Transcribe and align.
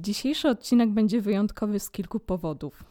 Dzisiejszy 0.00 0.48
odcinek 0.48 0.90
będzie 0.90 1.20
wyjątkowy 1.20 1.80
z 1.80 1.90
kilku 1.90 2.20
powodów. 2.20 2.84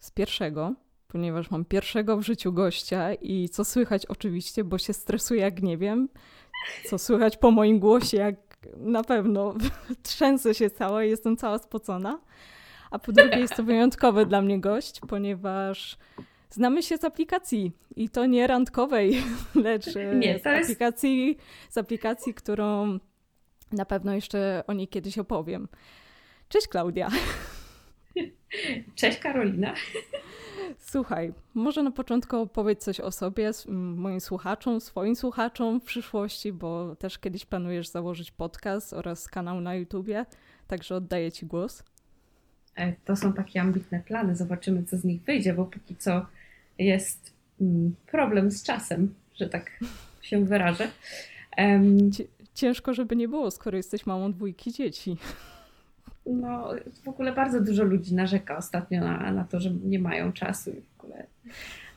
Z 0.00 0.10
pierwszego, 0.10 0.74
ponieważ 1.08 1.50
mam 1.50 1.64
pierwszego 1.64 2.16
w 2.16 2.22
życiu 2.22 2.52
gościa 2.52 3.14
i 3.14 3.48
co 3.48 3.64
słychać 3.64 4.06
oczywiście, 4.06 4.64
bo 4.64 4.78
się 4.78 4.92
stresuję 4.92 5.40
jak 5.40 5.62
nie 5.62 5.78
wiem, 5.78 6.08
co 6.84 6.98
słychać 6.98 7.36
po 7.36 7.50
moim 7.50 7.78
głosie, 7.78 8.16
jak 8.16 8.36
na 8.76 9.04
pewno 9.04 9.54
trzęsę 10.02 10.54
się 10.54 10.70
cała 10.70 11.04
i 11.04 11.10
jestem 11.10 11.36
cała 11.36 11.58
spocona. 11.58 12.20
A 12.90 12.98
po 12.98 13.12
drugie 13.12 13.38
jest 13.38 13.56
to 13.56 13.62
wyjątkowy 13.62 14.26
dla 14.26 14.42
mnie 14.42 14.60
gość, 14.60 15.00
ponieważ 15.08 15.98
znamy 16.50 16.82
się 16.82 16.98
z 16.98 17.04
aplikacji 17.04 17.72
i 17.96 18.08
to 18.08 18.26
nie 18.26 18.46
randkowej, 18.46 19.22
lecz 19.54 19.86
nie, 20.14 20.38
z, 20.38 20.46
aplikacji, 20.46 21.36
z 21.70 21.78
aplikacji, 21.78 22.34
którą 22.34 22.98
na 23.72 23.84
pewno 23.84 24.14
jeszcze 24.14 24.64
o 24.66 24.72
niej 24.72 24.88
kiedyś 24.88 25.18
opowiem. 25.18 25.68
Cześć 26.48 26.68
Klaudia. 26.68 27.08
Cześć 28.94 29.18
Karolina. 29.18 29.74
Słuchaj, 30.78 31.32
może 31.54 31.82
na 31.82 31.90
początku 31.90 32.36
opowiedz 32.36 32.84
coś 32.84 33.00
o 33.00 33.12
sobie, 33.12 33.50
moim 33.68 34.20
słuchaczom, 34.20 34.80
swoim 34.80 35.16
słuchaczom 35.16 35.80
w 35.80 35.84
przyszłości, 35.84 36.52
bo 36.52 36.96
też 36.96 37.18
kiedyś 37.18 37.46
planujesz 37.46 37.88
założyć 37.88 38.30
podcast 38.30 38.92
oraz 38.92 39.28
kanał 39.28 39.60
na 39.60 39.74
YouTubie, 39.74 40.26
także 40.66 40.94
oddaję 40.94 41.32
Ci 41.32 41.46
głos. 41.46 41.82
E, 42.76 42.92
to 43.04 43.16
są 43.16 43.32
takie 43.32 43.60
ambitne 43.60 44.00
plany, 44.00 44.36
zobaczymy 44.36 44.84
co 44.84 44.96
z 44.96 45.04
nich 45.04 45.22
wyjdzie, 45.22 45.54
bo 45.54 45.64
póki 45.64 45.96
co 45.96 46.26
jest 46.78 47.32
mm, 47.60 47.94
problem 48.06 48.50
z 48.50 48.62
czasem, 48.62 49.14
że 49.34 49.48
tak 49.48 49.80
się 50.22 50.44
wyrażę. 50.44 50.88
Ciężko, 52.54 52.94
żeby 52.94 53.16
nie 53.16 53.28
było, 53.28 53.50
skoro 53.50 53.76
jesteś 53.76 54.06
mamą 54.06 54.32
dwójki 54.32 54.72
dzieci 54.72 55.16
no, 56.26 56.70
w 57.04 57.08
ogóle 57.08 57.32
bardzo 57.32 57.60
dużo 57.60 57.84
ludzi 57.84 58.14
narzeka 58.14 58.56
ostatnio 58.56 59.00
na, 59.00 59.32
na 59.32 59.44
to, 59.44 59.60
że 59.60 59.70
nie 59.70 59.98
mają 59.98 60.32
czasu 60.32 60.70
i 60.70 60.80
w 60.80 61.00
ogóle. 61.00 61.26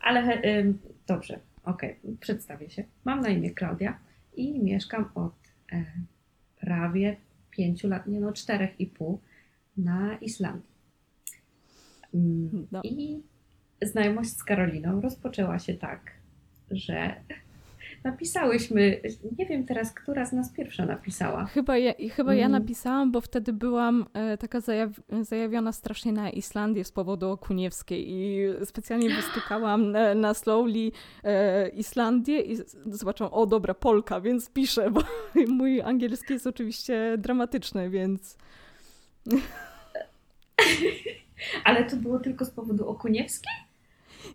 Ale 0.02 0.44
y, 0.44 0.74
dobrze, 1.08 1.40
okej, 1.64 1.98
okay, 2.04 2.18
przedstawię 2.20 2.70
się. 2.70 2.84
Mam 3.06 3.22
na 3.22 3.30
imię 3.30 3.52
Klaudia 3.52 4.00
i 4.36 4.60
mieszkam 4.60 5.10
od 5.16 5.34
e, 5.72 5.86
prawie 6.60 7.18
pięciu 7.52 7.88
lat, 7.88 8.08
nie 8.08 8.20
no, 8.20 8.34
czterech 8.34 8.80
i 8.80 8.88
pół 8.88 9.20
na 9.78 10.18
Islandii. 10.18 10.70
Mm, 12.14 12.68
no. 12.72 12.82
I 12.84 13.22
znajomość 13.82 14.38
z 14.38 14.44
Karoliną 14.44 15.02
rozpoczęła 15.02 15.60
się 15.60 15.74
tak, 15.74 16.12
że 16.72 17.16
napisałyśmy, 18.04 19.02
nie 19.38 19.46
wiem 19.46 19.66
teraz, 19.66 19.94
która 19.94 20.26
z 20.26 20.34
nas 20.34 20.52
pierwsza 20.52 20.86
napisała. 20.86 21.46
Chyba 21.46 21.78
ja, 21.78 21.94
chyba 22.12 22.34
ja 22.34 22.46
mm. 22.46 22.62
napisałam, 22.62 23.12
bo 23.12 23.22
wtedy 23.22 23.54
byłam 23.54 24.06
e, 24.14 24.38
taka 24.38 24.60
zajaw, 24.60 24.92
zajawiona 25.22 25.72
strasznie 25.72 26.12
na 26.12 26.30
Islandię 26.30 26.84
z 26.84 26.92
powodu 26.92 27.30
Okuniewskiej 27.30 28.12
i 28.12 28.48
specjalnie 28.66 29.10
wystukałam 29.10 29.92
na, 29.92 30.16
na 30.16 30.34
Slowly 30.34 30.92
e, 31.24 31.70
Islandię 31.70 32.42
i 32.42 32.58
zobaczyłam, 32.86 33.34
o 33.34 33.46
dobra, 33.46 33.74
Polka, 33.74 34.22
więc 34.22 34.50
piszę, 34.50 34.92
bo 34.92 35.02
mój 35.58 35.82
angielski 35.82 36.34
jest 36.34 36.48
oczywiście 36.48 37.16
dramatyczny, 37.18 37.90
więc... 37.90 38.38
Ale 41.64 41.84
to 41.84 41.96
było 41.96 42.20
tylko 42.20 42.46
z 42.46 42.50
powodu 42.50 42.90
Okuniewskiej? 42.90 43.69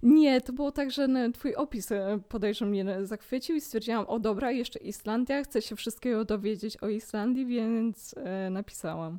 Nie, 0.03 0.41
to 0.41 0.53
było 0.53 0.73
tak, 0.73 0.91
że 0.91 1.09
twój 1.35 1.55
opis 1.55 1.93
e, 1.93 2.19
podejrzewam 2.29 2.71
mnie 2.71 3.07
zachwycił 3.07 3.57
i 3.57 3.61
stwierdziłam, 3.61 4.05
o 4.07 4.19
dobra, 4.19 4.51
jeszcze 4.51 4.79
Islandia, 4.79 5.43
chcę 5.43 5.63
się 5.63 5.77
wszystkiego 5.77 6.25
dowiedzieć 6.25 6.77
o 6.77 6.89
Islandii, 6.89 7.47
więc 7.47 8.15
e, 8.19 8.51
napisałam. 8.51 9.19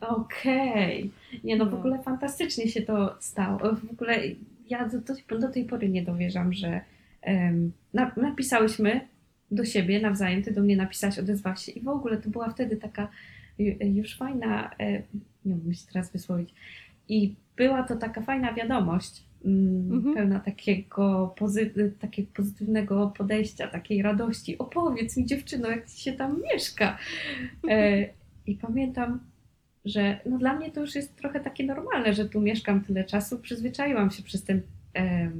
Okej. 0.00 1.10
Okay. 1.28 1.40
Nie 1.44 1.56
no, 1.56 1.66
w 1.66 1.72
no. 1.72 1.78
ogóle 1.78 2.02
fantastycznie 2.02 2.68
się 2.68 2.82
to 2.82 3.16
stało. 3.20 3.58
W 3.58 3.90
ogóle 3.92 4.18
ja 4.68 4.88
do, 4.88 5.38
do, 5.38 5.48
tej 5.48 5.64
pory 5.64 5.88
nie 5.88 6.02
dowierzam, 6.02 6.52
że 6.52 6.80
um, 7.26 7.72
na, 7.94 8.12
napisałyśmy 8.16 9.00
do 9.50 9.64
siebie 9.64 10.00
nawzajem, 10.00 10.42
ty 10.42 10.52
do 10.52 10.62
mnie 10.62 10.76
napisałaś, 10.76 11.18
odezwałaś 11.18 11.64
się 11.64 11.72
i 11.72 11.80
w 11.80 11.88
ogóle 11.88 12.16
to 12.16 12.30
była 12.30 12.50
wtedy 12.50 12.76
taka 12.76 13.08
już 13.80 14.16
fajna, 14.16 14.70
e, 14.80 15.02
nie 15.44 15.54
umiem 15.54 15.74
się 15.74 15.86
teraz 15.92 16.12
wysłowić, 16.12 16.54
i 17.08 17.34
była 17.56 17.82
to 17.82 17.96
taka 17.96 18.20
fajna 18.20 18.52
wiadomość, 18.52 19.24
mhm. 19.44 20.14
pełna 20.14 20.40
takiego, 20.40 21.34
pozy- 21.38 21.90
takiego 22.00 22.28
pozytywnego 22.34 23.12
podejścia, 23.16 23.68
takiej 23.68 24.02
radości. 24.02 24.58
Opowiedz 24.58 25.16
mi 25.16 25.26
dziewczyno, 25.26 25.70
jak 25.70 25.90
ci 25.90 26.00
się 26.00 26.12
tam 26.12 26.42
mieszka. 26.42 26.98
E, 27.70 28.08
I 28.46 28.54
pamiętam, 28.54 29.20
że 29.84 30.20
no 30.26 30.38
dla 30.38 30.54
mnie 30.54 30.70
to 30.70 30.80
już 30.80 30.94
jest 30.94 31.16
trochę 31.16 31.40
takie 31.40 31.64
normalne, 31.64 32.14
że 32.14 32.28
tu 32.28 32.40
mieszkam 32.40 32.84
tyle 32.84 33.04
czasu. 33.04 33.38
Przyzwyczaiłam 33.38 34.10
się 34.10 34.22
przez 34.22 34.44
ten 34.44 34.62
e, 34.96 35.30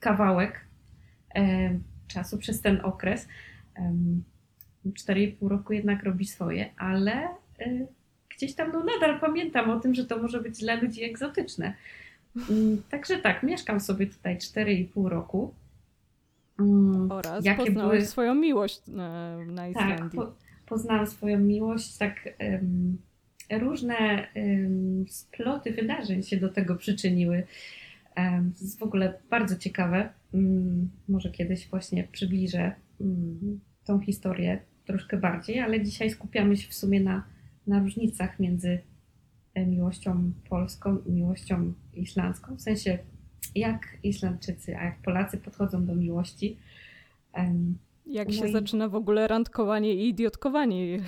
kawałek 0.00 0.66
e, 1.34 1.78
czasu, 2.08 2.38
przez 2.38 2.60
ten 2.60 2.80
okres. 2.82 3.28
E, 3.76 3.94
4,5 4.86 5.48
roku 5.48 5.72
jednak 5.72 6.02
robi 6.02 6.24
swoje, 6.24 6.70
ale 6.76 7.12
e, 7.58 7.86
gdzieś 8.36 8.54
tam 8.54 8.72
no 8.72 8.84
nadal 8.84 9.20
pamiętam 9.20 9.70
o 9.70 9.80
tym, 9.80 9.94
że 9.94 10.04
to 10.04 10.18
może 10.18 10.40
być 10.40 10.60
dla 10.60 10.74
ludzi 10.74 11.04
egzotyczne. 11.04 11.74
Mm, 12.36 12.82
także 12.90 13.18
tak, 13.18 13.42
mieszkam 13.42 13.80
sobie 13.80 14.06
tutaj 14.06 14.38
4,5 14.38 15.06
roku. 15.08 15.54
Mm, 16.60 17.12
Oraz 17.12 17.44
Jakie 17.44 17.64
poznałeś 17.66 17.98
były... 17.98 18.06
swoją 18.06 18.34
miłość 18.34 18.86
na, 18.86 19.38
na 19.44 19.68
Islandii. 19.68 19.98
Tak, 19.98 20.10
po, 20.10 20.32
poznałam 20.66 21.06
swoją 21.06 21.38
miłość, 21.38 21.96
tak 21.96 22.28
um, 22.40 22.98
różne 23.50 24.26
um, 24.36 25.04
sploty 25.08 25.72
wydarzeń 25.72 26.22
się 26.22 26.36
do 26.36 26.48
tego 26.48 26.76
przyczyniły. 26.76 27.46
Um, 28.16 28.52
to 28.52 28.64
jest 28.64 28.78
w 28.78 28.82
ogóle 28.82 29.18
bardzo 29.30 29.56
ciekawe. 29.56 30.08
Um, 30.32 30.90
może 31.08 31.30
kiedyś 31.30 31.68
właśnie 31.68 32.04
przybliżę 32.12 32.72
tą 33.84 34.00
historię 34.00 34.58
troszkę 34.84 35.16
bardziej, 35.16 35.60
ale 35.60 35.80
dzisiaj 35.80 36.10
skupiamy 36.10 36.56
się 36.56 36.68
w 36.68 36.74
sumie 36.74 37.00
na, 37.00 37.24
na 37.66 37.80
różnicach 37.80 38.40
między 38.40 38.78
miłością 39.56 40.32
polską 40.48 40.98
i 41.06 41.12
miłością 41.12 41.72
islandzką, 41.94 42.56
w 42.56 42.60
sensie 42.60 42.98
jak 43.54 43.98
Islandczycy, 44.02 44.76
a 44.76 44.84
jak 44.84 44.98
Polacy 44.98 45.38
podchodzą 45.38 45.86
do 45.86 45.94
miłości. 45.94 46.56
Jak 48.06 48.28
no 48.28 48.34
się 48.34 48.48
i... 48.48 48.52
zaczyna 48.52 48.88
w 48.88 48.94
ogóle 48.94 49.28
randkowanie 49.28 49.94
i 49.94 50.08
idiotkowanie. 50.08 51.00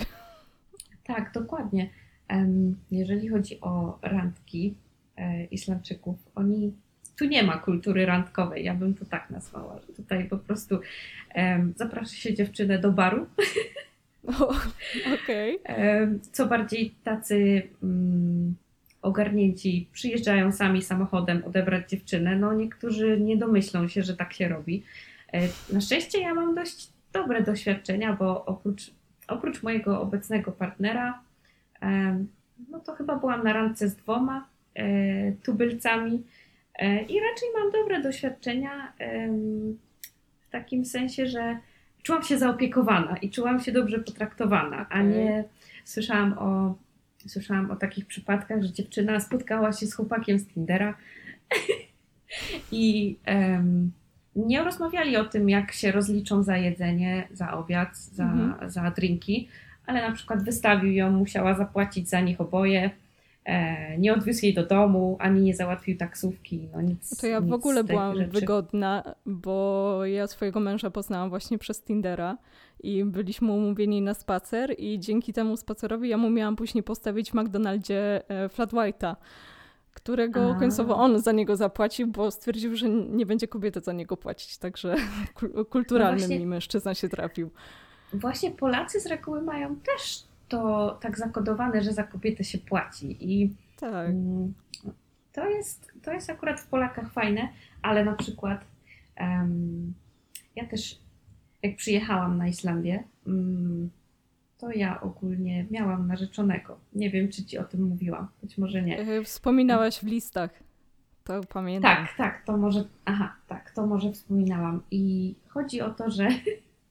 Tak, 1.05 1.33
dokładnie. 1.35 1.91
Jeżeli 2.91 3.29
chodzi 3.29 3.61
o 3.61 3.99
randki 4.03 4.75
e, 5.17 5.45
Islandczyków, 5.45 6.17
oni 6.35 6.73
tu 7.19 7.25
nie 7.25 7.43
ma 7.43 7.59
kultury 7.59 8.07
randkowej, 8.07 8.65
ja 8.65 8.75
bym 8.75 8.95
to 8.95 9.05
tak 9.05 9.31
nazwała, 9.31 9.81
że 9.81 9.93
tutaj 9.93 10.29
po 10.29 10.39
prostu 10.39 10.79
zaprasza 11.77 12.17
się 12.17 12.35
dziewczynę 12.35 12.79
do 12.79 12.93
baru 12.93 13.27
Okej. 15.25 15.61
Okay. 15.61 16.19
Co 16.33 16.47
bardziej 16.47 16.95
tacy 17.05 17.63
mm, 17.83 18.55
ogarnięci 19.03 19.89
przyjeżdżają 19.93 20.53
sami 20.53 20.83
samochodem 20.83 21.45
odebrać 21.45 21.91
dziewczynę. 21.91 22.37
No 22.37 22.53
niektórzy 22.53 23.21
nie 23.21 23.37
domyślą 23.37 23.89
się, 23.89 24.03
że 24.03 24.17
tak 24.17 24.33
się 24.33 24.49
robi. 24.49 24.83
E, 25.33 25.49
na 25.73 25.81
szczęście 25.81 26.21
ja 26.21 26.35
mam 26.35 26.55
dość 26.55 26.91
dobre 27.13 27.43
doświadczenia, 27.43 28.13
bo 28.13 28.45
oprócz, 28.45 28.91
oprócz 29.29 29.63
mojego 29.63 30.01
obecnego 30.01 30.53
partnera, 30.53 31.23
no 32.71 32.81
to 32.81 32.95
chyba 32.95 33.17
byłam 33.17 33.45
na 33.45 33.53
randce 33.53 33.89
z 33.89 33.97
dwoma 33.97 34.49
e, 34.75 35.33
tubylcami 35.33 36.23
e, 36.75 37.03
i 37.03 37.21
raczej 37.21 37.49
mam 37.59 37.73
dobre 37.73 38.03
doświadczenia 38.03 38.93
w 40.41 40.51
takim 40.51 40.85
sensie, 40.85 41.27
że 41.27 41.59
czułam 42.05 42.23
się 42.23 42.39
zaopiekowana 42.39 43.17
i 43.17 43.31
czułam 43.31 43.61
się 43.61 43.73
dobrze 43.73 43.99
potraktowana, 43.99 44.87
a 44.91 45.03
nie 45.03 45.45
słyszałam 45.85 46.39
o, 46.39 46.75
słyszałam 47.27 47.71
o 47.71 47.77
takich 47.77 48.07
przypadkach, 48.07 48.63
że 48.63 48.73
dziewczyna 48.73 49.21
spotkała 49.21 49.73
się 49.73 49.87
z 49.87 49.95
chłopakiem 49.95 50.39
z 50.39 50.47
Tindera 50.47 50.95
i 52.73 53.17
um, 53.27 53.93
nie 54.37 54.65
rozmawiali 54.65 55.17
o 55.17 55.25
tym, 55.25 55.49
jak 55.49 55.73
się 55.73 55.93
rozliczą 55.93 56.43
za 56.43 56.57
jedzenie, 56.57 57.29
za 57.33 57.53
obiad, 57.53 57.99
za, 57.99 58.25
mhm. 58.25 58.71
za 58.71 58.91
drinki, 58.91 59.49
ale 59.87 60.09
na 60.09 60.15
przykład 60.15 60.45
wystawił 60.45 60.93
ją, 60.93 61.11
musiała 61.11 61.55
zapłacić 61.55 62.09
za 62.09 62.21
nich 62.21 62.41
oboje 62.41 62.91
nie 63.99 64.15
odwiózł 64.15 64.45
jej 64.45 64.55
do 64.55 64.67
domu, 64.67 65.17
ani 65.21 65.43
nie 65.43 65.55
załatwił 65.55 65.97
taksówki, 65.97 66.69
no 66.73 66.81
nic. 66.81 67.21
To 67.21 67.27
ja 67.27 67.41
w 67.41 67.53
ogóle 67.53 67.85
byłam 67.85 68.17
rzeczy. 68.17 68.31
wygodna, 68.31 69.15
bo 69.27 70.07
ja 70.07 70.27
swojego 70.27 70.61
męża 70.61 70.91
poznałam 70.91 71.31
właśnie 71.31 71.59
przez 71.59 71.83
Tindera 71.83 72.39
i 72.83 73.05
byliśmy 73.05 73.53
umówieni 73.53 74.03
na 74.03 74.15
spacer 74.15 74.75
i 74.79 74.99
dzięki 74.99 75.33
temu 75.33 75.57
spacerowi 75.57 76.09
ja 76.09 76.17
mu 76.17 76.31
miałam 76.31 76.57
później 76.57 76.83
postawić 76.83 77.31
w 77.31 77.35
McDonaldzie 77.35 78.23
e, 78.29 78.49
flat 78.49 78.73
white'a 78.73 79.17
którego 79.95 80.51
A. 80.51 80.59
końcowo 80.59 80.97
on 80.97 81.21
za 81.21 81.33
niego 81.33 81.57
zapłacił, 81.57 82.07
bo 82.07 82.31
stwierdził, 82.31 82.77
że 82.77 82.89
nie 82.89 83.27
będzie 83.27 83.49
kobieta 83.49 83.81
za 83.81 83.93
niego 83.93 84.17
płacić, 84.17 84.59
także 84.59 84.97
kulturalny 85.71 86.21
no 86.21 86.27
właśnie, 86.27 86.39
mi 86.39 86.47
mężczyzna 86.47 86.95
się 86.95 87.09
trafił. 87.09 87.51
Właśnie 88.13 88.51
Polacy 88.51 89.01
z 89.01 89.07
reguły 89.07 89.43
mają 89.43 89.77
też 89.77 90.25
to 90.55 90.99
tak 91.01 91.19
zakodowane, 91.19 91.83
że 91.83 91.93
za 91.93 92.03
kobietę 92.03 92.45
się 92.45 92.59
płaci. 92.59 93.17
I 93.21 93.55
tak. 93.81 94.09
Mm, 94.09 94.55
to 95.33 95.49
jest, 95.49 95.93
to 96.03 96.13
jest 96.13 96.31
akurat 96.31 96.61
w 96.61 96.67
Polakach 96.67 97.13
fajne, 97.13 97.49
ale 97.83 98.05
na 98.05 98.13
przykład 98.13 98.65
um, 99.21 99.95
ja 100.57 100.67
też 100.67 100.99
jak 101.63 101.77
przyjechałam 101.77 102.39
na 102.39 102.49
Islandię, 102.49 103.05
um, 103.27 103.91
to 104.59 104.71
ja 104.71 105.01
ogólnie 105.01 105.67
miałam 105.71 106.07
narzeczonego. 106.07 106.79
Nie 106.93 107.11
wiem, 107.11 107.29
czy 107.29 107.45
ci 107.45 107.59
o 107.59 107.65
tym 107.65 107.83
mówiłam, 107.83 108.29
być 108.43 108.59
może 108.59 108.83
nie. 108.83 108.99
E, 108.99 109.25
wspominałaś 109.25 109.99
w 109.99 110.07
listach. 110.07 110.51
To 111.25 111.41
pamiętam. 111.53 111.97
Tak, 111.97 112.17
tak, 112.17 112.45
to 112.45 112.57
może, 112.57 112.85
aha, 113.05 113.37
tak, 113.49 113.71
to 113.71 113.87
może 113.87 114.13
wspominałam. 114.13 114.83
I 114.91 115.35
chodzi 115.49 115.81
o 115.81 115.91
to, 115.91 116.11
że 116.11 116.29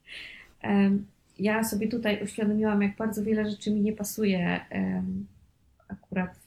um, 0.63 1.06
ja 1.39 1.63
sobie 1.63 1.88
tutaj 1.88 2.24
uświadomiłam, 2.24 2.81
jak 2.81 2.95
bardzo 2.95 3.24
wiele 3.24 3.50
rzeczy 3.50 3.71
mi 3.71 3.81
nie 3.81 3.94
pasuje 3.94 4.59
akurat 5.88 6.38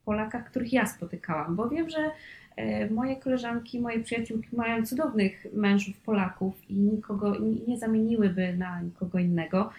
w 0.00 0.04
Polakach, 0.04 0.50
których 0.50 0.72
ja 0.72 0.86
spotykałam, 0.86 1.56
bo 1.56 1.68
wiem, 1.68 1.90
że 1.90 2.10
e, 2.56 2.90
moje 2.90 3.16
koleżanki, 3.16 3.80
moje 3.80 4.00
przyjaciółki 4.00 4.56
mają 4.56 4.86
cudownych 4.86 5.46
mężów 5.52 6.00
Polaków 6.00 6.70
i 6.70 6.74
nikogo 6.74 7.36
nie 7.68 7.78
zamieniłyby 7.78 8.56
na 8.56 8.80
nikogo 8.80 9.18
innego, 9.18 9.70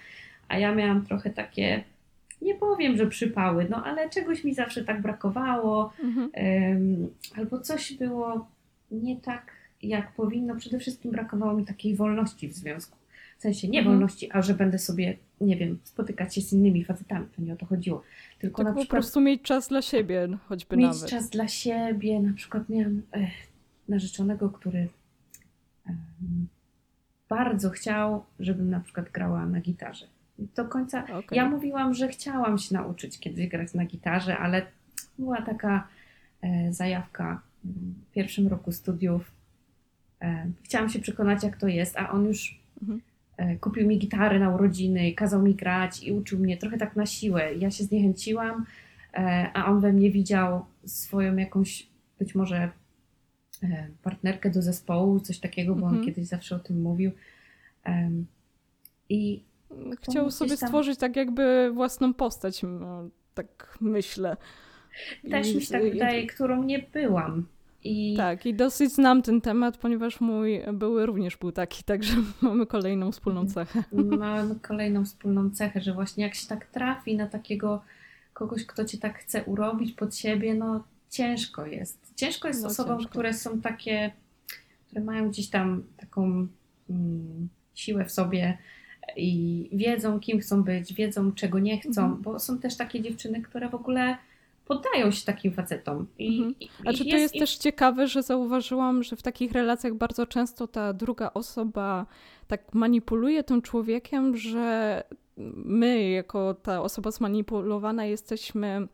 a 0.47 0.57
ja 0.57 0.75
miałam 0.75 1.05
trochę 1.05 1.29
takie, 1.29 1.83
nie 2.41 2.55
powiem, 2.55 2.97
że 2.97 3.07
przypały, 3.07 3.67
no 3.69 3.83
ale 3.83 4.09
czegoś 4.09 4.43
mi 4.43 4.53
zawsze 4.53 4.83
tak 4.83 5.01
brakowało, 5.01 5.93
mhm. 6.03 6.29
um, 6.35 7.09
albo 7.35 7.59
coś 7.59 7.93
było 7.93 8.47
nie 8.91 9.17
tak, 9.17 9.51
jak 9.83 10.11
powinno. 10.11 10.55
Przede 10.55 10.79
wszystkim 10.79 11.11
brakowało 11.11 11.53
mi 11.53 11.65
takiej 11.65 11.95
wolności 11.95 12.47
w 12.47 12.53
związku. 12.53 13.02
W 13.43 13.45
sensie 13.45 13.67
nie 13.67 13.79
mhm. 13.79 13.95
wolności, 13.95 14.31
a 14.31 14.41
że 14.41 14.53
będę 14.53 14.79
sobie, 14.79 15.17
nie 15.41 15.57
wiem, 15.57 15.79
spotykać 15.83 16.35
się 16.35 16.41
z 16.41 16.53
innymi 16.53 16.85
facetami, 16.85 17.25
to 17.35 17.41
nie 17.41 17.53
o 17.53 17.55
to 17.55 17.65
chodziło. 17.65 18.03
Tylko 18.39 18.57
tak 18.57 18.65
na 18.65 18.73
po 18.73 18.79
przykład 18.79 18.99
prostu 19.01 19.21
mieć 19.21 19.41
czas 19.41 19.67
dla 19.67 19.81
siebie, 19.81 20.27
choćby 20.47 20.77
mieć 20.77 20.85
nawet. 20.85 21.01
Mieć 21.01 21.11
czas 21.11 21.29
dla 21.29 21.47
siebie. 21.47 22.19
Na 22.19 22.33
przykład 22.33 22.69
miałam 22.69 23.01
eh, 23.11 23.29
narzeczonego, 23.89 24.49
który 24.49 24.87
bardzo 27.29 27.69
chciał, 27.69 28.23
żebym 28.39 28.69
na 28.69 28.79
przykład 28.79 29.11
grała 29.11 29.45
na 29.45 29.61
gitarze. 29.61 30.05
Do 30.39 30.65
końca. 30.65 31.03
Okay. 31.03 31.23
Ja 31.31 31.49
mówiłam, 31.49 31.93
że 31.93 32.07
chciałam 32.07 32.57
się 32.57 32.75
nauczyć 32.75 33.19
kiedyś 33.19 33.47
grać 33.47 33.73
na 33.73 33.85
gitarze, 33.85 34.37
ale 34.37 34.65
była 35.19 35.41
taka 35.41 35.87
e, 36.41 36.73
zajawka 36.73 37.41
w 37.63 38.11
pierwszym 38.11 38.47
roku 38.47 38.71
studiów. 38.71 39.31
E, 40.21 40.51
chciałam 40.63 40.89
się 40.89 40.99
przekonać, 40.99 41.43
jak 41.43 41.57
to 41.57 41.67
jest, 41.67 41.97
a 41.97 42.11
on 42.11 42.25
już 42.25 42.59
mhm. 42.81 43.01
E, 43.43 43.55
kupił 43.55 43.87
mi 43.87 43.99
gitarę 43.99 44.39
na 44.39 44.55
urodziny, 44.55 45.13
kazał 45.13 45.41
mi 45.41 45.55
grać 45.55 46.03
i 46.03 46.11
uczył 46.11 46.39
mnie 46.39 46.57
trochę 46.57 46.77
tak 46.77 46.95
na 46.95 47.05
siłę. 47.05 47.53
Ja 47.53 47.71
się 47.71 47.83
zniechęciłam, 47.83 48.65
e, 49.13 49.51
a 49.53 49.65
on 49.65 49.79
we 49.79 49.93
mnie 49.93 50.11
widział 50.11 50.65
swoją 50.85 51.35
jakąś 51.35 51.87
być 52.19 52.35
może 52.35 52.69
e, 53.63 53.87
partnerkę 54.03 54.49
do 54.49 54.61
zespołu, 54.61 55.19
coś 55.19 55.39
takiego, 55.39 55.75
bo 55.75 55.81
mhm. 55.81 55.99
on 55.99 56.05
kiedyś 56.05 56.27
zawsze 56.27 56.55
o 56.55 56.59
tym 56.59 56.81
mówił. 56.81 57.11
I 59.09 59.43
Chciał 60.01 60.31
sobie 60.31 60.57
tam... 60.57 60.69
stworzyć 60.69 60.99
tak 60.99 61.15
jakby 61.15 61.71
własną 61.73 62.13
postać, 62.13 62.61
tak 63.33 63.77
myślę. 63.81 64.37
Też 65.31 65.51
I, 65.51 65.55
mi 65.55 65.61
się 65.61 65.71
tak 65.71 65.83
wydaje, 65.83 66.27
którą 66.27 66.63
nie 66.63 66.79
byłam. 66.79 67.45
I... 67.83 68.13
Tak, 68.17 68.45
i 68.45 68.53
dosyć 68.53 68.91
znam 68.91 69.21
ten 69.21 69.41
temat, 69.41 69.77
ponieważ 69.77 70.21
mój 70.21 70.61
były 70.73 71.05
również 71.05 71.37
był 71.37 71.51
taki, 71.51 71.83
także 71.83 72.13
mamy 72.41 72.65
kolejną 72.65 73.11
wspólną 73.11 73.41
mhm. 73.41 73.65
cechę. 73.65 73.83
Mamy 74.17 74.55
kolejną 74.55 75.05
wspólną 75.05 75.51
cechę, 75.51 75.81
że 75.81 75.93
właśnie 75.93 76.23
jak 76.23 76.35
się 76.35 76.47
tak 76.47 76.65
trafi 76.65 77.17
na 77.17 77.27
takiego 77.27 77.81
kogoś, 78.33 78.65
kto 78.65 78.85
cię 78.85 78.97
tak 78.97 79.19
chce 79.19 79.43
urobić 79.43 79.91
pod 79.91 80.15
siebie, 80.15 80.53
no 80.55 80.83
ciężko 81.09 81.65
jest. 81.65 82.13
Ciężko 82.15 82.47
jest 82.47 82.61
no, 82.61 82.67
osobom, 82.67 82.97
ciężko. 82.97 83.11
które 83.11 83.33
są 83.33 83.61
takie, 83.61 84.11
które 84.87 85.01
mają 85.01 85.29
gdzieś 85.29 85.49
tam 85.49 85.83
taką 85.97 86.47
mm, 86.89 87.49
siłę 87.75 88.05
w 88.05 88.11
sobie, 88.11 88.57
i 89.15 89.69
wiedzą, 89.71 90.19
kim 90.19 90.39
chcą 90.39 90.63
być, 90.63 90.93
wiedzą, 90.93 91.31
czego 91.31 91.59
nie 91.59 91.79
chcą, 91.81 92.03
mhm. 92.03 92.21
bo 92.21 92.39
są 92.39 92.57
też 92.57 92.77
takie 92.77 93.01
dziewczyny, 93.01 93.41
które 93.41 93.69
w 93.69 93.75
ogóle 93.75 94.17
poddają 94.65 95.11
się 95.11 95.25
takim 95.25 95.53
facetom. 95.53 96.07
I, 96.19 96.37
mhm. 96.37 96.55
A 96.85 96.93
czy 96.93 97.05
to 97.05 97.15
jest, 97.15 97.35
jest 97.35 97.39
też 97.39 97.57
ciekawe, 97.57 98.07
że 98.07 98.23
zauważyłam, 98.23 99.03
że 99.03 99.15
w 99.15 99.21
takich 99.21 99.51
relacjach 99.51 99.93
bardzo 99.93 100.25
często 100.25 100.67
ta 100.67 100.93
druga 100.93 101.31
osoba 101.33 102.05
tak 102.47 102.73
manipuluje 102.73 103.43
tym 103.43 103.61
człowiekiem, 103.61 104.37
że 104.37 105.03
my, 105.65 106.09
jako 106.09 106.53
ta 106.53 106.81
osoba 106.81 107.11
zmanipulowana, 107.11 108.05
jesteśmy 108.05 108.87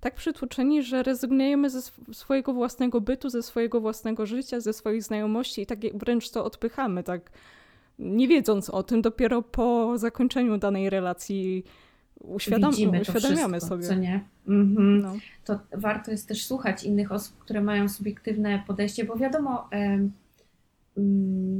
tak 0.00 0.14
przytłoczeni, 0.14 0.82
że 0.82 1.02
rezygnujemy 1.02 1.70
ze 1.70 1.82
swojego 2.12 2.52
własnego 2.52 3.00
bytu, 3.00 3.30
ze 3.30 3.42
swojego 3.42 3.80
własnego 3.80 4.26
życia, 4.26 4.60
ze 4.60 4.72
swoich 4.72 5.02
znajomości 5.02 5.62
i 5.62 5.66
tak 5.66 5.78
wręcz 5.94 6.30
to 6.30 6.44
odpychamy, 6.44 7.02
tak 7.02 7.30
nie 7.98 8.28
wiedząc 8.28 8.70
o 8.70 8.82
tym, 8.82 9.02
dopiero 9.02 9.42
po 9.42 9.98
zakończeniu 9.98 10.58
danej 10.58 10.90
relacji 10.90 11.64
uświadam 12.28 12.70
uświadamiamy 12.70 13.60
wszystko, 13.60 13.68
sobie. 13.68 13.86
Co 13.86 13.94
nie? 13.94 14.20
Mhm. 14.48 15.00
No. 15.00 15.16
To 15.44 15.58
warto 15.72 16.10
jest 16.10 16.28
też 16.28 16.46
słuchać 16.46 16.84
innych 16.84 17.12
osób, 17.12 17.38
które 17.38 17.60
mają 17.60 17.88
subiektywne 17.88 18.62
podejście, 18.66 19.04
bo 19.04 19.16
wiadomo, 19.16 19.68
mm, 19.70 20.12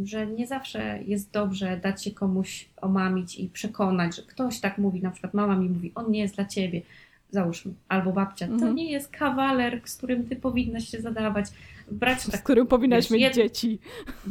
że 0.05 0.27
nie 0.27 0.47
zawsze 0.47 0.99
jest 1.07 1.31
dobrze 1.31 1.81
dać 1.83 2.05
się 2.05 2.11
komuś 2.11 2.69
omamić 2.77 3.39
i 3.39 3.49
przekonać, 3.49 4.17
że 4.17 4.23
ktoś 4.23 4.61
tak 4.61 4.79
mówi, 4.79 5.03
na 5.03 5.11
przykład 5.11 5.35
mama 5.35 5.57
mi 5.57 5.69
mówi, 5.69 5.93
on 5.95 6.11
nie 6.11 6.21
jest 6.21 6.35
dla 6.35 6.45
ciebie, 6.45 6.83
załóżmy, 7.31 7.73
albo 7.89 8.13
babcia, 8.13 8.47
to 8.47 8.53
mhm. 8.53 8.75
nie 8.75 8.93
jest 8.93 9.09
kawaler, 9.09 9.81
z 9.85 9.97
którym 9.97 10.29
ty 10.29 10.37
powinnaś 10.37 10.89
się 10.89 11.01
zadawać 11.01 11.47
brać 11.91 12.27
tak, 12.27 12.41
Z 12.41 12.43
którym 12.43 12.67
powinnaś 12.67 13.05
wiesz, 13.05 13.11
mieć 13.11 13.23
jed... 13.23 13.35
dzieci. 13.35 13.79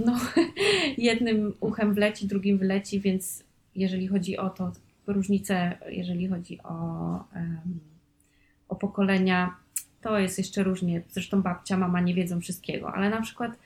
No, 0.06 0.20
jednym 0.98 1.54
uchem 1.60 1.94
wleci, 1.94 2.28
drugim 2.28 2.58
wyleci, 2.58 3.00
więc 3.00 3.44
jeżeli 3.76 4.08
chodzi 4.08 4.38
o 4.38 4.50
to, 4.50 4.72
różnice, 5.08 5.78
jeżeli 5.90 6.28
chodzi 6.28 6.60
o, 6.64 6.76
um, 7.36 7.80
o 8.70 8.76
pokolenia, 8.76 9.56
to 10.02 10.20
jest 10.20 10.38
jeszcze 10.38 10.64
różnie. 10.64 11.02
Zresztą 11.10 11.42
babcia, 11.42 11.78
mama 11.78 12.02
nie 12.02 12.14
wiedzą 12.14 12.42
wszystkiego, 12.42 12.94
ale 12.94 13.10
na 13.10 13.22
przykład 13.22 13.58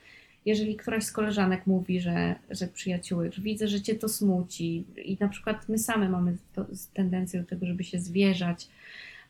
jeżeli 0.46 0.76
któraś 0.76 1.04
z 1.04 1.12
koleżanek 1.12 1.66
mówi, 1.66 2.00
że, 2.00 2.34
że 2.50 2.66
przyjaciółek, 2.66 3.32
że 3.32 3.42
widzę, 3.42 3.68
że 3.68 3.80
cię 3.80 3.94
to 3.94 4.08
smuci 4.08 4.84
i 5.04 5.16
na 5.20 5.28
przykład 5.28 5.68
my 5.68 5.78
same 5.78 6.08
mamy 6.08 6.36
to, 6.52 6.66
tendencję 6.94 7.40
do 7.40 7.46
tego, 7.46 7.66
żeby 7.66 7.84
się 7.84 8.00
zwierzać 8.00 8.68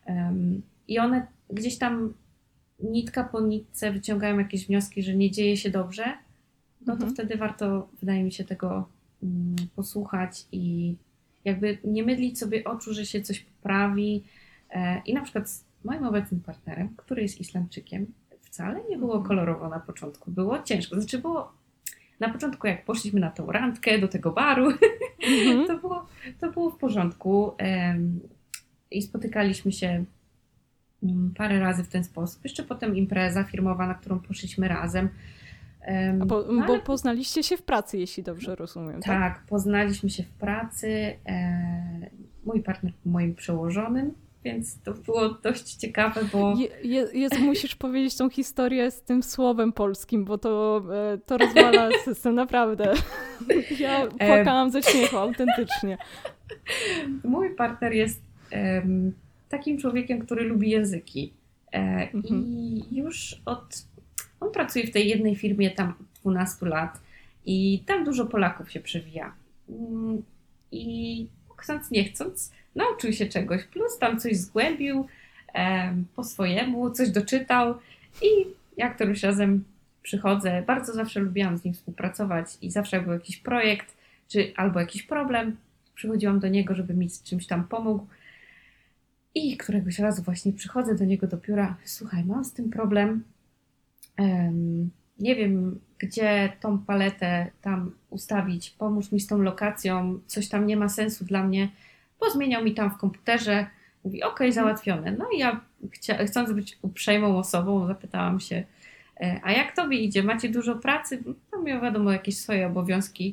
um, 0.07 0.63
i 0.89 0.99
one 0.99 1.27
gdzieś 1.51 1.79
tam 1.79 2.15
nitka 2.83 3.25
po 3.25 3.41
nitce 3.41 3.93
wyciągają 3.93 4.39
jakieś 4.39 4.67
wnioski, 4.67 5.03
że 5.03 5.17
nie 5.17 5.31
dzieje 5.31 5.57
się 5.57 5.71
dobrze, 5.71 6.05
no 6.81 6.87
to 6.87 6.93
mhm. 6.93 7.15
wtedy 7.15 7.37
warto, 7.37 7.89
wydaje 8.01 8.25
mi 8.25 8.33
się, 8.33 8.45
tego 8.45 8.89
mm, 9.23 9.57
posłuchać 9.77 10.47
i 10.53 10.95
jakby 11.45 11.79
nie 11.85 12.03
mydlić 12.03 12.39
sobie 12.39 12.65
oczu, 12.65 12.95
że 12.95 13.07
się 13.07 13.21
coś 13.21 13.41
poprawi. 13.41 14.25
E, 14.71 15.03
I 15.07 15.15
na 15.15 15.23
przykład 15.23 15.51
z 15.51 15.65
moim 15.85 16.05
obecnym 16.05 16.41
partnerem, 16.41 16.89
który 16.97 17.23
jest 17.23 17.41
Islamczykiem, 17.41 18.07
wcale 18.41 18.81
nie 18.91 18.99
było 18.99 19.17
mhm. 19.17 19.29
kolorowo 19.29 19.69
na 19.69 19.81
początku. 19.81 20.31
Było 20.31 20.63
ciężko. 20.63 21.01
Znaczy 21.01 21.19
było 21.19 21.53
na 22.21 22.29
początku, 22.29 22.67
jak 22.67 22.85
poszliśmy 22.85 23.21
na 23.21 23.31
tą 23.31 23.53
randkę 23.53 23.99
do 23.99 24.09
tego 24.09 24.31
baru, 24.31 24.69
mhm. 25.23 25.67
to, 25.69 25.79
było, 25.79 26.07
to 26.41 26.53
było 26.53 26.71
w 26.71 26.77
porządku. 26.77 27.53
I 28.91 29.03
spotykaliśmy 29.03 29.73
się 29.73 30.05
Mm, 31.03 31.35
parę 31.37 31.61
razy 31.61 31.85
w 31.85 31.89
ten 31.89 32.05
sposób. 32.05 32.45
Jeszcze 32.45 32.63
potem 32.63 32.97
impreza 32.97 33.45
firmowa, 33.45 33.87
na 33.87 33.95
którą 33.95 34.21
poszliśmy 34.21 34.69
razem. 34.69 35.09
Bo, 36.27 36.45
no, 36.53 36.67
bo, 36.67 36.79
poznaliście 36.79 37.43
się 37.43 37.57
w 37.57 37.63
pracy, 37.63 37.99
jeśli 37.99 38.23
dobrze 38.23 38.55
rozumiem. 38.55 39.01
Tak, 39.01 39.35
tak 39.35 39.47
poznaliśmy 39.47 40.11
się 40.11 40.23
w 40.23 40.31
pracy. 40.31 41.17
E, 41.27 42.11
mój 42.45 42.63
partner 42.63 42.93
był 43.05 43.13
moim 43.13 43.35
przełożonym, 43.35 44.15
więc 44.45 44.81
to 44.83 44.95
było 44.95 45.29
dość 45.29 45.75
ciekawe, 45.75 46.21
bo. 46.33 46.55
Je, 46.83 47.07
je, 47.13 47.29
musisz 47.41 47.75
powiedzieć 47.75 48.17
tą 48.17 48.31
historię 48.31 48.91
z 48.91 49.03
tym 49.03 49.23
słowem 49.23 49.73
polskim, 49.73 50.25
bo 50.25 50.39
to, 50.39 50.83
e, 50.95 51.19
to 51.19 51.39
rozwala 51.39 51.89
system, 52.05 52.35
naprawdę. 52.35 52.93
Ja 53.79 54.07
płakałam 54.07 54.71
ze 54.71 54.83
śmiechu, 54.83 55.17
autentycznie. 55.17 55.99
Mój 57.25 57.55
partner 57.55 57.93
jest. 57.93 58.23
Um, 58.53 59.13
takim 59.49 59.79
człowiekiem, 59.79 60.19
który 60.19 60.45
lubi 60.45 60.71
języki. 60.71 61.33
E, 61.73 61.79
mhm. 62.15 62.23
I 62.25 62.85
już 62.91 63.43
od. 63.47 63.87
On 64.41 64.53
pracuje 64.53 64.87
w 64.87 64.91
tej 64.91 65.09
jednej 65.09 65.37
firmie 65.37 65.71
tam 65.71 65.95
12 66.21 66.67
lat 66.67 67.01
i 67.47 67.83
tam 67.87 68.05
dużo 68.05 68.27
Polaków 68.27 68.71
się 68.71 68.81
przewija. 68.81 69.33
Mm, 69.69 70.23
I 70.73 71.27
chcąc, 71.57 71.91
nie 71.91 72.05
chcąc, 72.05 72.53
nauczył 72.75 73.13
się 73.13 73.27
czegoś, 73.27 73.65
plus 73.65 73.99
tam 73.99 74.21
coś 74.21 74.37
zgłębił 74.37 75.07
e, 75.55 75.95
po 76.17 76.25
swojemu, 76.25 76.91
coś 76.91 77.11
doczytał 77.11 77.75
i 78.23 78.61
to 78.99 79.05
już 79.05 79.23
razem 79.23 79.65
przychodzę, 80.03 80.63
bardzo 80.67 80.93
zawsze 80.93 81.21
lubiłam 81.21 81.59
z 81.59 81.65
nim 81.65 81.75
współpracować 81.75 82.47
i 82.63 82.71
zawsze 82.71 82.97
jak 82.97 83.05
był 83.05 83.15
jakiś 83.15 83.37
projekt, 83.37 83.97
czy 84.29 84.53
albo 84.57 84.81
jakiś 84.81 85.03
problem, 85.03 85.57
przychodziłam 85.95 86.41
do 86.41 86.49
niego, 86.49 86.75
żeby 86.75 86.95
mi 86.95 87.11
z 87.11 87.23
czymś 87.23 87.47
tam 87.47 87.65
pomógł 87.65 88.07
I 89.35 89.57
któregoś 89.57 89.99
razu 89.99 90.23
właśnie 90.23 90.53
przychodzę 90.53 90.95
do 90.95 91.05
niego 91.05 91.27
do 91.27 91.37
biura. 91.37 91.77
Słuchaj, 91.85 92.25
mam 92.25 92.45
z 92.45 92.53
tym 92.53 92.71
problem. 92.71 93.25
Nie 95.19 95.35
wiem, 95.35 95.81
gdzie 95.99 96.53
tą 96.61 96.79
paletę 96.79 97.51
tam 97.63 97.93
ustawić. 98.11 98.71
Pomóż 98.71 99.13
mi 99.13 99.21
z 99.21 99.27
tą 99.27 99.43
lokacją. 99.43 100.21
Coś 100.27 100.49
tam 100.49 100.67
nie 100.67 100.77
ma 100.77 100.89
sensu 100.89 101.25
dla 101.25 101.45
mnie. 101.45 101.69
Pozmieniał 102.19 102.65
mi 102.65 102.75
tam 102.75 102.91
w 102.91 102.97
komputerze. 102.97 103.67
Mówi, 104.05 104.23
okej, 104.23 104.33
okay, 104.33 104.53
załatwione. 104.53 105.13
No 105.13 105.27
i 105.35 105.39
ja 105.39 105.61
chcia, 105.91 106.27
chcąc 106.27 106.53
być 106.53 106.79
uprzejmą 106.83 107.39
osobą, 107.39 107.87
zapytałam 107.87 108.41
się, 108.41 108.65
e, 109.21 109.41
a 109.43 109.53
jak 109.53 109.77
tobie 109.77 109.99
idzie? 109.99 110.23
Macie 110.23 110.49
dużo 110.49 110.75
pracy? 110.77 111.23
No 111.53 111.63
miał 111.63 111.83
wiadomo 111.83 112.13
jakieś 112.13 112.39
swoje 112.39 112.67
obowiązki. 112.67 113.29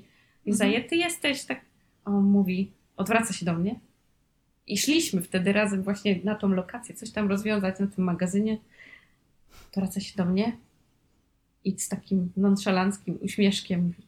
I 0.46 0.52
mhm. 0.52 0.58
zajęty 0.58 0.96
jesteś? 0.96 1.46
Tak, 1.46 1.62
on 2.06 2.24
mówi, 2.24 2.72
odwraca 2.98 3.34
się 3.34 3.46
do 3.46 3.54
mnie. 3.54 3.80
I 4.68 4.78
szliśmy 4.78 5.22
wtedy 5.22 5.54
razem 5.54 5.84
właśnie 5.84 6.20
na 6.24 6.36
tą 6.36 6.50
lokację, 6.50 6.96
coś 6.96 7.12
tam 7.12 7.30
rozwiązać 7.30 7.80
na 7.80 7.88
tym 7.88 8.04
magazynie. 8.04 8.58
Odwraca 9.68 10.00
się 10.00 10.18
do 10.18 10.26
mnie 10.26 10.58
i 11.64 11.80
z 11.80 11.90
takim 11.90 12.32
nonszalanckim 12.38 13.18
uśmieszkiem 13.22 13.84
mówi, 13.84 14.08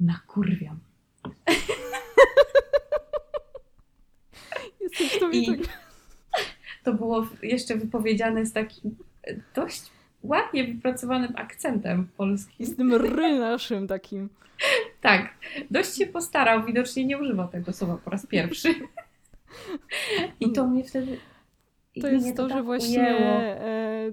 nakurwiam. 0.00 0.78
Jesteś 4.80 5.18
to 5.18 5.30
I 5.30 5.46
tak... 5.46 5.58
to 6.84 6.94
było 6.94 7.26
jeszcze 7.42 7.76
wypowiedziane 7.76 8.46
z 8.46 8.52
takim 8.52 8.96
dość 9.54 9.82
ładnie 10.22 10.64
wypracowanym 10.64 11.32
akcentem 11.36 12.08
polskim. 12.16 12.66
Z 12.66 12.76
tym 12.76 12.94
ry 12.94 13.38
naszym 13.38 13.88
takim. 13.88 14.28
Tak, 15.00 15.34
dość 15.70 15.96
się 15.96 16.06
postarał, 16.06 16.64
widocznie 16.64 17.04
nie 17.04 17.18
używał 17.18 17.48
tego 17.48 17.72
słowa 17.72 17.98
po 18.04 18.10
raz 18.10 18.26
pierwszy. 18.26 18.74
I 20.40 20.52
to 20.52 20.66
mnie 20.66 20.84
wtedy 20.84 21.18
to 22.00 22.08
jest 22.08 22.36
to, 22.36 22.48
że 22.48 22.62
właśnie 22.62 23.08
e, 23.08 23.60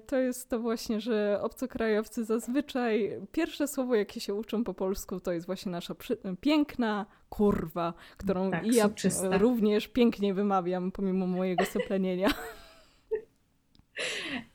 to 0.07 0.17
jest 0.17 0.49
to 0.49 0.59
właśnie, 0.59 1.01
że 1.01 1.39
obcokrajowcy 1.41 2.25
zazwyczaj 2.25 3.11
pierwsze 3.31 3.67
słowo, 3.67 3.95
jakie 3.95 4.19
się 4.19 4.33
uczą 4.33 4.63
po 4.63 4.73
polsku, 4.73 5.19
to 5.19 5.31
jest 5.31 5.45
właśnie 5.45 5.71
nasza 5.71 5.95
przy, 5.95 6.17
piękna 6.41 7.05
kurwa, 7.29 7.93
którą 8.17 8.51
tak, 8.51 8.75
ja 8.75 8.83
suczysta. 8.83 9.37
również 9.37 9.87
pięknie 9.87 10.33
wymawiam 10.33 10.91
pomimo 10.91 11.27
mojego 11.27 11.65
seplenienia. 11.65 12.27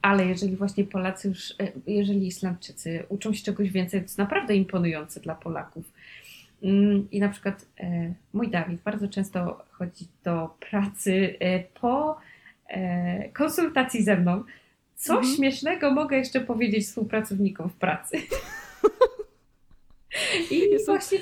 Ale 0.03 0.27
jeżeli 0.27 0.57
właśnie 0.57 0.85
Polacy 0.85 1.29
już, 1.29 1.51
e, 1.51 1.73
jeżeli 1.87 2.27
Islamczycy 2.27 3.05
uczą 3.09 3.33
się 3.33 3.45
czegoś 3.45 3.71
więcej, 3.71 4.01
to 4.01 4.05
jest 4.05 4.19
naprawdę 4.19 4.57
imponujące 4.57 5.21
dla 5.21 5.35
Polaków. 5.35 5.93
Mm, 6.63 7.09
I 7.11 7.21
na 7.21 7.29
przykład 7.29 7.67
e, 7.81 8.15
mój 8.33 8.51
Dawid 8.51 8.83
bardzo 8.83 9.09
często 9.09 9.65
chodzi 9.71 10.09
do 10.25 10.57
pracy 10.61 11.39
po 11.81 12.17
E, 12.69 13.29
konsultacji 13.29 14.03
ze 14.03 14.17
mną. 14.17 14.45
Co 15.05 15.15
mhm. 15.15 15.37
śmiesznego 15.37 15.91
mogę 15.91 16.17
jeszcze 16.17 16.41
powiedzieć 16.41 16.87
współpracownikom 16.87 17.71
w 17.71 17.75
pracy? 17.75 18.17
I 20.51 20.59
Jest 20.59 20.87
właśnie. 20.87 21.19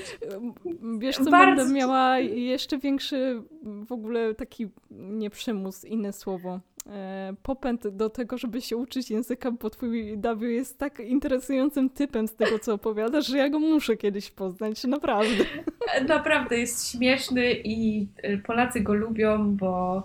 Wiesz, 0.98 1.16
co 1.16 1.30
bardzo... 1.30 1.56
będę 1.56 1.74
miała 1.74 2.18
jeszcze 2.18 2.78
większy 2.78 3.42
w 3.86 3.92
ogóle 3.92 4.34
taki 4.34 4.68
nie 4.90 5.30
przymus, 5.30 5.84
inne 5.84 6.12
słowo. 6.12 6.60
E, 6.86 7.34
popęd 7.42 7.88
do 7.88 8.10
tego, 8.10 8.38
żeby 8.38 8.60
się 8.60 8.76
uczyć 8.76 9.10
języka, 9.10 9.50
bo 9.50 9.70
twój 9.70 10.18
W 10.36 10.42
jest 10.42 10.78
tak 10.78 11.00
interesującym 11.00 11.90
typem 11.90 12.28
z 12.28 12.34
tego, 12.34 12.58
co 12.58 12.74
opowiadasz, 12.74 13.26
że 13.26 13.38
ja 13.38 13.50
go 13.50 13.58
muszę 13.58 13.96
kiedyś 13.96 14.30
poznać, 14.30 14.84
naprawdę. 14.84 15.44
Naprawdę 16.08 16.58
jest 16.58 16.90
śmieszny 16.90 17.52
i 17.52 18.08
e, 18.16 18.38
Polacy 18.38 18.80
go 18.80 18.94
lubią, 18.94 19.56
bo 19.56 20.02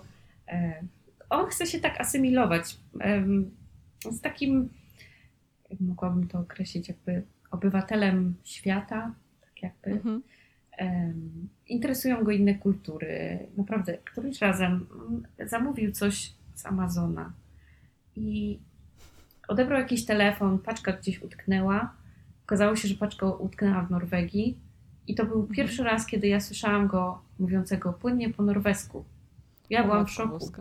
on 1.30 1.46
chce 1.46 1.66
się 1.66 1.80
tak 1.80 2.00
asymilować 2.00 2.76
z 4.10 4.20
takim, 4.20 4.68
jak 5.70 5.80
mogłabym 5.80 6.28
to 6.28 6.38
określić, 6.38 6.88
jakby 6.88 7.22
obywatelem 7.50 8.34
świata, 8.44 9.14
tak 9.40 9.62
jakby. 9.62 9.90
Mhm. 9.90 10.22
interesują 11.68 12.24
go 12.24 12.30
inne 12.30 12.54
kultury. 12.54 13.38
Naprawdę, 13.56 13.98
którymś 13.98 14.40
razem 14.40 14.86
zamówił 15.46 15.92
coś 15.92 16.32
z 16.54 16.66
Amazona 16.66 17.32
i 18.16 18.58
odebrał 19.48 19.80
jakiś 19.80 20.04
telefon, 20.04 20.58
paczka 20.58 20.92
gdzieś 20.92 21.22
utknęła. 21.22 21.94
Okazało 22.44 22.76
się, 22.76 22.88
że 22.88 22.94
paczka 22.94 23.26
utknęła 23.26 23.82
w 23.82 23.90
Norwegii. 23.90 24.58
I 25.06 25.14
to 25.14 25.24
był 25.24 25.40
mhm. 25.40 25.54
pierwszy 25.54 25.84
raz, 25.84 26.06
kiedy 26.06 26.28
ja 26.28 26.40
słyszałam 26.40 26.86
go 26.86 27.22
mówiącego 27.38 27.92
płynnie 27.92 28.30
po 28.30 28.42
norwesku. 28.42 29.04
Ja 29.70 29.84
byłam 29.84 30.06
w 30.06 30.10
szoku. 30.10 30.52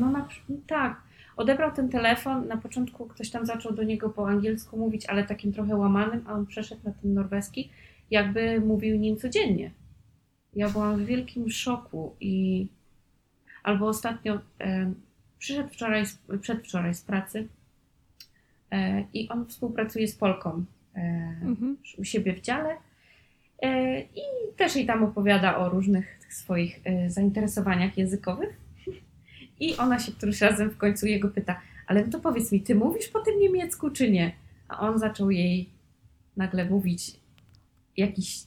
No 0.00 0.10
na, 0.10 0.28
tak. 0.66 1.00
Odebrał 1.40 1.72
ten 1.72 1.88
telefon, 1.88 2.48
na 2.48 2.56
początku 2.56 3.06
ktoś 3.06 3.30
tam 3.30 3.46
zaczął 3.46 3.72
do 3.72 3.82
niego 3.82 4.10
po 4.10 4.28
angielsku 4.28 4.76
mówić, 4.76 5.06
ale 5.06 5.24
takim 5.24 5.52
trochę 5.52 5.76
łamanym, 5.76 6.24
a 6.26 6.32
on 6.32 6.46
przeszedł 6.46 6.80
na 6.84 6.92
ten 6.92 7.14
norweski, 7.14 7.70
jakby 8.10 8.60
mówił 8.60 8.96
nim 8.96 9.16
codziennie. 9.16 9.70
Ja 10.54 10.70
byłam 10.70 10.96
w 10.96 11.06
wielkim 11.06 11.50
szoku 11.50 12.16
i 12.20 12.66
albo 13.62 13.88
ostatnio 13.88 14.40
e, 14.60 14.92
przyszedł 15.38 15.68
wczoraj, 15.68 16.04
przedwczoraj 16.40 16.94
z 16.94 17.02
pracy 17.02 17.48
e, 18.70 19.04
i 19.14 19.28
on 19.28 19.46
współpracuje 19.46 20.08
z 20.08 20.14
Polką 20.14 20.64
e, 20.94 21.00
mhm. 21.42 21.76
u 21.98 22.04
siebie 22.04 22.34
w 22.34 22.40
dziale 22.40 22.76
e, 23.62 24.00
i 24.00 24.22
też 24.56 24.76
jej 24.76 24.86
tam 24.86 25.04
opowiada 25.04 25.56
o 25.56 25.68
różnych 25.68 26.18
swoich 26.28 26.80
e, 26.84 27.10
zainteresowaniach 27.10 27.98
językowych. 27.98 28.69
I 29.60 29.76
ona 29.76 29.98
się 29.98 30.12
któryś 30.12 30.40
razem 30.40 30.70
w 30.70 30.76
końcu 30.76 31.06
jego 31.06 31.28
pyta, 31.28 31.60
ale 31.86 32.04
to 32.04 32.20
powiedz 32.20 32.52
mi, 32.52 32.60
ty 32.60 32.74
mówisz 32.74 33.08
po 33.08 33.20
tym 33.20 33.38
niemiecku 33.38 33.90
czy 33.90 34.10
nie? 34.10 34.32
A 34.68 34.80
on 34.80 34.98
zaczął 34.98 35.30
jej 35.30 35.70
nagle 36.36 36.64
mówić 36.64 37.20
jakiś, 37.96 38.46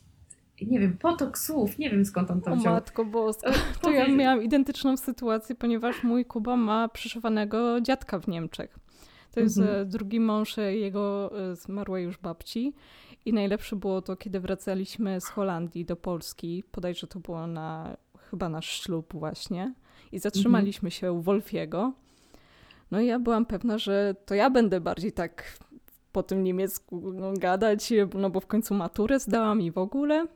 nie 0.61 0.79
wiem, 0.79 0.97
potok 0.97 1.37
słów, 1.37 1.79
nie 1.79 1.89
wiem 1.89 2.05
skąd 2.05 2.31
on 2.31 2.41
to 2.41 2.55
wziął. 2.55 2.73
O 2.73 2.75
matko 2.75 3.05
boska. 3.05 3.51
To 3.81 3.91
ja 3.91 4.07
miałam 4.07 4.43
identyczną 4.43 4.97
sytuację, 4.97 5.55
ponieważ 5.55 6.03
mój 6.03 6.25
Kuba 6.25 6.55
ma 6.57 6.89
przyszywanego 6.89 7.81
dziadka 7.81 8.19
w 8.19 8.27
Niemczech. 8.27 8.79
To 9.31 9.39
jest 9.39 9.57
mhm. 9.57 9.81
E, 9.81 9.85
drugi 9.85 10.19
mąż 10.19 10.57
jego 10.57 11.31
e, 11.51 11.55
zmarłej 11.55 12.03
już 12.03 12.17
babci. 12.17 12.73
I 13.25 13.33
najlepsze 13.33 13.75
było 13.75 14.01
to, 14.01 14.15
kiedy 14.15 14.39
wracaliśmy 14.39 15.21
z 15.21 15.27
Holandii 15.27 15.85
do 15.85 15.95
Polski. 15.95 16.63
Podajże 16.71 17.07
to 17.07 17.19
było 17.19 17.47
na 17.47 17.97
chyba 18.29 18.49
nasz 18.49 18.81
ślub 18.81 19.13
właśnie 19.13 19.73
i 20.11 20.19
zatrzymaliśmy 20.19 20.91
się 20.91 21.11
u 21.11 21.21
Wolfiego. 21.21 21.93
No 22.91 23.01
i 23.01 23.07
ja 23.07 23.19
byłam 23.19 23.45
pewna, 23.45 23.77
że 23.77 24.15
to 24.25 24.35
ja 24.35 24.49
będę 24.49 24.81
bardziej 24.81 25.11
tak 25.11 25.57
po 26.11 26.23
tym 26.23 26.43
niemiecku 26.43 27.11
no, 27.13 27.33
gadać, 27.33 27.93
no 28.15 28.29
bo 28.29 28.39
w 28.39 28.47
końcu 28.47 28.73
maturę 28.73 29.19
zdałam 29.19 29.61
i 29.61 29.71
w 29.71 29.77
ogóle. 29.77 30.27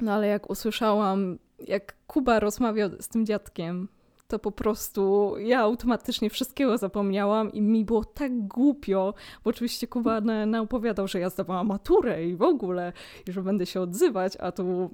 No 0.00 0.12
ale 0.12 0.26
jak 0.26 0.50
usłyszałam, 0.50 1.38
jak 1.66 1.94
Kuba 2.06 2.40
rozmawiał 2.40 2.90
z 3.00 3.08
tym 3.08 3.26
dziadkiem, 3.26 3.88
to 4.28 4.38
po 4.38 4.52
prostu 4.52 5.34
ja 5.38 5.60
automatycznie 5.60 6.30
wszystkiego 6.30 6.78
zapomniałam 6.78 7.52
i 7.52 7.60
mi 7.60 7.84
było 7.84 8.04
tak 8.04 8.46
głupio, 8.46 9.14
bo 9.44 9.50
oczywiście 9.50 9.86
Kuba 9.86 10.22
opowiadał, 10.60 11.08
że 11.08 11.20
ja 11.20 11.30
zdawałam 11.30 11.66
maturę 11.66 12.24
i 12.24 12.36
w 12.36 12.42
ogóle, 12.42 12.92
i 13.28 13.32
że 13.32 13.42
będę 13.42 13.66
się 13.66 13.80
odzywać, 13.80 14.36
a 14.40 14.52
tu 14.52 14.90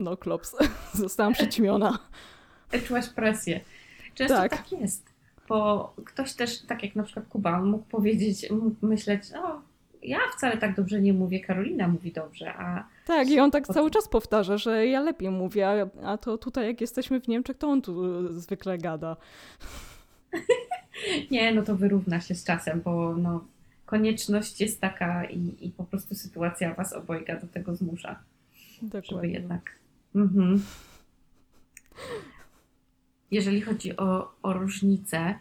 no 0.00 0.16
klops, 0.16 0.56
zostałam 0.94 1.32
przyćmiona. 1.32 1.98
Czułaś 2.86 3.08
presję. 3.08 3.60
Często 4.14 4.36
tak. 4.36 4.50
tak 4.50 4.72
jest, 4.72 5.12
bo 5.48 5.92
ktoś 6.04 6.32
też, 6.32 6.58
tak 6.58 6.82
jak 6.82 6.96
na 6.96 7.02
przykład 7.02 7.26
Kuba, 7.26 7.60
mógł 7.60 7.84
powiedzieć, 7.84 8.50
mógł 8.50 8.86
myśleć, 8.86 9.22
o, 9.34 9.60
ja 10.02 10.18
wcale 10.36 10.56
tak 10.56 10.76
dobrze 10.76 11.00
nie 11.00 11.12
mówię, 11.12 11.40
Karolina 11.40 11.88
mówi 11.88 12.12
dobrze, 12.12 12.54
a... 12.54 12.84
Tak, 13.06 13.28
i 13.28 13.40
on 13.40 13.50
tak 13.50 13.66
cały 13.66 13.90
czas 13.90 14.08
powtarza, 14.08 14.58
że 14.58 14.86
ja 14.86 15.00
lepiej 15.00 15.30
mówię, 15.30 15.86
a 16.04 16.18
to 16.18 16.38
tutaj 16.38 16.66
jak 16.66 16.80
jesteśmy 16.80 17.20
w 17.20 17.28
Niemczech, 17.28 17.58
to 17.58 17.68
on 17.68 17.82
tu 17.82 18.22
zwykle 18.40 18.78
gada. 18.78 19.16
nie, 21.30 21.54
no 21.54 21.62
to 21.62 21.76
wyrówna 21.76 22.20
się 22.20 22.34
z 22.34 22.44
czasem, 22.44 22.80
bo 22.80 23.16
no, 23.16 23.44
konieczność 23.86 24.60
jest 24.60 24.80
taka 24.80 25.24
i, 25.24 25.54
i 25.60 25.70
po 25.70 25.84
prostu 25.84 26.14
sytuacja 26.14 26.74
was 26.74 26.92
obojga 26.92 27.40
do 27.40 27.46
tego 27.46 27.76
zmusza. 27.76 28.18
Dokładnie. 28.82 29.10
Żeby 29.10 29.28
jednak... 29.28 29.70
Mhm. 30.14 30.62
Jeżeli 33.30 33.60
chodzi 33.60 33.96
o, 33.96 34.32
o 34.42 34.52
różnice, 34.52 35.34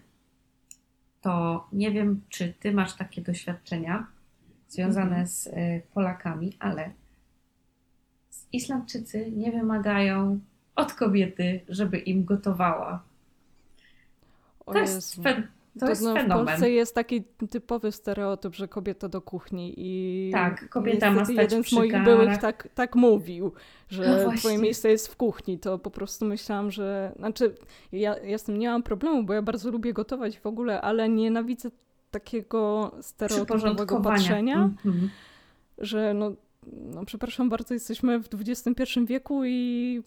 to 1.22 1.68
nie 1.74 1.92
wiem, 1.92 2.22
czy 2.30 2.54
ty 2.60 2.72
masz 2.74 2.94
takie 2.94 3.22
doświadczenia 3.22 4.08
związane 4.70 5.08
mhm. 5.08 5.27
z 5.27 5.48
y, 5.48 5.82
Polakami, 5.94 6.54
ale 6.60 6.92
Islamczycy 8.51 9.32
nie 9.32 9.51
wymagają 9.51 10.39
od 10.75 10.94
kobiety, 10.94 11.62
żeby 11.70 11.98
im 11.98 12.25
gotowała. 12.25 13.04
To 14.65 14.77
jest, 14.77 15.22
To, 15.79 15.89
jest 15.89 16.01
no, 16.01 16.12
w 16.12 16.13
fenomen. 16.17 16.46
Polsce 16.46 16.72
jest 16.72 16.96
taki 16.96 17.24
typowy 17.50 17.91
stereotyp, 17.91 18.55
że 18.55 18.67
kobieta 18.67 19.10
do 19.10 19.22
kuchni 19.22 19.74
i 19.77 20.29
Tak, 20.32 20.70
kobieta 20.70 21.12
ma 21.12 21.25
stać 21.25 21.38
jeden 21.38 21.63
z 21.63 21.72
moich 21.72 22.03
byłych 22.03 22.38
tak, 22.38 22.67
tak 22.75 22.96
mówił, 22.96 23.44
No 23.46 23.51
że 23.89 24.24
właśnie. 24.24 24.39
twoje 24.39 24.58
miejsce 24.58 24.89
jest 24.89 25.08
w 25.08 25.15
kuchni. 25.15 25.60
To 25.60 25.79
po 25.79 25.91
prostu 25.91 26.25
myślałam, 26.25 26.72
że... 26.72 27.12
Znaczy, 27.17 27.55
ja, 27.91 28.17
ja 28.17 28.38
z 28.38 28.44
tym 28.44 28.58
nie 28.60 28.70
mam 28.70 28.84
problemu, 28.84 29.24
bo 29.24 29.34
ja 29.34 29.41
bardzo 29.41 29.72
lubię 29.72 29.94
gotować 29.94 30.39
w 30.39 30.46
ogóle, 30.46 30.82
ale 30.82 31.10
nienawidzę 31.10 31.70
takiego 32.12 32.91
stereotypowego 33.01 34.01
patrzenia, 34.01 34.55
Mhm. 34.86 35.10
że 35.77 36.13
no, 36.13 36.32
no 36.74 37.05
przepraszam 37.05 37.50
bardzo, 37.50 37.74
jesteśmy 37.74 38.20
w 38.20 38.27
XXI 38.48 39.00
wieku 39.05 39.46
i 39.46 40.01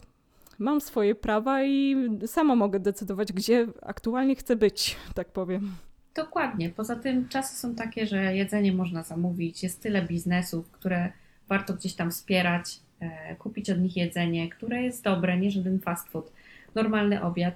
mam 0.59 0.81
swoje 0.81 1.15
prawa 1.15 1.63
i 1.63 1.95
sama 2.25 2.55
mogę 2.55 2.79
decydować, 2.79 3.33
gdzie 3.33 3.67
aktualnie 3.81 4.35
chcę 4.35 4.55
być, 4.55 4.95
tak 5.15 5.31
powiem. 5.31 5.71
Dokładnie. 6.15 6.69
Poza 6.69 6.95
tym 6.95 7.29
czasy 7.29 7.55
są 7.59 7.75
takie, 7.75 8.07
że 8.07 8.35
jedzenie 8.35 8.73
można 8.73 9.03
zamówić, 9.03 9.63
jest 9.63 9.83
tyle 9.83 10.01
biznesów, 10.01 10.71
które 10.71 11.11
warto 11.47 11.73
gdzieś 11.73 11.93
tam 11.93 12.11
wspierać, 12.11 12.79
e, 12.99 13.35
kupić 13.35 13.69
od 13.69 13.79
nich 13.79 13.97
jedzenie, 13.97 14.49
które 14.49 14.83
jest 14.83 15.03
dobre, 15.03 15.37
nie 15.37 15.51
żaden 15.51 15.79
fast 15.79 16.09
food, 16.09 16.31
normalny 16.75 17.21
obiad. 17.21 17.55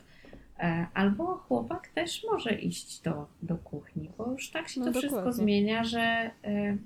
E, 0.59 0.87
albo 0.93 1.25
chłopak 1.25 1.87
też 1.87 2.23
może 2.31 2.53
iść 2.53 3.01
do, 3.01 3.27
do 3.41 3.55
kuchni, 3.55 4.09
bo 4.17 4.31
już 4.31 4.49
tak 4.51 4.69
się 4.69 4.79
No 4.79 4.85
to 4.85 4.91
wszystko 4.91 5.15
dokładnie. 5.15 5.43
zmienia, 5.43 5.83
że 5.83 5.99
e, 5.99 6.31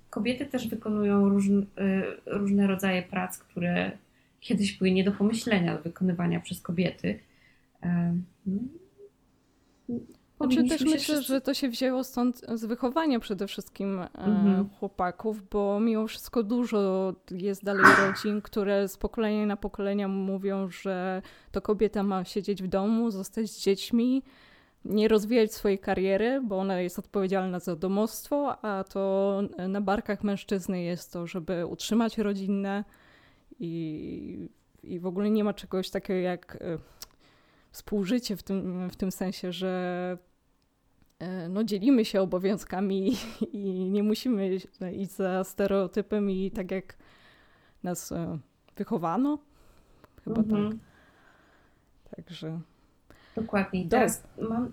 kobiety 0.10 0.46
też 0.46 0.68
wykonują 0.68 1.30
różn, 1.30 1.62
różne 2.26 2.68
rodzaje 2.68 3.04
prac, 3.04 3.38
które 3.38 3.92
kiedyś 4.40 4.78
były 4.78 4.92
nie 4.92 5.04
do 5.04 5.12
pomyślenia 5.12 5.78
do 5.78 5.84
wykonywania 5.84 6.40
przez 6.40 6.62
kobiety. 6.62 7.20
E, 7.84 8.18
no, 8.46 8.60
Znaczy 10.38 10.64
też 10.70 10.82
myślę, 10.82 10.98
wszyscy- 11.00 11.24
że 11.24 11.42
to 11.42 11.54
się 11.54 11.70
wzięło 11.70 12.04
stąd 12.04 12.42
z 12.54 12.66
wychowania 12.66 13.20
przede 13.20 13.48
wszystkim 13.48 14.00
e, 14.00 14.10
Mhm. 14.16 14.70
chłopaków, 14.70 15.50
bo 15.50 15.80
mimo 15.80 16.08
wszystko 16.08 16.44
dużo 16.44 17.14
jest 17.32 17.64
dalej 17.64 17.86
rodzin, 18.08 18.42
które 18.42 18.88
z 18.88 18.98
pokolenia 18.98 19.46
na 19.46 19.58
pokolenia 19.58 20.08
mówią, 20.08 20.70
że 20.70 21.22
to 21.52 21.62
kobieta 21.62 22.04
ma 22.04 22.24
siedzieć 22.26 22.64
w 22.64 22.68
domu, 22.68 23.12
zostać 23.12 23.50
z 23.52 23.62
dziećmi, 23.64 24.24
nie 24.86 25.08
rozwijać 25.08 25.54
swojej 25.54 25.80
kariery, 25.80 26.42
bo 26.44 26.58
ona 26.60 26.82
jest 26.82 27.00
odpowiedzialna 27.00 27.60
za 27.60 27.76
domostwo, 27.76 28.66
a 28.66 28.84
to 28.84 29.42
na 29.68 29.82
barkach 29.82 30.24
mężczyzny 30.24 30.82
jest 30.84 31.14
to, 31.14 31.28
żeby 31.28 31.66
utrzymać 31.66 32.18
rodzinę 32.18 32.84
i, 33.60 34.50
i 34.84 35.00
w 35.00 35.06
ogóle 35.06 35.30
nie 35.30 35.44
ma 35.44 35.54
czegoś 35.54 35.90
takiego 35.90 36.20
jak 36.20 36.56
e, 36.62 36.78
współżycie 37.72 38.38
w 38.38 38.44
tym, 38.44 38.90
w 38.90 38.96
tym 38.96 39.12
sensie, 39.12 39.52
że 39.52 40.18
e, 41.20 41.50
no, 41.50 41.64
dzielimy 41.64 42.06
się 42.06 42.22
obowiązkami 42.22 43.16
i 43.54 43.90
nie 43.90 44.04
musimy 44.04 44.56
iść 44.94 45.12
za 45.12 45.44
stereotypem 45.44 46.30
i 46.32 46.52
tak 46.52 46.72
jak 46.72 46.98
nas 47.84 48.12
e, 48.12 48.38
wychowano. 48.76 49.40
Chyba 50.24 50.42
Mhm. 50.42 50.70
tak. 50.72 50.80
Także 52.16 52.60
Dokładnie. 53.36 53.82
I 53.82 53.86
Do- 53.86 53.90
teraz 53.98 54.24
mam, 54.50 54.72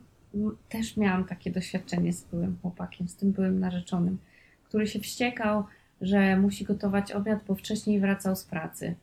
też 0.68 0.96
miałam 0.96 1.24
takie 1.24 1.50
doświadczenie 1.50 2.12
z 2.12 2.24
byłym 2.24 2.56
chłopakiem, 2.62 3.08
z 3.08 3.16
tym 3.16 3.32
byłym 3.32 3.60
narzeczonym, 3.60 4.18
który 4.64 4.86
się 4.86 5.00
wściekał, 5.00 5.64
że 6.00 6.36
musi 6.36 6.64
gotować 6.64 7.12
obiad, 7.12 7.38
bo 7.48 7.54
wcześniej 7.54 8.00
wracał 8.00 8.36
z 8.36 8.44
pracy. 8.44 8.94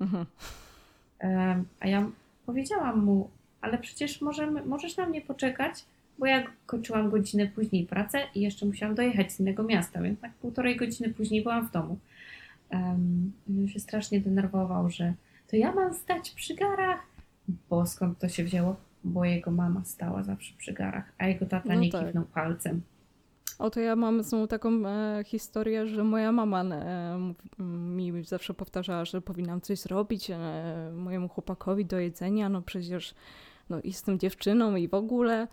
mhm. 0.00 0.26
A 1.80 1.88
ja 1.88 2.06
powiedziałam 2.46 3.04
mu, 3.04 3.30
ale 3.60 3.78
przecież 3.78 4.20
możemy, 4.20 4.64
możesz 4.64 4.96
na 4.96 5.06
mnie 5.06 5.20
poczekać, 5.20 5.84
bo 6.18 6.26
ja 6.26 6.46
kończyłam 6.66 7.10
godzinę 7.10 7.46
później 7.46 7.86
pracę 7.86 8.18
i 8.34 8.40
jeszcze 8.40 8.66
musiałam 8.66 8.94
dojechać 8.94 9.32
z 9.32 9.40
innego 9.40 9.62
miasta, 9.62 10.02
więc 10.02 10.20
tak 10.20 10.32
półtorej 10.34 10.76
godziny 10.76 11.14
później 11.14 11.42
byłam 11.42 11.68
w 11.68 11.70
domu. 11.70 11.98
Um, 12.70 13.32
on 13.48 13.68
się 13.68 13.80
strasznie 13.80 14.20
denerwował, 14.20 14.90
że 14.90 15.14
to 15.48 15.56
ja 15.56 15.72
mam 15.72 15.94
stać 15.94 16.30
przy 16.30 16.54
garach, 16.54 17.00
bo 17.70 17.86
skąd 17.86 18.18
to 18.18 18.28
się 18.28 18.44
wzięło? 18.44 18.76
Bo 19.04 19.24
jego 19.24 19.50
mama 19.50 19.84
stała 19.84 20.22
zawsze 20.22 20.54
przy 20.58 20.72
garach, 20.72 21.12
a 21.18 21.26
jego 21.26 21.46
tata 21.46 21.68
No 21.68 21.74
nie 21.74 21.90
tak. 21.90 22.06
kiwnął 22.06 22.24
palcem. 22.24 22.82
Oto 23.60 23.80
ja 23.80 23.96
mam 23.96 24.22
znowu 24.22 24.46
taką 24.46 24.70
e, 24.86 25.22
historię, 25.24 25.86
że 25.86 26.04
moja 26.04 26.32
mama 26.32 26.64
e, 26.64 27.18
mów- 27.18 27.58
mi 27.96 28.24
zawsze 28.24 28.54
powtarzała, 28.54 29.04
że 29.04 29.20
powinnam 29.22 29.60
coś 29.60 29.78
zrobić 29.78 30.30
e, 30.30 30.38
mojemu 30.96 31.28
chłopakowi 31.28 31.84
do 31.84 31.98
jedzenia, 31.98 32.48
no 32.48 32.62
przecież 32.62 33.14
no, 33.70 33.78
jestem 33.84 34.18
dziewczyną 34.18 34.76
i 34.76 34.88
w 34.88 34.94
ogóle. 34.94 35.48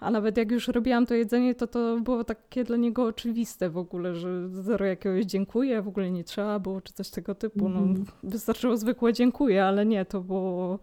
A 0.00 0.10
nawet 0.10 0.36
jak 0.36 0.50
już 0.50 0.68
robiłam 0.68 1.06
to 1.06 1.14
jedzenie, 1.14 1.54
to 1.54 1.66
to 1.66 2.00
było 2.00 2.24
takie 2.24 2.64
dla 2.64 2.76
niego 2.76 3.04
oczywiste 3.04 3.70
w 3.70 3.78
ogóle, 3.78 4.14
że 4.14 4.48
zero 4.48 4.86
jakiegoś 4.86 5.24
dziękuję, 5.24 5.82
w 5.82 5.88
ogóle 5.88 6.10
nie 6.10 6.24
trzeba 6.24 6.58
było, 6.58 6.80
czy 6.80 6.92
coś 6.92 7.10
tego 7.10 7.34
typu. 7.34 7.68
No, 7.68 7.80
Mhm. 7.80 8.04
wystarczyło 8.22 8.76
zwykłe 8.76 9.12
dziękuję, 9.12 9.64
ale 9.64 9.86
nie, 9.86 10.04
to 10.04 10.20
było 10.20 10.78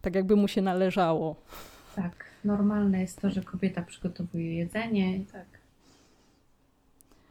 tak 0.00 0.14
jakby 0.14 0.36
mu 0.36 0.48
się 0.48 0.62
należało. 0.62 1.36
Tak, 1.96 2.24
normalne 2.44 3.00
jest 3.00 3.20
to, 3.20 3.30
że 3.30 3.42
kobieta 3.42 3.82
przygotowuje 3.82 4.56
jedzenie. 4.56 5.20
Tak. 5.32 5.46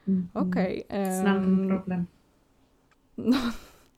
Mhm. 0.08 0.28
Okej. 0.34 0.86
Znam 1.22 1.42
ten 1.42 1.60
em, 1.62 1.68
problem. 1.68 2.06
No, 3.18 3.38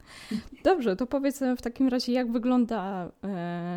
dobrze, 0.63 0.95
to 0.95 1.07
powiedz 1.07 1.39
w 1.57 1.61
takim 1.61 1.87
razie, 1.87 2.13
jak 2.13 2.31
wygląda 2.31 3.09
e, 3.23 3.27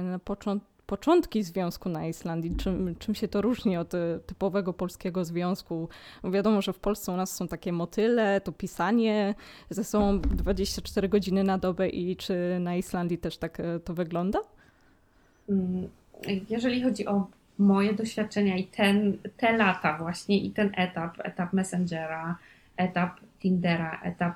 na 0.05 0.19
począ- 0.19 0.61
początki 0.87 1.43
związku 1.43 1.89
na 1.89 2.07
Islandii? 2.07 2.57
Czym, 2.57 2.95
czym 2.99 3.15
się 3.15 3.29
to 3.29 3.43
różni 3.43 3.77
od 3.77 3.95
e, 3.95 4.19
typowego 4.27 4.73
polskiego 4.73 5.25
związku? 5.25 5.89
Wiadomo, 6.25 6.63
że 6.63 6.73
w 6.73 6.79
Polsce 6.79 7.13
u 7.13 7.17
nas 7.17 7.35
są 7.37 7.49
takie 7.49 7.73
motyle, 7.73 8.41
to 8.41 8.53
pisanie 8.53 9.35
ze 9.71 9.85
sobą 9.85 10.21
24 10.21 11.09
godziny 11.09 11.45
na 11.45 11.59
dobę 11.59 11.89
i 11.89 12.17
czy 12.17 12.59
na 12.61 12.77
Islandii 12.77 13.19
też 13.19 13.39
tak 13.39 13.61
e, 13.61 13.81
to 13.81 13.95
wygląda? 13.95 14.39
Mm, 15.49 15.89
Jeżeli 16.51 16.83
chodzi 16.83 17.07
o 17.07 17.27
moje 17.59 17.95
doświadczenia 17.95 18.57
i 18.57 18.65
ten, 18.65 19.19
te 19.37 19.57
lata 19.57 19.99
właśnie 19.99 20.39
i 20.39 20.51
ten 20.51 20.73
etap, 20.77 21.17
etap 21.19 21.53
Messengera, 21.53 22.39
etap 22.77 23.21
Tindera, 23.39 24.01
etap 24.03 24.35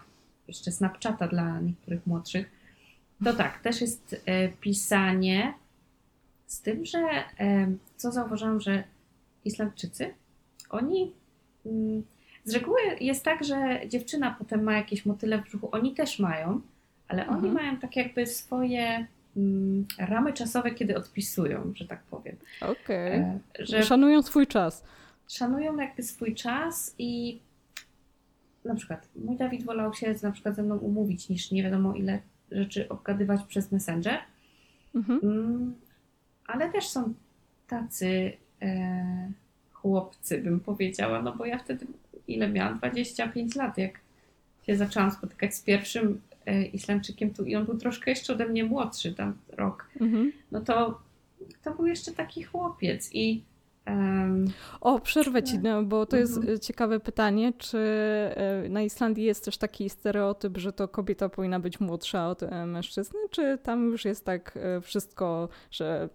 jeszcze 0.49 0.73
Snapchata 0.73 1.29
dla 1.29 1.61
niektórych 1.61 2.07
młodszych, 2.07 2.51
to 3.25 3.33
tak, 3.35 3.61
też 3.61 3.81
jest 3.81 4.23
e, 4.27 4.49
pisanie 4.49 5.55
z 6.47 6.61
tym, 6.61 6.85
że 6.85 6.99
e, 6.99 7.73
co 7.97 8.13
zauważyłam, 8.13 8.61
że 8.61 8.85
Islandczycy, 9.45 10.15
oni 10.71 11.13
mm, 11.67 12.03
z 12.45 12.55
reguły 12.55 12.81
jest 13.01 13.25
tak, 13.25 13.45
że 13.45 13.81
dziewczyna 13.89 14.37
potem 14.39 14.63
ma 14.63 14.73
jakieś 14.77 15.07
motyle 15.07 15.39
w 15.39 15.45
brzuchu, 15.45 15.69
oni 15.73 15.95
też 15.95 16.19
mają, 16.19 16.61
ale 17.09 17.27
oni 17.29 17.49
Mhm. 17.49 17.55
mają 17.55 17.77
tak 17.77 17.97
jakby 17.97 18.27
swoje 18.27 19.07
ramy 19.99 20.33
czasowe, 20.33 20.71
kiedy 20.71 20.97
odpisują, 20.97 21.73
że 21.75 21.87
tak 21.87 22.03
powiem. 22.03 22.37
Okej. 22.61 23.13
E, 23.19 23.39
Że 23.59 23.83
Szanują 23.83 24.23
swój 24.23 24.47
czas. 24.47 24.85
szanują 25.29 25.77
jakby 25.77 26.03
swój 26.03 26.35
czas 26.35 26.95
i 26.99 27.41
na 28.65 28.75
przykład 28.75 29.09
mój 29.17 29.37
Dawid 29.37 29.65
wolał 29.65 29.95
się 29.95 30.15
na 30.23 30.31
przykład 30.33 30.57
ze 30.57 30.63
mną 30.63 30.77
umówić 30.77 31.29
niż 31.29 31.51
nie 31.51 31.63
wiadomo 31.63 31.95
ile 31.95 32.19
rzeczy 32.51 32.89
obgadywać 32.89 33.43
przez 33.43 33.73
Messenger, 33.73 34.19
Mhm. 34.95 35.21
mm, 35.23 35.75
ale 36.47 36.71
też 36.73 36.89
są 36.89 37.15
tacy 37.69 38.33
e, 38.63 39.33
chłopcy, 39.73 40.39
bym 40.43 40.61
powiedziała, 40.61 41.23
no 41.23 41.37
bo 41.37 41.47
ja 41.47 41.59
wtedy 41.59 41.87
ile 42.29 42.49
miałam? 42.49 42.79
25 42.79 43.55
lat, 43.55 43.79
jak 43.79 44.01
się 44.67 44.77
zaczęłam 44.77 45.11
spotykać 45.11 45.55
z 45.55 45.61
pierwszym 45.63 46.21
e, 46.47 46.65
Islandczykiem 46.65 47.35
tu 47.35 47.45
i 47.45 47.57
on 47.57 47.65
był 47.65 47.77
troszkę 47.79 48.11
jeszcze 48.11 48.33
ode 48.33 48.49
mnie 48.49 48.65
młodszy, 48.65 49.15
tam 49.15 49.35
rok. 49.49 49.89
Mhm. 50.01 50.33
no 50.51 50.61
to 50.61 51.01
to 51.65 51.75
był 51.75 51.87
jeszcze 51.87 52.13
taki 52.13 52.43
chłopiec 52.43 53.11
i 53.13 53.43
O, 54.81 55.01
przerwę 55.01 55.43
ci, 55.43 55.59
no, 55.59 55.83
bo 55.83 56.07
to 56.07 56.17
jest 56.17 56.37
Mhm. 56.37 56.55
e, 56.55 56.59
ciekawe 56.59 57.01
pytanie, 57.01 57.53
czy 57.59 57.79
e, 57.79 58.69
na 58.69 58.83
Islandii 58.83 59.25
jest 59.25 59.45
też 59.45 59.57
taki 59.59 59.91
stereotyp, 59.91 60.59
że 60.59 60.73
to 60.73 60.89
kobieta 60.89 61.29
powinna 61.29 61.61
być 61.61 61.81
młodsza 61.81 62.29
od 62.29 62.43
e, 62.43 62.67
mężczyzny, 62.67 63.19
czy 63.31 63.59
tam 63.63 63.85
już 63.85 64.05
jest 64.05 64.25
tak 64.25 64.59
wszystko, 64.83 65.49
że 65.71 66.09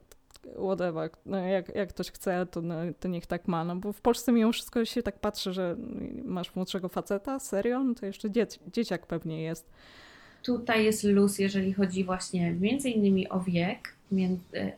whatever, 0.55 1.09
no 1.25 1.37
jak, 1.37 1.75
jak 1.75 1.89
ktoś 1.89 2.11
chce, 2.11 2.45
to, 2.51 2.61
no, 2.61 2.75
to 2.99 3.07
niech 3.07 3.25
tak 3.25 3.47
ma, 3.47 3.63
no 3.63 3.75
bo 3.75 3.93
w 3.93 4.01
Polsce 4.01 4.31
mimo 4.31 4.51
wszystko 4.51 4.85
się 4.85 5.03
tak 5.03 5.19
patrzy, 5.19 5.53
że 5.53 5.75
masz 6.23 6.55
młodszego 6.55 6.89
faceta, 6.89 7.39
serio? 7.39 7.83
No 7.83 7.93
to 7.95 8.05
jeszcze 8.05 8.31
dziec, 8.31 8.59
dzieciak 8.73 9.07
pewnie 9.07 9.43
jest. 9.43 9.69
Tutaj 10.45 10.85
jest 10.85 11.03
luz, 11.03 11.39
jeżeli 11.39 11.73
chodzi 11.73 12.03
właśnie 12.03 12.51
między 12.51 12.89
innymi 12.89 13.29
o 13.29 13.39
wiek, 13.39 13.95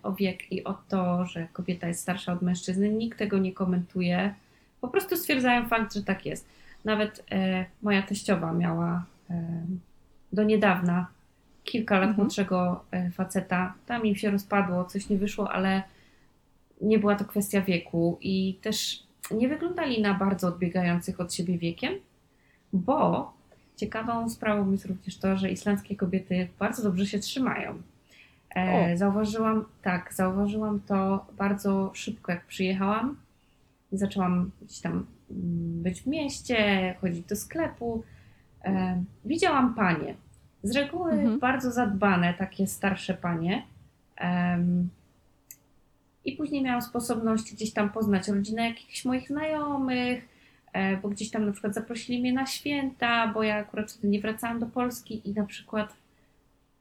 o 0.03 0.13
wiek 0.13 0.51
i 0.51 0.63
o 0.63 0.77
to, 0.89 1.25
że 1.25 1.47
kobieta 1.53 1.88
jest 1.88 1.99
starsza 1.99 2.34
od 2.34 2.41
mężczyzny. 2.41 2.89
Nikt 2.89 3.19
tego 3.19 3.38
nie 3.38 3.53
komentuje. 3.53 4.34
Po 4.82 4.88
prostu 4.88 5.17
stwierdzają 5.17 5.67
fakt, 5.67 5.93
że 5.93 6.03
tak 6.03 6.25
jest. 6.25 6.47
Nawet 6.86 7.23
e, 7.32 7.65
moja 7.82 8.01
teściowa 8.01 8.53
miała 8.53 9.06
e, 9.30 9.65
do 10.34 10.43
niedawna 10.43 11.08
kilka 11.63 11.95
lat 11.95 12.10
Mhm. 12.10 12.17
młodszego 12.17 12.84
e, 12.91 13.12
faceta. 13.12 13.73
Tam 13.86 14.06
im 14.06 14.15
się 14.15 14.32
rozpadło, 14.32 14.86
coś 14.86 15.10
nie 15.10 15.17
wyszło, 15.17 15.51
ale 15.51 15.84
nie 16.82 16.99
była 16.99 17.15
to 17.15 17.25
kwestia 17.25 17.62
wieku 17.62 18.17
i 18.21 18.58
też 18.62 19.03
nie 19.32 19.47
wyglądali 19.47 20.01
na 20.01 20.13
bardzo 20.13 20.47
odbiegających 20.47 21.19
od 21.19 21.34
siebie 21.34 21.58
wiekiem, 21.58 21.93
bo 22.73 23.37
ciekawą 23.78 24.30
sprawą 24.30 24.72
jest 24.72 24.86
również 24.86 25.18
to, 25.18 25.38
że 25.38 25.52
islandzkie 25.52 25.96
kobiety 25.96 26.48
bardzo 26.60 26.84
dobrze 26.84 27.06
się 27.06 27.20
trzymają. 27.20 27.82
E, 28.56 28.98
zauważyłam, 28.98 29.66
tak, 29.82 30.13
zauważyłam 30.13 30.80
to 30.80 31.26
bardzo 31.38 31.92
szybko, 31.94 32.32
jak 32.32 32.46
przyjechałam. 32.46 33.18
Zaczęłam 33.92 34.52
gdzieś 34.62 34.80
tam 34.80 34.94
mm, 35.32 35.84
być 35.84 36.02
w 36.02 36.08
mieście, 36.08 36.96
chodzić 37.02 37.26
do 37.26 37.36
sklepu. 37.36 38.04
E, 38.63 39.04
widziałam 39.26 39.76
panie. 39.76 40.16
Z 40.63 40.76
reguły 40.76 41.12
mhm. 41.12 41.40
bardzo 41.40 41.72
zadbane, 41.72 42.34
takie 42.34 42.68
starsze 42.68 43.13
panie. 43.13 43.63
I 46.26 46.32
później 46.32 46.63
miałam 46.63 46.82
sposobność 46.82 47.54
gdzieś 47.54 47.74
tam 47.74 47.90
poznać 47.90 48.28
rodzinę 48.28 48.70
jakichś 48.70 49.06
moich 49.06 49.28
znajomych, 49.28 50.37
bo 51.01 51.10
gdzieś 51.10 51.32
tam 51.32 51.45
na 51.45 51.51
przykład 51.51 51.73
zaprosili 51.73 52.19
mnie 52.19 52.34
na 52.34 52.45
święta, 52.45 53.27
bo 53.27 53.43
ja 53.43 53.56
akurat 53.56 53.91
wtedy 53.91 54.08
nie 54.08 54.21
wracałam 54.21 54.60
do 54.60 54.65
Polski 54.65 55.30
i 55.30 55.34
na 55.34 55.45
przykład 55.45 55.93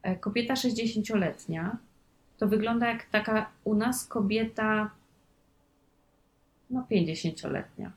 E, 0.07 0.17
kobieta 0.17 0.55
60-letnia 0.55 1.77
to 2.39 2.49
wygląda 2.49 2.89
jak 2.89 3.05
taka 3.05 3.51
u 3.65 3.75
nas 3.75 4.07
kobieta 4.07 4.91
no 6.71 6.87
50-letnia. 6.91 7.93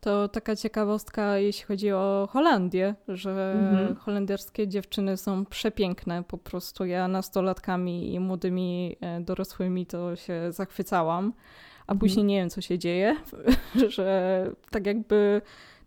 To 0.00 0.28
taka 0.28 0.56
ciekawostka, 0.56 1.38
jeśli 1.38 1.64
chodzi 1.64 1.92
o 1.92 2.28
Holandię, 2.30 2.94
że 3.08 3.52
mhm. 3.52 3.96
holenderskie 3.96 4.68
dziewczyny 4.68 5.16
są 5.16 5.46
przepiękne. 5.46 6.24
Po 6.24 6.38
prostu 6.38 6.84
ja 6.84 7.08
nastolatkami 7.08 8.14
i 8.14 8.20
młodymi 8.20 8.96
e, 9.00 9.20
dorosłymi 9.20 9.86
to 9.86 10.16
się 10.16 10.52
zachwycałam, 10.52 11.32
a 11.88 11.92
mhm. 11.92 11.98
później 11.98 12.24
nie 12.24 12.36
wiem, 12.36 12.50
co 12.50 12.60
się 12.60 12.78
dzieje, 12.78 13.16
że 13.96 14.50
tak 14.70 14.86
jakby 14.86 15.40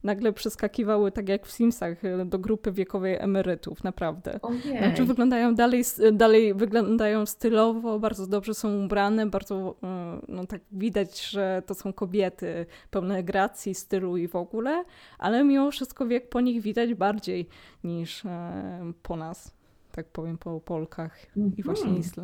nagle 0.03 0.33
przeskakiwały, 0.33 1.11
tak 1.11 1.29
jak 1.29 1.45
w 1.45 1.51
Simsach, 1.51 2.05
e, 2.05 2.25
do 2.25 2.39
grupy 2.39 2.71
wiekowej 2.71 3.17
emerytów, 3.19 3.83
naprawdę. 3.83 4.39
Ojej. 4.41 4.77
Znaczy 4.77 5.05
wyglądają 5.05 5.55
dalej, 5.55 5.83
dalej 6.13 6.53
wyglądają 6.53 7.25
stylowo, 7.25 7.99
bardzo 7.99 8.27
dobrze 8.27 8.53
są 8.53 8.85
ubrane, 8.85 9.25
bardzo 9.25 9.75
e, 9.83 10.21
no 10.27 10.45
tak 10.45 10.61
widać, 10.71 11.29
że 11.29 11.63
to 11.65 11.73
są 11.73 11.93
kobiety 11.93 12.65
pełne 12.91 13.23
gracji, 13.23 13.75
stylu 13.75 14.17
i 14.17 14.27
w 14.27 14.35
ogóle, 14.35 14.83
ale 15.19 15.43
mimo 15.43 15.71
wszystko 15.71 16.07
wiek 16.07 16.29
po 16.29 16.41
nich 16.41 16.61
widać 16.61 16.93
bardziej 16.93 17.47
niż 17.83 18.25
e, 18.25 18.93
po 19.03 19.15
nas, 19.15 19.53
tak 19.91 20.05
powiem, 20.05 20.37
po 20.37 20.59
Polkach 20.59 21.25
i 21.57 21.63
właśnie 21.63 21.89
mhm. 21.89 21.99
Isl 22.01 22.21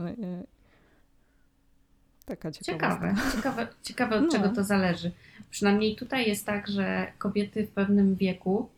Taka 2.28 2.52
ciekawe. 2.52 3.16
Ciekawe, 3.36 3.68
ciekawe 3.84 4.16
od 4.16 4.24
no. 4.24 4.32
czego 4.32 4.50
to 4.50 4.64
zależy. 4.64 5.12
Przynajmniej 5.50 5.96
tutaj 5.96 6.28
jest 6.28 6.46
tak, 6.46 6.68
że 6.68 7.12
kobiety 7.18 7.68
w 7.68 7.72
pewnym 7.72 8.16
wieku 8.16 8.70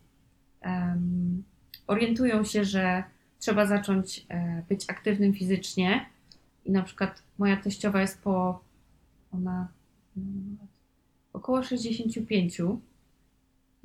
um, 0.64 1.42
orientują 1.86 2.44
się, 2.44 2.64
że 2.64 3.04
trzeba 3.38 3.66
zacząć 3.66 4.26
e, 4.28 4.62
być 4.68 4.90
aktywnym 4.90 5.34
fizycznie. 5.34 6.06
I 6.64 6.72
na 6.72 6.82
przykład 6.82 7.22
moja 7.38 7.56
teściowa 7.56 8.00
jest 8.00 8.22
po 8.22 8.60
ona 9.32 9.68
około 11.32 11.62
65, 11.62 12.60
mhm. 12.60 12.80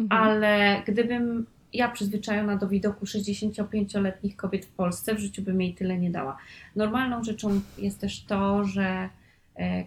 ale 0.09 0.83
gdybym 0.87 1.45
ja 1.73 1.91
przyzwyczajona 1.91 2.57
do 2.57 2.67
widoku 2.67 3.05
65-letnich 3.05 4.35
kobiet 4.35 4.65
w 4.65 4.71
Polsce, 4.71 5.15
w 5.15 5.19
życiu 5.19 5.41
bym 5.41 5.61
jej 5.61 5.73
tyle 5.73 5.97
nie 5.97 6.11
dała. 6.11 6.37
Normalną 6.75 7.23
rzeczą 7.23 7.61
jest 7.77 7.99
też 7.99 8.23
to, 8.23 8.63
że 8.63 9.09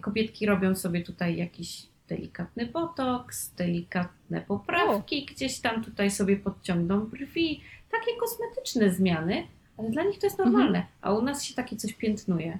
kobietki 0.01 0.45
robią 0.45 0.75
sobie 0.75 1.03
tutaj 1.03 1.37
jakiś 1.37 1.87
delikatny 2.07 2.65
botoks, 2.65 3.53
delikatne 3.55 4.41
poprawki, 4.41 5.25
o. 5.29 5.33
gdzieś 5.33 5.59
tam 5.59 5.83
tutaj 5.83 6.11
sobie 6.11 6.37
podciągną 6.37 6.99
brwi, 6.99 7.61
takie 7.91 8.11
kosmetyczne 8.19 8.89
zmiany, 8.89 9.47
ale 9.77 9.89
dla 9.89 10.03
nich 10.03 10.19
to 10.19 10.25
jest 10.25 10.39
mhm. 10.39 10.51
normalne, 10.51 10.79
mhm. 10.79 10.95
a 11.01 11.13
u 11.13 11.21
nas 11.21 11.43
się 11.43 11.53
takie 11.53 11.75
coś 11.75 11.93
piętnuje. 11.93 12.59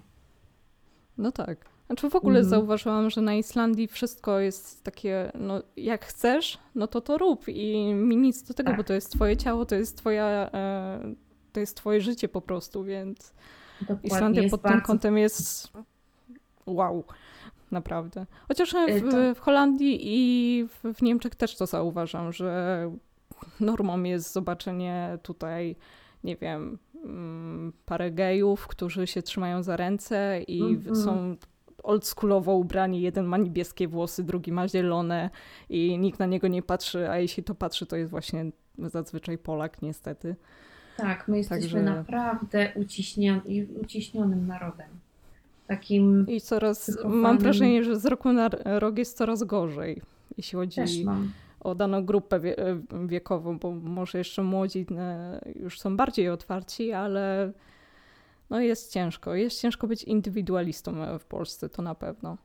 No 1.17 1.31
tak. 1.31 1.69
Znaczy 1.87 2.09
w 2.09 2.15
ogóle 2.15 2.39
mhm. 2.39 2.49
zauważyłam, 2.49 3.09
że 3.09 3.21
na 3.21 3.35
Islandii 3.35 3.87
wszystko 3.87 4.39
jest 4.39 4.83
takie, 4.83 5.31
no 5.35 5.63
jak 5.77 6.05
chcesz, 6.05 6.57
no 6.75 6.87
to 6.87 7.01
to 7.01 7.17
rób 7.17 7.47
i 7.47 7.93
mi 7.93 8.17
nic 8.17 8.43
do 8.43 8.53
tego, 8.53 8.69
tak. 8.69 8.77
bo 8.77 8.83
to 8.83 8.93
jest 8.93 9.11
twoje 9.11 9.37
ciało, 9.37 9.65
to 9.65 9.75
jest 9.75 9.97
twoja, 9.97 10.49
e, 10.53 11.15
to 11.51 11.59
jest 11.59 11.77
twoje 11.77 12.01
życie 12.01 12.29
po 12.29 12.41
prostu, 12.41 12.83
więc 12.83 13.33
Dokładnie, 13.81 14.07
Islandia 14.07 14.49
pod 14.49 14.61
bardzo... 14.61 14.77
tym 14.77 14.85
kątem 14.85 15.17
jest 15.17 15.71
wow, 16.69 17.03
naprawdę. 17.71 18.25
Chociaż 18.47 18.73
w, 18.73 19.35
w 19.35 19.39
Holandii 19.39 19.99
i 20.01 20.65
w, 20.67 20.93
w 20.93 21.01
Niemczech 21.01 21.35
też 21.35 21.55
to 21.55 21.65
zauważam, 21.65 22.33
że 22.33 22.91
normą 23.59 24.03
jest 24.03 24.33
zobaczenie 24.33 25.17
tutaj, 25.23 25.75
nie 26.23 26.35
wiem, 26.35 26.77
mm, 27.05 27.73
parę 27.85 28.11
gejów, 28.11 28.67
którzy 28.67 29.07
się 29.07 29.21
trzymają 29.21 29.63
za 29.63 29.77
ręce 29.77 30.41
i 30.47 30.61
mm 30.61 30.81
-hmm. 30.81 31.03
są 31.03 31.35
oldschoolowo 31.83 32.53
ubrani. 32.53 33.01
Jeden 33.01 33.25
ma 33.25 33.37
niebieskie 33.37 33.87
włosy, 33.87 34.23
drugi 34.23 34.51
ma 34.51 34.67
zielone 34.67 35.29
i 35.69 35.97
nikt 35.97 36.19
na 36.19 36.25
niego 36.25 36.47
nie 36.47 36.61
patrzy, 36.63 37.09
a 37.09 37.17
jeśli 37.17 37.43
to 37.43 37.55
patrzy, 37.55 37.85
to 37.85 37.95
jest 37.95 38.11
właśnie 38.11 38.45
zazwyczaj 38.77 39.37
Polak, 39.37 39.81
niestety. 39.81 40.35
Tak, 40.97 41.27
my 41.27 41.37
jesteśmy 41.37 41.61
Także... 41.61 41.81
naprawdę 41.81 42.71
uciśnionym 43.81 44.47
narodem 44.47 44.87
takim. 45.69 46.25
I 46.27 46.41
coraz, 46.41 46.97
mam 47.05 47.37
wrażenie, 47.37 47.83
że 47.83 47.99
z 47.99 48.05
roku 48.05 48.33
na 48.33 48.49
rok 48.65 48.97
jest 48.97 49.17
coraz 49.17 49.43
gorzej, 49.43 50.01
jeśli 50.37 50.57
chodzi 50.57 51.05
o 51.59 51.75
daną 51.75 52.05
grupę 52.05 52.39
wie, 52.39 52.55
wiekową, 53.07 53.59
bo 53.59 53.71
może 53.71 54.17
jeszcze 54.17 54.43
młodzi 54.43 54.85
e, 54.97 55.41
już 55.55 55.79
są 55.79 55.97
bardziej 55.97 56.29
otwarci, 56.29 56.91
ale 56.91 57.51
no 58.49 58.59
jest 58.59 58.93
ciężko. 58.93 59.35
Jest 59.35 59.61
ciężko 59.61 59.87
być 59.87 60.03
indywidualistą 60.03 61.19
w 61.19 61.25
Polsce, 61.25 61.69
to 61.69 61.81
na 61.81 61.95
pewno. 61.95 62.37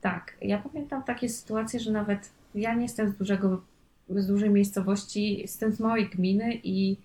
Tak, 0.00 0.36
ja 0.42 0.58
pamiętam 0.58 1.02
takie 1.02 1.28
sytuacje, 1.28 1.80
że 1.80 1.92
nawet 1.92 2.30
ja 2.54 2.74
nie 2.74 2.82
jestem 2.82 3.08
z 3.08 3.16
dużego, 3.16 3.62
z 4.10 4.26
dużej 4.26 4.50
miejscowości, 4.50 5.40
jestem 5.40 5.72
z 5.72 5.80
małej 5.80 6.08
gminy 6.08 6.60
i 6.64 6.96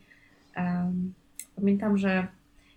um, 0.58 1.14
pamiętam, 1.56 1.98
że 1.98 2.28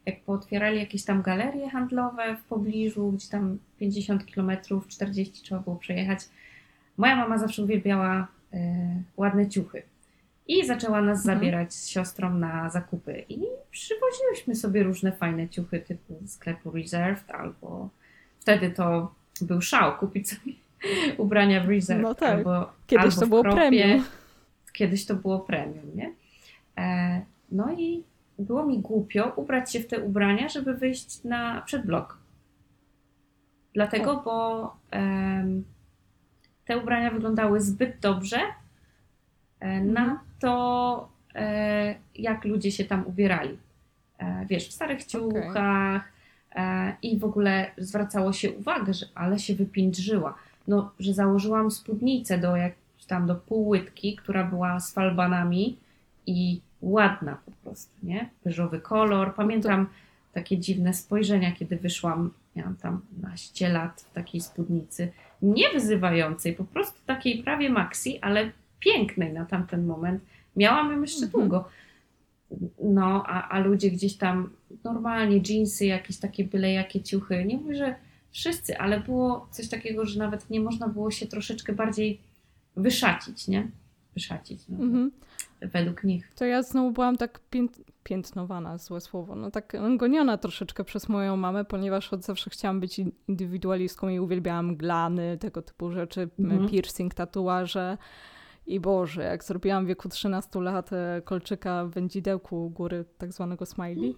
jak 0.06 0.20
pootwierali 0.20 0.78
jakieś 0.78 1.04
tam 1.04 1.22
galerie 1.22 1.70
handlowe 1.70 2.36
w 2.36 2.42
pobliżu, 2.42 3.12
gdzie 3.12 3.28
tam 3.28 3.58
50 3.78 4.24
km, 4.34 4.50
40 4.88 5.42
trzeba 5.42 5.60
było 5.60 5.76
przejechać, 5.76 6.20
moja 6.96 7.16
mama 7.16 7.38
zawsze 7.38 7.62
uwielbiała 7.62 8.28
y, 8.54 8.56
ładne 9.16 9.48
ciuchy. 9.48 9.82
I 10.48 10.66
zaczęła 10.66 11.02
nas 11.02 11.18
mhm. 11.18 11.38
zabierać 11.38 11.74
z 11.74 11.88
siostrą 11.88 12.34
na 12.34 12.70
zakupy. 12.70 13.24
I 13.28 13.40
przywoziłyśmy 13.70 14.54
sobie 14.54 14.82
różne 14.82 15.12
fajne 15.12 15.48
ciuchy 15.48 15.80
typu 15.80 16.14
sklepu 16.26 16.70
Reserved 16.70 17.30
albo 17.30 17.88
wtedy 18.40 18.70
to 18.70 19.14
był 19.40 19.60
szał 19.60 19.98
kupić 19.98 20.30
sobie 20.30 20.52
ubrania 21.18 21.64
w 21.64 21.68
Reserved. 21.68 22.02
No 22.02 22.14
tak. 22.14 22.30
Albo, 22.30 22.72
Kiedyś 22.86 23.04
albo 23.04 23.20
to 23.20 23.26
było 23.26 23.42
kropie. 23.42 23.56
premium. 23.56 24.04
Kiedyś 24.72 25.06
to 25.06 25.14
było 25.14 25.40
premium, 25.40 25.94
nie? 25.94 26.12
E, 26.78 27.22
no 27.52 27.72
i 27.78 28.02
było 28.38 28.66
mi 28.66 28.78
głupio 28.78 29.32
ubrać 29.36 29.72
się 29.72 29.80
w 29.80 29.86
te 29.86 30.00
ubrania, 30.00 30.48
żeby 30.48 30.74
wyjść 30.74 31.24
na 31.24 31.62
przedblok. 31.62 32.18
Dlatego, 33.74 34.22
bo 34.24 34.76
te 36.64 36.78
ubrania 36.78 37.10
wyglądały 37.10 37.60
zbyt 37.60 38.00
dobrze 38.00 38.38
e, 39.60 39.80
na 39.80 40.00
mhm. 40.00 40.18
to, 40.40 41.08
e, 41.34 41.94
jak 42.14 42.44
ludzie 42.44 42.72
się 42.72 42.84
tam 42.84 43.06
ubierali. 43.06 43.58
E, 44.18 44.46
wiesz, 44.46 44.68
w 44.68 44.72
starych 44.72 45.04
ciuchach 45.04 46.02
okay. 46.50 46.92
I 47.02 47.18
w 47.18 47.24
ogóle 47.24 47.70
zwracało 47.78 48.32
się 48.32 48.52
uwagę, 48.52 48.94
że 48.94 49.06
ale 49.14 49.38
się 49.38 49.54
wypiętrzyła. 49.54 50.34
No, 50.68 50.92
że 50.98 51.14
założyłam 51.14 51.70
spódnicę 51.70 52.38
do 52.38 52.56
jak 52.56 52.72
tam 53.08 53.26
do 53.26 53.34
półłytki, 53.34 54.16
która 54.16 54.44
była 54.44 54.80
z 54.80 54.92
falbanami 54.94 55.76
i 56.26 56.60
ładna 56.82 57.38
po 57.46 57.50
prostu, 57.50 57.92
nie? 58.02 58.30
Beżowy 58.44 58.80
kolor. 58.80 59.34
Pamiętam 59.34 59.86
takie 60.32 60.58
dziwne 60.58 60.94
spojrzenia, 60.94 61.52
kiedy 61.52 61.76
wyszłam, 61.76 62.30
miałam 62.56 62.76
tam 62.76 63.00
naście 63.22 63.68
lat 63.68 64.00
w 64.00 64.12
takiej 64.12 64.40
spódnicy, 64.40 65.12
nie 65.42 65.70
wyzywającej, 65.70 66.52
po 66.52 66.64
prostu 66.64 67.00
takiej 67.06 67.42
prawie 67.42 67.70
maxi, 67.70 68.18
ale 68.20 68.52
pięknej 68.80 69.32
na 69.32 69.44
tamten 69.44 69.86
moment. 69.86 70.22
Miałam 70.56 70.92
ją 70.92 71.02
jeszcze 71.02 71.26
mhm. 71.26 71.40
długo. 71.40 71.68
No, 72.82 73.24
a, 73.26 73.48
a 73.48 73.58
ludzie 73.58 73.90
gdzieś 73.90 74.16
tam 74.16 74.50
normalnie, 74.84 75.40
jeansy, 75.48 75.86
jakieś 75.86 76.16
takie 76.16 76.44
byle 76.44 76.72
jakie 76.72 77.02
ciuchy. 77.02 77.44
Nie 77.44 77.56
mówię, 77.56 77.74
że 77.74 77.94
wszyscy, 78.30 78.78
ale 78.78 79.00
było 79.00 79.48
coś 79.50 79.68
takiego, 79.68 80.06
że 80.06 80.18
nawet 80.18 80.50
nie 80.50 80.60
można 80.60 80.88
było 80.88 81.10
się 81.10 81.26
troszeczkę 81.26 81.72
bardziej 81.72 82.20
wyszacić, 82.76 83.48
nie? 83.48 83.68
Wyszacić. 84.14 84.68
No. 84.68 84.84
Mhm. 84.84 85.10
Według 85.68 86.04
nich. 86.04 86.34
To 86.34 86.44
ja 86.44 86.62
znowu 86.62 86.90
byłam 86.90 87.16
tak 87.16 87.40
pięt, 87.50 87.80
piętnowana, 88.04 88.78
złe 88.78 89.00
słowo, 89.00 89.36
no 89.36 89.50
tak 89.50 89.76
goniona 89.96 90.38
troszeczkę 90.38 90.84
przez 90.84 91.08
moją 91.08 91.36
mamę, 91.36 91.64
ponieważ 91.64 92.12
od 92.12 92.24
zawsze 92.24 92.50
chciałam 92.50 92.80
być 92.80 93.00
indywidualistką 93.28 94.08
i 94.08 94.20
uwielbiałam 94.20 94.76
glany, 94.76 95.38
tego 95.38 95.62
typu 95.62 95.90
rzeczy, 95.90 96.28
mhm. 96.38 96.68
piercing, 96.68 97.14
tatuaże. 97.14 97.98
I 98.66 98.80
Boże, 98.80 99.22
jak 99.22 99.44
zrobiłam 99.44 99.84
w 99.84 99.88
wieku 99.88 100.08
13 100.08 100.60
lat 100.60 100.92
e, 100.92 101.22
kolczyka 101.24 101.84
w 101.84 101.90
wędzidełku 101.90 102.70
góry, 102.70 103.04
tak 103.18 103.32
zwanego 103.32 103.66
smiley, 103.66 104.16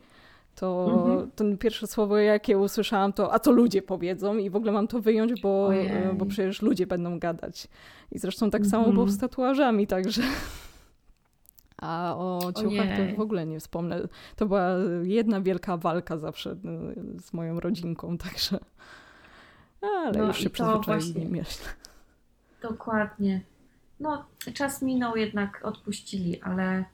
to 0.54 0.90
mhm. 0.90 1.30
to 1.30 1.44
pierwsze 1.58 1.86
słowo, 1.86 2.16
jakie 2.16 2.58
usłyszałam, 2.58 3.12
to 3.12 3.34
a 3.34 3.38
co 3.38 3.50
ludzie 3.52 3.82
powiedzą 3.82 4.36
i 4.36 4.50
w 4.50 4.56
ogóle 4.56 4.72
mam 4.72 4.88
to 4.88 5.00
wyjąć, 5.00 5.40
bo, 5.40 5.70
bo 6.14 6.26
przecież 6.26 6.62
ludzie 6.62 6.86
będą 6.86 7.18
gadać. 7.18 7.68
I 8.12 8.18
zresztą 8.18 8.50
tak 8.50 8.66
samo 8.66 8.92
było 8.92 9.08
z 9.08 9.14
mhm. 9.14 9.30
tatuażami, 9.30 9.86
także... 9.86 10.22
A 11.84 12.16
o 12.16 12.52
ciuchach 12.52 12.96
to 12.96 13.02
już 13.02 13.14
w 13.14 13.20
ogóle 13.20 13.46
nie 13.46 13.60
wspomnę. 13.60 14.08
To 14.36 14.46
była 14.46 14.68
jedna 15.02 15.40
wielka 15.40 15.76
walka 15.76 16.18
zawsze 16.18 16.50
y, 16.50 16.56
z 17.20 17.32
moją 17.32 17.60
rodzinką, 17.60 18.18
także... 18.30 18.58
Ale 19.82 20.18
no 20.18 20.26
już 20.26 20.38
się 20.38 20.50
przyzwyczaili, 20.50 21.26
myślę. 21.26 21.66
Dokładnie. 22.62 23.40
No, 24.00 24.24
czas 24.54 24.82
minął, 24.82 25.16
jednak 25.16 25.60
odpuścili, 25.64 26.42
ale 26.42 26.84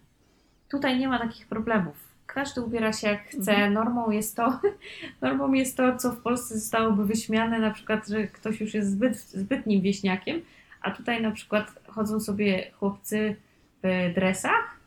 tutaj 0.68 0.98
nie 0.98 1.08
ma 1.08 1.18
takich 1.18 1.46
problemów 1.46 2.10
każdy 2.34 2.62
ubiera 2.62 2.92
się 2.92 3.08
jak 3.08 3.24
chce. 3.28 3.52
Mhm. 3.52 3.72
Normą 3.72 4.10
jest 4.10 4.36
to, 4.36 4.60
normą 5.22 5.52
jest 5.52 5.76
to, 5.76 5.96
co 5.96 6.12
w 6.12 6.20
Polsce 6.22 6.58
zostałoby 6.58 7.04
wyśmiane, 7.04 7.58
na 7.58 7.70
przykład, 7.70 8.08
że 8.08 8.26
ktoś 8.26 8.60
już 8.60 8.74
jest 8.74 8.90
zbyt, 8.90 9.16
zbytnim 9.18 9.80
wieśniakiem, 9.80 10.42
a 10.80 10.90
tutaj 10.90 11.22
na 11.22 11.30
przykład 11.30 11.80
chodzą 11.86 12.20
sobie 12.20 12.70
chłopcy 12.70 13.36
w 13.82 14.12
dresach 14.14 14.79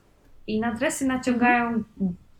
i 0.47 0.59
na 0.59 0.73
dresy 0.73 1.05
naciągają 1.05 1.83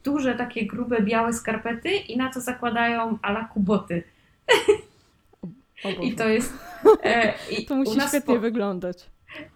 duże, 0.04 0.36
takie 0.36 0.68
grube, 0.68 1.02
białe 1.02 1.34
skarpety 1.34 1.90
i 1.90 2.18
na 2.18 2.32
to 2.32 2.42
zakładają 2.42 3.18
ala 3.22 3.46
kuboty. 3.46 4.04
I 6.02 6.16
to 6.16 6.28
jest... 6.28 6.54
E, 7.04 7.34
i 7.52 7.66
to 7.66 7.76
musi 7.76 7.92
świetnie 7.92 8.36
po... 8.36 8.40
wyglądać. 8.40 9.10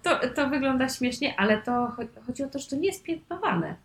To, 0.04 0.20
to 0.36 0.50
wygląda 0.50 0.90
śmiesznie, 0.90 1.40
ale 1.40 1.62
to 1.62 1.92
chodzi 2.28 2.44
o 2.44 2.48
to, 2.48 2.60
że 2.60 2.68
to 2.70 2.76
nie 2.76 2.88
jest 2.88 3.04
piętnowane. 3.04 3.76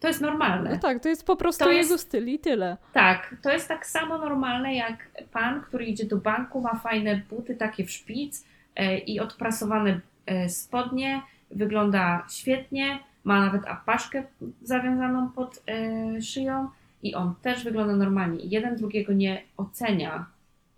To 0.00 0.08
jest 0.08 0.20
normalne. 0.20 0.70
No 0.70 0.78
tak, 0.78 1.02
to 1.02 1.08
jest 1.08 1.26
po 1.26 1.36
prostu 1.36 1.64
to 1.64 1.70
jego 1.70 1.92
jest, 1.92 2.04
styl 2.04 2.28
i 2.28 2.38
tyle. 2.38 2.76
Tak, 2.92 3.36
to 3.42 3.52
jest 3.52 3.68
tak 3.68 3.86
samo 3.86 4.18
normalne 4.18 4.74
jak 4.74 5.08
pan, 5.32 5.60
który 5.60 5.84
idzie 5.84 6.04
do 6.04 6.16
banku, 6.16 6.60
ma 6.60 6.74
fajne 6.74 7.22
buty 7.30 7.56
takie 7.56 7.84
w 7.84 7.90
szpic 7.90 8.44
e, 8.76 8.98
i 8.98 9.20
odprasowane 9.20 10.00
e, 10.26 10.48
spodnie, 10.48 11.22
wygląda 11.50 12.26
świetnie, 12.30 12.98
ma 13.24 13.46
nawet 13.46 13.66
apaszkę 13.66 14.22
zawiązaną 14.62 15.30
pod 15.30 15.62
e, 15.66 16.22
szyją 16.22 16.68
i 17.02 17.14
on 17.14 17.34
też 17.42 17.64
wygląda 17.64 17.96
normalnie. 17.96 18.44
Jeden 18.44 18.76
drugiego 18.76 19.12
nie 19.12 19.42
ocenia, 19.56 20.26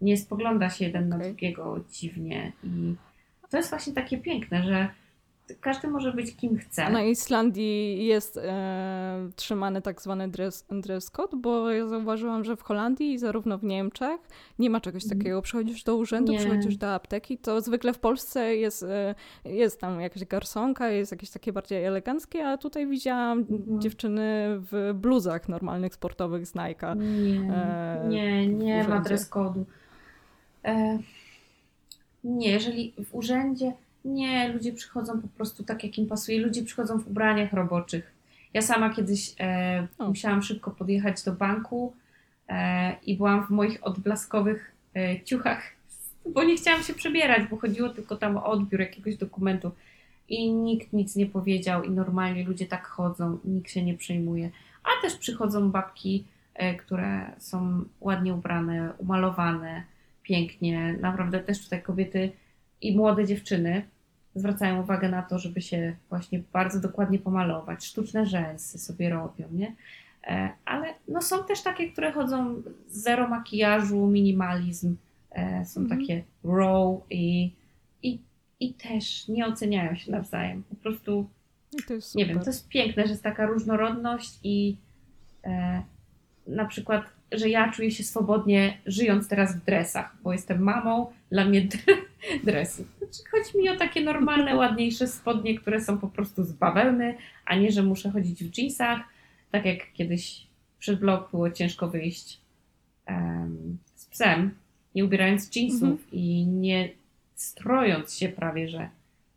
nie 0.00 0.16
spogląda 0.16 0.70
się 0.70 0.84
jeden 0.84 1.06
okay. 1.06 1.18
na 1.18 1.24
drugiego 1.24 1.80
dziwnie 1.90 2.52
i 2.64 2.94
to 3.50 3.56
jest 3.56 3.70
właśnie 3.70 3.92
takie 3.92 4.18
piękne, 4.18 4.64
że 4.64 4.88
każdy 5.60 5.88
może 5.88 6.12
być 6.12 6.36
kim 6.36 6.58
chce. 6.58 6.90
Na 6.90 7.02
Islandii 7.02 8.06
jest 8.06 8.36
e, 8.36 9.30
trzymany 9.36 9.82
tak 9.82 10.02
zwany 10.02 10.28
dress, 10.28 10.66
dress 10.70 11.10
code, 11.10 11.36
bo 11.36 11.70
ja 11.70 11.86
zauważyłam, 11.86 12.44
że 12.44 12.56
w 12.56 12.62
Holandii 12.62 13.12
i 13.12 13.18
zarówno 13.18 13.58
w 13.58 13.64
Niemczech 13.64 14.20
nie 14.58 14.70
ma 14.70 14.80
czegoś 14.80 15.02
mhm. 15.02 15.18
takiego. 15.18 15.42
Przychodzisz 15.42 15.84
do 15.84 15.96
urzędu, 15.96 16.32
nie. 16.32 16.38
przychodzisz 16.38 16.76
do 16.76 16.94
apteki, 16.94 17.38
to 17.38 17.60
zwykle 17.60 17.92
w 17.92 17.98
Polsce 17.98 18.56
jest, 18.56 18.82
e, 18.82 19.14
jest 19.44 19.80
tam 19.80 20.00
jakaś 20.00 20.24
garsonka, 20.24 20.88
jest 20.88 21.12
jakieś 21.12 21.30
takie 21.30 21.52
bardziej 21.52 21.84
eleganckie, 21.84 22.48
a 22.48 22.58
tutaj 22.58 22.86
widziałam 22.86 23.38
mhm. 23.38 23.80
dziewczyny 23.80 24.46
w 24.70 24.92
bluzach 24.94 25.48
normalnych, 25.48 25.94
sportowych 25.94 26.46
z 26.46 26.54
Nike'a. 26.54 26.96
Nie, 26.96 27.54
e, 27.54 28.08
nie, 28.08 28.48
nie 28.48 28.88
ma 28.88 29.00
dress 29.00 29.30
code'u. 29.30 29.64
E, 30.64 30.98
nie, 32.24 32.50
jeżeli 32.50 32.94
w 33.04 33.14
urzędzie 33.14 33.72
nie, 34.04 34.52
ludzie 34.52 34.72
przychodzą 34.72 35.20
po 35.20 35.28
prostu 35.28 35.64
tak, 35.64 35.84
jak 35.84 35.98
im 35.98 36.06
pasuje. 36.06 36.40
Ludzie 36.40 36.62
przychodzą 36.62 36.98
w 36.98 37.08
ubraniach 37.08 37.52
roboczych. 37.52 38.14
Ja 38.54 38.62
sama 38.62 38.90
kiedyś 38.90 39.34
e, 39.40 39.86
musiałam 39.98 40.42
szybko 40.42 40.70
podjechać 40.70 41.22
do 41.24 41.32
banku 41.32 41.94
e, 42.48 42.96
i 43.02 43.16
byłam 43.16 43.46
w 43.46 43.50
moich 43.50 43.86
odblaskowych 43.86 44.74
e, 44.96 45.20
ciuchach, 45.20 45.62
bo 46.34 46.44
nie 46.44 46.56
chciałam 46.56 46.82
się 46.82 46.94
przebierać, 46.94 47.48
bo 47.50 47.56
chodziło 47.56 47.88
tylko 47.88 48.16
tam 48.16 48.36
o 48.36 48.44
odbiór 48.44 48.80
jakiegoś 48.80 49.16
dokumentu. 49.16 49.70
I 50.28 50.52
nikt 50.52 50.92
nic 50.92 51.16
nie 51.16 51.26
powiedział, 51.26 51.82
i 51.82 51.90
normalnie 51.90 52.44
ludzie 52.44 52.66
tak 52.66 52.86
chodzą, 52.86 53.38
nikt 53.44 53.70
się 53.70 53.84
nie 53.84 53.94
przejmuje. 53.94 54.50
A 54.84 55.02
też 55.02 55.16
przychodzą 55.16 55.70
babki, 55.70 56.24
e, 56.54 56.74
które 56.74 57.32
są 57.38 57.84
ładnie 58.00 58.34
ubrane, 58.34 58.92
umalowane, 58.98 59.82
pięknie. 60.22 60.96
Naprawdę 61.00 61.40
też 61.40 61.64
tutaj 61.64 61.82
kobiety 61.82 62.32
i 62.80 62.96
młode 62.96 63.26
dziewczyny 63.26 63.82
zwracają 64.34 64.82
uwagę 64.82 65.08
na 65.08 65.22
to, 65.22 65.38
żeby 65.38 65.62
się 65.62 65.96
właśnie 66.08 66.42
bardzo 66.52 66.80
dokładnie 66.80 67.18
pomalować, 67.18 67.84
sztuczne 67.84 68.26
rzęsy 68.26 68.78
sobie 68.78 69.10
robią, 69.10 69.48
nie? 69.52 69.74
E, 70.26 70.50
ale 70.64 70.94
no 71.08 71.22
są 71.22 71.44
też 71.44 71.62
takie, 71.62 71.90
które 71.90 72.12
chodzą 72.12 72.62
zero 72.88 73.28
makijażu, 73.28 74.06
minimalizm, 74.06 74.96
e, 75.30 75.64
są 75.64 75.80
-hmm. 75.80 75.88
takie 75.88 76.24
raw 76.44 77.00
i, 77.10 77.52
i, 78.02 78.18
i 78.60 78.74
też 78.74 79.28
nie 79.28 79.46
oceniają 79.46 79.96
się 79.96 80.12
nawzajem. 80.12 80.62
Po 80.62 80.74
prostu, 80.76 81.28
nie 82.14 82.26
wiem, 82.26 82.40
to 82.40 82.46
jest 82.46 82.68
piękne, 82.68 83.02
że 83.02 83.10
jest 83.10 83.22
taka 83.22 83.46
różnorodność 83.46 84.38
i 84.42 84.76
e, 85.44 85.82
na 86.46 86.64
przykład 86.64 87.14
że 87.38 87.48
ja 87.48 87.70
czuję 87.70 87.90
się 87.90 88.04
swobodnie 88.04 88.78
żyjąc 88.86 89.28
teraz 89.28 89.56
w 89.56 89.64
dresach, 89.64 90.16
bo 90.22 90.32
jestem 90.32 90.62
mamą, 90.62 91.06
dla 91.34 91.44
mnie 91.44 91.68
dresy. 92.44 92.84
Znaczy, 92.98 93.22
chodzi 93.30 93.58
mi 93.58 93.68
o 93.68 93.76
takie 93.76 94.00
normalne, 94.00 94.56
ładniejsze 94.56 95.06
spodnie, 95.06 95.58
które 95.58 95.80
są 95.80 95.98
po 95.98 96.08
prostu 96.08 96.44
z 96.44 96.52
bawełny, 96.52 97.14
a 97.44 97.56
nie, 97.56 97.72
że 97.72 97.82
muszę 97.82 98.10
chodzić 98.10 98.44
w 98.44 98.58
jeansach, 98.58 99.00
tak 99.50 99.64
jak 99.64 99.92
kiedyś 99.92 100.46
przed 100.78 101.00
blok 101.00 101.30
było 101.30 101.50
ciężko 101.50 101.88
wyjść 101.88 102.40
um, 103.08 103.78
z 103.94 104.06
psem, 104.06 104.54
nie 104.94 105.04
ubierając 105.04 105.56
jeansów 105.56 105.82
mhm. 105.82 106.08
i 106.12 106.46
nie 106.46 106.88
strojąc 107.34 108.14
się 108.18 108.28
prawie, 108.28 108.68
że. 108.68 108.88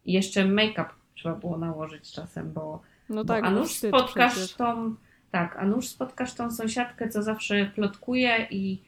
I 0.05 0.13
jeszcze 0.13 0.45
make-up 0.45 0.89
trzeba 1.15 1.36
było 1.36 1.57
nałożyć 1.57 2.12
czasem, 2.12 2.53
bo, 2.53 2.81
no 3.10 3.25
tak, 3.25 3.41
bo 3.41 3.47
a 3.47 3.51
nuż 3.51 3.71
spotkasz 3.71 4.33
przecież. 4.33 4.53
tą 4.53 4.95
tak, 5.31 5.55
a 5.60 5.65
nuż 5.65 5.88
spotkasz 5.88 6.33
tą 6.33 6.51
sąsiadkę, 6.51 7.10
co 7.10 7.23
zawsze 7.23 7.71
plotkuje 7.75 8.47
i, 8.51 8.81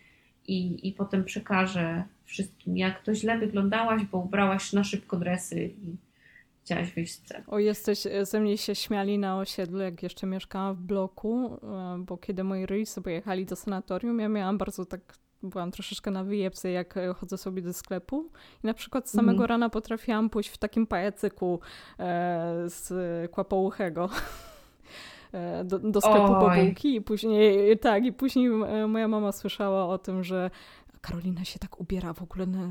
i, 0.47 0.87
i 0.87 0.91
potem 0.91 1.25
przekaże 1.25 2.03
wszystkim, 2.29 2.77
jak 2.77 3.03
to 3.03 3.15
źle 3.15 3.37
wyglądałaś, 3.37 4.03
bo 4.03 4.17
ubrałaś 4.17 4.73
na 4.73 4.83
szybko 4.83 5.17
dresy 5.17 5.65
i 5.65 5.97
chciałaś 6.63 6.93
wyjść 6.93 7.13
z 7.13 7.21
psem. 7.21 7.43
O, 7.47 7.59
jesteś, 7.59 7.99
ze 8.23 8.39
mnie 8.39 8.57
się 8.57 8.75
śmiali 8.75 9.17
na 9.17 9.39
osiedlu, 9.39 9.79
jak 9.79 10.03
jeszcze 10.03 10.27
mieszkałam 10.27 10.75
w 10.75 10.81
bloku, 10.81 11.59
e, 11.63 12.03
bo 12.05 12.17
kiedy 12.17 12.43
moi 12.43 12.65
rodzice 12.65 13.01
pojechali 13.01 13.45
do 13.45 13.55
sanatorium, 13.55 14.19
ja 14.19 14.29
miałam 14.29 14.57
bardzo 14.57 14.85
tak 14.85 15.01
byłam 15.43 15.71
troszeczkę 15.71 16.11
na 16.11 16.23
wyjebce, 16.23 16.71
jak 16.71 16.95
chodzę 17.15 17.37
sobie 17.37 17.61
do 17.61 17.73
sklepu 17.73 18.29
i 18.63 18.67
na 18.67 18.73
przykład 18.73 19.09
z 19.09 19.11
samego 19.11 19.37
mm. 19.37 19.49
rana 19.49 19.69
potrafiłam 19.69 20.29
pójść 20.29 20.49
w 20.49 20.57
takim 20.57 20.87
pajacyku 20.87 21.59
e, 21.99 22.63
z 22.65 22.91
kłapołuchego. 23.31 24.09
E, 25.33 25.63
do, 25.63 25.79
do 25.79 26.01
sklepu 26.01 26.33
Oj. 26.33 26.39
po 26.39 26.65
bułki 26.65 26.95
i 26.95 27.01
później, 27.01 27.79
tak, 27.79 28.05
i 28.05 28.13
później 28.13 28.47
e, 28.47 28.87
moja 28.87 29.07
mama 29.07 29.31
słyszała 29.31 29.85
o 29.85 29.97
tym, 29.97 30.23
że 30.23 30.51
Karolina 31.01 31.45
się 31.45 31.59
tak 31.59 31.79
ubiera 31.79 32.13
w 32.13 32.21
ogóle, 32.21 32.45
na, 32.45 32.67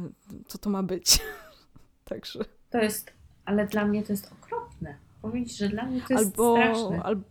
co 0.46 0.58
to 0.58 0.70
ma 0.70 0.82
być. 0.82 1.18
Także. 2.04 2.44
To 2.70 2.78
jest, 2.78 3.12
ale 3.44 3.66
dla 3.66 3.84
mnie 3.84 4.02
to 4.02 4.12
jest 4.12 4.32
okropne. 4.32 4.98
Powiedzieć, 5.22 5.56
że 5.56 5.68
dla 5.68 5.86
mnie 5.86 6.00
to 6.08 6.14
jest 6.14 6.26
albo, 6.26 6.56
straszne. 6.56 7.02
Albo, 7.02 7.24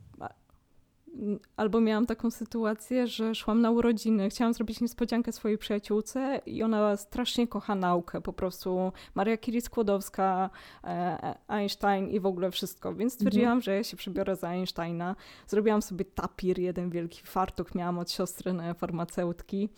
albo 1.58 1.82
miałam 1.82 2.06
taką 2.06 2.32
sytuację, 2.32 3.08
że 3.08 3.36
szłam 3.36 3.62
na 3.62 3.72
urodziny, 3.72 4.30
chciałam 4.30 4.54
zrobić 4.54 4.82
niespodziankę 4.82 5.32
swojej 5.32 5.58
przyjaciółce 5.58 6.42
i 6.46 6.64
ona 6.64 6.98
strasznie 6.98 7.48
kocha 7.48 7.76
naukę, 7.76 8.22
po 8.22 8.34
prostu 8.34 8.92
Maria 9.16 9.38
Curie-Skłodowska, 9.38 10.50
e, 10.84 11.36
Einstein 11.48 12.10
i 12.10 12.20
w 12.20 12.26
ogóle 12.26 12.52
wszystko, 12.52 12.96
więc 12.96 13.14
stwierdziłam, 13.14 13.48
mhm. 13.48 13.62
że 13.62 13.76
ja 13.76 13.84
się 13.84 13.98
przebiorę 13.98 14.36
za 14.36 14.48
Einsteina. 14.48 15.16
Zrobiłam 15.48 15.82
sobie 15.82 16.06
tapir, 16.06 16.60
jeden 16.60 16.90
wielki 16.90 17.22
fartuch 17.24 17.76
miałam 17.76 18.00
od 18.00 18.12
siostry 18.12 18.54
farmaceutki. 18.78 19.70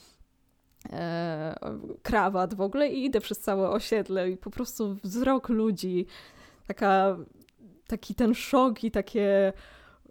E, 0.92 1.56
krawat 2.04 2.54
w 2.54 2.62
ogóle 2.62 2.89
i 2.89 3.06
idę 3.06 3.22
przez 3.22 3.39
całe 3.39 3.70
osiedle 3.70 4.32
i 4.32 4.38
po 4.38 4.50
prostu 4.50 4.96
wzrok 5.04 5.50
ludzi, 5.50 6.06
taka, 6.68 7.18
taki 7.88 8.15
ten 8.15 8.36
szok 8.36 8.84
i 8.84 8.92
takie 8.92 9.54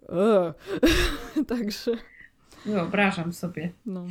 Także. 1.47 1.91
Wyobrażam 2.65 3.33
sobie. 3.33 3.71
No. 3.85 4.05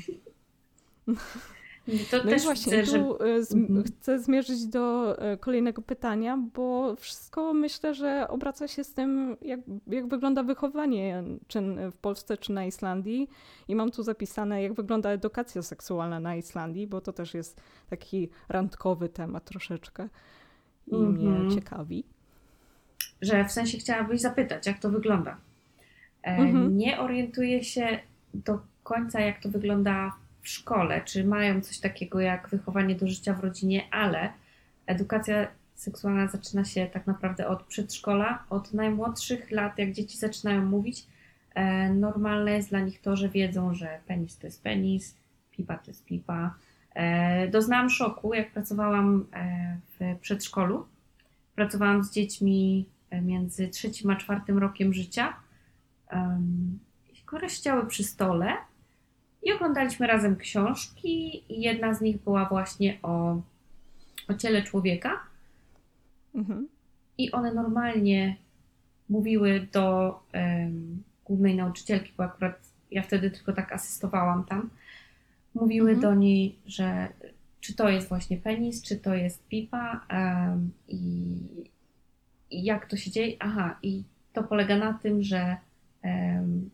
To 2.10 2.16
no 2.16 2.22
też 2.30 2.42
i 2.42 2.44
właśnie, 2.44 2.84
że... 2.86 2.98
tu 2.98 3.22
e, 3.22 3.26
Mhm. 3.54 3.84
chcę 3.84 4.18
zmierzyć 4.18 4.66
do 4.66 5.18
e, 5.22 5.36
kolejnego 5.36 5.82
pytania, 5.82 6.38
bo 6.54 6.96
wszystko 6.96 7.54
myślę, 7.54 7.94
że 7.94 8.28
obraca 8.28 8.68
się 8.68 8.84
z 8.84 8.92
tym, 8.94 9.36
jak, 9.42 9.60
jak 9.86 10.08
wygląda 10.08 10.42
wychowanie, 10.42 11.22
czy 11.48 11.60
w 11.92 11.96
Polsce, 11.96 12.36
czy 12.36 12.52
na 12.52 12.64
Islandii. 12.64 13.28
I 13.68 13.74
mam 13.74 13.90
tu 13.90 14.02
zapisane, 14.02 14.62
jak 14.62 14.72
wygląda 14.74 15.10
edukacja 15.10 15.62
seksualna 15.62 16.20
na 16.20 16.36
Islandii, 16.36 16.86
bo 16.86 17.00
to 17.00 17.12
też 17.12 17.34
jest 17.34 17.60
taki 17.90 18.28
randkowy 18.48 19.08
temat 19.08 19.44
troszeczkę 19.44 20.08
i 20.86 20.96
mnie 20.96 21.28
Mhm. 21.28 21.50
ciekawi. 21.50 22.04
że 23.22 23.44
w 23.44 23.52
sensie 23.52 23.78
chciałabyś 23.78 24.20
zapytać, 24.20 24.66
jak 24.66 24.78
to 24.78 24.90
wygląda. 24.90 25.36
E, 26.22 26.36
Mhm. 26.36 26.76
Nie 26.76 27.00
orientuję 27.00 27.64
się 27.64 27.98
do 28.34 28.58
końca, 28.82 29.20
jak 29.20 29.42
to 29.42 29.48
wygląda 29.48 30.10
w 30.10 30.27
szkole, 30.42 31.00
czy 31.04 31.24
mają 31.24 31.60
coś 31.60 31.78
takiego 31.78 32.20
jak 32.20 32.48
wychowanie 32.48 32.94
do 32.94 33.08
życia 33.08 33.34
w 33.34 33.40
rodzinie, 33.40 33.82
ale 33.90 34.32
edukacja 34.86 35.48
seksualna 35.74 36.28
zaczyna 36.28 36.64
się 36.64 36.86
tak 36.86 37.06
naprawdę 37.06 37.48
od 37.48 37.62
przedszkola, 37.62 38.44
od 38.50 38.74
najmłodszych 38.74 39.50
lat, 39.50 39.78
jak 39.78 39.92
dzieci 39.92 40.18
zaczynają 40.18 40.64
mówić. 40.64 41.06
E, 41.54 41.88
Normalne 41.94 42.52
jest 42.52 42.68
dla 42.70 42.80
nich 42.80 43.00
to, 43.00 43.16
że 43.16 43.28
wiedzą, 43.28 43.74
że 43.74 44.00
penis 44.06 44.38
to 44.38 44.46
jest 44.46 44.62
penis, 44.62 45.16
pipa 45.50 45.78
to 45.78 45.90
jest 45.90 46.04
pipa. 46.04 46.54
E, 46.94 47.48
Doznałam 47.48 47.90
szoku, 47.90 48.34
jak 48.34 48.52
pracowałam 48.52 49.26
e, 49.32 49.78
w 49.98 50.20
przedszkolu. 50.20 50.86
Pracowałam 51.54 52.04
z 52.04 52.12
dziećmi 52.12 52.88
między 53.22 53.68
trzecim 53.68 54.10
a 54.10 54.16
czwartym 54.16 54.58
rokiem 54.58 54.94
życia. 54.94 55.36
Które 57.26 57.50
siedziały 57.50 57.86
przy 57.86 58.04
stole 58.04 58.56
i 59.42 59.52
oglądaliśmy 59.52 60.06
razem 60.06 60.36
książki. 60.36 61.42
Jedna 61.48 61.94
z 61.94 62.00
nich 62.00 62.18
była 62.18 62.44
właśnie 62.44 62.98
o, 63.02 63.40
o 64.28 64.34
ciele 64.34 64.62
człowieka. 64.62 65.20
Mhm. 66.34 66.68
I 67.18 67.30
one 67.32 67.54
normalnie 67.54 68.36
mówiły 69.08 69.66
do 69.72 70.18
em, 70.32 71.02
głównej 71.24 71.56
nauczycielki, 71.56 72.12
bo 72.16 72.24
akurat 72.24 72.58
ja 72.90 73.02
wtedy 73.02 73.30
tylko 73.30 73.52
tak 73.52 73.72
asystowałam 73.72 74.44
tam. 74.44 74.70
Mówiły 75.54 75.90
Mhm. 75.90 76.00
do 76.00 76.20
niej, 76.20 76.58
że 76.66 77.08
czy 77.60 77.74
to 77.74 77.88
jest 77.88 78.08
właśnie 78.08 78.36
penis, 78.36 78.82
czy 78.82 78.96
to 78.96 79.14
jest 79.14 79.48
pipa 79.48 80.00
em, 80.08 80.70
i, 80.88 80.98
i 82.50 82.64
jak 82.64 82.86
to 82.86 82.96
się 82.96 83.10
dzieje. 83.10 83.36
Aha, 83.40 83.78
i 83.82 84.02
to 84.32 84.42
polega 84.42 84.76
na 84.76 84.94
tym, 84.94 85.22
że 85.22 85.56
em, 86.02 86.70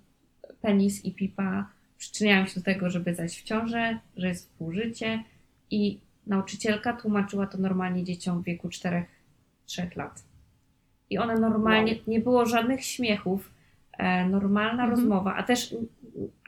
penis 0.60 1.04
i 1.04 1.12
pipa 1.12 1.66
przyczyniają 2.04 2.46
się 2.46 2.60
do 2.60 2.64
tego, 2.64 2.90
żeby 2.90 3.14
zajść 3.14 3.40
w 3.40 3.44
ciążę, 3.44 3.98
że 4.16 4.28
jest 4.28 4.42
współżycie 4.50 5.24
i 5.70 5.98
nauczycielka 6.26 6.92
tłumaczyła 6.92 7.46
to 7.46 7.58
normalnie 7.58 8.04
dzieciom 8.04 8.42
w 8.42 8.44
wieku 8.44 8.68
4 8.68 9.04
trzech 9.66 9.96
lat. 9.96 10.22
I 11.10 11.18
one 11.18 11.34
normalnie, 11.34 11.96
nie 12.06 12.20
było 12.20 12.46
żadnych 12.46 12.84
śmiechów, 12.84 13.50
e, 13.98 14.28
normalna 14.28 14.72
Mhm. 14.84 14.90
rozmowa, 14.90 15.34
a 15.36 15.42
też, 15.42 15.74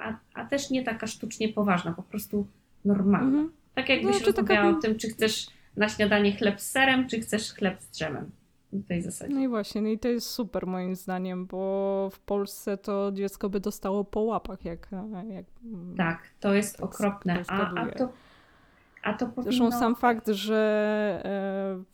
a, 0.01 0.15
a 0.35 0.45
też 0.45 0.71
nie 0.71 0.83
taka 0.85 1.07
sztucznie 1.07 1.49
poważna, 1.49 1.93
po 1.93 2.03
prostu 2.03 2.47
normalna. 2.85 3.27
Mhm. 3.39 3.53
Tak 3.75 3.89
jakbyś 3.89 4.15
No, 4.21 4.27
czy 4.27 4.33
taka- 4.33 4.41
rozmawiała 4.41 4.79
o 4.79 4.81
tym, 4.83 4.99
czy 4.99 5.09
chcesz 5.09 5.47
na 5.77 5.89
śniadanie 5.89 6.37
chleb 6.37 6.61
z 6.61 6.71
serem, 6.71 7.09
czy 7.09 7.21
chcesz 7.21 7.53
chleb 7.53 7.83
z 7.83 7.91
drzemem. 7.91 8.31
W 8.85 8.87
tej 8.87 9.03
zasadzie. 9.03 9.35
No 9.35 9.41
i 9.41 9.49
właśnie, 9.49 9.83
no 9.83 9.89
i 9.89 9.99
to 9.99 10.09
jest 10.09 10.31
super 10.31 10.67
moim 10.67 10.97
zdaniem, 10.97 11.47
bo 11.47 12.09
w 12.13 12.21
Polsce 12.21 12.77
to 12.77 13.13
dziecko 13.13 13.49
by 13.49 13.61
dostało 13.61 14.05
po 14.05 14.21
łapach, 14.21 14.65
jak... 14.65 14.89
jak 15.29 15.45
Tak, 15.97 16.23
to 16.41 16.55
jest 16.55 16.77
Tak 16.77 16.85
okropne. 16.85 17.45
A, 17.49 17.75
a, 17.75 17.87
to, 17.87 18.09
a 19.03 19.15
to 19.15 19.27
powinno... 19.27 19.43
Zresztą 19.43 19.79
sam 19.79 19.97
fakt, 19.97 20.29
że 20.29 21.21
e, 21.25 21.85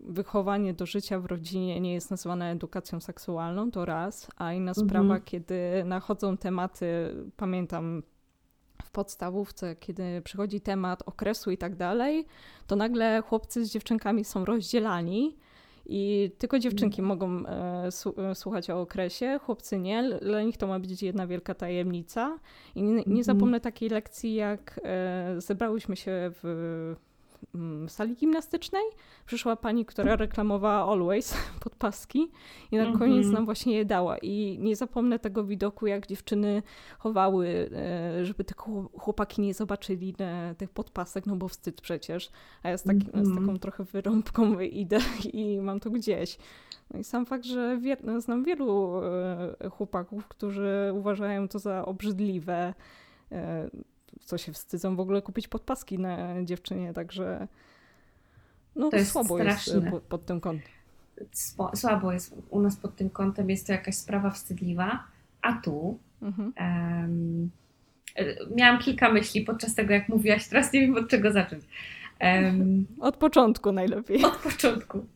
wychowanie 0.00 0.74
do 0.74 0.86
życia 0.86 1.20
w 1.20 1.26
rodzinie 1.26 1.80
nie 1.80 1.94
jest 1.94 2.10
nazywane 2.10 2.50
edukacją 2.50 3.00
seksualną, 3.00 3.70
to 3.70 3.84
raz, 3.84 4.30
a 4.36 4.52
inna 4.52 4.70
Mhm. 4.70 4.88
sprawa, 4.88 5.20
kiedy 5.20 5.84
nachodzą 5.84 6.36
tematy, 6.36 7.14
pamiętam 7.36 8.02
w 8.84 8.90
podstawówce, 8.90 9.76
kiedy 9.76 10.22
przychodzi 10.22 10.60
temat 10.60 11.02
okresu 11.06 11.50
i 11.50 11.58
tak 11.58 11.76
dalej, 11.76 12.26
to 12.66 12.76
nagle 12.76 13.22
chłopcy 13.22 13.64
z 13.64 13.70
dziewczynkami 13.70 14.24
są 14.24 14.44
rozdzielani. 14.44 15.36
I 15.92 16.30
tylko 16.38 16.58
dziewczynki 16.58 17.02
mogą 17.02 17.46
e, 17.46 17.88
e, 18.30 18.34
słuchać 18.34 18.70
o 18.70 18.80
okresie, 18.80 19.38
chłopcy 19.42 19.78
nie. 19.78 20.18
Dla 20.22 20.42
nich 20.42 20.56
to 20.56 20.66
ma 20.66 20.78
być 20.78 21.02
jedna 21.02 21.26
wielka 21.26 21.54
tajemnica. 21.54 22.38
I 22.74 22.82
nie, 22.82 22.92
nie 22.92 22.98
Mhm. 22.98 23.22
zapomnę 23.22 23.60
takiej 23.60 23.88
lekcji, 23.88 24.34
jak 24.34 24.80
e, 24.84 25.34
zebrałyśmy 25.38 25.96
się 25.96 26.10
w 26.14 26.94
sali 27.88 28.16
gimnastycznej. 28.16 28.82
Przyszła 29.26 29.56
pani, 29.56 29.84
która 29.84 30.16
reklamowała 30.16 30.92
Always 30.92 31.34
podpaski 31.64 32.30
i 32.72 32.76
na 32.76 32.82
Mhm. 32.82 32.98
koniec 32.98 33.26
nam 33.26 33.44
właśnie 33.44 33.76
je 33.76 33.84
dała. 33.84 34.18
I 34.18 34.58
nie 34.60 34.76
zapomnę 34.76 35.18
tego 35.18 35.44
widoku, 35.44 35.86
jak 35.86 36.06
dziewczyny 36.06 36.62
chowały, 36.98 37.70
e, 37.74 38.24
żeby 38.24 38.44
tylko 38.44 38.88
chłopaki 38.98 39.42
nie 39.42 39.54
zobaczyli 39.54 40.14
e, 40.18 40.54
tych 40.58 40.70
podpasek, 40.70 41.26
no 41.26 41.36
bo 41.36 41.48
wstyd 41.48 41.80
przecież. 41.80 42.30
A 42.62 42.68
ja 42.68 42.78
z, 42.78 42.82
taki, 42.82 43.06
z 43.06 43.14
Mhm. 43.14 43.38
taką 43.38 43.58
trochę 43.58 43.84
wyrąbką 43.84 44.60
idę 44.60 44.98
i 45.32 45.60
mam 45.62 45.80
to 45.80 45.90
gdzieś. 45.90 46.38
No 46.94 47.00
i 47.00 47.04
sam 47.04 47.26
fakt, 47.26 47.44
że 47.44 47.78
wie, 47.78 47.96
znam 48.18 48.44
wielu 48.44 49.00
e, 49.04 49.70
chłopaków, 49.70 50.28
którzy 50.28 50.92
uważają 50.94 51.48
to 51.48 51.58
za 51.58 51.84
obrzydliwe, 51.84 52.74
co 54.20 54.38
się 54.38 54.52
wstydzą 54.52 54.96
w 54.96 55.00
ogóle 55.00 55.22
kupić 55.22 55.48
podpaski 55.48 55.98
na 55.98 56.44
dziewczynie, 56.44 56.92
także 56.92 57.48
no 58.76 58.90
To 58.90 58.96
jest 58.96 59.12
słabo 59.12 59.38
jest 59.38 59.60
straszne. 59.62 59.88
e, 59.88 59.90
pod, 59.90 60.02
pod 60.02 60.26
tym 60.26 60.40
kątem. 60.40 60.68
Słabo 61.74 62.12
jest 62.12 62.34
u 62.50 62.60
nas 62.60 62.76
pod 62.76 62.96
tym 62.96 63.10
kątem, 63.10 63.50
jest 63.50 63.66
to 63.66 63.72
jakaś 63.72 63.94
sprawa 63.94 64.30
wstydliwa, 64.30 65.04
a 65.42 65.52
tu 65.52 65.98
Mhm. 66.22 66.52
e, 68.16 68.34
miałam 68.56 68.78
kilka 68.78 69.12
myśli 69.12 69.40
podczas 69.44 69.74
tego, 69.74 69.92
jak 69.92 70.08
mówiłaś, 70.08 70.48
teraz 70.48 70.72
nie 70.72 70.80
wiem 70.80 70.96
od 70.96 71.08
czego 71.08 71.32
zacząć. 71.32 71.64
Em, 72.18 72.86
Od 73.00 73.16
początku 73.16 73.72
najlepiej. 73.72 74.24
od 74.24 74.36
początku. 74.36 75.06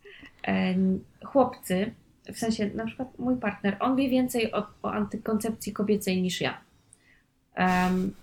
Em, 0.42 1.04
chłopcy, 1.24 1.94
w 2.34 2.38
sensie 2.38 2.70
na 2.74 2.86
przykład 2.86 3.18
mój 3.18 3.36
partner, 3.36 3.76
on 3.80 3.96
wie 3.96 4.08
więcej 4.08 4.52
o, 4.52 4.66
o 4.82 4.92
antykoncepcji 4.92 5.72
kobiecej 5.72 6.22
niż 6.22 6.40
ja. 6.40 6.60
Em, 7.54 8.14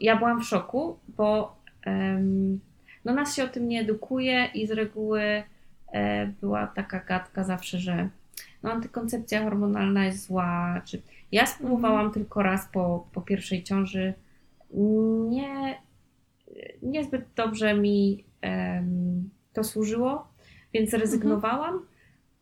ja 0.00 0.16
byłam 0.16 0.40
w 0.40 0.44
szoku, 0.44 0.98
bo 1.16 1.56
em, 1.82 2.60
no 3.04 3.14
nas 3.14 3.36
się 3.36 3.44
o 3.44 3.48
tym 3.48 3.68
nie 3.68 3.80
edukuje 3.80 4.48
i 4.54 4.66
z 4.66 4.70
reguły 4.70 5.42
e, 5.92 6.26
była 6.26 6.66
taka 6.66 7.00
gadka 7.00 7.44
zawsze, 7.44 7.78
że 7.78 8.08
no, 8.62 8.72
antykoncepcja 8.72 9.42
hormonalna 9.42 10.04
jest 10.04 10.26
zła. 10.26 10.82
Czy... 10.84 11.02
Ja 11.32 11.46
spróbowałam 11.46 12.12
tylko 12.12 12.42
raz 12.42 12.68
po, 12.72 13.06
po 13.12 13.20
pierwszej 13.20 13.62
ciąży. 13.62 14.14
Nie, 15.28 15.78
niezbyt 16.82 17.24
dobrze 17.36 17.74
mi 17.74 18.24
em, 18.40 19.30
to 19.52 19.64
służyło, 19.64 20.28
więc 20.74 20.90
zrezygnowałam, 20.90 21.80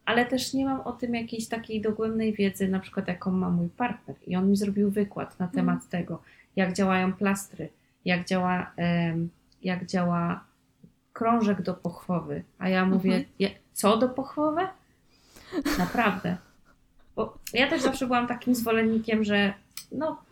ale 0.05 0.27
też 0.27 0.55
nie 0.55 0.65
mam 0.65 0.81
o 0.81 0.93
tym 0.93 1.15
jakiejś 1.15 1.49
takiej 1.49 1.81
dogłębnej 1.81 2.33
wiedzy, 2.33 2.69
na 2.69 2.81
przykład 2.81 3.09
jaką 3.09 3.31
ma 3.31 3.51
mój 3.51 3.69
partner. 3.69 4.17
I 4.27 4.37
on 4.37 4.51
mi 4.51 4.57
zrobił 4.57 4.91
wykład 4.91 5.39
na 5.39 5.49
temat 5.49 5.89
tego, 5.89 6.23
jak 6.57 6.73
działają 6.73 7.13
plastry, 7.13 7.69
jak 8.05 8.25
działa, 8.27 8.71
jak 9.63 9.87
działa 9.87 10.45
krążek 11.13 11.63
do 11.63 11.75
pochwowy. 11.75 12.43
A 12.59 12.69
ja 12.69 12.85
mówię, 12.87 13.11
Mhm. 13.15 13.25
"Je- 13.39 13.51
co 13.73 13.97
do 13.97 14.09
pochwowy? 14.09 14.61
Naprawdę. 15.79 16.37
Bo 17.17 17.39
ja 17.53 17.71
też 17.71 17.83
zawsze 17.83 18.07
byłam 18.07 18.27
takim 18.27 18.55
zwolennikiem, 18.55 19.25
że 19.25 19.53
no, 19.93 20.23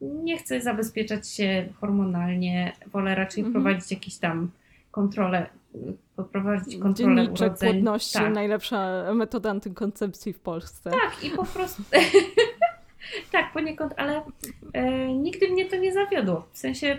nie 0.00 0.38
chcę 0.38 0.60
zabezpieczać 0.60 1.28
się 1.28 1.68
hormonalnie, 1.80 2.72
wolę 2.86 3.14
raczej 3.14 3.44
Mhm. 3.44 3.52
prowadzić 3.64 3.90
jakieś 3.90 4.16
tam 4.18 4.50
kontrolę, 4.90 5.46
y, 5.74 5.78
poprowadzić 6.16 6.78
kontrolę 6.82 7.14
Dzienniczek 7.22 7.46
urodzeń. 7.48 7.72
płodności, 7.72 8.12
Tak. 8.18 8.34
najlepsza 8.34 9.04
metoda 9.14 9.50
antykoncepcji 9.50 10.32
w 10.32 10.40
Polsce. 10.40 10.90
Tak, 10.90 11.24
i 11.24 11.30
po 11.30 11.44
prostu. 11.46 11.82
tak, 13.32 13.52
poniekąd, 13.52 13.94
ale 13.96 14.22
e, 14.72 15.12
nigdy 15.14 15.48
mnie 15.48 15.64
to 15.66 15.76
nie 15.76 15.92
zawiodło. 15.92 16.46
W 16.52 16.58
sensie, 16.58 16.98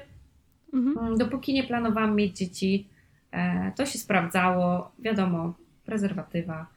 Mhm. 0.74 0.98
mm, 1.06 1.18
dopóki 1.18 1.54
nie 1.54 1.64
planowałam 1.64 2.16
mieć 2.16 2.38
dzieci, 2.38 2.88
e, 3.32 3.72
to 3.76 3.86
się 3.86 3.98
sprawdzało. 4.00 4.92
Wiadomo, 5.00 5.54
prezerwatywa. 5.86 6.68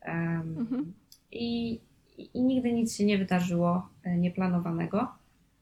em, 0.00 0.56
Mhm. 0.58 0.92
i, 1.32 1.72
i, 2.18 2.30
I 2.34 2.42
nigdy 2.42 2.72
nic 2.72 2.96
się 2.96 3.04
nie 3.04 3.18
wydarzyło 3.18 3.88
e, 4.04 4.16
nieplanowanego. 4.16 5.08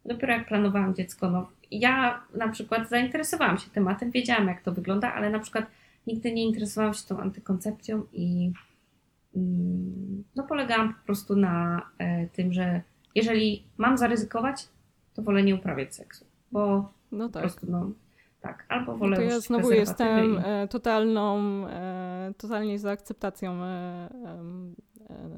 Dopiero 0.04 0.32
jak 0.32 0.46
planowałam 0.48 0.94
dziecko, 0.94 1.30
no 1.30 1.48
ja 1.70 2.20
na 2.34 2.48
przykład 2.48 2.88
zainteresowałam 2.88 3.58
się 3.58 3.70
tematem, 3.70 4.10
wiedziałam 4.10 4.48
jak 4.48 4.62
to 4.62 4.72
wygląda, 4.72 5.14
ale 5.14 5.30
na 5.30 5.38
przykład 5.38 5.66
nigdy 6.06 6.32
nie 6.32 6.44
interesowałam 6.44 6.94
się 6.94 7.06
tą 7.08 7.20
antykoncepcją 7.20 8.02
i 8.12 8.52
mm, 9.36 10.24
no 10.36 10.42
polegałam 10.42 10.94
po 10.94 11.06
prostu 11.06 11.36
na 11.36 11.82
e, 11.98 12.26
tym, 12.26 12.52
że 12.52 12.82
jeżeli 13.14 13.64
mam 13.78 13.98
zaryzykować, 13.98 14.68
to 15.14 15.22
wolę 15.22 15.42
nie 15.42 15.54
uprawiać 15.54 15.94
seksu, 15.94 16.24
bo 16.52 16.92
No 17.12 17.26
po 17.26 17.32
tak. 17.32 17.42
prostu 17.42 17.66
no, 17.70 17.90
Tak, 18.40 18.66
albo 18.68 18.96
wolę 18.96 19.16
To 19.16 19.22
ja 19.22 19.40
znowu 19.40 19.70
jestem 19.72 20.34
i- 20.34 20.38
e, 20.44 20.68
totalną, 20.68 21.38
e, 21.68 22.34
totalnie 22.38 22.78
za 22.78 22.90
akceptacją 22.90 23.52
e, 23.64 24.08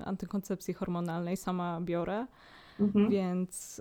antykoncepcji 0.04 0.74
hormonalnej. 0.74 1.36
Sama 1.36 1.80
biorę, 1.80 2.26
Mhm. 2.80 3.10
więc 3.10 3.80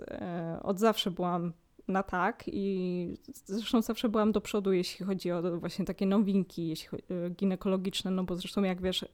od 0.62 0.78
zawsze 0.78 1.10
byłam 1.10 1.52
na 1.88 2.02
tak 2.02 2.44
i 2.46 3.16
zresztą 3.44 3.82
zawsze 3.82 4.08
byłam 4.08 4.32
do 4.32 4.40
przodu, 4.40 4.72
jeśli 4.72 5.06
chodzi 5.06 5.30
o 5.32 5.58
właśnie 5.60 5.84
takie 5.84 6.06
nowinki 6.06 6.68
jeśli 6.68 6.88
chodzi, 6.88 7.02
ginekologiczne, 7.36 8.10
no 8.10 8.24
bo 8.24 8.36
zresztą 8.36 8.62
jak 8.62 8.82
wiesz, 8.82 9.04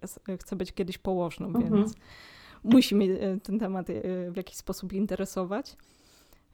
chcę 0.41 0.57
być 0.57 0.73
kiedyś 0.73 0.99
położną, 0.99 1.47
Mhm. 1.47 1.75
więc 1.75 1.95
musi 2.65 2.95
mnie 2.95 3.09
ten 3.43 3.59
temat 3.59 3.91
e, 3.91 3.95
w 4.31 4.37
jakiś 4.37 4.57
sposób 4.57 4.93
interesować. 4.93 5.77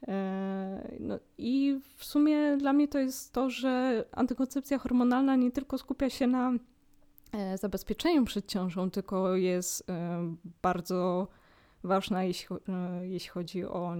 E, 0.08 0.94
No 1.00 1.18
i 1.38 1.80
w 1.96 2.04
sumie 2.04 2.56
dla 2.56 2.72
mnie 2.72 2.88
to 2.88 2.98
jest 2.98 3.32
to, 3.32 3.50
że 3.50 4.04
antykoncepcja 4.12 4.78
hormonalna 4.78 5.36
nie 5.36 5.50
tylko 5.50 5.78
skupia 5.78 6.10
się 6.10 6.26
na 6.26 6.52
e, 7.32 7.58
zabezpieczeniu 7.58 8.24
przed 8.24 8.46
ciążą, 8.46 8.90
tylko 8.90 9.36
jest 9.36 9.86
bardzo 10.62 11.28
ważna, 11.84 12.24
jeśli, 12.24 12.56
jeśli 13.02 13.28
chodzi 13.30 13.64
o, 13.64 13.94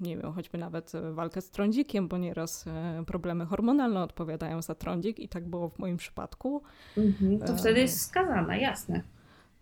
nie 0.00 0.16
wiem, 0.16 0.32
choćby 0.32 0.58
nawet 0.58 0.92
walkę 1.12 1.40
z 1.40 1.50
trądzikiem, 1.50 2.08
bo 2.08 2.18
nieraz 2.18 2.64
problemy 3.06 3.46
hormonalne 3.46 4.02
odpowiadają 4.02 4.62
za 4.62 4.74
trądzik 4.74 5.18
i 5.18 5.28
tak 5.28 5.48
było 5.48 5.68
w 5.68 5.78
moim 5.78 5.96
przypadku. 5.96 6.62
Mhm. 6.96 7.38
To 7.38 7.56
wtedy 7.56 7.80
jest 7.80 8.00
skazana, 8.00 8.56
jasne. 8.56 9.02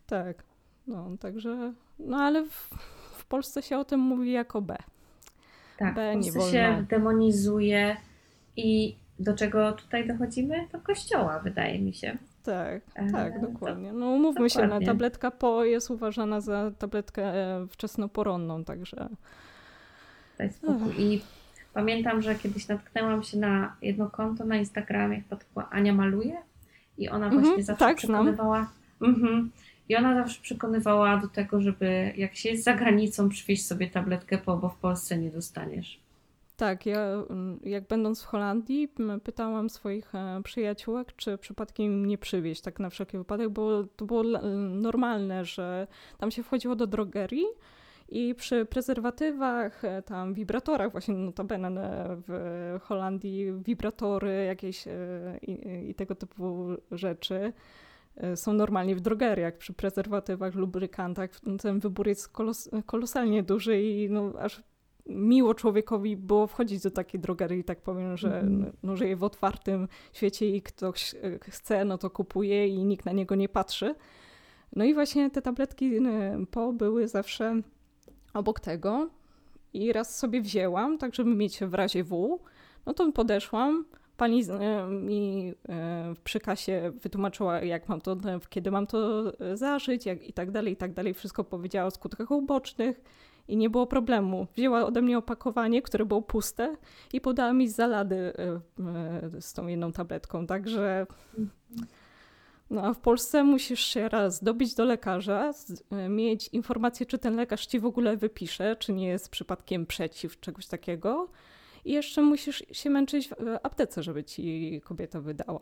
Tak, 0.07 0.45
no 0.89 1.11
także, 1.21 1.73
no 1.99 2.17
ale 2.17 2.45
w, 2.45 2.71
w 3.19 3.25
Polsce 3.27 3.63
się 3.63 3.79
o 3.79 3.85
tym 3.85 4.01
mówi 4.01 4.33
jako 4.33 4.63
B. 4.63 4.77
Tak, 5.79 5.95
B, 5.95 6.17
nie 6.17 6.33
Polsce 6.33 6.51
się 6.53 6.69
wolno. 6.69 6.83
demonizuje 6.83 7.97
i 8.57 8.97
do 9.19 9.35
czego 9.37 9.73
tutaj 9.73 10.09
dochodzimy? 10.09 10.69
Do 10.73 10.81
kościoła, 10.81 11.39
wydaje 11.39 11.79
mi 11.79 11.95
się. 11.95 12.19
Tak, 12.45 12.83
E, 12.95 13.11
tak, 13.11 13.35
to- 13.41 13.47
dokładnie. 13.47 13.93
No 13.93 14.07
umówmy 14.07 14.51
się, 14.51 14.61
dokładnie. 14.63 14.87
no, 14.87 14.93
tabletka 14.93 15.31
PO 15.31 15.65
jest 15.65 15.91
uważana 15.91 16.41
za 16.41 16.71
tabletkę 16.79 17.23
e, 17.35 17.67
wczesnoporonną, 17.71 18.65
także 18.65 19.09
Daj 20.39 20.53
spokój. 20.53 20.95
I 20.99 21.23
pamiętam, 21.75 22.23
że 22.23 22.35
kiedyś 22.35 22.69
natknęłam 22.69 23.23
się 23.23 23.39
na 23.39 23.77
jedno 23.83 24.11
konto 24.11 24.45
na 24.45 24.57
Instagramie, 24.57 25.21
chyba 25.23 25.37
to 25.37 25.45
była 25.55 25.71
Ania 25.71 25.93
Maluje 25.95 26.37
i 26.99 27.09
ona 27.09 27.27
Mhm, 27.27 27.45
właśnie 27.45 27.63
zawsze 27.65 27.85
tak, 27.85 28.01
znam. 28.01 28.11
przekonywała... 28.25 28.71
Mhm. 29.03 29.51
I 29.89 29.97
ona 29.97 30.15
zawsze 30.15 30.43
przekonywała 30.43 31.17
do 31.17 31.29
tego, 31.29 31.61
żeby 31.61 32.13
jak 32.17 32.37
się 32.37 32.49
jest 32.49 32.65
za 32.65 32.75
granicą, 32.75 33.29
przywieźć 33.29 33.67
sobie 33.67 33.91
tabletkę 33.91 34.39
po, 34.39 34.57
bo 34.57 34.69
w 34.69 34.77
Polsce 34.77 35.19
nie 35.19 35.31
dostaniesz. 35.31 36.01
tak, 36.57 36.87
ja 36.87 37.01
mm, 37.31 37.61
jak 37.65 37.87
będąc 37.87 38.23
w 38.23 38.27
Holandii 38.27 38.89
pytałam 39.25 39.71
swoich 39.71 40.15
e, 40.15 40.41
przyjaciółek, 40.45 41.17
czy 41.17 41.39
przypadkiem 41.39 42.07
nie 42.07 42.19
przywieźć, 42.19 42.61
tak 42.63 42.81
na 42.81 42.91
wszelki 42.91 43.19
wypadek, 43.19 43.49
bo 43.49 43.85
to 43.85 44.05
było 44.05 44.23
normalne, 44.69 45.45
że 45.45 45.87
tam 46.19 46.31
się 46.31 46.43
wchodziło 46.43 46.77
do 46.77 46.87
drogerii 46.87 47.47
i 48.09 48.35
przy 48.35 48.67
prezerwatywach, 48.67 49.85
e, 49.85 50.03
tam 50.03 50.35
wibratorach, 50.35 50.93
właśnie 50.93 51.15
notabene 51.15 51.69
e, 51.69 52.17
w 52.29 52.81
Holandii 52.83 53.53
wibratory 53.53 54.45
jakieś 54.45 54.85
i, 55.43 55.91
i 55.91 55.95
tego 55.95 56.15
typu 56.15 56.69
rzeczy 56.91 57.53
są 58.35 58.53
normalnie 58.53 58.97
w 58.97 59.01
drogeriach. 59.01 59.57
Przy 59.59 59.73
prezerwatywach, 59.73 60.55
lubrykantach 60.55 61.31
ten 61.63 61.81
wybór 61.81 62.09
jest 62.09 62.29
kolos 62.29 62.71
kolosalnie 62.87 63.43
duży 63.43 63.83
i 63.83 64.11
no, 64.11 64.33
aż 64.39 64.63
miło 65.09 65.55
człowiekowi 65.55 66.17
było 66.17 66.47
wchodzić 66.47 66.83
do 66.83 66.91
takiej 66.91 67.21
drogerii, 67.21 67.65
tak 67.65 67.81
powiem, 67.81 68.17
że 68.17 68.41
Mhm. 68.41 68.73
no, 68.83 68.97
żyje 68.97 69.17
w 69.17 69.25
otwartym 69.25 69.89
świecie 70.13 70.57
i 70.57 70.63
ktoś 70.63 71.15
e, 71.15 71.19
chce, 71.43 71.85
no 71.85 71.99
to 71.99 72.11
kupuje 72.11 72.69
i 72.69 72.85
nikt 72.85 73.05
na 73.07 73.13
niego 73.13 73.35
nie 73.35 73.49
patrzy. 73.49 73.95
No 74.77 74.85
i 74.85 74.95
właśnie 74.95 75.31
te 75.31 75.43
tabletki 75.43 75.97
e, 75.97 76.45
po 76.51 76.73
były 76.73 77.09
zawsze 77.09 77.61
obok 78.35 78.61
tego 78.61 79.11
i 79.73 79.93
raz 79.93 80.19
sobie 80.19 80.41
wzięłam, 80.41 80.99
tak 80.99 81.15
żeby 81.15 81.35
mieć 81.35 81.61
w 81.61 81.75
razie 81.75 82.05
W, 82.05 82.39
no 82.87 82.95
to 82.95 83.13
podeszłam, 83.13 83.85
pani 84.19 84.45
e, 84.51 84.87
mi 84.87 85.55
e, 85.69 86.15
przy 86.25 86.41
kasie 86.41 86.93
wytłumaczyła, 87.03 87.61
jak 87.61 87.89
mam 87.89 88.01
to, 88.01 88.13
e, 88.13 88.41
kiedy 88.49 88.71
mam 88.71 88.87
to 88.87 89.33
zażyć 89.55 90.07
jak, 90.07 90.29
i 90.29 90.33
tak 90.33 90.51
dalej, 90.51 90.73
i 90.73 90.77
tak 90.77 90.93
dalej. 90.93 91.15
Wszystko 91.15 91.45
powiedziała 91.45 91.87
o 91.87 91.91
skutkach 91.91 92.31
ubocznych 92.31 93.01
i 93.49 93.57
nie 93.57 93.71
było 93.71 93.87
problemu. 93.87 94.47
Wzięła 94.57 94.87
ode 94.87 95.03
mnie 95.03 95.19
opakowanie, 95.19 95.83
które 95.83 96.05
było 96.05 96.23
puste 96.23 96.77
i 97.13 97.21
podała 97.21 97.53
mi 97.53 97.69
zalady 97.69 98.33
z 99.41 99.53
tą 99.53 99.67
jedną 99.67 99.93
tabletką, 99.93 100.47
także... 100.47 101.07
No 102.71 102.83
a 102.83 102.95
w 102.95 102.99
Polsce 102.99 103.45
musisz 103.45 103.81
się 103.81 104.09
raz 104.09 104.45
dobić 104.45 104.75
do 104.75 104.85
lekarza, 104.85 105.53
mieć 106.09 106.49
informację, 106.49 107.07
czy 107.07 107.19
ten 107.19 107.37
lekarz 107.37 107.67
ci 107.67 107.81
w 107.81 107.87
ogóle 107.87 108.17
wypisze, 108.17 108.77
czy 108.77 108.93
nie 108.93 109.09
jest 109.09 109.31
przypadkiem 109.31 109.87
przeciw 109.87 110.41
czegoś 110.41 110.67
takiego. 110.67 111.29
I 111.89 111.93
jeszcze 111.93 112.23
musisz 112.23 112.63
się 112.73 112.91
męczyć 112.91 113.29
w 113.29 113.33
aptece, 113.63 114.03
żeby 114.03 114.25
ci 114.25 114.81
kobieta 114.85 115.21
wydała. 115.21 115.61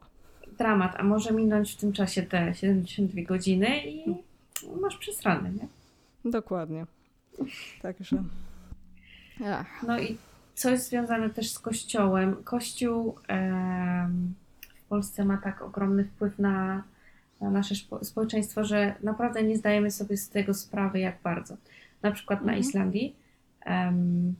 Dramat, 0.58 0.94
a 0.98 1.02
może 1.02 1.32
minąć 1.32 1.72
w 1.72 1.76
tym 1.76 1.92
czasie 1.92 2.22
te 2.22 2.54
72 2.54 3.22
godziny 3.22 3.86
i 3.86 4.14
masz 4.80 4.96
przesrane, 4.96 5.50
nie? 5.52 5.68
Dokładnie. 6.30 6.86
Także. 7.82 8.22
Ach. 9.44 9.82
No 9.86 9.98
i 10.00 10.16
co 10.54 10.70
jest 10.70 10.88
związane 10.88 11.30
też 11.30 11.50
z 11.50 11.58
Kościołem. 11.58 12.36
Kościół 12.44 13.14
w 14.84 14.84
Polsce 14.88 15.24
ma 15.24 15.36
tak 15.36 15.62
ogromny 15.62 16.04
wpływ 16.04 16.38
na, 16.38 16.82
na 17.40 17.50
nasze 17.50 17.74
spo- 17.74 18.04
społeczeństwo, 18.04 18.64
że 18.64 18.94
naprawdę 19.02 19.42
nie 19.42 19.56
zdajemy 19.56 19.90
sobie 19.90 20.16
z 20.16 20.28
tego 20.28 20.54
sprawy, 20.54 20.98
jak 21.00 21.16
bardzo. 21.22 21.56
Na 22.02 22.10
przykład 22.12 22.40
na 22.40 22.52
Mhm. 22.52 22.60
Islandii 22.60 23.16
em, 23.60 24.34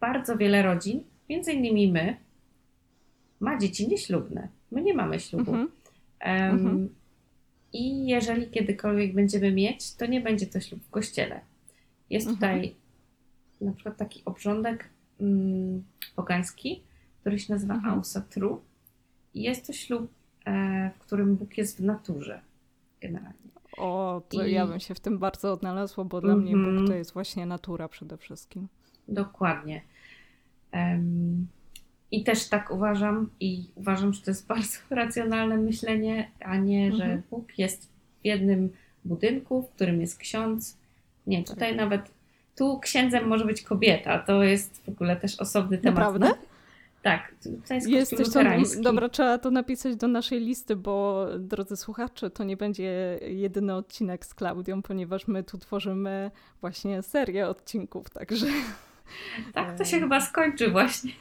bardzo 0.00 0.36
wiele 0.36 0.62
rodzin, 0.62 1.02
między 1.28 1.52
innymi 1.52 1.92
my, 1.92 2.16
ma 3.40 3.58
dzieci 3.58 3.88
nieślubne. 3.88 4.48
My 4.70 4.82
nie 4.82 4.94
mamy 4.94 5.20
ślubu. 5.20 5.54
Mhm. 6.20 6.88
I 7.72 8.06
jeżeli 8.06 8.46
kiedykolwiek 8.50 9.14
będziemy 9.14 9.52
mieć, 9.52 9.94
to 9.94 10.06
nie 10.06 10.20
będzie 10.20 10.46
to 10.46 10.60
ślub 10.60 10.80
w 10.82 10.90
kościele. 10.90 11.40
Jest 12.10 12.28
Mhm. 12.28 12.54
tutaj 12.56 12.74
na 13.60 13.72
przykład 13.72 13.96
taki 13.96 14.22
obrządek 14.24 14.88
mm, 15.20 15.84
pogański, 16.16 16.82
który 17.20 17.38
się 17.38 17.52
nazywa 17.52 17.74
Mhm. 17.74 17.94
Ausatru. 17.94 18.60
I 19.34 19.42
jest 19.42 19.66
to 19.66 19.72
ślub, 19.72 20.10
e, 20.46 20.90
w 20.96 20.98
którym 20.98 21.36
Bóg 21.36 21.58
jest 21.58 21.78
w 21.80 21.84
naturze 21.84 22.40
generalnie. 23.00 23.38
O, 23.76 24.22
to 24.28 24.44
I- 24.46 24.52
ja 24.52 24.66
bym 24.66 24.80
się 24.80 24.94
w 24.94 25.00
tym 25.00 25.18
bardzo 25.18 25.52
odnalazła, 25.52 26.04
bo 26.04 26.20
dla 26.20 26.36
mnie. 26.36 26.56
Bóg 26.56 26.86
to 26.88 26.94
jest 26.94 27.12
właśnie 27.12 27.46
natura 27.46 27.88
przede 27.88 28.16
wszystkim. 28.16 28.68
Dokładnie. 29.08 29.82
I 32.10 32.24
też 32.24 32.48
tak 32.48 32.70
uważam 32.70 33.30
i 33.40 33.64
uważam, 33.74 34.12
że 34.12 34.22
to 34.22 34.30
jest 34.30 34.46
bardzo 34.54 34.78
racjonalne 34.90 35.56
myślenie, 35.56 36.30
a 36.40 36.56
nie, 36.56 36.92
że 36.92 37.02
Mhm. 37.04 37.22
Bóg 37.30 37.58
jest 37.58 37.86
w 38.22 38.24
jednym 38.24 38.70
budynku, 39.04 39.62
w 39.62 39.70
którym 39.70 40.00
jest 40.00 40.18
ksiądz. 40.18 40.76
Nie, 41.26 41.44
tutaj 41.44 41.76
nawet 41.76 42.10
tu 42.56 42.78
księdzem 42.78 43.26
może 43.28 43.44
być 43.44 43.62
kobieta. 43.62 44.18
To 44.18 44.42
jest 44.42 44.82
w 44.84 44.88
ogóle 44.88 45.16
też 45.16 45.40
osobny 45.40 45.78
temat. 45.78 45.94
Naprawdę? 45.98 46.28
No, 46.28 46.34
tak, 47.02 47.34
to 47.68 47.74
jest 47.74 47.88
Jest 47.88 48.10
kościół 48.10 48.24
coś 48.26 48.34
tam, 48.34 48.42
luterański. 48.44 48.82
dobra, 48.82 49.08
trzeba 49.08 49.38
to 49.38 49.50
napisać 49.50 49.96
do 49.96 50.08
naszej 50.08 50.40
listy, 50.40 50.76
bo 50.76 51.26
drodzy 51.38 51.76
słuchacze, 51.76 52.30
to 52.30 52.44
nie 52.44 52.56
będzie 52.56 53.18
jedyny 53.22 53.74
odcinek 53.74 54.26
z 54.26 54.34
Klaudią, 54.34 54.82
ponieważ 54.82 55.26
my 55.28 55.44
tu 55.44 55.58
tworzymy 55.58 56.30
właśnie 56.60 57.02
serię 57.02 57.48
odcinków, 57.48 58.10
także 58.10 58.46
Tak, 59.54 59.78
to 59.78 59.84
się 59.84 60.00
chyba 60.00 60.20
skończy 60.20 60.70
właśnie. 60.70 61.12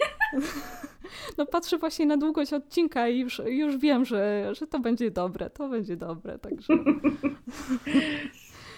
no 1.38 1.46
patrzę 1.46 1.78
właśnie 1.78 2.06
na 2.06 2.18
długość 2.18 2.54
odcinka 2.54 3.08
i 3.08 3.20
już, 3.20 3.42
już 3.46 3.78
wiem, 3.78 4.06
że, 4.06 4.50
że 4.56 4.68
to 4.68 4.80
będzie 4.80 5.12
dobre, 5.12 5.50
to 5.50 5.70
będzie 5.70 5.98
dobre, 5.98 6.40
także 6.40 6.74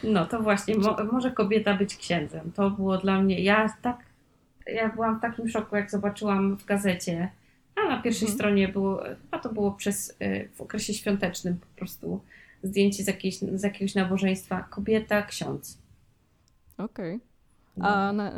No 0.04 0.26
to 0.26 0.42
właśnie, 0.42 0.76
mo, 0.78 0.98
może 1.12 1.32
kobieta 1.32 1.74
być 1.74 1.96
księdzem. 1.96 2.52
To 2.56 2.70
było 2.70 2.98
dla 2.98 3.22
mnie, 3.22 3.40
ja 3.44 3.74
tak, 3.82 3.98
ja 4.68 4.90
byłam 4.90 5.18
w 5.18 5.22
takim 5.22 5.50
szoku, 5.50 5.76
jak 5.76 5.92
zobaczyłam 5.92 6.58
w 6.58 6.66
gazecie, 6.66 7.30
a 7.76 7.90
na 7.90 8.02
pierwszej 8.02 8.26
Mhm. 8.28 8.38
stronie 8.38 8.68
było, 8.68 9.04
a 9.32 9.40
to 9.40 9.54
było 9.54 9.72
przez, 9.72 10.10
y, 10.22 10.50
w 10.54 10.62
okresie 10.62 10.94
świątecznym 10.94 11.58
po 11.58 11.68
prostu 11.78 12.22
zdjęcie 12.64 13.04
z, 13.04 13.08
jakiejś, 13.08 13.38
z 13.40 13.64
jakiegoś 13.64 13.96
nabożeństwa, 13.96 14.64
kobieta, 14.70 15.22
ksiądz. 15.22 15.78
okej. 16.78 17.14
No. 17.14 17.29
A 17.82 18.14
na, 18.14 18.32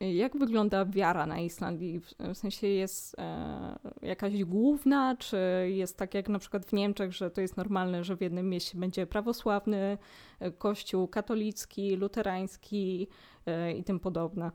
e, 0.00 0.12
jak 0.12 0.36
wygląda 0.36 0.84
wiara 0.84 1.26
na 1.26 1.40
Islandii? 1.40 2.00
W, 2.00 2.14
w 2.34 2.36
sensie 2.36 2.66
jest 2.66 3.18
e, 3.18 3.78
jakaś 4.02 4.44
główna, 4.44 5.16
czy 5.16 5.36
jest 5.68 5.98
tak 5.98 6.14
jak 6.14 6.28
na 6.28 6.38
przykład 6.38 6.66
w 6.66 6.72
Niemczech, 6.72 7.12
że 7.12 7.30
to 7.30 7.40
jest 7.40 7.56
normalne, 7.56 8.04
że 8.04 8.16
w 8.16 8.20
jednym 8.20 8.48
mieście 8.48 8.78
będzie 8.78 9.06
prawosławny, 9.06 9.98
e, 10.40 10.50
kościół 10.50 11.08
katolicki, 11.08 11.96
luterański 11.96 13.08
e, 13.46 13.72
i 13.72 13.84
tym 13.84 14.00
podobne? 14.00 14.50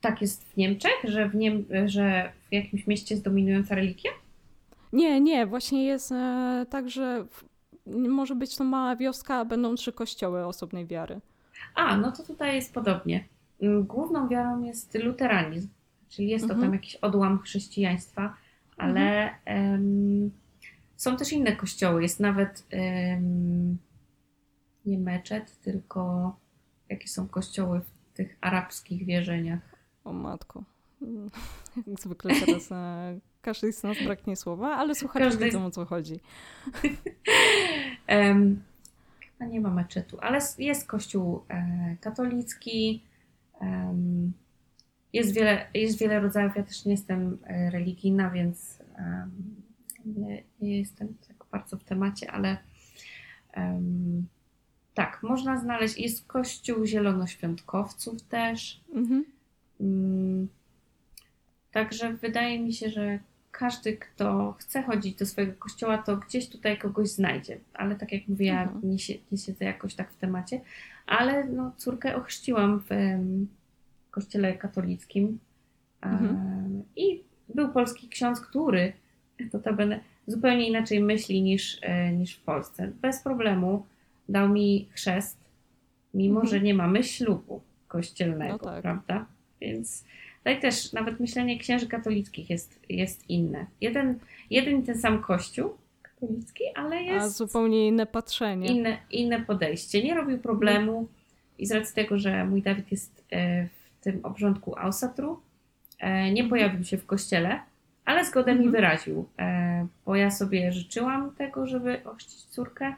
tak 0.00 0.20
jest 0.20 0.44
w 0.44 0.56
Niemczech, 0.56 0.92
że 1.04 1.28
w, 1.28 1.34
Niem 1.34 1.64
że 1.86 2.32
w 2.50 2.52
jakimś 2.52 2.86
mieście 2.86 3.14
jest 3.14 3.24
dominująca 3.24 3.74
religia? 3.74 4.10
Nie, 4.92 5.20
nie, 5.20 5.46
właśnie 5.46 5.84
jest 5.84 6.12
e, 6.12 6.66
tak, 6.70 6.90
że 6.90 7.24
w, 7.24 7.44
może 7.86 8.34
być 8.34 8.56
to 8.56 8.64
mała 8.64 8.96
wioska, 8.96 9.34
a 9.34 9.44
będą 9.44 9.74
trzy 9.74 9.92
kościoły 9.92 10.46
osobnej 10.46 10.86
wiary. 10.86 11.20
A, 11.74 11.96
no 11.96 12.12
to 12.12 12.22
tutaj 12.22 12.54
jest 12.54 12.74
podobnie. 12.74 13.24
Mm, 13.62 13.84
główną 13.84 14.28
wiarą 14.28 14.62
jest 14.62 14.94
luteranizm, 14.94 15.68
czyli 16.08 16.28
jest 16.28 16.44
to 16.48 16.52
Mhm. 16.54 16.66
tam 16.70 16.74
jakiś 16.74 16.96
odłam 16.96 17.38
chrześcijaństwa, 17.38 18.36
ale 18.76 19.30
em, 19.44 20.30
są 20.96 21.16
też 21.16 21.32
inne 21.32 21.56
kościoły. 21.56 22.02
Jest 22.02 22.20
nawet 22.20 22.66
em, 22.70 23.78
nie 24.86 24.98
meczet, 24.98 25.60
tylko 25.60 26.36
jakie 26.88 27.08
są 27.08 27.28
kościoły 27.28 27.80
w 27.80 28.16
tych 28.16 28.36
arabskich 28.40 29.04
wierzeniach. 29.06 29.60
O 30.04 30.12
matko. 30.12 30.62
Jak 31.86 32.00
zwykle 32.00 32.34
teraz 32.40 32.72
e, 32.72 33.18
każdy 33.42 33.72
z 33.72 33.82
nas 33.82 33.96
braknie 34.04 34.36
słowa, 34.36 34.68
ale 34.76 34.94
słuchacze 34.94 35.24
Każdy- 35.24 35.44
wiedzą 35.44 35.64
o 35.66 35.70
co 35.70 35.84
chodzi. 35.84 36.20
Em, 38.06 38.62
chyba 39.40 39.50
nie 39.50 39.60
ma 39.60 39.70
meczetu, 39.70 40.18
ale 40.20 40.38
jest 40.58 40.86
kościół 40.86 41.44
e, 41.48 41.96
katolicki. 42.00 43.04
jest, 45.12 45.34
wiele, 45.34 45.66
jest 45.74 45.98
wiele 45.98 46.20
rodzajów. 46.20 46.56
Ja 46.56 46.62
też 46.62 46.84
nie 46.84 46.92
jestem 46.92 47.38
e, 47.44 47.70
religijna, 47.70 48.30
więc 48.30 48.78
nie, 50.06 50.42
nie 50.60 50.78
jestem 50.78 51.14
tak 51.28 51.46
bardzo 51.50 51.76
w 51.76 51.84
temacie, 51.84 52.30
ale 52.30 52.56
tak, 54.94 55.22
można 55.22 55.60
znaleźć. 55.60 55.98
Jest 55.98 56.26
kościół 56.26 56.86
zielonoświątkowców 56.86 58.22
też. 58.22 58.80
Mhm. 58.94 59.24
Mm, 59.80 60.48
Także 61.70 62.12
wydaje 62.12 62.58
mi 62.60 62.72
się, 62.72 62.90
że 62.90 63.18
każdy, 63.50 63.96
kto 63.96 64.52
chce 64.58 64.82
chodzić 64.82 65.14
do 65.18 65.26
swojego 65.26 65.52
kościoła, 65.58 65.98
to 65.98 66.16
gdzieś 66.16 66.48
tutaj 66.48 66.78
kogoś 66.78 67.08
znajdzie. 67.08 67.58
Ale 67.74 67.96
tak 67.96 68.12
jak 68.12 68.28
mówię, 68.28 68.46
ja 68.46 68.62
Mhm. 68.62 68.80
nie, 68.82 68.96
nie 69.32 69.38
siedzę 69.38 69.64
jakoś 69.64 69.94
tak 69.94 70.10
w 70.12 70.16
temacie. 70.16 70.60
Ale 71.06 71.44
no, 71.44 71.72
córkę 71.76 72.16
ochrzciłam 72.16 72.80
w 72.80 72.92
em, 72.92 73.48
kościele 74.10 74.54
katolickim. 74.54 75.38
Mhm. 76.00 76.30
Em, 76.36 76.82
I 76.96 77.22
był 77.54 77.68
polski 77.68 78.08
ksiądz, 78.08 78.40
który 78.40 78.92
notabene 79.52 80.00
zupełnie 80.26 80.68
inaczej 80.68 81.00
myśli 81.00 81.42
niż, 81.42 81.78
e, 81.82 82.12
niż 82.12 82.34
w 82.36 82.40
Polsce. 82.42 82.92
Bez 83.02 83.22
problemu 83.22 83.86
dał 84.28 84.48
mi 84.48 84.88
chrzest, 84.92 85.36
mimo 86.14 86.40
Mhm. 86.40 86.50
że 86.50 86.60
nie 86.64 86.74
mamy 86.74 87.04
ślubu 87.04 87.60
kościelnego, 87.88 88.52
No 88.52 88.58
tak. 88.58 88.82
prawda? 88.82 89.26
Więc 89.60 90.04
tutaj 90.40 90.60
też 90.60 90.92
nawet 90.92 91.20
myślenie 91.20 91.58
księży 91.58 91.86
katolickich 91.88 92.50
jest, 92.50 92.80
jest 92.88 93.30
inne. 93.30 93.66
Jeden, 93.80 94.18
jeden 94.50 94.80
i 94.80 94.82
ten 94.82 94.98
sam 94.98 95.22
kościół 95.22 95.70
katolicki, 96.02 96.64
ale 96.74 96.96
A 96.96 97.00
jest 97.00 97.36
zupełnie 97.36 97.88
inne 97.88 98.06
patrzenie. 98.06 98.66
inne, 98.68 98.98
inne 99.10 99.40
podejście. 99.40 100.02
Nie 100.02 100.14
robił 100.14 100.38
problemu 100.38 101.08
i 101.58 101.66
z 101.66 101.72
racji 101.72 101.94
tego, 101.94 102.18
że 102.18 102.44
mój 102.44 102.62
Dawid 102.62 102.90
jest 102.92 103.24
e, 103.32 103.66
w 103.66 104.04
tym 104.04 104.20
obrządku 104.22 104.78
Ausatru, 104.78 105.40
e, 105.98 106.32
nie 106.32 106.44
pojawił 106.44 106.84
się 106.84 106.98
w 106.98 107.06
kościele, 107.06 107.60
ale 108.04 108.24
zgodę 108.24 108.52
mi 108.52 108.64
Mhm. 108.66 108.72
wyraził, 108.72 109.28
e, 109.38 109.86
bo 110.06 110.16
ja 110.16 110.30
sobie 110.30 110.72
życzyłam 110.72 111.34
tego, 111.34 111.66
żeby 111.66 112.04
ochrzcić 112.04 112.44
córkę 112.44 112.94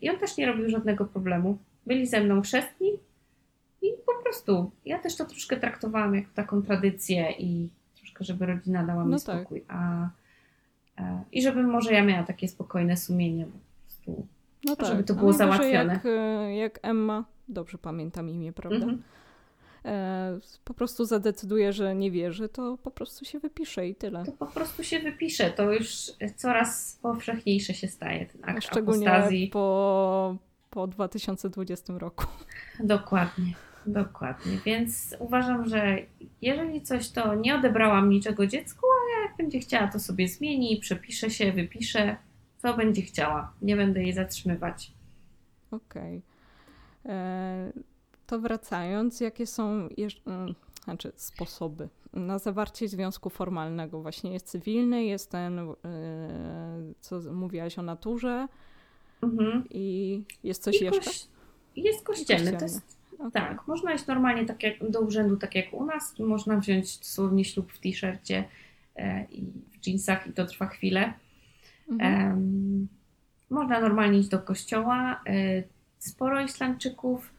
i 0.00 0.10
on 0.10 0.16
też 0.18 0.36
nie 0.36 0.46
robił 0.46 0.68
żadnego 0.70 1.04
problemu. 1.04 1.58
Byli 1.86 2.06
ze 2.06 2.20
mną 2.20 2.42
chrzestni 2.42 2.88
i 3.88 3.92
po 4.06 4.22
prostu 4.22 4.70
ja 4.84 4.98
też 4.98 5.16
to 5.16 5.24
troszkę 5.24 5.56
traktowałam 5.56 6.14
jako 6.14 6.28
taką 6.34 6.62
tradycję 6.62 7.32
i 7.38 7.68
troszkę, 7.96 8.24
żeby 8.24 8.46
rodzina 8.46 8.84
dała 8.84 9.04
mi 9.04 9.10
No 9.10 9.18
tak. 9.18 9.40
spokój. 9.40 9.64
A, 9.68 10.08
e, 10.98 11.22
I 11.32 11.42
żebym 11.42 11.70
może 11.70 11.92
ja 11.92 12.04
miała 12.04 12.22
takie 12.22 12.48
spokojne 12.48 12.96
sumienie, 12.96 13.46
po 13.46 13.58
prostu 13.84 14.26
No 14.64 14.76
tak. 14.76 14.86
żeby 14.86 15.04
to 15.04 15.14
A 15.14 15.16
było 15.16 15.32
załatwione. 15.32 15.92
Jak, 15.92 16.06
e, 16.06 16.54
jak 16.56 16.78
Emma, 16.82 17.24
dobrze 17.48 17.78
pamiętam 17.78 18.30
imię, 18.30 18.52
prawda? 18.52 18.76
Mhm. 18.76 19.02
E, 19.84 20.38
po 20.64 20.74
prostu 20.74 21.04
zadecyduje, 21.04 21.72
że 21.72 21.94
nie 21.94 22.10
wierzy, 22.10 22.48
to 22.48 22.78
po 22.82 22.90
prostu 22.90 23.24
się 23.24 23.38
wypisze 23.38 23.88
i 23.88 23.94
tyle. 23.94 24.24
to 24.24 24.32
po 24.32 24.46
prostu 24.46 24.84
się 24.84 24.98
wypisze. 25.00 25.50
To 25.50 25.72
już 25.72 26.12
coraz 26.36 26.98
powszechniejsze 27.02 27.74
się 27.74 27.88
staje 27.88 28.26
ten 28.26 28.40
akt 28.44 28.64
Szczególnie 28.64 29.12
apostazji. 29.12 29.48
po, 29.48 30.36
po 30.70 30.86
2020 30.86 31.98
roku. 31.98 32.24
Dokładnie, 32.80 33.52
dokładnie. 33.86 34.58
Więc 34.64 35.16
uważam, 35.18 35.68
że 35.68 35.98
jeżeli 36.42 36.82
coś, 36.82 37.10
to 37.10 37.34
nie 37.34 37.54
odebrałam 37.54 38.08
niczego 38.10 38.46
dziecku, 38.46 38.86
a 38.86 39.22
jak 39.28 39.36
będzie 39.36 39.58
chciała, 39.58 39.88
to 39.88 40.00
sobie 40.00 40.28
zmieni, 40.28 40.76
przepisze 40.80 41.30
się, 41.30 41.52
wypisze, 41.52 42.16
co 42.58 42.74
będzie 42.76 43.02
chciała. 43.02 43.52
Nie 43.62 43.76
będę 43.76 44.02
jej 44.02 44.12
zatrzymywać. 44.12 44.92
Okej. 45.70 46.22
E, 47.06 47.72
To 48.26 48.38
wracając, 48.40 49.20
jakie 49.20 49.46
są 49.46 49.88
mm, 50.26 50.54
znaczy 50.84 51.12
sposoby 51.16 51.88
na 52.12 52.38
zawarcie 52.38 52.88
związku 52.88 53.30
formalnego? 53.30 54.02
Właśnie 54.02 54.32
jest 54.32 54.46
cywilny, 54.46 55.04
jest 55.04 55.30
ten, 55.30 55.58
e, 55.58 55.64
co 57.00 57.20
mówiłaś 57.32 57.78
o 57.78 57.82
naturze 57.82 58.48
Mhm. 59.22 59.64
i 59.70 60.22
jest 60.44 60.62
coś 60.62 60.80
I 60.80 60.84
jeszcze? 60.84 61.10
koś- 61.10 61.26
Jest 61.76 62.04
kościelny. 62.04 62.44
To 62.52 62.58
kościelny. 62.58 62.74
jest 62.74 62.93
Okej. 63.18 63.32
Tak, 63.32 63.66
można 63.66 63.94
iść 63.94 64.06
normalnie 64.06 64.44
tak 64.44 64.62
jak 64.62 64.90
do 64.90 65.00
urzędu, 65.00 65.36
tak 65.36 65.54
jak 65.54 65.74
u 65.74 65.84
nas. 65.86 66.18
Można 66.18 66.56
wziąć 66.56 66.98
dosłownie 66.98 67.44
ślub 67.44 67.72
w 67.72 67.78
t-shircie 67.78 68.44
e, 68.96 69.24
i 69.24 69.42
w 69.42 69.86
jeansach 69.86 70.26
i 70.26 70.32
to 70.32 70.46
trwa 70.46 70.66
chwilę. 70.66 71.12
Mhm. 71.90 72.30
Em, 72.30 72.88
można 73.50 73.80
normalnie 73.80 74.18
iść 74.18 74.28
do 74.28 74.38
kościoła. 74.38 75.20
E, 75.26 75.62
sporo 75.98 76.40
Islandczyków 76.40 77.34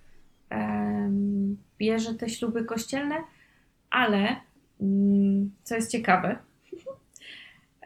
bierze 1.78 2.16
te 2.16 2.30
śluby 2.30 2.66
kościelne, 2.66 3.16
ale 3.90 4.36
mm, 4.82 5.52
co 5.64 5.76
jest 5.76 5.92
ciekawe, 5.92 6.38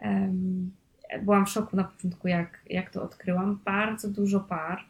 byłam 1.24 1.46
w 1.46 1.50
szoku 1.50 1.76
na 1.76 1.84
początku, 1.84 2.28
jak, 2.28 2.60
jak 2.70 2.90
to 2.90 3.04
odkryłam. 3.04 3.60
Bardzo 3.66 4.10
dużo 4.10 4.40
par 4.40 4.86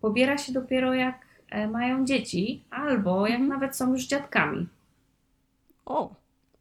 pobiera 0.00 0.38
się 0.38 0.52
dopiero 0.52 0.94
jak 0.94 1.14
e, 1.14 1.29
mają 1.72 2.04
dzieci, 2.04 2.62
albo 2.70 3.26
jak 3.26 3.40
Mhm. 3.40 3.48
nawet 3.60 3.76
są 3.76 3.92
już 3.92 4.06
dziadkami. 4.06 4.66
O, 5.86 6.14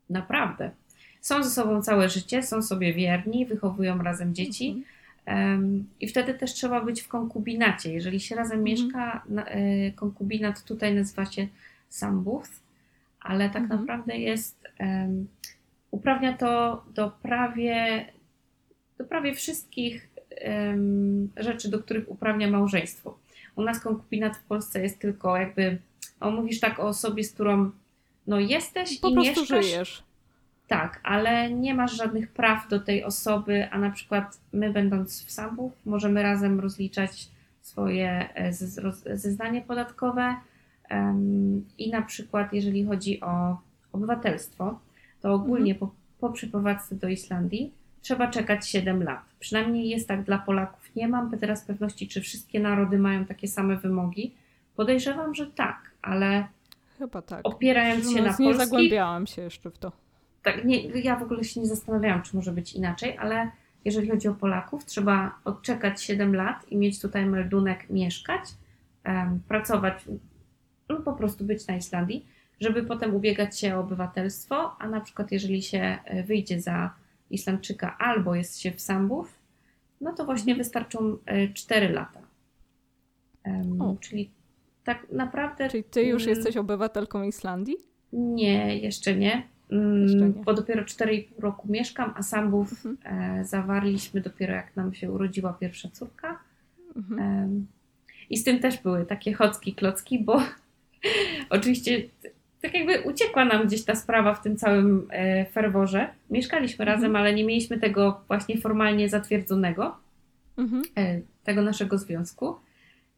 Naprawdę. 0.09 0.71
Są 1.21 1.43
ze 1.43 1.49
sobą 1.49 1.81
całe 1.81 2.09
życie, 2.09 2.43
są 2.43 2.61
sobie 2.61 2.93
wierni, 2.93 3.45
wychowują 3.45 4.03
razem 4.03 4.35
dzieci. 4.35 4.83
Em, 5.25 5.87
I 5.99 6.07
wtedy 6.07 6.33
też 6.33 6.53
trzeba 6.53 6.81
być 6.81 7.01
w 7.01 7.07
konkubinacie. 7.07 7.93
Jeżeli 7.93 8.19
się 8.19 8.35
razem 8.35 8.59
Mhm. 8.59 8.63
mieszka, 8.63 9.23
na- 9.29 9.45
e, 9.45 9.91
konkubinat 9.91 10.63
tutaj 10.63 10.95
nazywa 10.95 11.25
się 11.25 11.47
sambuth, 11.89 12.49
ale 13.21 13.49
tak 13.49 13.69
naprawdę 13.69 14.17
jest, 14.17 14.63
em, 14.77 15.27
uprawnia 15.91 16.33
to 16.33 16.83
do 16.95 17.11
prawie, 17.21 18.05
do 18.97 19.03
prawie 19.05 19.33
wszystkich 19.35 20.09
em, 20.29 21.29
rzeczy, 21.37 21.69
do 21.69 21.79
których 21.79 22.09
uprawnia 22.11 22.47
małżeństwo. 22.51 23.17
U 23.59 23.63
nas 23.63 23.79
konkubinat 23.79 24.37
w 24.37 24.43
Polsce 24.43 24.81
jest 24.81 24.99
tylko 24.99 25.37
jakby, 25.37 25.77
o, 26.19 26.31
mówisz 26.31 26.59
tak 26.59 26.79
o 26.79 26.83
osobie, 26.83 27.23
z 27.23 27.33
którą 27.33 27.71
no 28.27 28.39
jesteś 28.39 28.99
po 28.99 29.09
i 29.09 29.13
prostu 29.13 29.41
mieszkasz, 29.41 29.65
żyjesz. 29.65 30.03
tak, 30.67 30.99
ale 31.03 31.51
nie 31.51 31.73
masz 31.73 31.97
żadnych 31.97 32.31
praw 32.31 32.67
do 32.69 32.79
tej 32.79 33.03
osoby, 33.03 33.67
a 33.71 33.77
na 33.77 33.89
przykład 33.89 34.37
my, 34.53 34.73
będąc 34.73 35.25
w 35.25 35.31
sambów, 35.31 35.73
możemy 35.85 36.23
razem 36.23 36.59
rozliczać 36.59 37.27
swoje 37.61 38.29
e, 38.33 38.53
zeznanie 39.17 39.61
podatkowe 39.61 40.35
i 41.77 41.89
na 41.89 42.01
przykład, 42.01 42.53
jeżeli 42.53 42.85
chodzi 42.85 43.21
o 43.21 43.57
obywatelstwo, 43.91 44.79
to 45.21 45.33
ogólnie 45.33 45.75
po, 45.75 45.91
po 46.19 46.29
przeprowadzce 46.29 46.95
do 46.95 47.07
Islandii 47.07 47.73
trzeba 48.01 48.27
czekać 48.27 48.69
7 48.69 49.03
lat. 49.03 49.28
Przynajmniej 49.39 49.89
jest 49.89 50.07
tak 50.07 50.23
dla 50.23 50.37
Polaków. 50.37 50.95
Nie 50.95 51.07
mam 51.07 51.37
teraz 51.37 51.65
pewności, 51.65 52.07
czy 52.07 52.21
wszystkie 52.21 52.59
narody 52.59 52.99
mają 52.99 53.25
takie 53.25 53.47
same 53.47 53.77
wymogi. 53.77 54.33
Podejrzewam, 54.75 55.35
że 55.35 55.47
tak, 55.47 55.91
ale 56.01 56.47
Chyba 56.97 57.21
tak. 57.21 57.39
opierając 57.43 58.03
się 58.03 58.15
na 58.15 58.19
Mówiąc, 58.21 58.39
nie 58.39 58.45
polskich, 58.45 58.65
zagłębiałam 58.67 59.27
się 59.27 59.41
jeszcze 59.41 59.71
w 59.71 59.77
to. 59.77 59.91
tak, 60.43 60.65
nie, 60.65 60.87
ja 60.87 61.15
w 61.15 61.23
ogóle 61.23 61.43
się 61.43 61.59
nie 61.59 61.67
zastanawiałam, 61.67 62.21
czy 62.21 62.35
może 62.35 62.51
być 62.51 62.73
inaczej, 62.73 63.17
ale 63.17 63.51
jeżeli 63.85 64.09
chodzi 64.09 64.27
o 64.27 64.33
Polaków, 64.33 64.85
trzeba 64.85 65.35
odczekać 65.45 66.03
7 66.03 66.35
lat 66.35 66.71
i 66.71 66.77
mieć 66.77 67.01
tutaj 67.01 67.25
meldunek 67.25 67.89
mieszkać, 67.89 68.41
pracować, 69.47 70.05
no 70.89 70.95
po 70.97 71.13
prostu 71.13 71.45
być 71.45 71.67
na 71.67 71.75
Islandii, 71.75 72.25
żeby 72.61 72.83
potem 72.83 73.15
ubiegać 73.15 73.59
się 73.59 73.75
o 73.75 73.79
obywatelstwo, 73.79 74.75
a 74.79 74.87
na 74.87 75.01
przykład 75.01 75.31
jeżeli 75.31 75.61
się 75.61 75.97
e, 76.05 76.23
wyjdzie 76.23 76.61
za 76.61 76.93
Islandczyka 77.31 77.97
albo 77.97 78.35
jest 78.35 78.59
się 78.59 78.71
w 78.71 78.81
Sambów, 78.81 79.39
no 80.01 80.13
to 80.13 80.25
właśnie 80.25 80.55
wystarczą 80.55 81.17
4 81.53 81.89
lata. 81.89 82.19
Em, 83.43 83.81
O. 83.81 83.95
Czyli 83.99 84.29
tak 84.83 85.07
naprawdę 85.11 85.69
Czyli 85.69 85.83
ty 85.83 86.03
już 86.03 86.23
Mm. 86.23 86.35
jesteś 86.35 86.57
obywatelką 86.57 87.23
Islandii? 87.23 87.75
Nie, 88.13 88.77
jeszcze 88.77 89.15
nie. 89.15 89.47
Mm, 89.71 90.01
Jeszcze 90.03 90.17
nie. 90.29 90.43
Bo 90.43 90.53
dopiero 90.53 90.83
4,5 90.85 91.39
roku 91.39 91.67
mieszkam, 91.71 92.13
a 92.15 92.23
sambów 92.23 92.85
Mhm. 92.85 92.97
e, 93.39 93.45
zawarliśmy 93.45 94.21
dopiero 94.21 94.53
jak 94.53 94.75
nam 94.75 94.93
się 94.93 95.11
urodziła 95.11 95.53
pierwsza 95.53 95.89
córka. 95.89 96.39
Mhm. 96.95 97.19
Em, 97.19 97.67
I 98.29 98.37
z 98.37 98.43
tym 98.43 98.59
też 98.59 98.77
były 98.83 99.05
takie 99.05 99.33
chocki, 99.33 99.75
klocki, 99.75 100.19
bo 100.23 100.41
oczywiście 101.49 102.01
tak 102.61 102.73
jakby 102.73 103.01
uciekła 103.01 103.45
nam 103.45 103.67
gdzieś 103.67 103.83
ta 103.83 103.95
sprawa 103.95 104.33
w 104.33 104.41
tym 104.43 104.57
całym 104.57 105.07
e, 105.11 105.45
ferworze. 105.45 106.09
Mieszkaliśmy 106.29 106.83
Mhm. 106.85 106.95
razem, 106.97 107.15
ale 107.15 107.33
nie 107.33 107.43
mieliśmy 107.43 107.79
tego 107.79 108.21
właśnie 108.27 108.57
formalnie 108.57 109.09
zatwierdzonego, 109.09 109.97
Mhm. 110.57 110.83
e, 110.97 111.21
tego 111.43 111.61
naszego 111.61 111.97
związku 111.97 112.55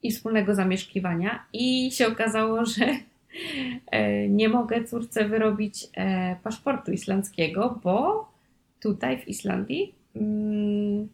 i 0.03 0.11
wspólnego 0.11 0.55
zamieszkiwania. 0.55 1.43
I 1.53 1.91
się 1.91 2.07
okazało, 2.07 2.65
że 2.75 2.85
e, 3.91 4.27
nie 4.29 4.49
mogę 4.49 4.83
córce 4.83 5.25
wyrobić 5.25 5.87
paszportu 6.43 6.91
islandzkiego, 6.91 7.79
bo 7.83 8.27
tutaj 8.81 9.19
w 9.19 9.27
Islandii 9.27 9.95
mm, 10.15 11.07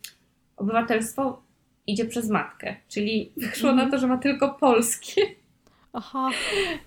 obywatelstwo 0.57 1.41
idzie 1.88 2.05
przez 2.05 2.30
matkę, 2.30 2.75
czyli 2.89 3.32
wyszło 3.38 3.71
na 3.71 3.91
to, 3.91 3.97
że 3.97 4.07
ma 4.07 4.17
tylko 4.17 4.49
polskie, 4.53 5.21
Aha. 6.00 6.30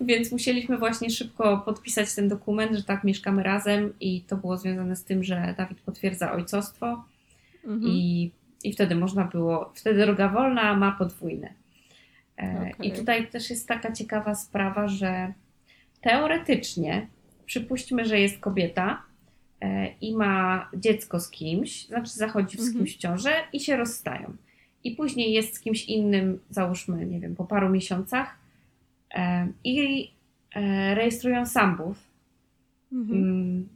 więc 0.01 0.31
musieliśmy 0.31 0.77
właśnie 0.77 1.09
szybko 1.09 1.57
podpisać 1.57 2.15
ten 2.15 2.27
dokument, 2.27 2.77
że 2.77 2.83
tak 2.83 3.03
mieszkamy 3.03 3.43
razem 3.43 3.93
i 3.99 4.21
to 4.21 4.37
było 4.37 4.57
związane 4.57 4.95
z 4.95 5.03
tym, 5.03 5.23
że 5.23 5.53
Dawid 5.57 5.81
potwierdza 5.81 6.31
ojcostwo 6.31 7.03
Mhm. 7.63 7.81
i, 7.91 8.31
i 8.63 8.73
wtedy 8.73 8.95
można 8.95 9.23
było, 9.25 9.71
wtedy 9.75 10.05
droga 10.05 10.29
wolna, 10.29 10.75
ma 10.75 10.91
podwójne. 10.91 11.53
E, 12.39 12.69
Okej. 12.73 12.87
I 12.87 12.91
tutaj 12.91 13.27
też 13.27 13.49
jest 13.49 13.67
taka 13.67 13.91
ciekawa 13.91 14.35
sprawa, 14.35 14.87
że 14.87 15.33
teoretycznie 16.01 17.07
przypuśćmy, 17.45 18.05
że 18.05 18.19
jest 18.19 18.39
kobieta 18.39 19.01
e, 19.61 19.87
i 20.01 20.15
ma 20.15 20.69
dziecko 20.73 21.19
z 21.19 21.29
kimś, 21.29 21.85
znaczy 21.87 22.11
zachodzi 22.11 22.57
z 22.57 22.59
Mhm. 22.59 22.77
kimś 22.77 22.95
w 22.95 22.97
ciążę 22.99 23.31
i 23.53 23.59
się 23.59 23.77
rozstają. 23.77 24.33
I 24.83 24.91
później 24.91 25.33
jest 25.33 25.55
z 25.55 25.59
kimś 25.59 25.85
innym, 25.85 26.39
załóżmy, 26.49 27.05
nie 27.05 27.19
wiem, 27.19 27.35
po 27.35 27.45
paru 27.45 27.69
miesiącach 27.69 28.40
i 29.63 30.07
e, 30.55 30.95
rejestrują 30.95 31.45
sambów. 31.45 31.97
Mhm. 32.91 33.17
Mm. 33.23 33.69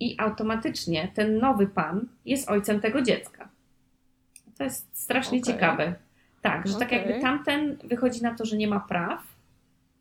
I 0.00 0.14
automatycznie 0.18 1.08
ten 1.14 1.38
nowy 1.38 1.66
pan 1.66 2.08
jest 2.24 2.48
ojcem 2.50 2.80
tego 2.80 3.02
dziecka. 3.02 3.48
To 4.58 4.64
jest 4.64 4.88
strasznie 4.92 5.40
Okej. 5.40 5.54
ciekawe. 5.54 5.94
Tak, 6.42 6.68
że 6.68 6.74
tak 6.78 6.88
Okej. 6.88 6.98
jakby 6.98 7.20
tamten 7.22 7.76
wychodzi 7.84 8.22
na 8.22 8.34
to, 8.34 8.44
że 8.44 8.56
nie 8.56 8.68
ma 8.68 8.80
praw, 8.80 9.32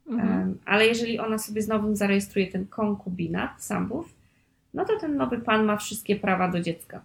Mhm. 0.07 0.57
ale 0.65 0.87
jeżeli 0.87 1.19
ona 1.19 1.37
sobie 1.37 1.61
znowu 1.61 1.95
zarejestruje 1.95 2.47
ten 2.47 2.67
konkubinat 2.67 3.63
sambów, 3.63 4.13
no 4.73 4.85
to 4.85 4.99
ten 4.99 5.15
nowy 5.15 5.37
pan 5.37 5.65
ma 5.65 5.77
wszystkie 5.77 6.15
prawa 6.15 6.47
do 6.47 6.61
dziecka. 6.61 7.01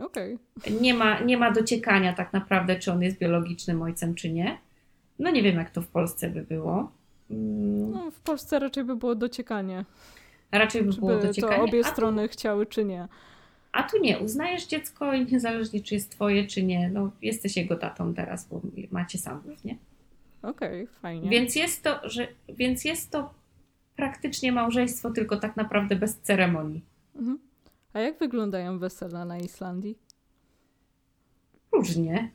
Okej. 0.00 0.38
Nie 0.80 0.94
ma, 0.94 1.20
nie 1.20 1.36
ma 1.36 1.50
dociekania 1.50 2.12
tak 2.12 2.32
naprawdę, 2.32 2.76
czy 2.78 2.92
on 2.92 3.02
jest 3.02 3.18
biologicznym 3.18 3.82
ojcem, 3.82 4.14
czy 4.14 4.32
nie. 4.32 4.58
No 5.18 5.30
nie 5.30 5.42
wiem, 5.42 5.56
jak 5.56 5.70
to 5.70 5.82
w 5.82 5.88
Polsce 5.88 6.30
by 6.30 6.42
było. 6.42 6.92
Mm, 7.30 7.90
No, 7.92 8.10
w 8.10 8.20
Polsce 8.20 8.58
raczej 8.58 8.84
by 8.84 8.96
było 8.96 9.14
dociekanie. 9.14 9.84
Raczej 10.52 10.82
by 10.82 10.92
było 10.92 11.16
dociekanie. 11.16 11.56
to 11.56 11.62
obie 11.62 11.82
tu 11.84 11.90
strony 11.90 12.28
chciały, 12.28 12.66
czy 12.66 12.84
nie. 12.84 13.08
A 13.72 13.82
tu 13.82 13.98
nie, 14.00 14.18
uznajesz 14.18 14.66
dziecko 14.66 15.12
i 15.14 15.26
niezależnie 15.32 15.80
czy 15.80 15.94
jest 15.94 16.10
twoje, 16.10 16.46
czy 16.46 16.62
nie, 16.62 16.88
no 16.90 17.10
jesteś 17.22 17.56
jego 17.56 17.76
tatą 17.76 18.14
teraz, 18.14 18.48
bo 18.48 18.60
macie 18.90 19.18
samów, 19.18 19.64
nie? 19.64 19.76
Okej, 20.42 20.86
fajnie. 20.86 21.30
Więc 21.30 21.56
jest 21.56 21.82
to, 21.82 22.08
że, 22.08 22.28
więc 22.48 22.84
jest 22.84 23.10
to 23.10 23.34
praktycznie 23.96 24.52
małżeństwo, 24.52 25.10
tylko 25.10 25.36
tak 25.36 25.56
naprawdę 25.56 25.96
bez 25.96 26.16
ceremonii. 26.18 26.82
Mhm. 27.16 27.38
A 27.92 28.00
jak 28.00 28.18
wyglądają 28.18 28.78
wesela 28.78 29.24
na 29.24 29.38
Islandii? 29.38 29.98
Różnie. 31.72 32.30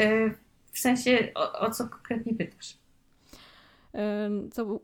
E, 0.00 0.30
W 0.72 0.78
sensie, 0.78 1.28
o, 1.34 1.58
o 1.60 1.70
co 1.70 1.88
konkretnie 1.88 2.34
pytasz? 2.34 2.76
E, 3.94 4.30
To 4.54 4.66
był... 4.66 4.80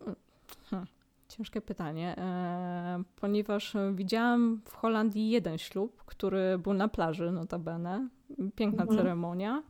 hm, 0.71 0.87
Ciężkie 1.29 1.61
pytanie, 1.61 2.15
e, 2.19 3.03
ponieważ 3.17 3.77
widziałam 3.95 4.61
w 4.65 4.75
Holandii 4.75 5.31
jeden 5.31 5.59
ślub, 5.59 6.03
który 6.07 6.59
był 6.59 6.75
na 6.75 6.89
plaży, 6.89 7.33
notabene. 7.33 8.09
Piękna 8.57 8.83
Mhm. 8.83 8.99
ceremonia. 8.99 9.63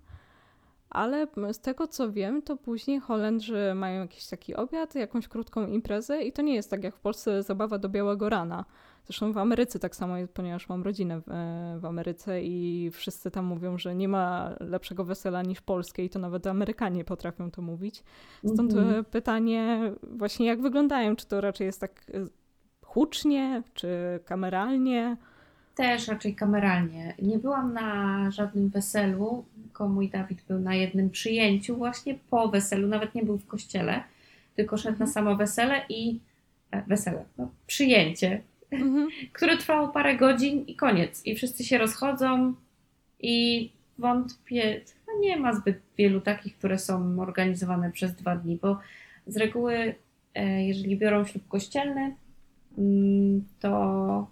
Ale 0.90 1.26
z 1.52 1.60
tego 1.60 1.86
co 1.88 2.12
wiem, 2.12 2.42
to 2.42 2.56
później 2.56 3.00
Holendrzy 3.00 3.72
mają 3.74 4.00
jakiś 4.02 4.26
taki 4.26 4.54
obiad, 4.54 4.94
jakąś 4.94 5.28
krótką 5.28 5.66
imprezę 5.66 6.22
i 6.22 6.32
to 6.32 6.42
nie 6.42 6.54
jest 6.54 6.70
tak 6.70 6.84
jak 6.84 6.96
w 6.96 7.00
Polsce 7.00 7.42
zabawa 7.42 7.78
do 7.78 7.88
białego 7.88 8.28
rana. 8.28 8.64
Zresztą 9.08 9.32
w 9.32 9.38
Ameryce 9.38 9.78
tak 9.78 9.96
samo 9.96 10.16
jest, 10.16 10.32
ponieważ 10.32 10.68
mam 10.68 10.82
rodzinę 10.82 11.20
w, 11.20 11.28
e, 11.28 11.78
w 11.80 11.84
Ameryce 11.84 12.42
i 12.42 12.90
wszyscy 12.92 13.30
tam 13.30 13.44
mówią, 13.44 13.78
że 13.78 13.94
nie 13.94 14.08
ma 14.08 14.54
lepszego 14.60 15.04
wesela 15.04 15.42
niż 15.42 15.60
polskie 15.60 16.04
i 16.04 16.10
to 16.10 16.18
nawet 16.18 16.46
Amerykanie 16.46 17.04
potrafią 17.04 17.50
to 17.50 17.62
mówić. 17.62 18.02
Stąd 18.54 18.72
Mhm. 18.72 18.94
e, 18.94 19.04
pytanie 19.04 19.92
właśnie 20.02 20.46
jak 20.46 20.62
wyglądają, 20.62 21.16
czy 21.16 21.26
to 21.26 21.40
raczej 21.40 21.64
jest 21.64 21.80
tak 21.80 22.02
e, 22.14 22.26
hucznie, 22.82 23.62
czy 23.74 23.88
kameralnie? 24.24 25.16
Też 25.74 26.08
raczej 26.08 26.34
kameralnie. 26.34 27.14
Nie 27.22 27.38
byłam 27.38 27.72
na 27.72 28.30
żadnym 28.30 28.68
weselu, 28.68 29.44
tylko 29.62 29.88
mój 29.88 30.08
Dawid 30.08 30.42
był 30.48 30.58
na 30.58 30.74
jednym 30.74 31.10
przyjęciu 31.10 31.76
właśnie 31.76 32.14
po 32.30 32.48
weselu, 32.48 32.88
nawet 32.88 33.14
nie 33.14 33.24
był 33.24 33.38
w 33.38 33.46
kościele, 33.46 34.04
tylko 34.56 34.76
szedł 34.76 34.98
na 34.98 35.06
samo 35.06 35.36
wesele 35.36 35.80
i 35.88 36.20
wesele, 36.86 37.24
no, 37.38 37.48
przyjęcie, 37.66 38.42
Mhm. 38.70 39.08
które 39.32 39.56
trwało 39.56 39.88
parę 39.88 40.16
godzin 40.16 40.64
i 40.66 40.76
koniec. 40.76 41.26
I 41.26 41.34
wszyscy 41.34 41.64
się 41.64 41.78
rozchodzą 41.78 42.54
i 43.20 43.70
wątpię, 43.98 44.80
no 45.06 45.20
nie 45.20 45.36
ma 45.36 45.52
zbyt 45.52 45.80
wielu 45.98 46.20
takich, 46.20 46.58
które 46.58 46.78
są 46.78 47.20
organizowane 47.20 47.92
przez 47.92 48.14
dwa 48.14 48.36
dni, 48.36 48.58
bo 48.62 48.78
z 49.26 49.36
reguły, 49.36 49.94
e, 50.34 50.64
jeżeli 50.64 50.96
biorą 50.96 51.24
ślub 51.24 51.48
kościelny, 51.48 52.14
mm, 52.78 53.44
to 53.60 54.28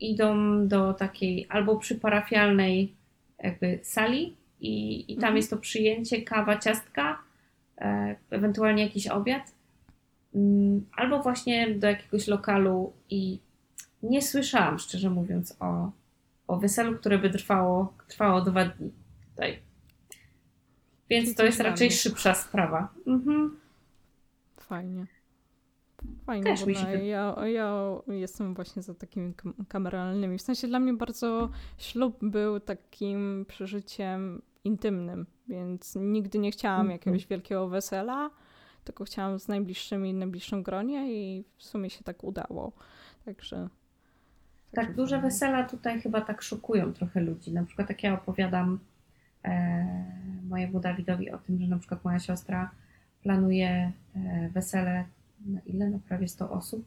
idą 0.00 0.34
do 0.68 0.94
takiej 0.94 1.46
albo 1.48 1.76
przyparafialnej 1.76 2.94
jakby 3.42 3.78
sali 3.82 4.36
i, 4.60 5.04
i 5.12 5.14
tam 5.14 5.24
Mhm. 5.24 5.36
jest 5.36 5.50
to 5.50 5.56
przyjęcie, 5.56 6.22
kawa, 6.22 6.58
ciastka, 6.58 7.22
e, 7.78 8.16
ewentualnie 8.30 8.82
jakiś 8.82 9.06
obiad, 9.06 9.52
albo 10.96 11.22
właśnie 11.22 11.74
do 11.74 11.86
jakiegoś 11.86 12.26
lokalu 12.28 12.92
i 13.10 13.40
nie 14.02 14.22
słyszałam, 14.22 14.78
szczerze 14.78 15.10
mówiąc, 15.10 15.56
o, 15.60 15.90
o 16.46 16.56
weselu, 16.58 16.98
które 16.98 17.18
by 17.18 17.30
trwało, 17.30 17.94
trwało 18.08 18.40
dwa 18.40 18.64
dni 18.64 18.90
tutaj. 19.30 19.58
Więc 21.10 21.34
to 21.34 21.44
jest 21.44 21.60
raczej 21.60 21.90
szybsza 21.90 22.34
sprawa. 22.34 22.88
Mhm. 23.06 23.56
Fajnie. 24.60 25.06
Fajnie, 26.26 26.44
Też 26.44 26.66
mi 26.66 26.74
się 26.74 27.04
ja, 27.04 27.36
ja 27.46 27.84
jestem 28.08 28.54
właśnie 28.54 28.82
za 28.82 28.94
takimi 28.94 29.34
kam- 29.34 29.54
kameralnymi. 29.68 30.38
W 30.38 30.42
sensie 30.42 30.68
dla 30.68 30.78
mnie 30.80 30.92
bardzo 30.92 31.50
ślub 31.78 32.18
był 32.22 32.60
takim 32.60 33.44
przeżyciem 33.48 34.42
intymnym, 34.64 35.26
więc 35.48 35.94
nigdy 35.96 36.38
nie 36.38 36.50
chciałam 36.50 36.80
Mhm. 36.80 36.92
jakiegoś 36.98 37.26
wielkiego 37.26 37.68
wesela, 37.68 38.30
tylko 38.84 39.04
chciałam 39.04 39.38
z 39.38 39.48
najbliższymi, 39.48 40.14
najbliższym 40.14 40.62
gronie 40.62 41.12
i 41.12 41.44
w 41.56 41.62
sumie 41.64 41.90
się 41.90 42.04
tak 42.04 42.24
udało. 42.24 42.72
Także. 43.24 43.68
Tak, 44.72 44.94
duże 44.94 45.20
wesela 45.20 45.64
tutaj 45.68 46.00
chyba 46.00 46.20
tak 46.20 46.42
szokują 46.42 46.92
trochę 46.92 47.20
ludzi. 47.20 47.52
Na 47.52 47.64
przykład 47.64 47.88
jak 47.88 48.02
ja 48.02 48.14
opowiadam 48.14 48.78
e, 49.44 49.84
mojemu 50.48 50.80
Dawidowi 50.80 51.30
o 51.30 51.38
tym, 51.38 51.60
że 51.60 51.66
na 51.66 51.78
przykład 51.78 52.04
moja 52.04 52.18
siostra 52.18 52.70
planuje 53.22 53.92
e, 54.16 54.48
wesele 54.48 55.04
na 55.46 55.60
ile? 55.66 55.90
Na 55.90 55.98
prawie 55.98 56.28
100 56.28 56.50
osób, 56.50 56.84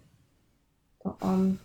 to 0.99 1.17
on, 1.19 1.57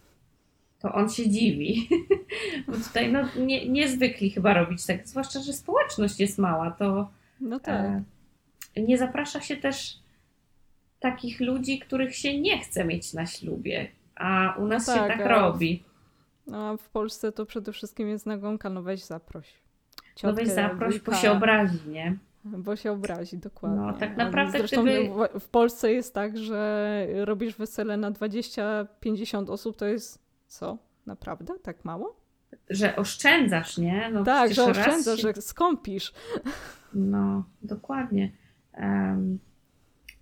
to 0.79 0.95
on 0.95 1.09
się 1.11 1.31
dziwi. 1.31 1.89
Bo 2.69 2.73
tutaj 2.73 3.13
no, 3.13 3.29
nie, 3.47 3.69
niezwykli 3.69 4.31
chyba 4.31 4.55
robić 4.55 4.87
tak, 4.87 5.09
zwłaszcza, 5.09 5.41
że 5.41 5.53
społeczność 5.53 6.21
jest 6.21 6.39
mała, 6.39 6.71
to 6.71 7.11
No 7.41 7.61
tak. 7.61 7.85
e, 8.77 8.83
nie 8.83 8.99
zaprasza 8.99 9.41
się 9.41 9.57
też 9.57 9.99
takich 11.01 11.41
ludzi, 11.41 11.79
których 11.79 12.17
się 12.17 12.41
nie 12.41 12.59
chce 12.59 12.85
mieć 12.85 13.15
na 13.15 13.27
ślubie. 13.27 13.89
A 14.17 14.55
u 14.59 14.67
nas 14.67 14.87
No 14.87 14.95
się 14.95 15.01
tak, 15.01 15.19
tak 15.19 15.27
robi. 15.27 15.85
No 16.47 16.69
a 16.69 16.77
w 16.77 16.89
Polsce 16.89 17.33
to 17.33 17.47
przede 17.47 17.73
wszystkim 17.73 18.09
jest 18.09 18.27
nagonka, 18.27 18.71
no 18.71 18.83
weź 18.83 19.05
zaproś. 19.05 19.47
No 20.23 20.33
weź 20.33 20.47
Ciotkę, 20.49 20.55
zaproś, 20.63 20.99
bo 20.99 21.05
wujka, 21.05 21.23
się 21.23 21.31
obrazi, 21.33 21.79
nie? 21.89 22.17
Bo 22.45 22.77
się 22.77 22.93
obrazi, 22.93 23.39
dokładnie. 23.39 23.81
No, 23.81 23.93
tak 23.93 24.17
naprawdę 24.17 24.59
Zresztą 24.59 24.83
gdyby- 24.83 25.41
w- 25.41 25.49
Polsce 25.49 25.93
jest 25.93 26.15
tak, 26.15 26.39
że 26.39 27.07
robisz 27.25 27.57
wesele 27.57 27.97
na 27.97 28.11
20-50 28.11 29.51
osób, 29.51 29.77
to 29.77 29.87
jest 29.87 30.19
co? 30.47 30.79
Naprawdę? 31.07 31.55
Tak 31.63 31.85
mało? 31.85 32.17
Że 32.71 32.97
oszczędzasz, 32.97 33.79
nie? 33.79 34.11
No 34.13 34.25
tak, 34.25 34.55
że 34.55 34.65
oszczędzasz, 34.65 35.21
się- 35.23 35.33
że 35.35 35.43
skąpisz. 35.43 36.13
No, 36.95 37.45
dokładnie. 37.63 38.33
Em, 38.73 39.39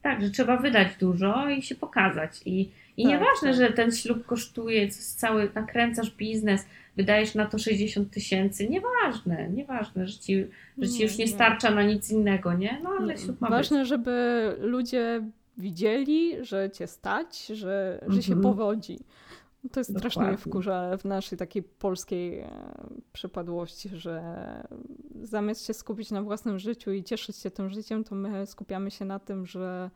Tak, 0.07 0.23
że 0.23 0.31
trzeba 0.31 0.57
wydać 0.57 0.89
dużo 1.01 1.49
i 1.49 1.63
się 1.63 1.75
pokazać. 1.75 2.41
I, 2.45 2.61
i 2.97 3.03
Tak, 3.03 3.13
nieważne, 3.13 3.49
tak. 3.51 3.55
że 3.55 3.73
ten 3.73 3.93
ślub 3.93 4.27
kosztuje 4.27 4.89
cały, 4.91 5.51
nakręcasz 5.55 6.11
biznes, 6.11 6.67
wydajesz 6.97 7.35
na 7.35 7.47
to 7.47 7.59
60 7.59 8.11
tysięcy, 8.11 8.69
nieważne, 8.69 9.49
nieważne, 9.51 10.07
że 10.09 10.19
ci, 10.19 10.47
że 10.79 10.89
ci 10.89 11.03
już 11.03 11.19
nie 11.19 11.25
nie. 11.25 11.31
starcza 11.31 11.71
na 11.71 11.83
nic 11.83 12.11
innego, 12.11 12.53
nie? 12.55 12.81
No 12.83 12.91
ale 13.01 13.15
Nie. 13.15 13.21
ślub 13.21 13.41
ma 13.41 13.51
Ważne, 13.51 13.85
żeby 13.85 14.13
ludzie 14.61 15.23
widzieli, 15.59 16.45
że 16.45 16.71
cię 16.71 16.87
stać, 16.87 17.47
że, 17.47 18.05
że 18.09 18.23
się 18.23 18.33
Mhm. 18.33 18.43
powodzi. 18.43 18.99
To 19.73 19.81
jest 19.81 19.99
strasznie 19.99 20.23
mnie 20.23 20.31
Dokładnie. 20.31 20.51
wkurza 20.53 20.97
w 20.97 21.05
naszej 21.05 21.39
takiej 21.39 21.63
polskiej 21.63 22.39
e, 22.39 22.49
przypadłości, 23.13 23.89
że 23.93 24.23
zamiast 25.27 25.67
się 25.67 25.75
skupić 25.75 26.11
na 26.11 26.23
własnym 26.23 26.59
życiu 26.59 26.93
i 26.93 27.05
cieszyć 27.05 27.37
się 27.37 27.51
tym 27.51 27.71
życiem, 27.71 28.05
to 28.05 28.15
my 28.15 28.47
skupiamy 28.47 28.91
się 28.91 29.05
na 29.05 29.19
tym, 29.19 29.47
że 29.47 29.91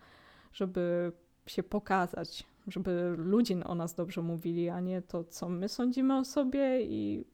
żeby 0.53 1.13
się 1.47 1.63
pokazać, 1.63 2.47
żeby 2.67 3.15
ludzie 3.19 3.65
o 3.65 3.75
nas 3.75 3.95
dobrze 3.95 4.23
mówili, 4.23 4.69
a 4.69 4.81
nie 4.81 5.03
to, 5.03 5.25
co 5.25 5.49
my 5.49 5.69
sądzimy 5.69 6.19
o 6.19 6.25
sobie 6.25 6.83
i 6.83 7.25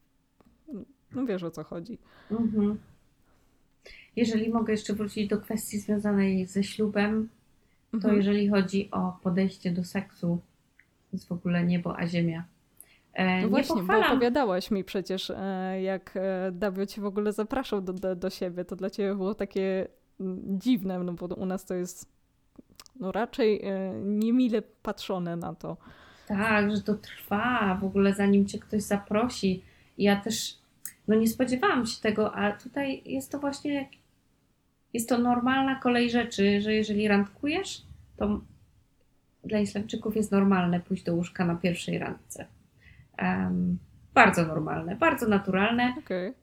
no 1.11 1.25
wiesz 1.25 1.43
o 1.43 1.51
co 1.51 1.63
chodzi. 1.63 1.97
Mhm. 2.31 2.77
Jeżeli 4.15 4.49
mogę 4.49 4.73
jeszcze 4.73 4.93
wrócić 4.93 5.27
do 5.27 5.37
kwestii 5.37 5.79
związanej 5.79 6.45
ze 6.45 6.63
ślubem, 6.63 7.29
to 7.91 7.97
Mhm. 7.97 8.15
jeżeli 8.15 8.49
chodzi 8.49 8.91
o 8.91 9.19
podejście 9.23 9.71
do 9.71 9.83
seksu, 9.83 10.39
to 10.77 11.17
jest 11.17 11.27
w 11.27 11.31
ogóle 11.31 11.65
niebo 11.65 11.97
a 11.97 12.07
ziemia. 12.07 12.43
E, 13.17 13.35
No 13.35 13.41
nie 13.41 13.47
właśnie, 13.47 13.75
bo 13.75 13.81
pochwalam 13.81 14.11
opowiadałaś 14.11 14.71
mi 14.71 14.83
przecież, 14.83 15.29
e, 15.29 15.81
jak 15.81 16.13
e, 16.15 16.51
Dawio 16.51 16.85
cię 16.85 17.01
w 17.01 17.05
ogóle 17.05 17.33
zapraszał 17.33 17.81
do, 17.81 17.93
do, 17.93 18.15
do 18.15 18.29
siebie. 18.29 18.65
To 18.65 18.75
dla 18.75 18.89
ciebie 18.89 19.15
było 19.15 19.35
takie 19.35 19.87
dziwne, 20.43 20.99
no 20.99 21.13
bo 21.13 21.25
u 21.25 21.45
nas 21.45 21.65
to 21.65 21.73
jest 21.75 22.17
no 22.99 23.11
raczej 23.11 23.61
niemile 24.03 24.61
patrzone 24.61 25.35
na 25.35 25.55
to. 25.55 25.77
Tak, 26.27 26.75
że 26.75 26.81
to 26.81 26.95
trwa 26.95 27.77
w 27.81 27.83
ogóle 27.85 28.13
zanim 28.13 28.45
cię 28.45 28.59
ktoś 28.59 28.83
zaprosi. 28.83 29.63
Ja 29.97 30.15
też 30.21 30.57
no 31.07 31.15
nie 31.15 31.27
spodziewałam 31.27 31.85
się 31.85 32.01
tego, 32.01 32.35
a 32.35 32.51
tutaj 32.51 33.01
jest 33.05 33.31
to 33.31 33.39
właśnie 33.39 33.73
jak- 33.73 33.91
jest 34.93 35.09
to 35.09 35.17
normalna 35.17 35.75
kolej 35.75 36.09
rzeczy, 36.09 36.61
że 36.61 36.73
jeżeli 36.73 37.07
randkujesz, 37.07 37.81
to 38.17 38.41
dla 39.43 39.59
Islamczyków 39.59 40.15
jest 40.15 40.31
normalne 40.31 40.79
pójść 40.79 41.03
do 41.03 41.15
łóżka 41.15 41.45
na 41.45 41.55
pierwszej 41.55 41.97
randce. 41.99 42.45
Em, 43.17 43.77
bardzo 44.13 44.45
normalne, 44.45 44.95
bardzo 44.95 45.27
naturalne 45.27 45.93
Okej. 45.99 46.33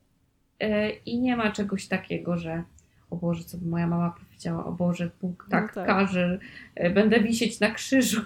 e, 0.61 0.91
i 0.91 1.19
nie 1.19 1.37
ma 1.37 1.53
czegoś 1.53 1.89
takiego, 1.89 2.39
że 2.39 2.63
o 3.11 3.17
Boże, 3.17 3.45
co 3.45 3.59
by 3.59 3.67
moja 3.69 3.87
mama 3.87 4.11
powiedziała, 4.11 4.65
o 4.65 4.73
Boże, 4.73 5.11
Bóg 5.23 5.47
tak, 5.51 5.75
tak. 5.75 5.87
każe, 5.87 6.39
e, 6.75 6.91
będę 6.91 7.21
wisieć 7.21 7.61
na 7.61 7.71
krzyżu. 7.71 8.21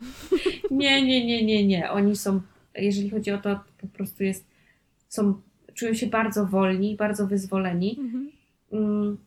nie, 0.70 1.06
nie, 1.06 1.26
nie, 1.26 1.44
nie, 1.44 1.66
nie. 1.66 1.90
Oni 1.90 2.16
są, 2.16 2.40
jeżeli 2.74 3.10
chodzi 3.10 3.30
o 3.32 3.38
to, 3.38 3.60
po 3.80 3.86
prostu 3.86 4.24
jest, 4.24 4.46
są, 5.08 5.40
czują 5.74 5.94
się 5.94 6.06
bardzo 6.06 6.46
wolni, 6.46 6.96
bardzo 6.96 7.26
wyzwoleni. 7.26 7.96
Mhm. 8.00 8.30
Mm, 8.72 9.18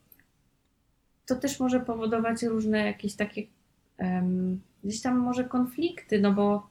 To 1.25 1.35
też 1.35 1.59
może 1.59 1.79
powodować 1.79 2.43
różne 2.43 2.85
jakieś 2.85 3.15
takie 3.15 3.43
em, 3.97 4.61
gdzieś 4.83 5.01
tam 5.01 5.17
może 5.17 5.43
konflikty, 5.43 6.19
no 6.19 6.31
bo 6.33 6.70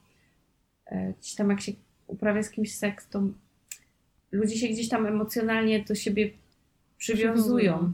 gdzieś 1.20 1.34
tam 1.34 1.50
jak 1.50 1.60
się 1.60 1.72
uprawia 2.06 2.42
z 2.42 2.50
kimś 2.50 2.74
seks, 2.74 3.08
to 3.08 3.22
ludzie 4.32 4.56
się 4.56 4.68
gdzieś 4.68 4.88
tam 4.88 5.06
emocjonalnie 5.06 5.84
do 5.84 5.94
siebie 5.94 6.30
przywiązują. 6.98 7.92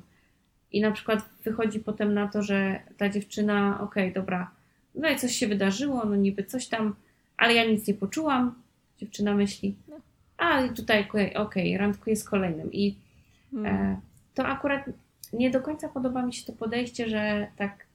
I 0.72 0.80
na 0.80 0.90
przykład 0.90 1.28
wychodzi 1.44 1.80
potem 1.80 2.14
na 2.14 2.28
to, 2.28 2.42
że 2.42 2.80
ta 2.96 3.08
dziewczyna, 3.08 3.80
okej, 3.80 4.12
dobra, 4.12 4.50
no 4.94 5.10
i 5.10 5.16
coś 5.16 5.32
się 5.32 5.46
wydarzyło, 5.46 6.04
no 6.04 6.16
niby 6.16 6.44
coś 6.44 6.66
tam, 6.68 6.94
ale 7.36 7.54
ja 7.54 7.64
nic 7.64 7.86
nie 7.86 7.94
poczułam. 7.94 8.62
Dziewczyna 8.98 9.34
myśli, 9.34 9.76
a 10.36 10.60
i 10.60 10.70
tutaj, 10.70 11.02
okej, 11.10 11.36
okay, 11.36 11.78
randkuję 11.78 12.16
z 12.16 12.24
kolejnym. 12.24 12.72
I. 12.72 12.96
E, 13.64 14.00
To 14.34 14.46
akurat 14.46 14.84
nie 15.32 15.50
do 15.50 15.60
końca 15.60 15.88
podoba 15.88 16.22
mi 16.22 16.32
się 16.32 16.46
to 16.46 16.52
podejście, 16.52 17.08
że 17.08 17.46
tak 17.56 17.72
e, 17.82 17.85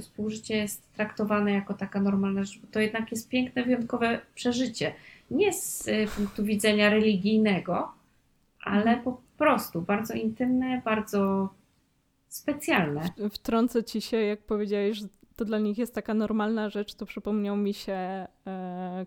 współżycie 0.00 0.56
jest 0.56 0.92
traktowane 0.92 1.52
jako 1.52 1.74
taka 1.74 2.00
normalna 2.00 2.44
rzecz, 2.44 2.58
bo 2.58 2.66
to 2.66 2.80
jednak 2.80 3.10
jest 3.10 3.28
piękne, 3.28 3.64
wyjątkowe 3.64 4.20
przeżycie. 4.34 4.94
Nie 5.30 5.52
z 5.52 5.88
e, 5.88 6.06
punktu 6.06 6.44
widzenia 6.44 6.90
religijnego, 6.90 7.92
ale 8.60 8.96
po 8.96 9.20
prostu 9.38 9.82
bardzo 9.82 10.14
intymne, 10.14 10.82
bardzo 10.84 11.48
specjalne. 12.28 13.08
Wtrącę 13.30 13.84
ci 13.84 14.00
się, 14.00 14.16
jak 14.16 14.42
powiedziałeś, 14.42 14.98
że 14.98 15.06
to 15.40 15.44
dla 15.44 15.58
nich 15.58 15.78
jest 15.78 15.94
taka 15.94 16.14
normalna 16.14 16.68
rzecz, 16.70 16.94
to 16.94 17.06
przypomniał 17.06 17.56
mi 17.56 17.74
się 17.74 17.92
e, 17.92 18.26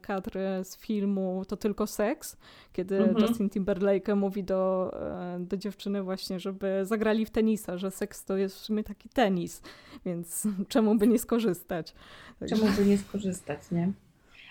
kadr 0.02 0.32
z 0.64 0.78
filmu 0.78 1.44
To 1.48 1.58
tylko 1.58 1.88
seks, 1.88 2.38
kiedy 2.74 2.98
Mhm. 2.98 3.18
Justin 3.28 3.50
Timberlake 3.50 4.16
mówi 4.16 4.44
do, 4.44 4.92
e, 5.36 5.40
do 5.40 5.58
dziewczyny 5.58 6.04
właśnie, 6.04 6.40
żeby 6.40 6.80
zagrali 6.86 7.26
w 7.26 7.30
tenisa, 7.30 7.78
że 7.78 7.92
seks 7.92 8.26
to 8.26 8.38
jest 8.38 8.56
w 8.56 8.60
sumie 8.60 8.84
taki 8.84 9.10
tenis, 9.10 9.62
więc 10.06 10.48
czemu 10.74 10.96
by 10.96 11.08
nie 11.08 11.20
skorzystać? 11.20 11.94
Także- 12.40 12.56
Czemu 12.56 12.72
by 12.78 12.86
nie 12.86 12.98
skorzystać, 12.98 13.60
nie? 13.72 13.92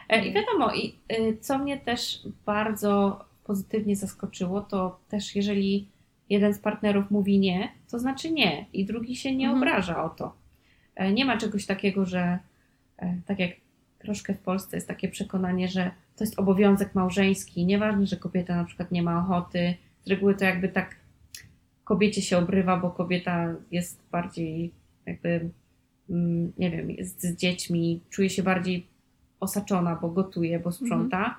E, 0.09 0.27
I 0.27 0.33
wiadomo, 0.33 0.75
i 0.75 0.95
y, 1.13 1.37
co 1.41 1.59
mnie 1.59 1.79
też 1.81 2.23
bardzo 2.47 3.25
pozytywnie 3.45 3.97
zaskoczyło, 3.97 4.61
to 4.61 4.99
też 5.09 5.37
jeżeli 5.37 5.89
jeden 6.31 6.55
z 6.55 6.59
partnerów 6.59 7.11
mówi 7.11 7.39
nie, 7.39 7.73
to 7.91 7.99
znaczy 7.99 8.31
nie 8.31 8.67
i 8.73 8.85
drugi 8.85 9.17
się 9.17 9.37
nie 9.37 9.47
Mhm. 9.51 9.63
obraża 9.63 10.05
o 10.05 10.09
to. 10.09 10.42
E, 10.97 11.13
Nie 11.13 11.25
ma 11.25 11.37
czegoś 11.37 11.67
takiego, 11.67 12.07
że 12.07 12.39
e, 12.99 13.17
tak 13.27 13.39
jak 13.39 13.51
troszkę 13.99 14.35
w 14.35 14.39
Polsce 14.39 14.77
jest 14.77 14.89
takie 14.89 15.09
przekonanie, 15.09 15.69
że 15.69 15.91
to 16.17 16.25
jest 16.25 16.39
obowiązek 16.39 16.95
małżeński, 16.95 17.67
nieważne, 17.67 18.07
że 18.07 18.17
kobieta 18.17 18.57
na 18.57 18.65
przykład 18.65 18.93
nie 18.93 19.03
ma 19.03 19.19
ochoty, 19.19 19.75
z 20.05 20.11
reguły 20.11 20.35
to 20.35 20.45
jakby 20.45 20.69
tak 20.69 20.97
kobiecie 21.85 22.23
się 22.23 22.39
obrywa, 22.39 22.77
bo 22.77 22.91
kobieta 22.91 23.55
jest 23.71 24.01
bardziej 24.13 24.73
jakby, 25.07 25.51
mm, 26.11 26.53
nie 26.59 26.71
wiem, 26.71 26.91
jest 26.91 27.23
z 27.23 27.37
dziećmi, 27.37 28.01
czuje 28.11 28.31
się 28.31 28.43
bardziej 28.43 28.87
osaczona, 29.41 29.97
bo 29.97 30.09
gotuje, 30.09 30.61
bo 30.61 30.73
sprząta, 30.73 31.37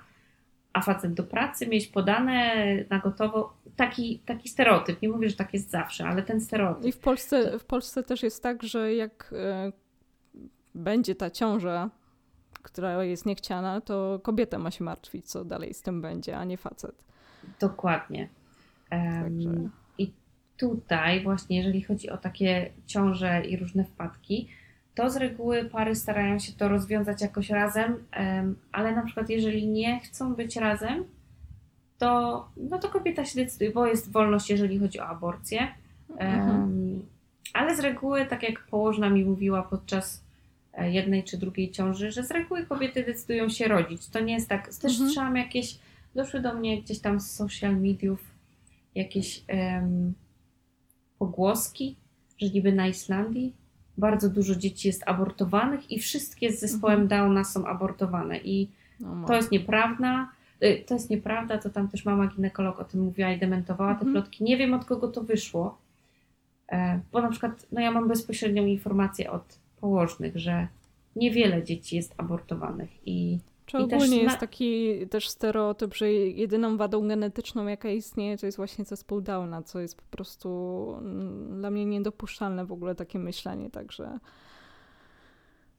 a 0.74 0.82
facet 0.82 1.14
do 1.14 1.24
pracy 1.24 1.68
mieć 1.68 1.88
podane 1.88 2.66
na 2.90 3.00
gotowo. 3.00 3.54
Taki, 3.76 4.20
taki 4.26 4.50
stereotyp. 4.50 5.02
Nie 5.02 5.10
mówię, 5.10 5.30
że 5.30 5.36
tak 5.36 5.54
jest 5.54 5.70
zawsze, 5.70 6.06
ale 6.06 6.24
ten 6.24 6.42
stereotyp. 6.42 6.86
I 6.86 6.92
w 6.92 7.00
Polsce, 7.00 7.60
w 7.60 7.66
Polsce 7.66 8.04
też 8.04 8.24
jest 8.24 8.44
tak, 8.44 8.64
że 8.64 8.94
jak 8.94 9.34
e, 9.38 9.72
będzie 10.76 11.16
ta 11.16 11.30
ciąża, 11.30 11.90
która 12.62 13.04
jest 13.04 13.26
niechciana, 13.26 13.82
to 13.82 14.20
kobieta 14.24 14.60
ma 14.60 14.72
się 14.72 14.84
martwić, 14.84 15.26
co 15.26 15.46
dalej 15.46 15.74
z 15.74 15.82
tym 15.82 16.02
będzie, 16.02 16.38
a 16.38 16.44
nie 16.46 16.58
facet. 16.58 17.04
Dokładnie. 17.60 18.30
Także- 18.90 19.70
I 19.98 20.12
tutaj 20.58 21.24
właśnie, 21.24 21.58
jeżeli 21.58 21.82
chodzi 21.82 22.10
o 22.10 22.18
takie 22.18 22.72
ciąże 22.86 23.46
i 23.46 23.58
różne 23.58 23.84
wpadki, 23.84 24.48
to 24.96 25.10
z 25.10 25.18
reguły 25.18 25.66
pary 25.66 25.96
starają 25.96 26.40
się 26.40 26.54
to 26.54 26.68
rozwiązać 26.68 27.22
jakoś 27.22 27.50
razem, 27.50 28.04
em, 28.12 28.56
ale 28.72 28.96
na 28.96 29.02
przykład 29.06 29.30
jeżeli 29.30 29.68
nie 29.68 30.00
chcą 30.00 30.36
być 30.36 30.56
razem, 30.56 31.06
to, 31.98 32.48
no 32.58 32.80
to 32.80 32.90
kobieta 32.90 33.26
się 33.26 33.36
decyduje, 33.36 33.72
bo 33.72 33.88
jest 33.88 34.12
wolność, 34.12 34.50
jeżeli 34.50 34.80
chodzi 34.80 35.00
o 35.00 35.06
aborcję. 35.06 35.68
Em, 36.18 37.06
ale 37.54 37.76
z 37.76 37.80
reguły, 37.80 38.26
tak 38.26 38.44
jak 38.44 38.60
położna 38.68 39.10
mi 39.10 39.26
mówiła 39.26 39.64
podczas 39.64 40.24
e, 40.74 40.92
jednej 40.92 41.24
czy 41.24 41.38
drugiej 41.38 41.72
ciąży, 41.72 42.12
że 42.12 42.24
z 42.24 42.32
reguły 42.32 42.66
kobiety 42.66 43.04
decydują 43.04 43.50
się 43.50 43.68
rodzić. 43.68 44.08
To 44.10 44.20
nie 44.20 44.34
jest 44.34 44.50
tak. 44.50 44.66
Też 44.68 44.78
Mhm. 44.92 44.98
słyszałam 44.98 45.36
jakieś, 45.36 45.80
doszły 46.16 46.40
do 46.40 46.54
mnie 46.54 46.82
gdzieś 46.82 47.00
tam 47.00 47.20
z 47.20 47.32
social 47.32 47.76
mediów 47.82 48.20
jakieś 48.96 49.44
em, 49.48 50.14
pogłoski, 51.20 51.96
że 52.42 52.50
niby 52.50 52.72
na 52.74 52.88
Islandii 52.88 53.54
bardzo 53.98 54.30
dużo 54.30 54.56
dzieci 54.56 54.88
jest 54.88 55.04
abortowanych 55.06 55.92
i 55.92 56.00
wszystkie 56.00 56.52
z 56.52 56.60
zespołem 56.60 57.02
Mhm. 57.02 57.22
Downa 57.28 57.44
są 57.44 57.66
abortowane. 57.66 58.38
I 58.38 58.70
No, 59.00 59.28
to 59.28 59.36
jest 59.36 59.52
nieprawda. 59.52 60.30
Y, 60.64 60.84
To 60.88 60.94
jest 60.94 61.10
nieprawda, 61.10 61.58
to 61.58 61.70
tam 61.70 61.88
też 61.90 62.06
mama 62.06 62.28
ginekolog 62.28 62.80
o 62.80 62.84
tym 62.84 63.02
mówiła 63.02 63.32
i 63.32 63.40
dementowała 63.40 63.96
te 63.96 64.06
Mhm. 64.06 64.14
plotki. 64.14 64.44
Nie 64.44 64.58
wiem 64.58 64.74
od 64.74 64.86
kogo 64.86 65.08
to 65.08 65.22
wyszło, 65.24 65.78
e, 66.72 67.00
bo 67.12 67.22
na 67.22 67.30
przykład 67.30 67.66
no 67.72 67.82
ja 67.82 67.92
mam 67.92 68.08
bezpośrednią 68.08 68.66
informację 68.66 69.32
od 69.32 69.60
położnych, 69.82 70.38
że 70.38 70.68
niewiele 71.16 71.64
dzieci 71.64 71.96
jest 71.96 72.14
abortowanych 72.18 72.90
i 73.08 73.40
Czy 73.66 73.78
ogólnie 73.78 74.18
na- 74.18 74.24
jest 74.24 74.38
taki 74.38 74.94
też 75.08 75.30
stereotyp, 75.30 75.96
że 75.96 76.12
jedyną 76.14 76.78
wadą 76.78 77.08
genetyczną, 77.08 77.68
jaka 77.68 77.90
istnieje, 77.90 78.38
to 78.38 78.46
jest 78.46 78.58
właśnie 78.58 78.86
zespół 78.86 79.22
Downa, 79.22 79.62
co 79.64 79.80
jest 79.80 79.98
po 79.98 80.04
prostu 80.12 80.50
mm, 81.00 81.60
dla 81.60 81.70
mnie 81.72 81.86
niedopuszczalne 81.86 82.66
w 82.66 82.72
ogóle 82.72 82.96
takie 82.96 83.20
myślenie, 83.20 83.70
także 83.70 84.20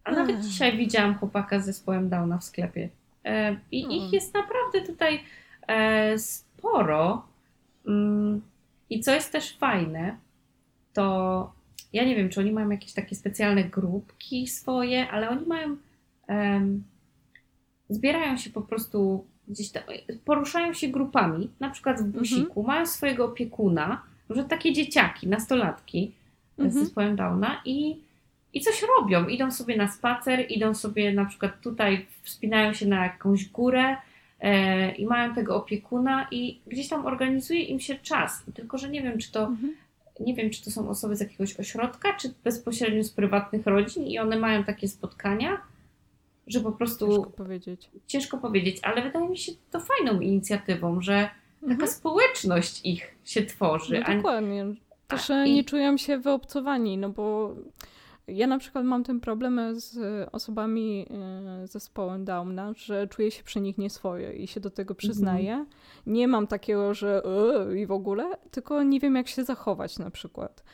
a 0.05 0.13
nawet 0.13 0.41
dzisiaj 0.41 0.77
widziałam 0.79 1.15
chłopaka 1.19 1.61
z 1.61 1.65
zespołem 1.65 2.09
Downa 2.09 2.39
w 2.39 2.45
sklepie. 2.45 2.89
E, 3.25 3.57
I 3.73 3.83
Hmm. 3.83 3.99
ich 3.99 4.13
jest 4.13 4.35
naprawdę 4.35 4.81
tutaj 4.81 5.21
e, 5.69 6.19
sporo. 6.19 7.27
Mm, 7.87 8.41
I 8.91 9.01
co 9.01 9.13
jest 9.15 9.33
też 9.33 9.57
fajne, 9.57 10.17
to 10.93 11.53
ja 11.93 12.05
nie 12.05 12.17
wiem, 12.17 12.29
czy 12.29 12.41
oni 12.41 12.53
mają 12.53 12.71
jakieś 12.71 12.93
takie 12.93 13.17
specjalne 13.17 13.65
grupki 13.65 14.47
swoje, 14.47 15.11
ale 15.11 15.31
oni 15.31 15.47
mają, 15.47 15.77
zbierają 17.89 18.37
się 18.37 18.51
po 18.51 18.61
prostu 18.63 19.25
gdzieś 19.49 19.71
tam, 19.71 19.83
poruszają 20.25 20.73
się 20.73 20.89
grupami, 20.89 21.51
na 21.61 21.71
przykład 21.71 22.01
w 22.01 22.05
busiku, 22.19 22.63
mają 22.63 22.87
swojego 22.87 23.25
opiekuna, 23.25 24.03
że 24.31 24.45
takie 24.45 24.73
dzieciaki, 24.73 25.29
nastolatki 25.29 26.13
z 26.59 26.61
Mhm. 26.61 26.85
zespołem 26.85 27.17
Downa 27.17 27.61
i, 27.65 27.97
i 28.55 28.61
coś 28.61 28.85
robią. 28.99 29.29
Idą 29.29 29.51
sobie 29.51 29.77
na 29.77 29.89
spacer, 29.89 30.47
idą 30.49 30.75
sobie 30.75 31.13
na 31.13 31.25
przykład 31.25 31.61
tutaj, 31.61 32.07
wspinają 32.23 32.73
się 32.73 32.87
na 32.87 33.05
jakąś 33.05 33.49
górę 33.49 33.97
e, 34.41 34.91
i 34.95 35.07
mają 35.07 35.35
tego 35.35 35.57
opiekuna 35.57 36.29
i 36.31 36.61
gdzieś 36.67 36.89
tam 36.89 37.07
organizuje 37.07 37.63
im 37.63 37.81
się 37.81 37.95
czas. 37.95 38.43
Tylko, 38.55 38.79
że 38.79 38.89
nie 38.89 39.03
wiem, 39.03 39.19
czy 39.19 39.33
to 39.33 39.41
Mhm. 39.47 39.75
nie 40.21 40.35
wiem, 40.35 40.51
czy 40.51 40.65
to 40.65 40.71
są 40.71 40.89
osoby 40.89 41.17
z 41.17 41.21
jakiegoś 41.21 41.61
ośrodka, 41.61 42.13
czy 42.13 42.35
bezpośrednio 42.45 43.05
z 43.05 43.11
prywatnych 43.11 43.67
rodzin 43.67 44.07
i 44.07 44.19
one 44.19 44.37
mają 44.39 44.65
takie 44.65 44.89
spotkania, 44.89 45.61
że 46.47 46.61
po 46.61 46.73
prostu 46.73 47.07
Ciężko 47.09 47.31
powiedzieć. 47.31 47.91
ciężko 48.07 48.39
powiedzieć, 48.39 48.77
ale 48.83 49.03
wydaje 49.03 49.29
mi 49.29 49.39
się 49.39 49.53
to 49.71 49.81
fajną 49.81 50.21
inicjatywą, 50.21 51.01
że 51.01 51.31
taka 51.61 51.73
Mhm. 51.73 51.91
społeczność 51.91 52.81
ich 52.85 53.15
się 53.25 53.43
tworzy. 53.43 54.03
No 54.09 54.17
dokładnie. 54.17 54.65
Też 55.09 55.31
a- 55.31 55.35
e, 55.35 55.49
i- 55.49 55.55
nie 55.55 55.65
czują 55.65 55.97
się 55.97 56.19
wyobcowani, 56.19 56.99
no 56.99 57.09
bo 57.09 57.55
ja 58.29 58.47
na 58.47 58.59
przykład 58.59 58.85
mam 58.85 59.05
ten 59.05 59.21
problem 59.21 59.61
z 59.81 59.99
osobami 60.33 61.07
e, 61.11 61.67
z 61.67 61.73
zespołem 61.73 62.25
Downa, 62.25 62.73
że 62.77 63.09
czuję 63.09 63.31
się 63.31 63.43
przy 63.43 63.61
nich 63.61 63.79
nieswoje 63.79 64.33
i 64.33 64.47
się 64.47 64.61
do 64.61 64.71
tego 64.71 64.95
przyznaję. 64.95 65.67
Nie 66.07 66.29
mam 66.29 66.47
takiego, 66.47 66.95
że 66.95 67.23
"E", 67.25 67.79
i 67.79 67.87
w 67.87 67.93
ogóle, 67.93 68.25
tylko 68.51 68.83
nie 68.83 69.01
wiem 69.01 69.17
jak 69.17 69.29
się 69.29 69.45
zachować 69.45 69.99
na 69.99 70.11
przykład. 70.11 70.65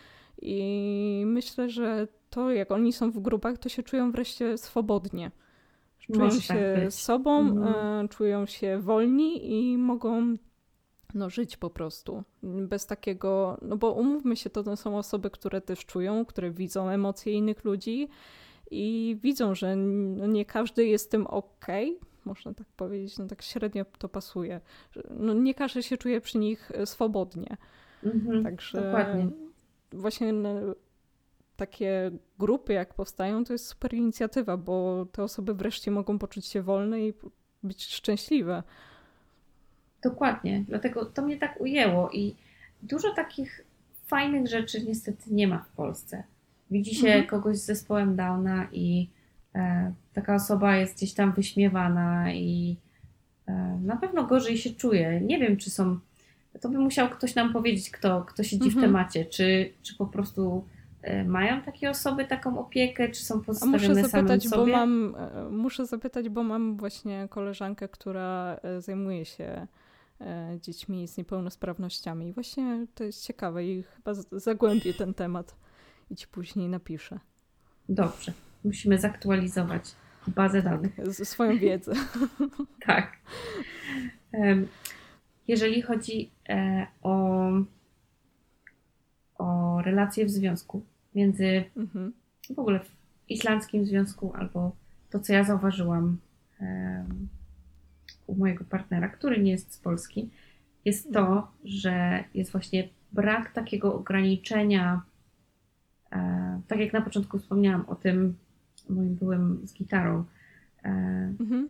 I 0.43 1.23
myślę, 1.27 1.69
że 1.71 2.09
to 2.31 2.51
jak 2.53 2.71
oni 2.71 2.93
są 2.93 3.11
w 3.11 3.19
grupach, 3.21 3.59
to 3.59 3.69
się 3.69 3.83
czują 3.83 4.13
wreszcie 4.13 4.59
swobodnie. 4.59 5.31
Czują 5.99 6.19
Może 6.25 6.41
się 6.41 6.55
tak 6.75 6.85
być. 6.85 6.95
sobą, 6.95 7.39
Mhm. 7.41 8.05
e, 8.05 8.09
czują 8.09 8.47
się 8.47 8.79
wolni 8.79 9.53
i 9.73 9.79
mogą 9.79 10.37
no, 11.15 11.31
żyć 11.31 11.57
po 11.57 11.71
prostu. 11.71 12.23
Bez 12.43 12.87
takiego, 12.87 13.59
no 13.63 13.77
bo 13.77 13.93
umówmy 13.93 14.37
się, 14.37 14.51
to, 14.51 14.63
to 14.63 14.77
są 14.77 14.99
osoby, 14.99 15.31
które 15.31 15.61
też 15.61 15.87
czują, 15.87 16.25
które 16.25 16.51
widzą 16.51 16.89
emocje 16.89 17.33
innych 17.33 17.65
ludzi 17.65 18.09
i 18.71 19.17
widzą, 19.23 19.55
że 19.55 19.77
no, 19.77 20.27
nie 20.27 20.45
każdy 20.45 20.87
jest 20.87 21.11
tym 21.11 21.27
okej. 21.27 21.99
Można 22.25 22.55
tak 22.55 22.67
powiedzieć, 22.77 23.19
no 23.19 23.27
tak 23.27 23.43
średnio 23.43 23.85
to 23.99 24.09
pasuje. 24.09 24.61
No, 25.11 25.35
nie 25.35 25.55
każdy 25.55 25.83
się 25.83 25.97
czuje 25.97 26.21
przy 26.21 26.39
nich 26.39 26.71
e, 26.75 26.87
swobodnie. 26.87 27.57
Mhm, 28.03 28.45
Także 28.45 28.83
Dokładnie. 28.83 29.29
właśnie 29.93 30.33
no, 30.33 30.51
takie 31.57 32.11
grupy, 32.39 32.73
jak 32.73 32.95
powstają, 32.95 33.45
to 33.45 33.53
jest 33.53 33.67
super 33.67 33.95
inicjatywa, 33.95 34.57
bo 34.57 35.07
te 35.13 35.23
osoby 35.23 35.55
wreszcie 35.55 35.91
mogą 35.91 36.19
poczuć 36.19 36.47
się 36.47 36.63
wolne 36.63 37.01
i 37.01 37.15
być 37.63 37.85
szczęśliwe. 37.85 38.63
Dokładnie. 40.03 40.65
Dlatego 40.69 41.05
to 41.05 41.23
mnie 41.23 41.37
tak 41.37 41.61
ujęło 41.61 42.11
i 42.11 42.35
dużo 42.83 43.15
takich 43.15 43.65
fajnych 44.07 44.47
rzeczy 44.49 44.85
niestety 44.85 45.35
nie 45.35 45.49
ma 45.49 45.59
w 45.59 45.69
Polsce. 45.69 46.23
Widzi 46.71 46.95
się 46.95 47.07
Mhm. 47.09 47.27
kogoś 47.27 47.57
z 47.59 47.65
zespołem 47.65 48.17
Downa 48.17 48.67
i 48.73 49.09
e, 49.55 49.93
taka 50.13 50.35
osoba 50.35 50.77
jest 50.77 50.97
gdzieś 50.97 51.15
tam 51.15 51.33
wyśmiewana 51.33 52.33
i 52.33 52.77
e, 53.47 53.79
na 53.85 53.97
pewno 53.97 54.25
gorzej 54.25 54.59
się 54.59 54.71
czuje. 54.71 55.21
Nie 55.21 55.39
wiem, 55.39 55.57
czy 55.57 55.71
są. 55.71 55.99
To 56.61 56.69
by 56.69 56.79
musiał 56.79 57.09
ktoś 57.09 57.35
nam 57.35 57.53
powiedzieć, 57.53 57.91
kto, 57.91 58.23
kto 58.25 58.43
siedzi 58.43 58.71
w 58.71 58.75
Mhm. 58.75 58.87
temacie, 58.87 59.25
czy, 59.25 59.73
czy 59.83 59.97
po 59.97 60.07
prostu 60.07 60.65
e, 61.03 61.25
mają 61.25 61.63
takie 61.63 61.91
osoby 61.91 62.25
taką 62.25 62.59
opiekę, 62.59 63.09
czy 63.09 63.25
są 63.25 63.35
A 63.41 63.45
pozostawione 63.45 63.89
muszę 63.89 63.95
samym 63.95 64.11
zapytać, 64.29 64.49
bo 64.49 64.57
sobie. 64.57 64.73
mam, 64.73 65.15
e, 65.19 65.51
muszę 65.51 65.87
zapytać, 65.87 66.29
bo 66.29 66.43
mam 66.43 66.77
właśnie 66.77 67.27
koleżankę, 67.31 67.89
która 67.89 68.57
e, 68.63 68.81
zajmuje 68.81 69.25
się 69.25 69.67
dziećmi 70.61 71.09
z 71.09 71.17
niepełnosprawnościami. 71.17 72.29
I 72.29 72.33
właśnie 72.33 72.87
to 72.95 73.05
jest 73.05 73.27
ciekawe 73.27 73.65
i 73.65 73.83
chyba 73.83 74.15
zagłębię 74.33 74.95
ten 74.95 75.15
temat 75.15 75.57
i 76.11 76.17
ci 76.17 76.27
później 76.29 76.69
napiszę 76.69 77.19
Dobrze, 77.89 78.33
musimy 78.65 78.99
zaktualizować 78.99 79.95
bazę 80.27 80.63
danych. 80.63 81.15
z- 81.15 81.29
swoją 81.29 81.59
wiedzę. 81.59 81.93
Tak. 82.87 83.17
Jeżeli 85.49 85.83
chodzi 85.83 86.31
e, 86.49 86.87
o, 87.03 87.49
o 89.39 89.81
relacje 89.83 90.27
w 90.27 90.31
związku 90.31 90.83
między 91.15 91.65
Mhm. 91.77 92.13
w 92.55 92.59
ogóle 92.59 92.81
w 92.81 92.91
islandzkim 93.29 93.87
związku 93.87 94.33
albo 94.35 94.77
to, 95.11 95.19
co 95.21 95.33
ja 95.33 95.45
zauważyłam 95.45 96.19
u 98.31 98.35
mojego 98.37 98.65
partnera, 98.65 99.09
który 99.09 99.43
nie 99.43 99.51
jest 99.51 99.73
z 99.73 99.79
Polski, 99.79 100.31
jest 100.85 101.13
to, 101.13 101.51
że 101.65 102.25
jest 102.35 102.53
właśnie 102.53 102.89
brak 103.13 103.53
takiego 103.53 103.95
ograniczenia. 103.95 105.03
E, 106.13 106.61
tak 106.69 106.79
jak 106.79 106.93
na 106.93 107.01
początku 107.01 107.39
wspomniałam 107.39 107.85
o 107.89 107.95
tym 107.95 108.37
moim 108.89 109.15
byłym 109.15 109.61
z 109.65 109.75
gitarą. 109.75 110.25
E, 110.85 110.91
Mhm. 111.41 111.69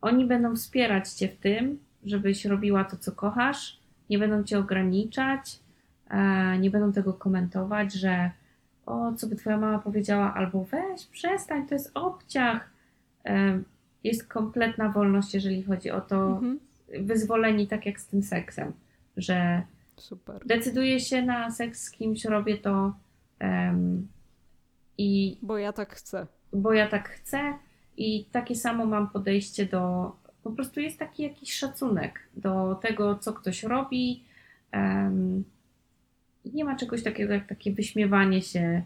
oni 0.00 0.24
będą 0.24 0.56
wspierać 0.56 1.12
cię 1.12 1.28
w 1.28 1.36
tym, 1.36 1.78
żebyś 2.04 2.44
robiła 2.44 2.84
to, 2.84 2.96
co 2.96 3.12
kochasz, 3.12 3.80
nie 4.10 4.18
będą 4.18 4.44
cię 4.44 4.58
ograniczać, 4.58 5.60
e, 6.10 6.58
nie 6.58 6.70
będą 6.70 6.92
tego 6.92 7.12
komentować, 7.12 7.92
że 7.94 8.30
o, 8.86 9.12
co 9.12 9.26
by 9.26 9.36
twoja 9.36 9.58
mama 9.58 9.78
powiedziała, 9.78 10.34
albo 10.34 10.64
weź, 10.64 11.06
przestań, 11.06 11.66
to 11.66 11.74
jest 11.74 11.90
obciach. 11.94 12.70
Jest 14.04 14.28
kompletna 14.28 14.88
wolność, 14.88 15.34
jeżeli 15.34 15.62
chodzi 15.62 15.90
o 15.90 16.00
to, 16.00 16.26
Mhm. 16.26 16.58
wyzwoleni 17.00 17.66
tak 17.68 17.86
jak 17.86 18.00
z 18.00 18.06
tym 18.06 18.22
seksem, 18.22 18.72
że 19.16 19.62
Super. 19.96 20.46
decyduję 20.46 21.00
się 21.00 21.22
na 21.22 21.50
seks 21.50 21.82
z 21.82 21.90
kimś, 21.90 22.24
robię 22.24 22.58
to 22.58 22.92
em, 23.38 24.08
i 24.98 25.38
Bo 25.42 25.58
ja 25.58 25.72
tak 25.72 25.94
chcę. 25.94 26.26
bo 26.52 26.72
ja 26.72 26.88
tak 26.88 27.08
chcę 27.08 27.54
i 27.96 28.24
takie 28.24 28.54
samo 28.56 28.86
mam 28.86 29.08
podejście 29.10 29.66
do. 29.66 30.12
Po 30.42 30.50
prostu 30.50 30.80
jest 30.80 30.98
taki 30.98 31.22
jakiś 31.22 31.52
szacunek 31.52 32.20
do 32.36 32.74
tego, 32.82 33.14
co 33.18 33.32
ktoś 33.32 33.62
robi. 33.62 34.24
i 36.44 36.50
nie 36.54 36.64
ma 36.64 36.76
czegoś 36.76 37.02
takiego 37.02 37.34
jak 37.34 37.46
takie 37.46 37.72
wyśmiewanie 37.72 38.42
się 38.42 38.82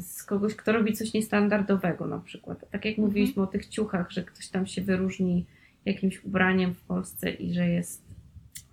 z 0.00 0.22
kogoś, 0.22 0.54
kto 0.54 0.72
robi 0.72 0.92
coś 0.92 1.12
niestandardowego, 1.14 2.06
na 2.06 2.18
przykład. 2.18 2.60
Tak 2.70 2.84
jak 2.84 2.92
Mhm. 2.92 3.08
mówiliśmy 3.08 3.42
o 3.42 3.46
tych 3.46 3.66
ciuchach, 3.66 4.10
że 4.10 4.24
ktoś 4.24 4.48
tam 4.48 4.66
się 4.66 4.82
wyróżni 4.82 5.46
jakimś 5.84 6.24
ubraniem 6.24 6.74
w 6.74 6.80
Polsce 6.80 7.30
i 7.30 7.54
że 7.54 7.68
jest. 7.68 8.02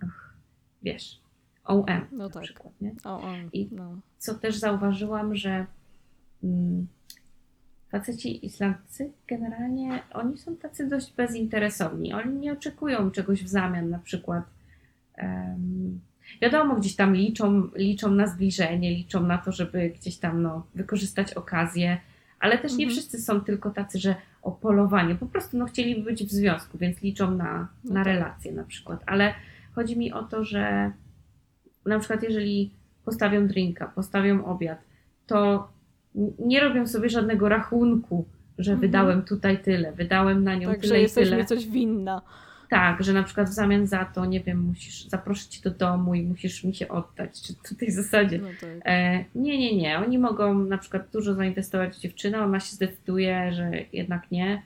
Ach, 0.03 0.33
wiesz, 0.83 1.21
OM 1.63 1.85
No 2.11 2.17
na 2.17 2.29
tak. 2.29 2.43
przykład. 2.43 2.73
Nie? 2.81 2.91
O, 3.03 3.21
o, 3.21 3.33
I- 3.53 3.69
no. 3.71 3.97
co 4.17 4.35
też 4.35 4.55
zauważyłam, 4.57 5.35
że 5.35 5.65
mm, 6.43 6.87
faceci 7.89 8.45
islandcy 8.45 9.11
generalnie 9.27 10.03
oni 10.13 10.37
są 10.37 10.55
tacy 10.55 10.87
dość 10.89 11.13
bezinteresowni. 11.15 12.13
Oni 12.13 12.39
nie 12.39 12.53
oczekują 12.53 13.11
czegoś 13.11 13.43
w 13.43 13.47
zamian, 13.47 13.89
na 13.89 13.99
przykład. 13.99 14.43
em, 15.15 15.99
wiadomo, 16.41 16.75
gdzieś 16.75 16.95
tam 16.95 17.15
liczą, 17.15 17.69
liczą 17.75 18.11
na 18.11 18.27
zbliżenie, 18.27 18.91
liczą 18.91 19.23
na 19.27 19.37
to, 19.37 19.51
żeby 19.51 19.89
gdzieś 19.89 20.17
tam 20.17 20.41
no, 20.41 20.65
wykorzystać 20.75 21.33
okazję, 21.33 21.97
ale 22.39 22.57
też 22.57 22.71
nie 22.71 22.85
Mhm. 22.85 22.89
wszyscy 22.91 23.21
są 23.21 23.41
tylko 23.41 23.69
tacy, 23.69 23.99
że 23.99 24.15
o 24.41 24.51
polowanie. 24.51 25.15
Po 25.15 25.25
prostu 25.25 25.57
no, 25.57 25.65
chcieliby 25.65 26.01
być 26.01 26.23
w 26.23 26.31
związku, 26.31 26.77
więc 26.77 27.01
liczą 27.01 27.31
na, 27.31 27.67
No 27.83 27.93
na 27.93 28.03
tak. 28.03 28.13
relacje 28.13 28.51
na 28.51 28.63
przykład. 28.63 29.03
Ale 29.05 29.33
chodzi 29.75 29.97
mi 29.97 30.11
o 30.13 30.23
to, 30.23 30.43
że 30.45 30.91
na 31.85 31.99
przykład 31.99 32.23
jeżeli 32.23 32.71
postawią 33.05 33.47
drinka, 33.47 33.87
postawią 33.87 34.45
obiad, 34.45 34.79
to 35.27 35.67
nie 36.39 36.59
robią 36.61 36.87
sobie 36.87 37.09
żadnego 37.09 37.49
rachunku, 37.49 38.25
że 38.57 38.71
Mhm. 38.71 38.79
wydałem 38.91 39.21
tutaj 39.21 39.63
tyle, 39.63 39.91
wydałem 39.91 40.43
na 40.43 40.55
nią 40.55 40.69
Także 40.69 40.87
tyle 40.87 40.99
i 40.99 41.01
jesteś 41.03 41.29
tyle. 41.29 41.41
mi 41.41 41.47
coś 41.47 41.67
winna. 41.67 42.21
Tak, 42.69 43.03
że 43.03 43.13
na 43.13 43.23
przykład 43.23 43.49
w 43.49 43.53
zamian 43.53 43.87
za 43.87 44.05
to, 44.05 44.25
nie 44.25 44.39
wiem, 44.39 44.59
musisz 44.59 45.05
zaprosić 45.05 45.47
cię 45.47 45.69
do 45.69 45.71
domu 45.71 46.15
i 46.15 46.23
musisz 46.23 46.63
mi 46.63 46.75
się 46.75 46.87
oddać, 46.87 47.41
czy 47.41 47.75
w 47.75 47.77
tej 47.77 47.91
zasadzie. 47.91 48.37
No 48.37 48.47
tak. 48.61 48.69
E, 48.85 49.25
nie, 49.35 49.57
nie, 49.57 49.77
nie. 49.77 49.99
Oni 49.99 50.17
mogą 50.17 50.53
na 50.53 50.77
przykład 50.77 51.09
dużo 51.13 51.33
zainwestować 51.33 51.95
w 51.95 51.99
dziewczynę, 51.99 52.41
ona 52.41 52.59
się 52.59 52.75
zdecyduje, 52.75 53.53
że 53.53 53.71
jednak 53.93 54.31
nie. 54.31 54.63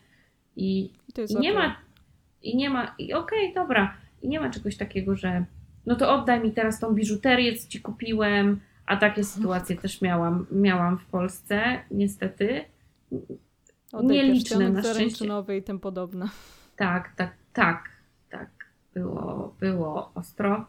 I, 0.55 0.91
I 1.17 1.33
i 1.33 1.35
nie 1.39 1.53
ma, 1.53 1.75
i 2.41 2.57
nie 2.57 2.69
ma, 2.69 2.95
i 2.99 3.13
okej, 3.13 3.53
dobra, 3.53 3.93
i 4.21 4.27
nie 4.27 4.39
ma 4.39 4.49
czegoś 4.49 4.77
takiego, 4.77 5.15
że 5.15 5.45
no 5.85 5.95
to 5.95 6.15
oddaj 6.15 6.43
mi 6.43 6.51
teraz 6.51 6.79
tą 6.79 6.93
biżuterię, 6.93 7.55
co 7.55 7.69
ci 7.69 7.81
kupiłem, 7.81 8.59
a 8.85 8.97
takie 8.97 9.23
sytuacje 9.23 9.75
też 9.75 10.01
miałam, 10.01 10.45
miałam 10.51 10.97
w 10.97 11.05
Polsce, 11.05 11.79
niestety. 11.91 12.65
Oddaj 13.91 14.17
nieliczne 14.17 14.69
na 14.69 14.79
szczęście. 14.81 14.93
zaręczynowy 14.93 15.57
i 15.57 15.63
tym 15.63 15.79
podobne. 15.79 16.29
Tak, 16.75 17.15
tak, 17.15 17.35
tak, 17.57 17.89
tak. 18.29 18.49
Było, 18.93 19.55
było 19.59 20.11
ostro. 20.15 20.65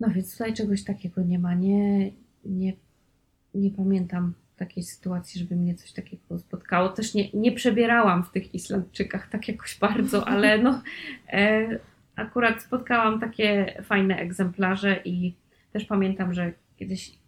No 0.00 0.08
więc 0.10 0.32
tutaj 0.32 0.54
czegoś 0.54 0.84
takiego 0.84 1.22
nie 1.22 1.38
ma. 1.38 1.54
Nie, 1.54 2.10
nie, 2.44 2.72
nie 3.54 3.70
pamiętam 3.70 4.34
takiej 4.56 4.84
sytuacji, 4.84 5.40
żeby 5.40 5.56
mnie 5.56 5.74
coś 5.74 5.92
takiego 5.92 6.38
spotkało. 6.38 6.88
Też 6.88 7.14
nie, 7.14 7.30
nie 7.32 7.52
przebierałam 7.52 8.24
w 8.24 8.30
tych 8.30 8.54
Islandczykach 8.54 9.28
tak 9.30 9.48
jakoś 9.48 9.78
bardzo, 9.78 10.28
ale 10.28 10.58
no 10.58 10.82
e, 11.28 11.68
akurat 12.16 12.62
spotkałam 12.62 13.20
takie 13.20 13.74
fajne 13.82 14.16
egzemplarze 14.18 15.00
i 15.04 15.34
też 15.72 15.84
pamiętam, 15.84 16.34
że 16.34 16.52
kiedyś 16.76 17.18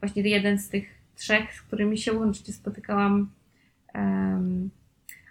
właśnie 0.00 0.22
jeden 0.22 0.58
z 0.58 0.68
tych 0.68 0.88
trzech, 1.16 1.54
z 1.54 1.62
którymi 1.62 1.98
się 1.98 2.12
łącznie 2.12 2.54
spotykałam, 2.54 3.30
um, 3.94 4.70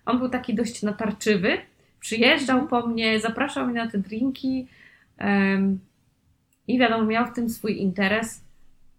on 0.05 0.19
był 0.19 0.29
taki 0.29 0.55
dość 0.55 0.83
natarczywy. 0.83 1.57
Przyjeżdżał 2.03 2.59
mhm. 2.59 2.69
po 2.69 2.87
mnie, 2.87 3.19
zapraszał 3.19 3.67
mnie 3.67 3.85
na 3.85 3.91
te 3.91 3.97
drinki 3.97 4.67
um, 5.19 5.79
i 6.67 6.79
wiadomo, 6.79 7.05
miał 7.05 7.25
w 7.25 7.33
tym 7.33 7.49
swój 7.49 7.77
interes. 7.77 8.43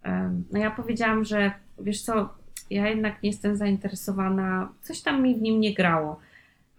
Um, 0.05 0.43
no 0.51 0.59
ja 0.59 0.71
powiedziałam, 0.71 1.23
że 1.23 1.51
wiesz 1.79 2.01
co, 2.01 2.33
ja 2.69 2.89
jednak 2.89 3.23
nie 3.23 3.29
jestem 3.29 3.55
zainteresowana, 3.55 4.69
coś 4.81 5.01
tam 5.01 5.23
mi 5.23 5.35
w 5.35 5.41
nim 5.41 5.59
nie 5.59 5.73
grało. 5.73 6.19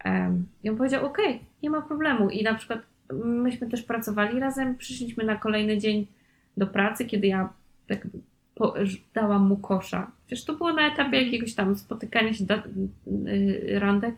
Um, 0.05 0.47
I 0.65 0.71
on 0.71 0.77
powiedział, 0.77 1.07
okej, 1.07 1.35
okay, 1.35 1.39
nie 1.63 1.71
ma 1.71 1.83
problemu. 1.83 2.31
I 2.31 2.43
na 2.43 2.55
przykład 2.55 2.81
myśmy 3.25 3.67
też 3.71 3.83
pracowali 3.83 4.41
razem, 4.41 4.77
przyszliśmy 4.77 5.25
na 5.25 5.37
kolejny 5.37 5.79
dzień 5.79 6.07
do 6.57 6.67
pracy, 6.67 7.05
kiedy 7.05 7.27
ja 7.27 7.49
tak 7.89 8.07
po, 8.55 8.75
dałam 9.15 9.47
mu 9.47 9.57
kosza. 9.57 10.11
Przecież 10.27 10.45
to 10.45 10.55
było 10.55 10.73
na 10.73 10.93
etapie 10.93 11.23
jakiegoś 11.23 11.55
tam 11.55 11.77
spotykania 11.77 12.35
się, 12.35 12.45
da, 12.45 12.63
y, 13.29 13.79
randek. 13.79 14.15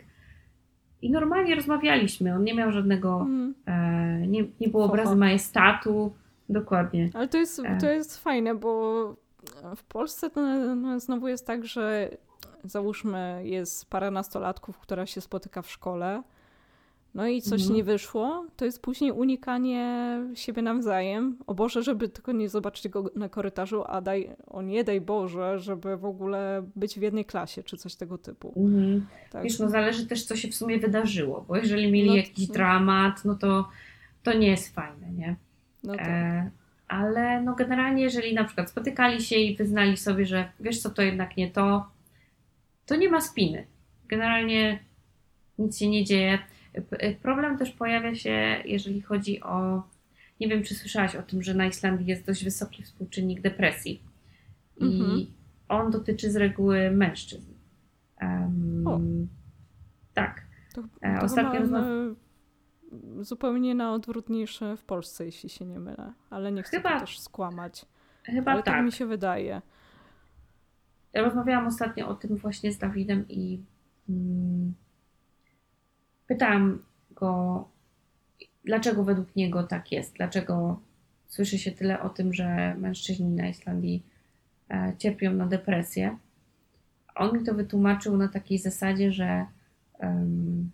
I 1.02 1.10
normalnie 1.10 1.54
rozmawialiśmy. 1.54 2.34
On 2.34 2.44
nie 2.44 2.54
miał 2.54 2.72
żadnego, 2.72 3.20
mm. 3.20 3.54
e, 3.66 4.26
nie, 4.26 4.44
nie 4.60 4.68
było 4.68 4.84
obrazu 4.84 5.16
majestatu. 5.16 6.12
Dokładnie. 6.48 7.10
Ale 7.14 7.28
to 7.28 7.38
jest, 7.38 7.58
e. 7.58 7.78
to 7.80 7.86
jest 7.86 8.22
fajne, 8.22 8.54
bo 8.54 9.14
w 9.76 9.84
Polsce 9.84 10.30
to 10.30 10.40
no, 10.76 11.00
znowu 11.00 11.28
jest 11.28 11.46
tak, 11.46 11.64
że 11.66 12.10
załóżmy 12.64 13.40
jest 13.44 13.90
parę 13.90 14.10
nastolatków, 14.10 14.78
która 14.78 15.06
się 15.06 15.20
spotyka 15.20 15.62
w 15.62 15.70
szkole 15.70 16.22
no 17.18 17.26
i 17.28 17.42
coś 17.42 17.60
mhm. 17.60 17.76
nie 17.76 17.84
wyszło, 17.84 18.46
to 18.56 18.64
jest 18.64 18.82
później 18.82 19.12
unikanie 19.12 20.18
siebie 20.34 20.62
nawzajem. 20.62 21.38
O 21.46 21.54
Boże, 21.54 21.82
żeby 21.82 22.08
tylko 22.08 22.32
nie 22.32 22.48
zobaczyć 22.48 22.88
go 22.88 23.10
na 23.16 23.28
korytarzu, 23.28 23.84
a 23.86 24.00
daj, 24.00 24.30
o 24.46 24.62
nie 24.62 24.84
daj 24.84 25.00
Boże, 25.00 25.58
żeby 25.58 25.96
w 25.96 26.04
ogóle 26.04 26.66
być 26.76 26.98
w 26.98 27.02
jednej 27.02 27.24
klasie, 27.24 27.62
czy 27.62 27.76
coś 27.76 27.94
tego 27.94 28.18
typu. 28.18 28.54
Mhm. 28.56 29.06
Tak. 29.30 29.44
Wiesz, 29.44 29.58
no 29.58 29.68
zależy 29.68 30.06
też, 30.06 30.24
co 30.24 30.36
się 30.36 30.48
w 30.48 30.54
sumie 30.54 30.78
wydarzyło, 30.78 31.44
bo 31.48 31.56
jeżeli 31.56 31.92
mieli 31.92 32.08
no, 32.08 32.16
jakiś 32.16 32.48
no. 32.48 32.54
dramat, 32.54 33.24
no 33.24 33.34
to, 33.34 33.68
to 34.22 34.32
nie 34.32 34.48
jest 34.48 34.74
fajne, 34.74 35.12
nie? 35.12 35.36
No 35.84 35.96
tak. 35.96 36.08
e, 36.08 36.50
ale 36.88 37.42
no 37.42 37.54
generalnie, 37.54 38.02
jeżeli 38.02 38.34
na 38.34 38.44
przykład 38.44 38.70
spotykali 38.70 39.22
się 39.22 39.36
i 39.36 39.56
wyznali 39.56 39.96
sobie, 39.96 40.26
że 40.26 40.48
wiesz 40.60 40.80
co, 40.80 40.90
to 40.90 41.02
jednak 41.02 41.36
nie 41.36 41.50
to, 41.50 41.86
to 42.86 42.96
nie 42.96 43.10
ma 43.10 43.20
spiny. 43.20 43.66
Generalnie 44.08 44.78
nic 45.58 45.78
się 45.78 45.88
nie 45.88 46.04
dzieje. 46.04 46.38
Problem 47.22 47.58
też 47.58 47.70
pojawia 47.70 48.14
się, 48.14 48.62
jeżeli 48.64 49.00
chodzi 49.00 49.42
o. 49.42 49.82
Nie 50.40 50.48
wiem, 50.48 50.62
czy 50.62 50.74
słyszałaś 50.74 51.16
o 51.16 51.22
tym, 51.22 51.42
że 51.42 51.54
na 51.54 51.66
Islandii 51.66 52.06
jest 52.06 52.26
dość 52.26 52.44
wysoki 52.44 52.82
współczynnik 52.82 53.40
depresji. 53.40 54.02
I 54.76 55.00
mhm. 55.00 55.26
on 55.68 55.90
dotyczy 55.90 56.30
z 56.30 56.36
reguły 56.36 56.90
mężczyzn. 56.90 57.52
Um, 58.22 59.28
tak. 60.14 60.42
To, 60.74 60.82
e, 61.00 61.18
to 61.18 61.24
Ostatnio 61.24 61.60
chyba, 61.60 61.84
zupełnie 63.20 63.74
na 63.74 63.92
odwrót 63.92 64.28
niż 64.28 64.60
w 64.76 64.82
Polsce, 64.82 65.24
jeśli 65.24 65.48
się 65.48 65.66
nie 65.66 65.80
mylę. 65.80 66.12
Ale 66.30 66.52
nie 66.52 66.62
chcę 66.62 66.76
chyba, 66.76 67.00
też 67.00 67.20
skłamać. 67.20 67.86
Chyba 68.24 68.52
Ale 68.52 68.62
tak. 68.62 68.74
tak 68.74 68.84
mi 68.84 68.92
się 68.92 69.06
wydaje. 69.06 69.62
Ja 71.12 71.22
rozmawiałam 71.22 71.66
ostatnio 71.66 72.08
o 72.08 72.14
tym 72.14 72.36
właśnie 72.36 72.72
z 72.72 72.78
Dawidem 72.78 73.28
i. 73.28 73.60
Mm, 74.08 74.74
Pytałam 76.28 76.82
go, 77.10 77.68
dlaczego 78.64 79.04
według 79.04 79.36
niego 79.36 79.62
tak 79.62 79.92
jest, 79.92 80.14
dlaczego 80.14 80.80
słyszy 81.26 81.58
się 81.58 81.72
tyle 81.72 82.00
o 82.00 82.08
tym, 82.08 82.34
że 82.34 82.74
mężczyźni 82.74 83.28
na 83.28 83.48
Islandii 83.48 84.02
e, 84.70 84.92
cierpią 84.98 85.32
na 85.32 85.46
depresję. 85.46 86.16
On 87.14 87.38
mi 87.38 87.44
to 87.44 87.54
wytłumaczył 87.54 88.16
na 88.16 88.28
takiej 88.28 88.58
zasadzie, 88.58 89.12
że 89.12 89.46
um, 89.98 90.70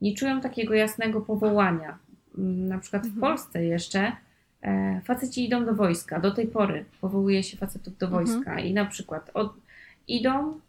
nie 0.00 0.14
czują 0.14 0.40
takiego 0.40 0.74
jasnego 0.74 1.20
powołania. 1.20 1.98
Mm, 2.38 2.68
na 2.68 2.78
przykład 2.78 3.02
w 3.02 3.06
mhm. 3.06 3.20
Polsce 3.20 3.64
jeszcze 3.64 4.12
e, 4.62 5.00
faceci 5.04 5.44
idą 5.44 5.64
do 5.64 5.74
wojska. 5.74 6.20
Do 6.20 6.30
tej 6.30 6.46
pory 6.46 6.84
powołuje 7.00 7.42
się 7.42 7.56
facetów 7.56 7.98
do 7.98 8.06
mhm. 8.06 8.24
wojska 8.24 8.50
mhm. 8.50 8.68
i 8.68 8.74
na 8.74 8.84
przykład 8.84 9.30
od, 9.34 9.54
idą 10.08 10.60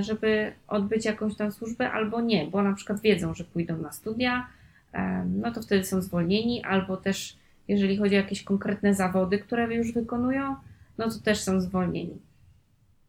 żeby 0.00 0.52
odbyć 0.68 1.04
jakąś 1.04 1.36
tam 1.36 1.52
służbę, 1.52 1.90
albo 1.90 2.20
nie, 2.20 2.46
bo 2.46 2.62
na 2.62 2.74
przykład 2.74 3.00
wiedzą, 3.00 3.34
że 3.34 3.44
pójdą 3.44 3.76
na 3.76 3.92
studia, 3.92 4.46
e, 4.92 5.24
no 5.24 5.52
to 5.52 5.62
wtedy 5.62 5.84
są 5.84 6.02
zwolnieni, 6.02 6.64
albo 6.64 6.96
też 6.96 7.36
jeżeli 7.68 7.96
chodzi 7.96 8.14
o 8.14 8.18
jakieś 8.18 8.42
konkretne 8.42 8.94
zawody, 8.94 9.38
które 9.38 9.74
już 9.74 9.92
wykonują, 9.92 10.56
no 10.98 11.10
to 11.10 11.18
też 11.18 11.40
są 11.40 11.60
zwolnieni. 11.60 12.18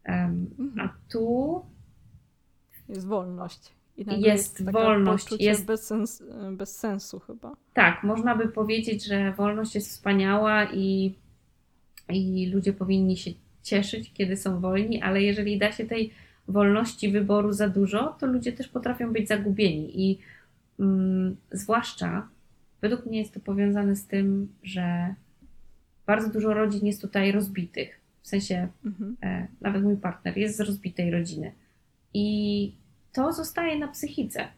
Mhm. 0.04 0.48
A 0.80 0.94
tu 1.08 1.62
jest 2.88 3.06
wolność. 3.06 3.72
I 3.96 4.20
jest 4.20 4.70
wolność. 4.70 5.26
Jest 5.40 5.66
bez, 5.66 5.86
sens, 5.86 6.22
bez 6.52 6.76
sensu 6.76 7.20
chyba. 7.20 7.56
Tak, 7.74 8.02
można 8.02 8.36
by 8.36 8.48
powiedzieć, 8.48 9.04
że 9.04 9.32
wolność 9.32 9.74
jest 9.74 9.88
wspaniała 9.88 10.72
i, 10.72 11.14
i 12.08 12.50
ludzie 12.54 12.72
powinni 12.72 13.16
się 13.16 13.30
cieszyć, 13.62 14.12
kiedy 14.12 14.36
są 14.36 14.60
wolni, 14.60 15.02
ale 15.02 15.22
jeżeli 15.22 15.58
da 15.58 15.72
się 15.72 15.84
tej 15.84 16.12
wolności 16.52 17.10
wyboru 17.10 17.52
za 17.52 17.68
dużo, 17.68 18.16
to 18.20 18.26
ludzie 18.26 18.52
też 18.52 18.68
potrafią 18.68 19.12
być 19.12 19.28
zagubieni. 19.28 20.10
I 20.10 20.18
mm, 20.80 21.36
zwłaszcza 21.52 22.28
według 22.80 23.06
mnie 23.06 23.18
jest 23.18 23.34
to 23.34 23.40
powiązane 23.40 23.96
z 23.96 24.06
tym, 24.06 24.48
że 24.62 25.14
bardzo 26.06 26.30
dużo 26.30 26.54
rodzin 26.54 26.86
jest 26.86 27.00
tutaj 27.00 27.32
rozbitych. 27.32 28.00
W 28.22 28.28
sensie, 28.28 28.68
mhm. 28.84 29.16
e, 29.22 29.46
nawet 29.60 29.82
mój 29.82 29.96
partner 29.96 30.38
jest 30.38 30.56
z 30.56 30.60
rozbitej 30.60 31.10
rodziny. 31.10 31.52
I 32.14 32.72
to 33.12 33.32
zostaje 33.32 33.78
na 33.78 33.88
psychice. 33.88 34.48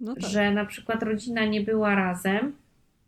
No 0.00 0.14
tak. 0.14 0.24
Że 0.24 0.52
na 0.52 0.64
przykład 0.64 1.02
rodzina 1.02 1.46
nie 1.46 1.60
była 1.60 1.94
razem, 1.94 2.52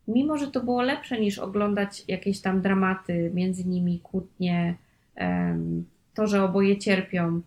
mimo 0.09 0.39
że 0.39 0.47
to 0.47 0.65
było 0.65 0.83
lepsze 0.83 1.21
niż 1.21 1.39
oglądać 1.39 2.05
jakieś 2.09 2.41
tam 2.41 2.63
dramaty 2.63 3.31
między 3.35 3.65
nimi, 3.65 4.01
kłótnie, 4.01 4.75
to, 6.15 6.27
że 6.27 6.45
oboje 6.45 6.79
cierpią, 6.79 7.41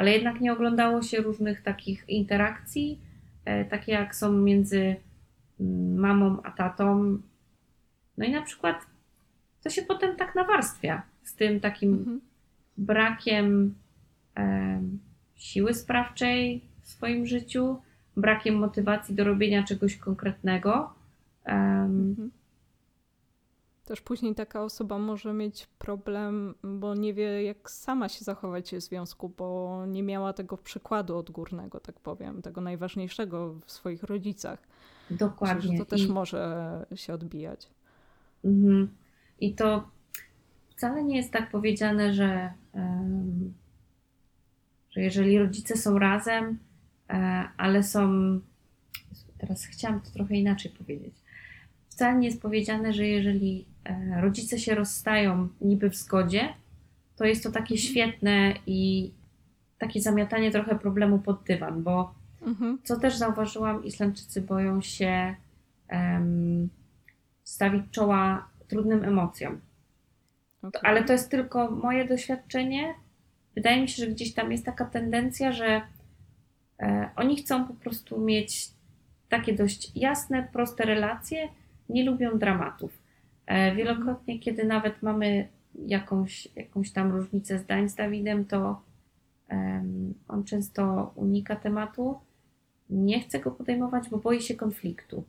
ale 0.00 0.10
jednak 0.10 0.40
nie 0.40 0.52
oglądało 0.52 1.02
się 1.02 1.22
różnych 1.22 1.62
takich 1.62 2.08
interakcji, 2.08 3.00
e, 3.44 3.64
takie 3.64 3.92
jak 3.92 4.14
są 4.14 4.32
między 4.32 4.96
mm, 5.60 5.98
mamą 5.98 6.42
a 6.42 6.50
tatą. 6.50 7.18
No 8.18 8.24
i 8.24 8.32
na 8.32 8.42
przykład 8.42 8.86
to 9.62 9.70
się 9.70 9.82
potem 9.82 10.16
tak 10.16 10.34
nawarstwia 10.34 11.02
z 11.22 11.34
tym 11.34 11.60
takim 11.60 11.92
mhm. 11.92 12.20
brakiem 12.76 13.74
e, 14.36 14.82
siły 15.36 15.74
sprawczej 15.74 16.64
w 16.82 16.88
swoim 16.88 17.26
życiu, 17.26 17.76
brakiem 18.16 18.54
motywacji 18.54 19.14
do 19.14 19.24
robienia 19.24 19.62
czegoś 19.62 19.96
konkretnego. 19.96 20.94
mhm. 21.44 22.30
Też 23.90 24.00
później 24.00 24.34
taka 24.34 24.62
osoba 24.62 24.98
może 24.98 25.32
mieć 25.32 25.66
problem, 25.78 26.54
bo 26.62 26.94
nie 26.94 27.14
wie, 27.14 27.42
jak 27.42 27.70
sama 27.70 28.08
się 28.08 28.24
zachować 28.24 28.70
w 28.70 28.80
związku, 28.80 29.28
bo 29.28 29.82
nie 29.86 30.02
miała 30.02 30.32
tego 30.32 30.56
przykładu 30.56 31.16
odgórnego, 31.16 31.80
tak 31.80 32.00
powiem, 32.00 32.42
tego 32.42 32.60
najważniejszego 32.60 33.54
w 33.54 33.72
swoich 33.72 34.02
rodzicach. 34.02 34.62
Dokładnie. 35.10 35.56
Myślę, 35.56 35.72
że 35.72 35.78
to 35.78 35.84
też 35.84 36.02
I... 36.04 36.08
może 36.08 36.86
się 36.94 37.14
odbijać. 37.14 37.70
Mhm. 38.44 38.88
I 39.40 39.54
to 39.54 39.88
wcale 40.68 41.04
nie 41.04 41.16
jest 41.16 41.32
tak 41.32 41.50
powiedziane, 41.50 42.14
że, 42.14 42.52
że 44.90 45.00
jeżeli 45.00 45.38
rodzice 45.38 45.76
są 45.76 45.98
razem, 45.98 46.58
e, 47.08 47.48
ale 47.56 47.82
są. 47.82 48.10
Teraz 49.38 49.64
chciałam 49.64 50.00
to 50.00 50.10
trochę 50.10 50.34
inaczej 50.34 50.70
powiedzieć. 50.70 51.14
Wcale 52.00 52.18
nie 52.18 52.28
jest 52.28 52.42
powiedziane, 52.42 52.92
że 52.92 53.06
jeżeli 53.06 53.64
E, 53.84 54.20
rodzice 54.20 54.58
się 54.58 54.74
rozstają 54.74 55.48
niby 55.60 55.90
w 55.90 55.96
zgodzie, 55.96 56.48
to 57.16 57.24
jest 57.24 57.42
to 57.42 57.50
takie 57.50 57.78
świetne 57.78 58.54
i 58.66 59.10
takie 59.78 60.00
zamiatanie 60.00 60.50
trochę 60.50 60.78
problemu 60.78 61.18
pod 61.18 61.42
dywan, 61.44 61.82
bo 61.82 62.14
mhm. 62.42 62.78
co 62.84 62.96
też 62.96 63.16
zauważyłam, 63.16 63.84
Islandczycy 63.84 64.42
boją 64.42 64.82
się 64.82 65.34
um, 65.92 66.68
stawić 67.44 67.82
czoła 67.90 68.48
trudnym 68.68 69.04
emocjom. 69.04 69.60
Okay. 70.62 70.82
Ale 70.84 71.04
to 71.04 71.12
jest 71.12 71.30
tylko 71.30 71.70
moje 71.70 72.04
doświadczenie. 72.04 72.94
Wydaje 73.54 73.82
mi 73.82 73.88
się, 73.88 74.04
że 74.04 74.10
gdzieś 74.10 74.34
tam 74.34 74.52
jest 74.52 74.64
taka 74.64 74.84
tendencja, 74.84 75.52
że 75.52 75.82
e, 76.78 77.10
oni 77.16 77.36
chcą 77.36 77.64
po 77.64 77.74
prostu 77.74 78.20
mieć 78.20 78.70
takie 79.28 79.52
dość 79.54 79.92
jasne, 79.96 80.48
proste 80.52 80.84
relacje, 80.84 81.48
nie 81.90 82.04
lubią 82.04 82.38
dramatów. 82.38 83.02
E, 83.46 83.74
wielokrotnie, 83.74 84.38
kiedy 84.38 84.64
nawet 84.64 85.02
mamy 85.02 85.48
jakąś, 85.86 86.48
jakąś 86.56 86.92
tam 86.92 87.12
różnicę 87.12 87.58
zdań 87.58 87.88
z 87.88 87.94
Dawidem, 87.94 88.44
to 88.44 88.82
um, 89.50 90.14
on 90.28 90.44
często 90.44 91.12
unika 91.14 91.56
tematu, 91.56 92.18
nie 92.90 93.20
chce 93.20 93.40
go 93.40 93.50
podejmować, 93.50 94.08
bo 94.08 94.18
boi 94.18 94.42
się 94.42 94.54
konfliktu. 94.54 95.24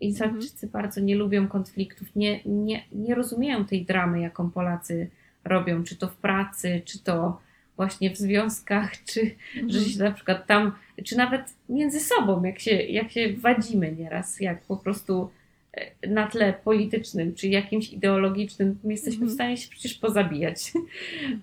Izraelczycy 0.00 0.66
mhm. 0.66 0.82
bardzo 0.82 1.00
nie 1.00 1.16
lubią 1.16 1.48
konfliktów, 1.48 2.16
nie, 2.16 2.40
nie, 2.44 2.82
nie 2.92 3.14
rozumieją 3.14 3.64
tej 3.64 3.84
dramy, 3.84 4.20
jaką 4.20 4.50
Polacy 4.50 5.10
robią, 5.44 5.84
czy 5.84 5.96
to 5.96 6.08
w 6.08 6.16
pracy, 6.16 6.82
czy 6.84 7.02
to 7.04 7.40
właśnie 7.76 8.10
w 8.10 8.16
związkach, 8.16 8.92
czy 9.12 9.20
mhm. 9.20 9.70
że 9.70 9.80
się 9.80 9.98
na 9.98 10.12
przykład 10.12 10.46
tam, 10.46 10.72
czy 11.04 11.16
nawet 11.16 11.54
między 11.68 12.00
sobą, 12.00 12.44
jak 12.44 12.58
się, 12.58 12.70
jak 12.70 13.10
się 13.10 13.32
wadzimy 13.36 13.92
nieraz, 13.92 14.40
jak 14.40 14.62
po 14.62 14.76
prostu 14.76 15.30
na 16.08 16.26
tle 16.26 16.52
politycznym, 16.64 17.34
czy 17.34 17.48
jakimś 17.48 17.92
ideologicznym, 17.92 18.78
jesteśmy 18.84 19.22
mhm. 19.22 19.30
w 19.30 19.34
stanie 19.34 19.56
się 19.56 19.70
przecież 19.70 19.94
pozabijać. 19.94 20.72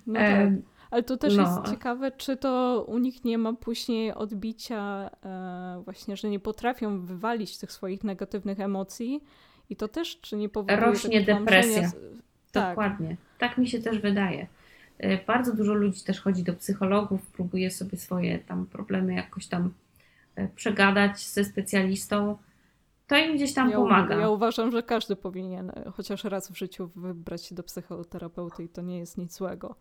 No 0.06 0.14
tak. 0.14 0.50
Ale 0.90 1.02
to 1.02 1.16
też 1.16 1.36
no. 1.36 1.42
jest 1.42 1.72
ciekawe, 1.72 2.12
czy 2.12 2.36
to 2.36 2.84
u 2.88 2.98
nich 2.98 3.24
nie 3.24 3.38
ma 3.38 3.52
później 3.52 4.14
odbicia, 4.14 5.10
e, 5.24 5.82
właśnie, 5.84 6.16
że 6.16 6.28
nie 6.28 6.40
potrafią 6.40 7.00
wywalić 7.00 7.58
tych 7.58 7.72
swoich 7.72 8.04
negatywnych 8.04 8.60
emocji 8.60 9.20
i 9.70 9.76
to 9.76 9.88
też, 9.88 10.20
czy 10.20 10.36
nie 10.36 10.48
powoduje... 10.48 10.80
Rośnie 10.80 11.22
depresja. 11.22 11.90
Tak. 12.52 12.70
Dokładnie. 12.70 13.16
Tak 13.38 13.58
mi 13.58 13.68
się 13.68 13.82
też 13.82 13.98
wydaje. 13.98 14.46
E, 14.98 15.24
bardzo 15.24 15.56
dużo 15.56 15.74
ludzi 15.74 16.04
też 16.04 16.20
chodzi 16.20 16.42
do 16.42 16.52
psychologów, 16.52 17.26
próbuje 17.26 17.70
sobie 17.70 17.98
swoje 17.98 18.38
tam 18.38 18.66
problemy 18.66 19.14
jakoś 19.14 19.46
tam 19.46 19.72
e, 20.34 20.48
przegadać 20.48 21.26
ze 21.26 21.44
specjalistą. 21.44 22.38
To 23.08 23.16
im 23.16 23.36
gdzieś 23.36 23.54
tam 23.54 23.70
ja 23.70 23.76
pomaga. 23.76 24.16
Ja 24.16 24.30
uważam, 24.30 24.70
że 24.70 24.82
każdy 24.82 25.16
powinien 25.16 25.72
chociaż 25.92 26.24
raz 26.24 26.50
w 26.50 26.58
życiu 26.58 26.90
wybrać 26.96 27.44
się 27.44 27.54
do 27.54 27.62
psychoterapeuty 27.62 28.64
i 28.64 28.68
to 28.68 28.82
nie 28.82 28.98
jest 28.98 29.18
nic 29.18 29.36
złego. 29.36 29.74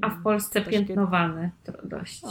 A 0.00 0.10
w 0.10 0.22
Polsce 0.22 0.60
piętnowane 0.60 1.50
to 1.64 1.72
dość. 1.84 2.24
O, 2.24 2.28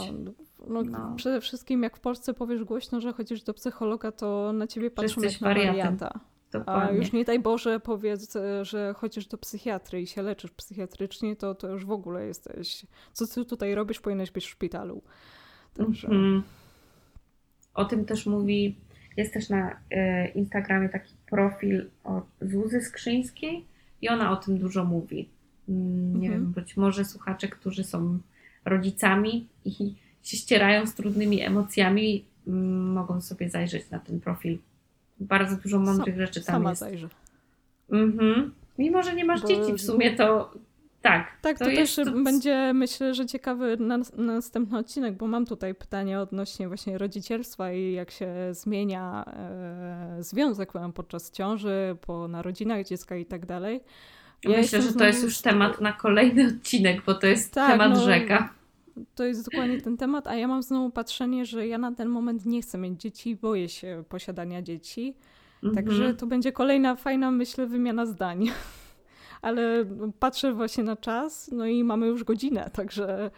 no, 0.68 0.82
no. 0.82 1.14
Przede 1.16 1.40
wszystkim 1.40 1.82
jak 1.82 1.96
w 1.96 2.00
Polsce 2.00 2.34
powiesz 2.34 2.64
głośno, 2.64 3.00
że 3.00 3.12
chodzisz 3.12 3.42
do 3.42 3.54
psychologa, 3.54 4.12
to 4.12 4.52
na 4.52 4.66
ciebie 4.66 4.90
patrzą 4.90 5.20
jak 5.20 5.40
na 5.40 5.48
wariata. 5.48 6.20
A 6.66 6.90
już 6.90 7.12
nie 7.12 7.24
daj 7.24 7.38
Boże 7.38 7.80
powiedz, 7.80 8.36
że 8.62 8.94
chodzisz 8.96 9.26
do 9.26 9.38
psychiatry 9.38 10.02
i 10.02 10.06
się 10.06 10.22
leczysz 10.22 10.50
psychiatrycznie, 10.50 11.36
to, 11.36 11.54
to 11.54 11.68
już 11.68 11.84
w 11.84 11.90
ogóle 11.90 12.26
jesteś... 12.26 12.86
Co 13.12 13.26
ty 13.26 13.44
tutaj 13.44 13.74
robisz? 13.74 14.00
Powinieneś 14.00 14.30
być 14.30 14.46
w 14.46 14.50
szpitalu. 14.50 15.02
Także... 15.74 16.08
Mm 16.08 16.40
-hmm. 16.40 16.42
O 17.74 17.84
tym 17.84 18.04
też 18.04 18.26
mówi... 18.26 18.76
Jest 19.18 19.34
też 19.34 19.48
na 19.48 19.76
e, 19.90 20.28
Instagramie 20.28 20.88
taki 20.88 21.14
profil 21.30 21.90
od 22.04 22.24
Zuzy 22.40 22.80
Skrzyńskiej 22.80 23.64
i 24.02 24.08
ona 24.08 24.30
o 24.30 24.36
tym 24.36 24.58
dużo 24.58 24.84
mówi 24.84 25.28
Mm, 25.68 26.20
nie 26.20 26.28
mhm. 26.28 26.32
wiem, 26.32 26.52
być 26.52 26.76
może 26.76 27.04
słuchacze, 27.04 27.48
którzy 27.48 27.84
są 27.84 28.18
rodzicami 28.64 29.46
i 29.64 29.94
się 30.22 30.36
ścierają 30.36 30.86
z 30.86 30.94
trudnymi 30.94 31.42
emocjami, 31.42 32.24
mm, 32.46 32.92
mogą 32.92 33.20
sobie 33.20 33.50
zajrzeć 33.50 33.90
na 33.90 33.98
ten 33.98 34.20
profil. 34.20 34.58
Bardzo 35.20 35.56
dużo 35.56 35.78
mądrych 35.78 36.16
Sam, 36.16 36.26
rzeczy 36.26 36.40
tam 36.44 36.54
sama 36.54 36.70
jest. 36.70 36.80
Zajrzę. 36.80 37.08
Mhm. 37.90 38.52
Mimo, 38.78 39.02
że 39.02 39.14
nie 39.14 39.24
masz 39.24 39.42
Bo... 39.42 39.48
dzieci 39.48 39.72
w 39.72 39.80
sumie, 39.80 40.16
to 40.16 40.54
tak. 41.02 41.26
Tak, 41.42 41.58
to, 41.58 41.64
to 41.64 41.70
też 41.70 41.94
to... 41.94 42.12
będzie 42.12 42.72
myślę, 42.74 43.14
że 43.14 43.26
ciekawy 43.26 43.76
na, 43.80 43.98
następny 44.16 44.78
odcinek, 44.78 45.16
bo 45.16 45.26
mam 45.26 45.46
tutaj 45.46 45.74
pytanie 45.74 46.20
odnośnie 46.20 46.68
właśnie 46.68 46.98
rodzicielstwa 46.98 47.72
i 47.72 47.92
jak 47.92 48.10
się 48.10 48.34
zmienia 48.50 49.24
e, 49.26 50.22
związek 50.22 50.72
podczas 50.94 51.30
ciąży, 51.30 51.96
po 52.00 52.28
narodzinach 52.28 52.86
dziecka 52.86 53.16
i 53.16 53.26
tak 53.26 53.46
dalej. 53.46 53.80
Ja 54.44 54.58
Myślę, 54.58 54.82
że 54.82 54.92
to 54.92 55.04
jest 55.04 55.22
już 55.22 55.40
temat 55.40 55.80
na 55.80 55.92
kolejny 55.92 56.46
odcinek, 56.46 57.04
bo 57.06 57.14
to 57.14 57.26
jest 57.26 57.54
tak, 57.54 57.72
temat 57.72 57.94
no, 57.94 58.04
rzeka. 58.04 58.54
To 59.14 59.24
jest 59.24 59.50
dokładnie 59.50 59.80
ten 59.80 59.96
temat, 59.96 60.26
a 60.26 60.34
ja 60.34 60.48
mam 60.48 60.62
znowu 60.62 60.90
patrzenie, 60.90 61.46
że 61.46 61.66
ja 61.66 61.78
na 61.78 61.92
ten 61.92 62.08
moment 62.08 62.46
nie 62.46 62.62
chcę 62.62 62.78
mieć 62.78 63.00
dzieci, 63.00 63.36
boję 63.36 63.68
się 63.68 64.04
posiadania 64.08 64.62
dzieci. 64.62 65.14
Mhm. 65.62 65.74
Także 65.74 66.14
to 66.14 66.26
będzie 66.26 66.52
kolejna 66.52 66.96
fajna, 66.96 67.30
myślę, 67.30 67.66
wymiana 67.66 68.06
zdań. 68.06 68.50
Ale 69.42 69.84
patrzę 70.18 70.52
właśnie 70.52 70.84
na 70.84 70.96
czas, 70.96 71.50
no 71.52 71.66
i 71.66 71.84
mamy 71.84 72.06
już 72.06 72.24
godzinę, 72.24 72.70
także 72.72 73.30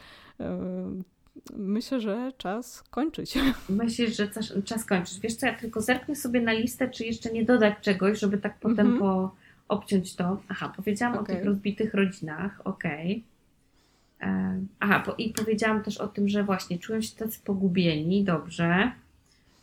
myślę, 1.56 2.00
że 2.00 2.32
czas 2.38 2.82
kończyć. 2.90 3.34
Myślisz, 3.68 4.16
że 4.16 4.28
czas, 4.28 4.52
czas 4.64 4.84
kończyć. 4.84 5.20
Wiesz 5.20 5.34
co, 5.34 5.46
ja 5.46 5.54
tylko 5.54 5.80
zerknę 5.80 6.16
sobie 6.16 6.40
na 6.40 6.52
listę, 6.52 6.90
czy 6.90 7.04
jeszcze 7.04 7.32
nie 7.32 7.44
dodać 7.44 7.74
czegoś, 7.80 8.18
żeby 8.18 8.38
tak 8.38 8.58
potem 8.60 8.86
mhm. 8.86 8.98
po 8.98 9.34
obciąć 9.68 10.14
to. 10.16 10.42
Aha, 10.48 10.72
powiedziałam 10.76 11.18
okay. 11.18 11.22
o 11.24 11.38
tych 11.38 11.46
rozbitych 11.46 11.94
rodzinach, 11.94 12.60
okej. 12.64 13.10
Okay. 13.10 14.66
Aha, 14.80 15.02
po, 15.06 15.14
i 15.14 15.30
powiedziałam 15.30 15.82
też 15.82 15.98
o 15.98 16.08
tym, 16.08 16.28
że 16.28 16.44
właśnie 16.44 16.78
czują 16.78 17.00
się 17.00 17.16
tacy 17.16 17.40
pogubieni, 17.44 18.24
dobrze. 18.24 18.92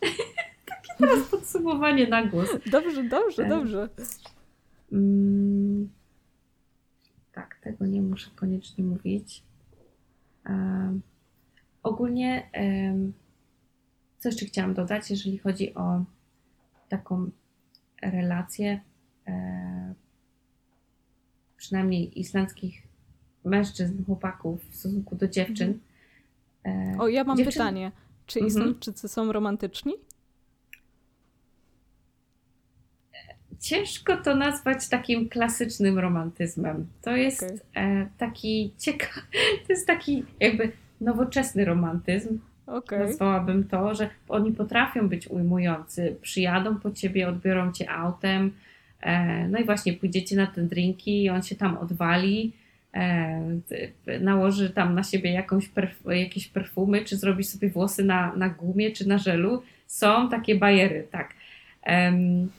Takie 0.65 0.93
teraz 0.97 1.19
podsumowanie 1.31 2.07
na 2.07 2.25
głos. 2.25 2.49
Dobrze, 2.65 3.03
dobrze, 3.03 3.45
dobrze. 3.45 3.89
Mm, 4.91 5.89
tak, 7.38 7.59
tego 7.61 7.85
nie 7.85 8.01
muszę 8.01 8.29
koniecznie 8.35 8.83
mówić. 8.83 9.43
E, 10.45 10.99
ogólnie, 11.83 12.49
e, 12.53 12.95
co 14.19 14.29
jeszcze 14.29 14.45
chciałam 14.45 14.73
dodać, 14.73 15.09
jeżeli 15.09 15.38
chodzi 15.38 15.75
o 15.75 16.03
taką 16.89 17.29
relację 18.01 18.79
E, 19.27 19.93
przynajmniej 21.57 22.19
islandzkich 22.19 22.83
mężczyzn, 23.45 24.05
chłopaków 24.05 24.69
w 24.69 24.75
stosunku 24.75 25.15
do 25.15 25.27
dziewczyn. 25.27 25.79
E, 26.65 26.95
o, 26.99 27.07
ja 27.07 27.23
mam 27.23 27.38
dziewczyn... 27.38 27.53
pytanie. 27.53 27.91
Czy 28.25 28.39
mhm. 28.39 28.47
Islandczycy 28.47 29.07
są 29.07 29.31
romantyczni? 29.31 29.93
Ciężko 33.60 34.18
to 34.18 34.36
nazwać 34.36 34.89
takim 34.89 35.30
klasycznym 35.30 35.99
romantyzmem. 35.99 36.88
To 37.01 37.16
jest 37.16 37.43
okay. 37.43 38.08
taki 38.18 38.74
ciekawy, 38.78 39.22
to 39.68 39.74
jest 39.74 39.88
taki 39.88 40.24
jakby 40.39 40.72
nowoczesny 41.01 41.66
romantyzm. 41.66 42.39
Okay. 42.68 42.99
Nazwałabym 42.99 43.64
to, 43.64 43.95
że 43.95 44.10
oni 44.30 44.51
potrafią 44.51 45.10
być 45.10 45.28
ujmujący. 45.28 46.16
Przyjadą 46.22 46.76
po 46.80 46.91
ciebie, 46.91 47.30
odbiorą 47.30 47.72
cię 47.72 47.91
autem, 47.91 48.51
E, 49.01 49.47
no 49.47 49.60
i 49.60 49.66
właśnie 49.66 49.93
pójdziecie 49.93 50.36
na 50.36 50.47
te 50.47 50.62
drinki 50.62 51.24
i 51.24 51.30
on 51.30 51.43
się 51.43 51.55
tam 51.55 51.78
odwali, 51.78 52.53
e, 52.93 53.41
nałoży 54.20 54.70
tam 54.70 54.95
na 54.95 55.03
siebie 55.03 55.32
jakąś 55.32 55.68
perf 55.68 56.05
jakieś 56.05 56.47
perfumy, 56.47 57.05
czy 57.05 57.18
zrobi 57.18 57.43
sobie 57.43 57.70
włosy 57.70 58.03
na, 58.03 58.36
na 58.36 58.49
gumie, 58.49 58.91
czy 58.91 59.08
na 59.08 59.18
żelu. 59.18 59.64
Są 59.88 60.30
takie 60.30 60.55
bajery, 60.55 61.08
tak. 61.12 61.34
Um, 61.88 62.49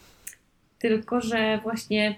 tylko, 0.79 1.21
że 1.21 1.59
właśnie 1.63 2.15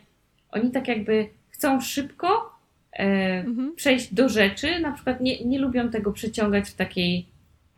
oni 0.50 0.70
tak 0.70 0.88
jakby 0.88 1.28
chcą 1.48 1.80
szybko 1.80 2.52
e, 2.92 3.04
mhm. 3.46 3.74
przejść 3.76 4.14
do 4.14 4.28
rzeczy, 4.28 4.80
na 4.80 4.92
przykład 4.92 5.20
nie, 5.20 5.44
nie 5.44 5.58
lubią 5.58 5.90
tego 5.90 6.12
przeciągać 6.12 6.70
w 6.70 6.74
takiej, 6.74 7.26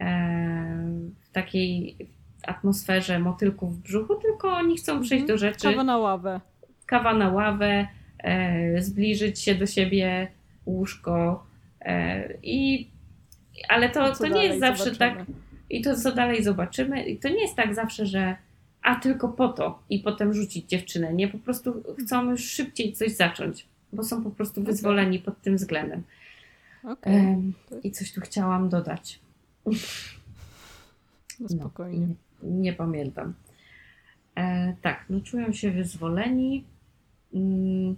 e, 0.00 0.06
w 1.20 1.32
takiej 1.32 1.96
atmosferze 2.46 3.18
motylków 3.18 3.78
w 3.78 3.82
brzuchu, 3.82 4.14
tylko 4.14 4.52
oni 4.52 4.76
chcą 4.76 5.00
przejść 5.00 5.26
do 5.26 5.38
rzeczy. 5.38 5.70
Kawa 5.70 5.84
na 5.84 5.98
ławę. 5.98 6.40
Kawa 6.86 7.14
na 7.14 7.30
ławę, 7.30 7.86
e, 8.18 8.82
zbliżyć 8.82 9.40
się 9.40 9.54
do 9.54 9.66
siebie, 9.66 10.28
łóżko 10.66 11.46
e, 11.80 12.28
i 12.42 12.88
ale 13.68 13.88
to, 13.90 14.12
to 14.12 14.28
nie 14.28 14.44
jest 14.44 14.60
zawsze 14.60 14.84
zobaczymy. 14.84 15.16
tak 15.26 15.26
i 15.70 15.82
to 15.82 15.96
co 15.96 16.12
dalej 16.12 16.42
zobaczymy 16.42 17.04
i 17.04 17.18
to 17.18 17.28
nie 17.28 17.42
jest 17.42 17.56
tak 17.56 17.74
zawsze, 17.74 18.06
że 18.06 18.36
a 18.82 18.94
tylko 18.94 19.28
po 19.28 19.48
to 19.48 19.82
i 19.90 19.98
potem 19.98 20.34
rzucić 20.34 20.68
dziewczynę, 20.68 21.14
nie, 21.14 21.28
po 21.28 21.38
prostu 21.38 21.82
chcą 21.98 22.30
już 22.30 22.44
szybciej 22.44 22.92
coś 22.92 23.12
zacząć, 23.12 23.66
bo 23.92 24.04
są 24.04 24.24
po 24.24 24.30
prostu 24.30 24.62
wyzwoleni 24.62 25.16
okay. 25.16 25.24
pod 25.24 25.42
tym 25.42 25.56
względem. 25.56 26.02
Okay. 26.84 27.12
E, 27.12 27.42
I 27.82 27.90
coś 27.90 28.12
tu 28.12 28.20
chciałam 28.20 28.68
dodać. 28.68 29.20
No 31.40 31.48
spokojnie. 31.48 32.06
No, 32.42 32.50
nie 32.60 32.72
pamiętam. 32.72 33.34
E, 34.34 34.74
tak, 34.82 35.04
no 35.10 35.20
czują 35.20 35.52
się 35.52 35.70
wyzwoleni. 35.70 36.64
Mm, 37.34 37.96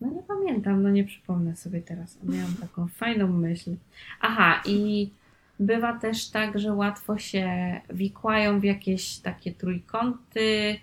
no 0.00 0.10
nie 0.10 0.22
pamiętam, 0.22 0.82
no 0.82 0.90
nie 0.90 1.04
przypomnę 1.04 1.56
sobie 1.56 1.82
teraz. 1.82 2.18
Miałam 2.22 2.54
taką 2.54 2.88
fajną 2.88 3.28
myśl. 3.28 3.76
Aha, 4.20 4.62
i 4.66 5.10
bywa 5.58 5.98
też 5.98 6.30
tak, 6.30 6.58
że 6.58 6.72
łatwo 6.72 7.18
się 7.18 7.80
wikłają 7.90 8.60
w 8.60 8.64
jakieś 8.64 9.18
takie 9.18 9.52
trójkąty 9.52 10.76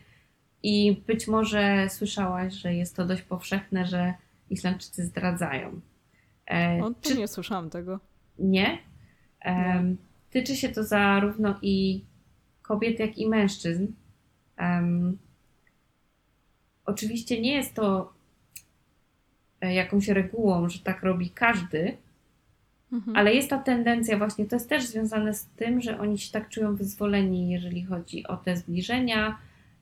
i 0.63 1.01
być 1.07 1.27
może 1.27 1.89
słyszałaś, 1.89 2.53
że 2.53 2.73
jest 2.75 2.95
to 2.95 3.05
dość 3.05 3.21
powszechne, 3.21 3.85
że 3.85 4.13
Islandczycy 4.49 5.05
zdradzają. 5.05 5.81
E, 6.51 6.79
o, 6.83 6.93
czy... 7.01 7.17
nie 7.17 7.27
słyszałam 7.27 7.69
tego. 7.69 7.99
Nie? 8.39 8.77
E, 9.45 9.83
tyczy 10.29 10.55
się 10.55 10.69
to 10.69 10.83
zarówno 10.83 11.59
i 11.61 12.05
kobiet, 12.61 12.99
jak 12.99 13.17
i 13.17 13.29
mężczyzn. 13.29 13.87
Um, 14.59 15.17
oczywiście 16.85 17.41
nie 17.41 17.55
jest 17.55 17.73
to 17.73 18.13
e, 19.61 19.73
jakąś 19.73 20.07
regułą, 20.07 20.69
że 20.69 20.79
tak 20.79 21.03
robi 21.03 21.29
każdy, 21.29 21.97
Mhm. 22.91 23.17
ale 23.17 23.33
jest 23.33 23.49
ta 23.49 23.57
tendencja 23.57 24.17
właśnie, 24.17 24.45
to 24.45 24.55
jest 24.55 24.69
też 24.69 24.85
związane 24.85 25.33
z 25.33 25.45
tym, 25.45 25.81
że 25.81 25.99
oni 25.99 26.17
się 26.19 26.31
tak 26.31 26.49
czują 26.49 26.75
wyzwoleni, 26.75 27.49
jeżeli 27.51 27.83
chodzi 27.85 28.27
o 28.27 28.37
te 28.37 28.57
zbliżenia. 28.57 29.37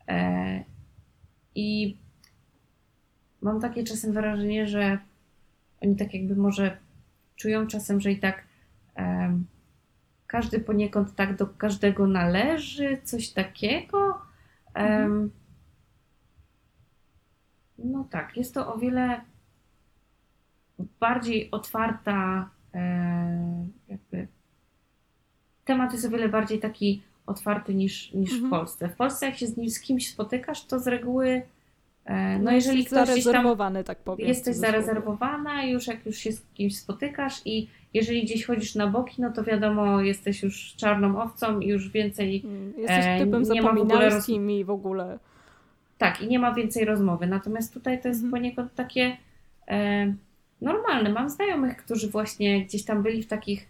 E, 0.07 0.63
I 1.55 1.97
mam 3.41 3.61
takie 3.61 3.83
czasem 3.83 4.13
wrażenie, 4.13 4.67
że 4.67 4.97
oni 5.81 5.95
tak 5.95 6.13
jakby 6.13 6.35
może 6.35 6.77
czują 7.35 7.67
czasem, 7.67 8.01
że 8.01 8.11
i 8.11 8.19
tak 8.19 8.43
em, 8.95 9.45
każdy 10.27 10.59
poniekąd 10.59 11.15
tak 11.15 11.35
do 11.35 11.47
każdego 11.47 12.07
należy, 12.07 12.97
coś 13.03 13.29
takiego. 13.29 14.21
Em, 14.73 15.31
No 17.83 18.03
tak, 18.09 18.37
jest 18.37 18.53
to 18.53 18.73
o 18.73 18.77
wiele 18.77 19.21
bardziej 20.99 21.51
otwarta, 21.51 22.49
e, 22.55 22.58
jakby 23.87 24.27
temat 25.65 25.93
jest 25.93 26.05
o 26.05 26.09
wiele 26.09 26.29
bardziej 26.29 26.59
taki 26.59 27.01
otwarty 27.25 27.73
niż, 27.75 28.13
niż 28.13 28.29
w 28.31 28.33
Mhm. 28.33 28.49
Polsce. 28.51 28.89
W 28.89 28.95
Polsce 28.95 29.25
jak 29.25 29.35
się 29.35 29.47
z 29.47 29.57
nim 29.57 29.69
z 29.69 29.79
kimś 29.79 30.09
spotykasz, 30.09 30.65
to 30.65 30.79
z 30.79 30.87
reguły 30.87 31.41
e, 32.05 32.37
no, 32.37 32.43
No, 32.43 32.51
jeżeli 32.51 32.77
jesteś 32.79 32.91
ktoś 32.99 33.09
gdzieś 33.11 33.23
tam 33.23 33.33
zarezerwowany, 33.33 33.83
tak 33.83 33.97
powiem. 33.97 34.25
w 34.25 34.29
jesteś 34.29 34.55
zarezerwowana, 34.55 35.63
już 35.63 35.87
jak 35.87 36.05
już 36.05 36.17
się 36.17 36.31
z 36.31 36.41
kimś 36.53 36.77
spotykasz 36.77 37.41
i 37.45 37.67
jeżeli 37.93 38.23
gdzieś 38.23 38.45
chodzisz 38.45 38.75
na 38.75 38.87
boki, 38.87 39.21
no 39.21 39.31
to 39.31 39.43
wiadomo, 39.43 40.01
jesteś 40.01 40.43
już 40.43 40.73
czarną 40.75 41.21
owcą 41.21 41.59
i 41.59 41.67
już 41.67 41.89
więcej, 41.89 42.41
Mm, 42.45 42.73
Jesteś 42.77 43.05
E, 43.05 43.19
typem 43.25 43.43
nie 43.43 43.61
ma 43.61 43.67
w 43.67 43.71
ogóle 43.71 43.85
zapominalskim 43.89 44.51
i 44.51 44.63
w 44.63 44.69
ogóle. 44.69 45.19
tak, 45.97 46.21
i 46.21 46.27
nie 46.27 46.39
ma 46.39 46.53
więcej 46.53 46.85
rozmowy. 46.85 47.27
Natomiast 47.27 47.73
tutaj 47.73 48.01
to 48.01 48.07
jest 48.07 48.23
Mhm. 48.23 48.31
poniekąd 48.31 48.75
takie 48.75 49.17
e, 49.67 50.13
normalne. 50.61 51.09
Mam 51.09 51.29
znajomych, 51.29 51.77
którzy 51.77 52.09
właśnie 52.09 52.65
gdzieś 52.65 52.85
tam 52.85 53.03
byli 53.03 53.23
w 53.23 53.27
takich, 53.27 53.65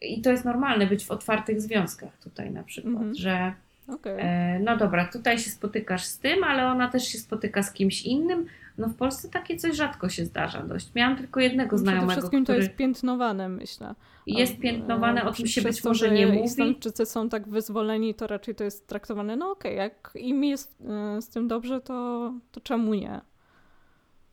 i 0.00 0.22
to 0.22 0.30
jest 0.30 0.44
normalne 0.44 0.86
być 0.86 1.04
w 1.06 1.10
otwartych 1.10 1.60
związkach 1.60 2.18
tutaj 2.18 2.50
na 2.50 2.62
przykład, 2.62 2.94
Mhm. 2.94 3.14
że 3.14 3.52
Okej. 3.88 4.14
E, 4.18 4.58
No 4.60 4.76
dobra, 4.76 5.04
tutaj 5.12 5.38
się 5.38 5.50
spotykasz 5.50 6.04
z 6.04 6.18
tym, 6.18 6.44
ale 6.44 6.66
ona 6.66 6.88
też 6.88 7.04
się 7.08 7.18
spotyka 7.18 7.62
z 7.62 7.72
kimś 7.72 8.02
innym. 8.02 8.46
No 8.78 8.88
w 8.88 8.94
Polsce 8.94 9.28
takie 9.28 9.56
coś 9.56 9.76
rzadko 9.76 10.08
się 10.08 10.24
zdarza 10.24 10.62
dość. 10.62 10.94
Miałam 10.94 11.16
tylko 11.16 11.40
jednego 11.40 11.68
Przede 11.68 11.82
znajomego, 11.82 12.12
wszystkim 12.12 12.44
który 12.44 12.58
to 12.58 12.62
jest 12.62 12.76
piętnowane, 12.76 13.48
myślę. 13.48 13.94
jest 14.26 14.58
piętnowane, 14.58 15.24
o 15.24 15.30
e, 15.30 15.32
czym 15.32 15.46
się 15.46 15.60
przez 15.60 15.74
być 15.76 15.82
to, 15.82 15.88
może 15.88 16.08
że 16.08 16.14
nie 16.14 16.26
mówi. 16.26 16.44
Islandczycy 16.44 17.06
są 17.06 17.28
tak 17.28 17.48
wyzwoleni, 17.48 18.14
to 18.14 18.26
raczej 18.26 18.54
to 18.54 18.64
jest 18.64 18.86
traktowane, 18.86 19.36
no 19.36 19.50
okej, 19.50 19.76
jak 19.76 20.12
im 20.14 20.44
jest 20.44 20.78
e, 21.16 21.22
z 21.22 21.28
tym 21.28 21.48
dobrze, 21.48 21.80
to, 21.80 22.32
to 22.52 22.60
czemu 22.60 22.94
nie? 22.94 23.20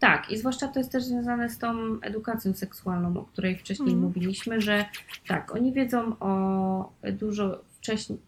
Tak, 0.02 0.30
i 0.32 0.38
zwłaszcza 0.38 0.68
to 0.68 0.80
jest 0.80 0.91
też 0.91 1.03
związane 1.03 1.49
z 1.49 1.57
tą 1.57 2.02
edukacją 2.02 2.53
seksualną, 2.53 3.19
o 3.19 3.23
której 3.26 3.57
wcześniej 3.57 3.90
Mhm. 3.90 4.03
mówiliśmy, 4.03 4.61
że 4.61 4.86
tak, 5.28 5.56
oni 5.56 5.73
wiedzą 5.73 6.19
o 6.19 6.94
dużo 7.11 7.64
wcześniej, 7.78 8.19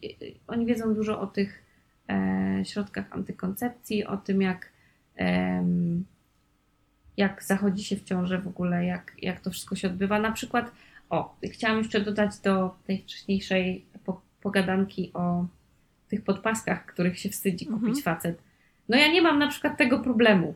oni 0.47 0.65
wiedzą 0.65 0.93
dużo 0.93 1.21
o 1.21 1.27
tych 1.27 1.63
e, 2.09 2.65
środkach 2.65 3.05
antykoncepcji, 3.11 4.05
o 4.05 4.17
tym 4.17 4.41
jak, 4.41 4.69
em, 5.15 6.05
jak 7.17 7.43
zachodzi 7.43 7.83
się 7.83 7.95
w 7.95 8.03
ciąży 8.03 8.37
w 8.37 8.47
ogóle, 8.47 8.85
jak, 8.85 9.15
jak 9.21 9.39
to 9.39 9.51
wszystko 9.51 9.75
się 9.75 9.87
odbywa. 9.87 10.19
Na 10.19 10.31
przykład, 10.31 10.71
o, 11.09 11.35
chciałam 11.43 11.77
jeszcze 11.77 12.01
dodać 12.01 12.39
do 12.39 12.75
tej 12.87 13.01
wcześniejszej 13.01 13.85
po, 14.05 14.21
pogadanki 14.41 15.11
o 15.13 15.45
tych 16.09 16.23
podpaskach, 16.23 16.85
których 16.85 17.19
się 17.19 17.29
wstydzi 17.29 17.65
kupić 17.65 18.03
facet. 18.03 18.41
No 18.89 18.97
ja 18.97 19.07
nie 19.11 19.21
mam 19.21 19.39
na 19.39 19.47
przykład 19.47 19.77
tego 19.77 19.99
problemu. 19.99 20.55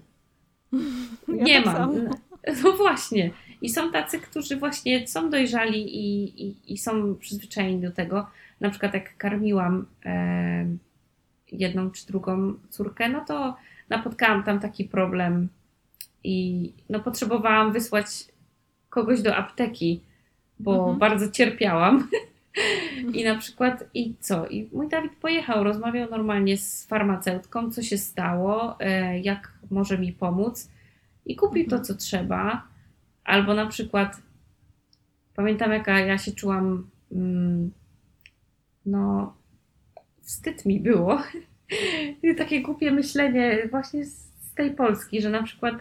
Ja 1.27 1.43
nie 1.43 1.55
tak 1.55 1.65
mam. 1.65 1.75
samo. 1.75 1.93
No 2.63 2.71
właśnie. 2.71 3.31
I 3.61 3.69
są 3.69 3.91
tacy, 3.91 4.19
którzy 4.19 4.57
właśnie 4.57 5.07
są 5.07 5.29
dojrzali 5.29 5.95
i, 5.97 6.23
i, 6.47 6.73
i 6.73 6.77
są 6.77 7.15
przyzwyczajeni 7.15 7.81
do 7.81 7.91
tego. 7.91 8.27
Na 8.59 8.69
przykład 8.69 8.93
jak 8.93 9.17
karmiłam 9.17 9.85
e, 10.05 10.65
jedną 11.51 11.91
czy 11.91 12.07
drugą 12.07 12.53
córkę, 12.69 13.09
no 13.09 13.25
to 13.25 13.55
napotkałam 13.89 14.43
tam 14.43 14.59
taki 14.59 14.85
problem 14.85 15.47
i 16.23 16.71
no 16.89 16.99
potrzebowałam 16.99 17.73
wysłać 17.73 18.05
kogoś 18.89 19.21
do 19.21 19.35
apteki, 19.35 20.01
bo 20.59 20.75
Mhm. 20.79 20.97
bardzo 20.99 21.31
cierpiałam. 21.31 22.07
I 23.13 23.23
na 23.23 23.35
przykład, 23.35 23.89
i 23.93 24.13
co? 24.19 24.47
I 24.47 24.69
mój 24.73 24.89
Dawid 24.89 25.15
pojechał, 25.15 25.63
rozmawiał 25.63 26.09
normalnie 26.09 26.57
z 26.57 26.85
farmaceutką, 26.85 27.71
co 27.71 27.81
się 27.81 27.97
stało, 27.97 28.79
e, 28.79 29.19
jak 29.19 29.53
może 29.71 29.97
mi 29.97 30.13
pomóc 30.13 30.69
i 31.25 31.35
kupił 31.35 31.67
to, 31.69 31.79
co 31.79 31.95
trzeba. 31.95 32.67
Albo 33.23 33.53
na 33.53 33.65
przykład, 33.65 34.21
pamiętam, 35.35 35.71
jaka 35.71 35.99
ja 35.99 36.17
się 36.17 36.31
czułam, 36.31 36.89
mm, 37.11 37.71
no, 38.85 39.33
wstyd 40.21 40.65
mi 40.65 40.79
było. 40.79 41.21
Takie 42.37 42.61
głupie 42.61 42.91
myślenie 42.91 43.67
właśnie 43.71 44.05
z, 44.05 44.13
z 44.41 44.53
tej 44.53 44.71
Polski, 44.71 45.21
że 45.21 45.29
na 45.29 45.43
przykład, 45.43 45.75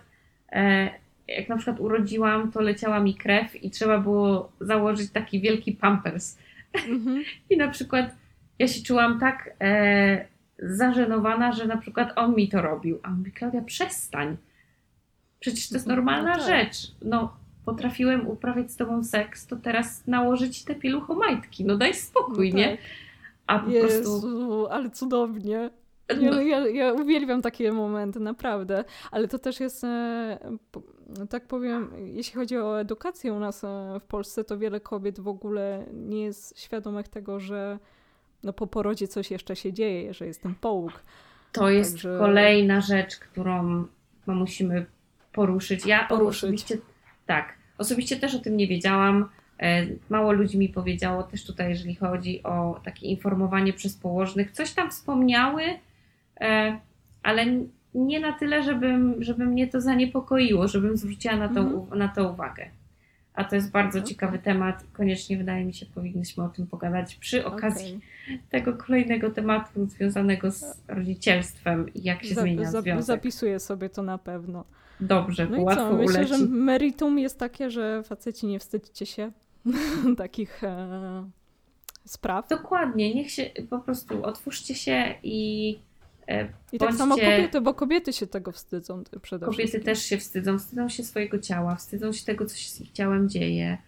e, 0.53 0.90
jak 1.28 1.48
na 1.48 1.57
przykład 1.57 1.81
urodziłam, 1.81 2.53
to 2.53 2.61
leciała 2.61 3.01
mi 3.01 3.15
krew 3.15 3.65
i 3.65 3.70
trzeba 3.70 3.98
było 3.98 4.53
założyć 4.61 5.11
taki 5.11 5.40
wielki 5.40 5.73
pampers. 5.73 6.39
Mhm. 6.89 7.24
I 7.51 7.57
na 7.57 7.69
przykład 7.69 8.15
ja 8.59 8.69
się 8.69 8.82
czułam 8.82 9.20
tak 9.20 9.51
e, 9.61 10.27
zażenowana, 10.59 11.53
że 11.53 11.66
na 11.66 11.77
przykład 11.77 12.12
on 12.16 12.35
mi 12.35 12.48
to 12.48 12.62
robił. 12.62 13.01
A 13.03 13.09
on 13.09 13.19
mówi, 13.19 13.32
Klaudia, 13.32 13.62
przestań. 13.62 14.36
Przecież 15.40 15.69
to 15.69 15.74
jest 15.74 15.86
Mhm, 15.86 15.97
normalna 16.05 16.36
no 16.36 16.44
tak. 16.44 16.47
rzecz. 16.47 16.93
No, 17.05 17.36
potrafiłem 17.65 18.27
uprawiać 18.28 18.70
z 18.73 18.77
tobą 18.77 19.05
seks, 19.05 19.47
to 19.47 19.57
teraz 19.57 20.07
nałożyć 20.07 20.65
te 20.65 20.74
pieluchomajtki. 20.74 21.65
No 21.65 21.77
daj 21.77 21.94
spokój, 21.94 22.51
No 22.51 22.57
nie? 22.59 22.69
tak. 22.70 22.81
A 23.47 23.59
po 23.59 23.70
prostu... 23.70 24.15
Jezu, 24.15 24.66
ale 24.70 24.90
cudownie. 24.90 25.70
Nie, 26.20 26.30
no, 26.30 26.40
ja, 26.40 26.68
ja 26.68 26.92
uwielbiam 26.92 27.42
takie 27.42 27.72
momenty, 27.72 28.20
naprawdę. 28.20 28.84
Ale 29.10 29.28
to 29.28 29.38
też 29.38 29.60
jest, 29.60 29.84
e, 29.84 30.38
tak 31.30 31.46
powiem, 31.46 31.90
jeśli 32.04 32.34
chodzi 32.34 32.56
o 32.58 32.80
edukację 32.80 33.32
u 33.32 33.38
nas 33.38 33.64
e, 33.64 34.00
w 34.00 34.04
Polsce, 34.04 34.44
to 34.44 34.58
wiele 34.58 34.80
kobiet 34.80 35.20
w 35.20 35.28
ogóle 35.28 35.84
nie 35.92 36.22
jest 36.24 36.60
świadomych 36.60 37.08
tego, 37.08 37.40
że 37.40 37.78
no, 38.42 38.52
po 38.52 38.66
porodzie 38.66 39.08
coś 39.08 39.30
jeszcze 39.30 39.56
się 39.56 39.72
dzieje, 39.72 40.14
że 40.14 40.26
jest 40.26 40.42
ten 40.42 40.54
połóg. 40.54 40.92
To 41.52 41.70
jest 41.70 41.92
Także- 41.92 42.16
kolejna 42.18 42.80
rzecz, 42.80 43.16
którą 43.16 43.84
musimy 44.26 44.86
poruszyć. 45.32 45.86
Ja 45.86 46.04
Poruszyć. 46.08 46.38
osobiście 46.38 46.78
tak, 47.26 47.54
osobiście 47.78 48.16
też 48.16 48.34
o 48.34 48.38
tym 48.38 48.56
nie 48.56 48.66
wiedziałam. 48.66 49.28
E, 49.60 49.86
Mało 50.08 50.32
ludzi 50.32 50.58
mi 50.58 50.68
powiedziało 50.68 51.22
też 51.22 51.44
tutaj, 51.44 51.68
jeżeli 51.68 51.94
chodzi 51.94 52.42
o 52.42 52.80
takie 52.84 53.06
informowanie 53.06 53.72
przez 53.72 53.96
położnych. 53.96 54.50
Coś 54.52 54.72
tam 54.72 54.90
wspomniały, 54.90 55.62
ale 57.22 57.42
n- 57.42 57.68
nie 57.94 58.20
na 58.20 58.32
tyle, 58.32 58.62
żebym, 58.62 59.22
żeby 59.22 59.46
mnie 59.46 59.66
to 59.66 59.80
zaniepokoiło, 59.80 60.68
żebym 60.68 60.96
zwróciła 60.96 61.36
na 61.36 61.48
to, 61.48 61.60
Mhm. 61.60 61.98
na 61.98 62.08
to 62.08 62.30
uwagę. 62.32 62.66
A 63.34 63.44
to 63.44 63.56
jest 63.56 63.70
bardzo 63.70 63.98
Okej. 63.98 64.08
ciekawy 64.10 64.38
temat. 64.38 64.84
Koniecznie 64.92 65.38
wydaje 65.38 65.64
mi 65.64 65.74
się, 65.74 65.86
powinniśmy 65.86 66.44
o 66.44 66.48
tym 66.48 66.66
pogadać 66.66 67.14
przy 67.16 67.44
okazji 67.46 68.00
Okej. 68.26 68.40
tego 68.50 68.72
kolejnego 68.74 69.30
tematu 69.30 69.86
związanego 69.86 70.50
z 70.50 70.64
rodzicielstwem 70.88 71.94
i 71.94 72.02
jak 72.02 72.24
się 72.24 72.34
Za- 72.34 72.40
zmienia 72.42 72.70
za- 72.70 72.82
związek. 72.82 73.04
Zapisuję 73.06 73.60
sobie 73.60 73.88
to 73.90 74.02
na 74.02 74.18
pewno. 74.18 74.64
Dobrze, 75.00 75.46
No 75.50 75.62
łatwo 75.62 75.90
co? 75.90 75.96
Myślę, 75.96 76.20
uleci. 76.20 76.28
że 76.28 76.38
meritum 76.46 77.18
jest 77.18 77.38
takie, 77.38 77.70
że 77.70 78.02
faceci 78.02 78.46
nie 78.46 78.58
wstydźcie 78.58 79.06
się 79.06 79.32
takich 80.18 80.64
e, 80.64 81.24
spraw. 82.04 82.48
Dokładnie, 82.48 83.14
niech 83.14 83.30
się 83.30 83.50
po 83.70 83.78
prostu 83.78 84.24
otwórzcie 84.24 84.74
się 84.74 85.14
i 85.22 85.78
e, 86.28 86.48
I 86.73 86.78
tak 86.78 86.94
samo 86.94 87.15
kobiety, 87.15 87.61
bo 87.61 87.74
kobiety 87.74 88.12
się 88.12 88.27
tego 88.27 88.53
wstydzą 88.53 89.03
przede 89.23 89.47
kobiety 89.47 89.62
wszystkim. 89.62 89.82
też 89.85 90.03
się 90.03 90.19
wstydzą, 90.19 90.59
wstydzą 90.59 90.89
się 90.89 91.05
swojego 91.05 91.39
ciała, 91.39 91.74
wstydzą 91.77 92.12
się 92.12 92.24
tego, 92.24 92.47
co 92.47 92.57
się 92.57 92.69
z 92.70 92.81
ich 92.81 92.93
ciałem 92.93 93.28
dzieje. 93.28 93.78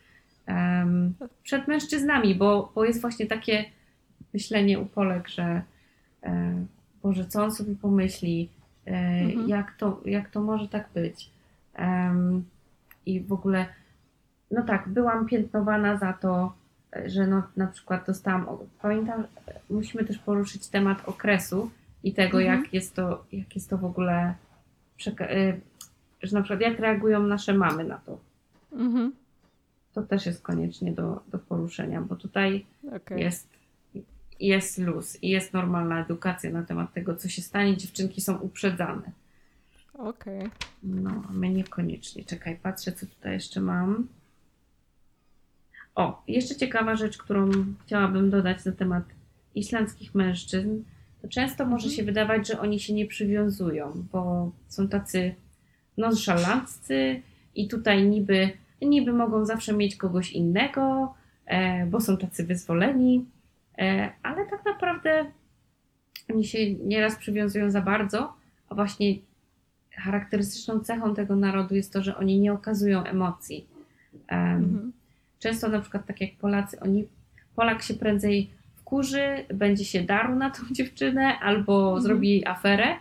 Em, 0.46 1.14
przed 1.42 1.68
mężczyznami, 1.68 2.34
bo, 2.34 2.72
bo 2.74 2.84
jest 2.84 3.00
właśnie 3.00 3.26
takie 3.26 3.64
myślenie 4.34 4.78
u 4.78 4.86
Polek, 4.86 5.28
że 5.28 5.62
e, 6.22 6.64
Boże, 7.02 7.26
co 7.26 7.44
on 7.44 7.52
sobie 7.52 7.74
pomyśli, 7.74 8.48
e, 8.86 8.90
Mhm. 8.90 9.48
jak, 9.48 9.76
to, 9.76 10.00
jak 10.04 10.30
to 10.30 10.40
może 10.40 10.68
tak 10.68 10.88
być. 10.94 11.30
Em, 11.74 12.44
I 13.06 13.20
w 13.20 13.32
ogóle, 13.32 13.66
no 14.50 14.62
tak, 14.62 14.88
byłam 14.88 15.26
piętnowana 15.26 15.96
za 15.96 16.12
to, 16.12 16.52
że 17.06 17.26
no, 17.26 17.42
na 17.56 17.66
przykład 17.66 18.06
dostałam, 18.06 18.46
pamiętam, 18.82 19.24
e, 19.48 19.54
musimy 19.70 20.04
też 20.04 20.18
poruszyć 20.18 20.68
temat 20.68 21.08
okresu 21.08 21.70
i 22.02 22.12
tego, 22.12 22.40
Mhm. 22.40 22.60
jak 22.60 22.74
jest 22.74 22.94
to, 22.94 23.24
jak 23.32 23.54
jest 23.54 23.70
to 23.70 23.78
w 23.78 23.84
ogóle, 23.84 24.34
e, 25.20 25.60
że 26.22 26.36
na 26.36 26.42
przykład 26.42 26.60
jak 26.60 26.78
reagują 26.78 27.22
nasze 27.22 27.54
mamy 27.54 27.84
na 27.84 27.98
to. 27.98 28.18
Mhm. 28.72 29.12
To 29.94 30.02
też 30.02 30.26
jest 30.26 30.42
koniecznie 30.42 30.92
do, 30.92 31.22
do 31.28 31.38
poruszenia, 31.38 32.02
bo 32.02 32.16
tutaj 32.16 32.66
Okej. 32.96 33.20
jest, 33.20 33.48
jest 34.40 34.78
luz 34.78 35.22
i 35.22 35.28
jest 35.28 35.52
normalna 35.52 36.04
edukacja 36.04 36.50
na 36.50 36.62
temat 36.62 36.92
tego, 36.92 37.16
co 37.16 37.28
się 37.28 37.42
stanie. 37.42 37.76
Dziewczynki 37.76 38.20
są 38.20 38.36
uprzedzane. 38.36 39.10
Okej. 39.94 40.38
Okay. 40.38 40.50
No, 40.82 41.22
my 41.30 41.48
niekoniecznie. 41.48 42.24
Czekaj, 42.24 42.58
patrzę, 42.62 42.92
co 42.92 43.06
tutaj 43.06 43.32
jeszcze 43.32 43.60
mam. 43.60 44.08
O, 45.94 46.22
jeszcze 46.28 46.56
ciekawa 46.56 46.96
rzecz, 46.96 47.18
którą 47.18 47.50
chciałabym 47.84 48.30
dodać 48.30 48.64
na 48.64 48.72
temat 48.72 49.04
islandzkich 49.54 50.14
mężczyzn. 50.14 50.82
To 51.28 51.32
często 51.32 51.64
może 51.64 51.86
mhm. 51.86 51.96
się 51.96 52.04
wydawać, 52.04 52.48
że 52.48 52.60
oni 52.60 52.80
się 52.80 52.92
nie 52.92 53.06
przywiązują, 53.06 54.06
bo 54.12 54.50
są 54.68 54.88
tacy 54.88 55.34
nonszalanccy 55.96 57.22
i 57.54 57.68
tutaj 57.68 58.06
niby, 58.06 58.50
niby 58.82 59.12
mogą 59.12 59.44
zawsze 59.44 59.72
mieć 59.72 59.96
kogoś 59.96 60.32
innego, 60.32 61.14
e, 61.46 61.86
bo 61.86 62.00
są 62.00 62.16
tacy 62.16 62.44
wyzwoleni, 62.44 63.26
e, 63.78 64.12
ale 64.22 64.46
tak 64.46 64.64
naprawdę 64.64 65.24
oni 66.30 66.44
się 66.44 66.74
nieraz 66.74 67.16
przywiązują 67.16 67.70
za 67.70 67.80
bardzo, 67.80 68.32
a 68.68 68.74
właśnie 68.74 69.14
charakterystyczną 69.92 70.80
cechą 70.80 71.14
tego 71.14 71.36
narodu 71.36 71.74
jest 71.74 71.92
to, 71.92 72.02
że 72.02 72.16
oni 72.16 72.40
nie 72.40 72.52
okazują 72.52 73.04
emocji. 73.04 73.66
Mhm. 74.28 74.92
Często 75.38 75.68
na 75.68 75.80
przykład 75.80 76.06
tak 76.06 76.20
jak 76.20 76.30
Polacy, 76.36 76.80
oni, 76.80 77.08
Polak 77.56 77.82
się 77.82 77.94
prędzej 77.94 78.50
wkurzy, 78.88 79.44
będzie 79.54 79.84
się 79.84 80.02
darł 80.02 80.34
na 80.34 80.50
tą 80.50 80.62
dziewczynę 80.76 81.38
albo 81.38 81.84
mhm. 81.84 82.02
zrobi 82.02 82.28
jej 82.28 82.46
aferę, 82.46 82.96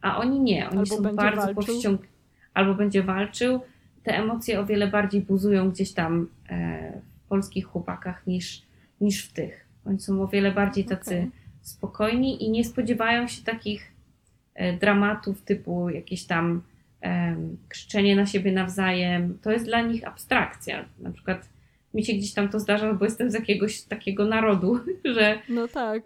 a 0.00 0.18
oni 0.18 0.40
nie, 0.40 0.68
oni 0.68 0.78
albo 0.78 0.86
są 0.86 1.16
bardzo 1.16 1.54
powściągnięci. 1.54 2.12
Albo 2.54 2.74
będzie 2.74 3.02
walczył. 3.02 3.60
Te 4.02 4.16
emocje 4.18 4.60
o 4.60 4.66
wiele 4.66 4.86
bardziej 4.86 5.20
buzują 5.20 5.70
gdzieś 5.70 5.92
tam 5.92 6.28
e, 6.48 6.92
w 7.24 7.28
polskich 7.28 7.66
chłopakach 7.66 8.26
niż, 8.26 8.62
niż 9.00 9.24
w 9.24 9.32
tych. 9.32 9.66
Oni 9.84 10.00
są 10.00 10.22
o 10.22 10.28
wiele 10.28 10.52
bardziej 10.52 10.84
tacy 10.84 11.18
okay. 11.18 11.30
spokojni 11.62 12.44
i 12.44 12.50
nie 12.50 12.64
spodziewają 12.64 13.28
się 13.28 13.42
takich 13.42 13.92
e, 14.54 14.72
dramatów 14.72 15.42
typu 15.42 15.90
jakieś 15.90 16.24
tam 16.24 16.62
krzyczenie 17.68 18.16
na 18.16 18.26
siebie 18.26 18.52
nawzajem. 18.52 19.38
To 19.42 19.52
jest 19.52 19.64
dla 19.64 19.80
nich 19.80 20.06
abstrakcja. 20.06 20.84
Na 20.98 21.10
przykład 21.10 21.48
mi 21.94 22.04
się 22.04 22.12
gdzieś 22.12 22.34
tam 22.34 22.48
to 22.48 22.60
zdarza, 22.60 22.94
bo 22.94 23.04
jestem 23.04 23.30
z 23.30 23.34
jakiegoś 23.34 23.82
takiego 23.82 24.24
narodu, 24.24 24.78
że... 25.14 25.42
No 25.48 25.68
tak. 25.68 26.02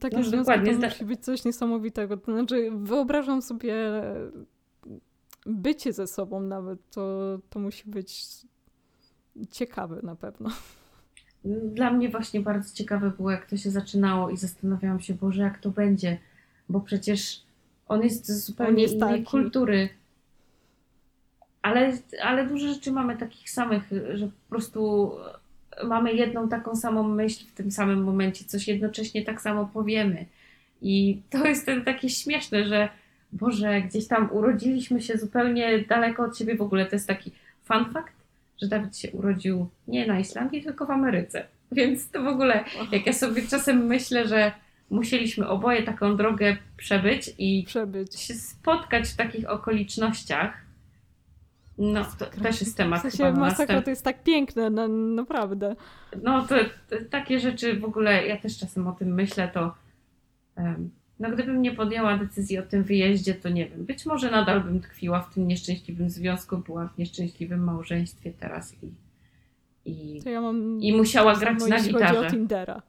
Takie 0.00 0.18
no, 0.18 0.30
dokładnie. 0.30 0.72
to 0.72 0.80
musi 0.86 1.04
być 1.04 1.20
coś 1.20 1.44
niesamowitego. 1.44 2.16
To 2.16 2.32
znaczy, 2.32 2.70
wyobrażam 2.74 3.42
sobie 3.42 3.74
bycie 5.46 5.92
ze 5.92 6.06
sobą 6.06 6.40
nawet, 6.40 6.90
to, 6.90 7.38
to 7.50 7.60
musi 7.60 7.90
być 7.90 8.26
ciekawe 9.50 10.00
na 10.02 10.16
pewno. 10.16 10.50
Dla 11.44 11.90
mnie 11.90 12.08
właśnie 12.08 12.40
bardzo 12.40 12.74
ciekawe 12.74 13.10
było, 13.10 13.30
jak 13.30 13.46
to 13.46 13.56
się 13.56 13.70
zaczynało 13.70 14.30
i 14.30 14.36
zastanawiałam 14.36 15.00
się, 15.00 15.14
Boże, 15.14 15.42
jak 15.42 15.58
to 15.58 15.70
będzie, 15.70 16.18
bo 16.68 16.80
przecież 16.80 17.42
on 17.88 18.02
jest 18.02 18.26
z 18.26 18.44
zupełnie 18.44 18.82
jest 18.82 18.94
innej 18.94 19.10
taki. 19.10 19.24
kultury. 19.24 19.88
Ale, 21.62 21.92
ale 22.22 22.46
dużo 22.46 22.68
rzeczy 22.68 22.92
mamy 22.92 23.16
takich 23.16 23.50
samych, 23.50 23.82
że 24.14 24.26
po 24.26 24.48
prostu 24.48 25.10
mamy 25.84 26.12
jedną 26.12 26.48
taką 26.48 26.76
samą 26.76 27.02
myśl 27.02 27.46
w 27.46 27.52
tym 27.52 27.70
samym 27.70 28.04
momencie, 28.04 28.44
coś 28.44 28.68
jednocześnie 28.68 29.24
tak 29.24 29.40
samo 29.40 29.66
powiemy. 29.66 30.26
I 30.82 31.20
to 31.30 31.46
jest 31.46 31.66
ten 31.66 31.84
takie 31.84 32.08
śmieszne, 32.08 32.64
że 32.64 32.88
Boże, 33.32 33.82
gdzieś 33.82 34.06
tam 34.06 34.28
urodziliśmy 34.32 35.00
się 35.00 35.18
zupełnie 35.18 35.78
daleko 35.78 36.22
od 36.22 36.38
siebie 36.38 36.56
w 36.56 36.62
ogóle. 36.62 36.86
To 36.86 36.96
jest 36.96 37.08
taki 37.08 37.32
fun 37.64 37.84
fact, 37.92 38.12
że 38.62 38.68
Dawid 38.68 38.98
się 38.98 39.10
urodził 39.10 39.68
nie 39.88 40.06
na 40.06 40.20
Islandii, 40.20 40.62
tylko 40.62 40.86
w 40.86 40.90
Ameryce. 40.90 41.46
Więc 41.72 42.10
to 42.10 42.22
w 42.22 42.26
ogóle, 42.26 42.64
jak 42.92 43.06
ja 43.06 43.12
sobie 43.12 43.42
czasem 43.42 43.86
myślę, 43.86 44.28
że 44.28 44.52
musieliśmy 44.90 45.48
oboje 45.48 45.82
taką 45.82 46.16
drogę 46.16 46.56
przebyć 46.76 47.30
i 47.38 47.64
przebyć. 47.66 48.20
się 48.20 48.34
spotkać 48.34 49.08
w 49.08 49.16
takich 49.16 49.50
okolicznościach, 49.50 50.67
no, 51.78 52.04
to 52.18 52.26
też 52.26 52.60
jest 52.60 52.76
temat. 52.76 52.98
W 52.98 53.02
sensie 53.02 53.32
masakra 53.32 53.82
to 53.82 53.90
jest 53.90 54.04
tak 54.04 54.22
piękne, 54.22 54.70
no, 54.70 54.88
naprawdę. 54.88 55.76
No, 56.22 56.46
to, 56.46 56.54
to, 56.88 56.96
takie 57.10 57.40
rzeczy 57.40 57.80
w 57.80 57.84
ogóle, 57.84 58.26
ja 58.26 58.36
też 58.36 58.58
czasem 58.58 58.86
o 58.86 58.92
tym 58.92 59.14
myślę, 59.14 59.48
to 59.48 59.74
um, 60.56 60.90
no 61.20 61.30
gdybym 61.30 61.62
nie 61.62 61.72
podjęła 61.72 62.16
decyzji 62.16 62.58
o 62.58 62.62
tym 62.62 62.82
wyjeździe, 62.82 63.34
to 63.34 63.48
nie 63.48 63.66
wiem, 63.68 63.84
być 63.84 64.06
może 64.06 64.30
nadal 64.30 64.60
bym 64.60 64.80
tkwiła 64.80 65.20
w 65.20 65.34
tym 65.34 65.48
nieszczęśliwym 65.48 66.10
związku, 66.10 66.58
była 66.58 66.88
w 66.88 66.98
nieszczęśliwym 66.98 67.64
małżeństwie 67.64 68.32
teraz 68.40 68.74
i, 68.82 68.90
i, 69.90 70.20
ja 70.30 70.42
i 70.80 70.96
musiała 70.96 71.36
grać 71.36 71.58
na 71.68 71.80
gitarze. 71.80 72.14
Chodzi 72.14 72.26
o 72.26 72.30
Tindera. 72.30 72.82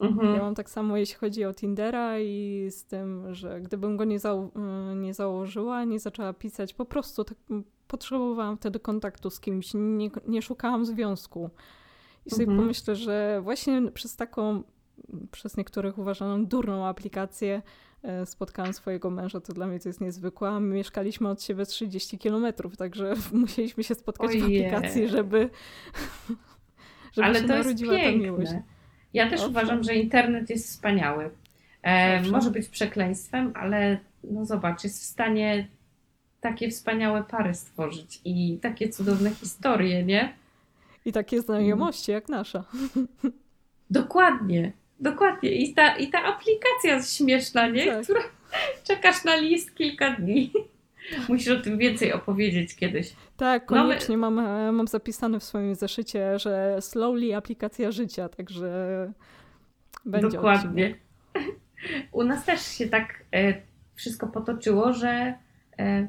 Mhm. 0.00 0.34
Ja 0.34 0.42
mam 0.42 0.54
tak 0.54 0.70
samo, 0.70 0.96
jeśli 0.96 1.14
chodzi 1.16 1.44
o 1.44 1.54
Tindera 1.54 2.18
i 2.20 2.66
z 2.70 2.84
tym, 2.84 3.34
że 3.34 3.60
gdybym 3.60 3.96
go 3.96 4.04
nie, 4.04 4.18
zał 4.18 4.50
nie 4.96 5.14
założyła, 5.14 5.84
nie 5.84 6.00
zaczęła 6.00 6.32
pisać, 6.32 6.74
po 6.74 6.84
prostu 6.84 7.24
tak 7.24 7.38
potrzebowałam 7.88 8.56
wtedy 8.56 8.80
kontaktu 8.80 9.30
z 9.30 9.40
kimś, 9.40 9.70
nie, 9.74 10.10
nie 10.26 10.42
szukałam 10.42 10.86
związku. 10.86 11.50
I 12.26 12.30
sobie 12.30 12.42
mhm. 12.42 12.58
pomyślę, 12.58 12.96
że 12.96 13.40
właśnie 13.42 13.82
przez 13.94 14.16
taką 14.16 14.62
przez 15.30 15.56
niektórych 15.56 15.98
uważaną 15.98 16.46
durną 16.46 16.86
aplikację 16.86 17.62
e, 18.02 18.26
spotkałam 18.26 18.72
swojego 18.72 19.10
męża, 19.10 19.40
to 19.40 19.52
dla 19.52 19.66
mnie 19.66 19.80
to 19.80 19.88
jest 19.88 20.00
niezwykłe. 20.00 20.60
My 20.60 20.74
mieszkaliśmy 20.74 21.28
od 21.28 21.42
siebie 21.42 21.66
30 21.66 22.18
kilometrów, 22.18 22.76
także 22.76 23.14
musieliśmy 23.32 23.84
się 23.84 23.94
spotkać 23.94 24.30
w 24.36 24.42
aplikacji, 24.42 25.08
żeby, 25.08 25.50
żeby 27.14 27.26
Ale 27.26 27.34
się 27.34 27.48
to 27.48 27.48
narodziła 27.48 27.94
jest 27.94 28.04
ta 28.04 28.22
miłość. 28.22 28.52
Ja 29.14 29.30
też 29.30 29.46
uważam, 29.46 29.84
że 29.84 29.94
internet 29.94 30.50
jest 30.50 30.66
wspaniały. 30.66 31.30
E, 31.82 32.22
może 32.22 32.50
być 32.50 32.68
przekleństwem, 32.68 33.52
ale 33.54 33.98
no 34.24 34.44
zobacz, 34.44 34.84
jest 34.84 35.02
w 35.02 35.06
stanie 35.06 35.68
takie 36.40 36.70
wspaniałe 36.70 37.22
pary 37.22 37.54
stworzyć 37.54 38.20
i 38.24 38.58
takie 38.62 38.88
cudowne 38.88 39.30
historie, 39.30 40.04
nie? 40.04 40.32
I 41.04 41.12
takie 41.12 41.40
znajomości 41.40 42.12
jak 42.12 42.28
nasza. 42.28 42.64
Dokładnie. 43.90 44.72
Dokładnie. 45.00 45.50
I 45.50 45.74
ta, 45.74 45.96
i 45.96 46.08
ta 46.08 46.22
aplikacja 46.24 47.02
śmieszna, 47.02 47.68
nie? 47.68 47.86
Tak. 47.86 48.02
Która 48.02 48.20
czekasz 48.88 49.24
na 49.24 49.36
list 49.36 49.74
kilka 49.74 50.10
dni. 50.10 50.52
Musisz 51.28 51.48
o 51.48 51.60
tym 51.60 51.78
więcej 51.78 52.12
opowiedzieć 52.12 52.76
kiedyś. 52.76 53.12
Tak, 53.36 53.66
koniecznie 53.66 54.16
no 54.16 54.30
my... 54.30 54.42
mam, 54.42 54.74
mam 54.74 54.88
zapisane 54.88 55.40
w 55.40 55.44
swoim 55.44 55.74
zeszycie, 55.74 56.38
że 56.38 56.76
slowly 56.80 57.36
aplikacja 57.36 57.90
życia, 57.90 58.28
także 58.28 59.12
będzie 60.04 60.28
Dokładnie. 60.28 60.84
Odcinek. 60.84 60.98
U 62.12 62.24
nas 62.24 62.44
też 62.44 62.66
się 62.66 62.88
tak 62.88 63.24
e, 63.34 63.54
wszystko 63.94 64.26
potoczyło, 64.26 64.92
że 64.92 65.34
e, 65.78 66.08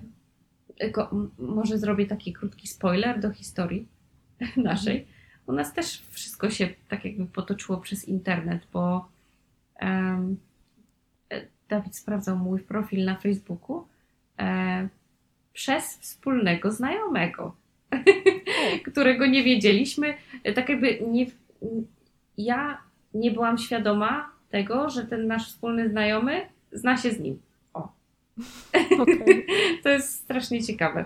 może 1.39 1.77
zrobię 1.77 2.05
taki 2.05 2.33
krótki 2.33 2.67
spoiler 2.67 3.19
do 3.19 3.31
historii 3.31 3.87
naszej 4.57 5.07
u 5.49 5.53
nas 5.53 5.73
też 5.73 6.03
wszystko 6.09 6.49
się 6.49 6.69
tak 6.89 7.05
jakby 7.05 7.25
potoczyło 7.25 7.77
przez 7.77 8.07
internet, 8.07 8.67
bo 8.73 9.09
um, 9.81 10.37
Dawid 11.69 11.95
sprawdzał 11.95 12.37
mój 12.37 12.59
profil 12.59 13.05
na 13.05 13.15
Facebooku 13.15 13.87
e, 14.39 14.87
przez 15.53 15.97
wspólnego 15.97 16.71
znajomego, 16.71 17.55
którego 18.91 19.25
nie 19.25 19.43
wiedzieliśmy. 19.43 20.13
Tak 20.55 20.69
jakby 20.69 20.99
nie, 21.07 21.25
ja 22.37 22.77
nie 23.13 23.31
byłam 23.31 23.57
świadoma 23.57 24.31
tego, 24.49 24.89
że 24.89 25.05
ten 25.05 25.27
nasz 25.27 25.47
wspólny 25.47 25.89
znajomy 25.89 26.41
zna 26.71 26.97
się 26.97 27.11
z 27.11 27.19
nim. 27.19 27.41
O. 27.73 27.87
Okay. 28.99 29.45
to 29.83 29.89
jest 29.89 30.15
strasznie 30.15 30.63
ciekawe. 30.63 31.05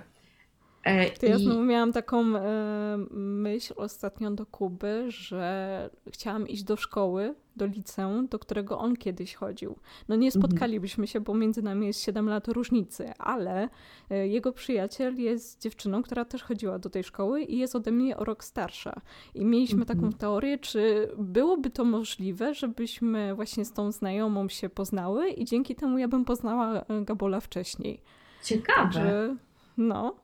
E, 0.84 1.12
to 1.12 1.26
ja 1.26 1.38
znowu 1.38 1.64
miałam 1.64 1.92
taką 1.92 2.38
e, 2.38 2.98
myśl 3.12 3.74
ostatnio 3.78 4.32
do 4.32 4.46
Kuby, 4.46 5.06
że 5.08 5.90
chciałam 6.12 6.48
iść 6.48 6.64
do 6.64 6.76
szkoły, 6.76 7.36
do 7.56 7.66
liceum, 7.66 8.28
do 8.28 8.40
którego 8.40 8.80
on 8.80 8.96
kiedyś 8.96 9.36
chodził. 9.36 9.76
No 10.08 10.16
nie 10.16 10.28
mhm. 10.28 10.44
spotkalibyśmy 10.44 11.08
się, 11.08 11.22
bo 11.22 11.34
między 11.34 11.62
nami 11.62 11.88
jest 11.88 12.02
7 12.02 12.30
lat 12.30 12.48
różnicy, 12.48 13.14
ale 13.18 13.70
e, 14.10 14.28
jego 14.28 14.52
przyjaciel 14.52 15.16
jest 15.16 15.62
dziewczyną, 15.62 16.04
która 16.04 16.26
też 16.26 16.44
chodziła 16.44 16.80
do 16.80 16.90
tej 16.90 17.04
szkoły 17.04 17.42
i 17.42 17.58
jest 17.58 17.76
ode 17.76 17.92
mnie 17.92 18.18
o 18.18 18.24
rok 18.24 18.44
starsza. 18.44 19.02
I 19.36 19.46
mieliśmy 19.46 19.82
mhm. 19.82 20.00
taką 20.00 20.14
teorię, 20.14 20.58
czy 20.58 21.10
byłoby 21.18 21.70
to 21.70 21.86
możliwe, 21.86 22.54
żebyśmy 22.54 23.36
właśnie 23.36 23.66
z 23.66 23.74
tą 23.74 23.92
znajomą 23.92 24.50
się 24.50 24.70
poznały 24.70 25.30
i 25.30 25.46
dzięki 25.46 25.76
temu 25.76 25.98
ja 25.98 26.08
bym 26.08 26.26
poznała 26.26 26.86
Gabola 27.02 27.40
wcześniej. 27.40 28.02
Ciekawe. 28.44 28.84
Także, 28.84 29.36
no. 29.78 30.23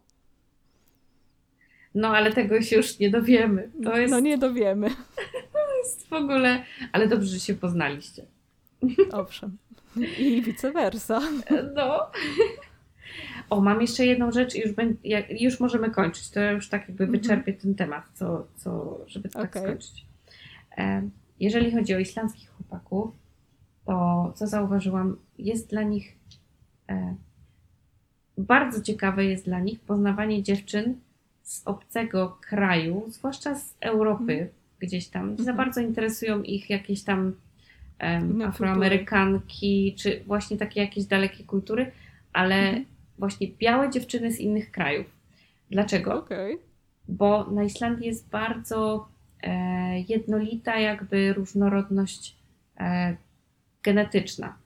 No, 1.96 2.08
ale 2.08 2.34
tego 2.34 2.62
się 2.62 2.76
już 2.76 3.00
nie 3.00 3.10
dowiemy. 3.10 3.70
To 3.84 3.98
jest... 3.98 4.12
No, 4.12 4.20
nie 4.20 4.38
dowiemy. 4.38 4.90
To 5.54 5.78
jest 5.78 6.08
w 6.08 6.14
ogóle... 6.14 6.64
Ale 6.92 7.08
dobrze, 7.08 7.28
że 7.28 7.40
się 7.40 7.54
poznaliście. 7.54 8.26
Owszem. 9.12 9.58
I 10.20 10.42
vice 10.42 10.72
versa. 10.72 11.22
No. 11.76 12.12
O, 13.50 13.62
mam 13.62 13.82
jeszcze 13.82 14.06
jedną 14.06 14.32
rzecz 14.32 14.56
i 14.56 14.60
już, 14.60 14.72
już 15.40 15.60
możemy 15.60 15.92
kończyć. 15.92 16.30
To 16.30 16.40
ja 16.40 16.52
już 16.52 16.70
tak 16.70 16.88
jakby 16.88 17.04
mhm. 17.04 17.22
wyczerpię 17.22 17.54
ten 17.54 17.76
temat, 17.76 18.04
co, 18.14 18.48
co, 18.56 19.00
żeby 19.08 19.30
to 19.30 19.40
okay. 19.40 19.52
tak 19.52 19.64
skończyć. 19.64 20.06
E, 20.78 21.10
jeżeli 21.40 21.72
chodzi 21.72 21.96
o 21.96 22.00
islandzkich 22.00 22.50
chłopaków, 22.50 23.12
to 23.86 24.34
co 24.36 24.48
zauważyłam, 24.48 25.18
jest 25.38 25.70
dla 25.70 25.84
nich 25.84 26.16
e, 26.90 27.16
bardzo 28.38 28.82
ciekawe 28.82 29.26
jest 29.26 29.46
dla 29.46 29.60
nich 29.60 29.80
poznawanie 29.80 30.44
dziewczyn 30.44 31.00
z 31.50 31.62
obcego 31.68 32.38
kraju, 32.42 33.06
zwłaszcza 33.08 33.56
z 33.56 33.76
Europy, 33.82 34.32
Mhm. 34.34 34.50
gdzieś 34.80 35.08
tam. 35.08 35.30
Nie 35.30 35.36
za 35.44 35.52
Mhm. 35.52 35.58
bardzo 35.58 35.82
interesują 35.82 36.42
ich 36.44 36.70
jakieś 36.70 37.04
tam 37.04 37.34
Inne 38.22 38.46
afroamerykanki, 38.48 39.96
czy 39.98 40.24
właśnie 40.28 40.58
takie 40.58 40.82
jakieś 40.82 41.06
dalekie 41.06 41.44
kultury, 41.44 41.92
ale 42.34 42.56
Mhm. 42.56 42.86
właśnie 43.18 43.48
białe 43.60 43.90
dziewczyny 43.90 44.32
z 44.32 44.40
innych 44.40 44.72
krajów. 44.72 45.06
Dlaczego? 45.72 46.20
Okej. 46.20 46.58
bo 47.08 47.52
na 47.52 47.64
Islandii 47.64 48.08
jest 48.08 48.30
bardzo 48.30 49.08
e, 49.44 50.00
jednolita 50.00 50.80
jakby 50.80 51.34
różnorodność 51.34 52.36
e, 52.80 53.16
genetyczna. 53.84 54.58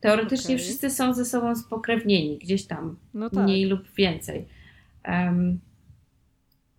Teoretycznie 0.00 0.54
Okej. 0.54 0.64
wszyscy 0.64 0.90
są 0.90 1.14
ze 1.14 1.24
sobą 1.24 1.56
spokrewnieni, 1.56 2.38
gdzieś 2.38 2.64
tam, 2.66 2.96
No 3.14 3.30
tak. 3.30 3.44
mniej 3.44 3.64
lub 3.66 3.90
więcej. 3.94 4.46
Em, 5.02 5.60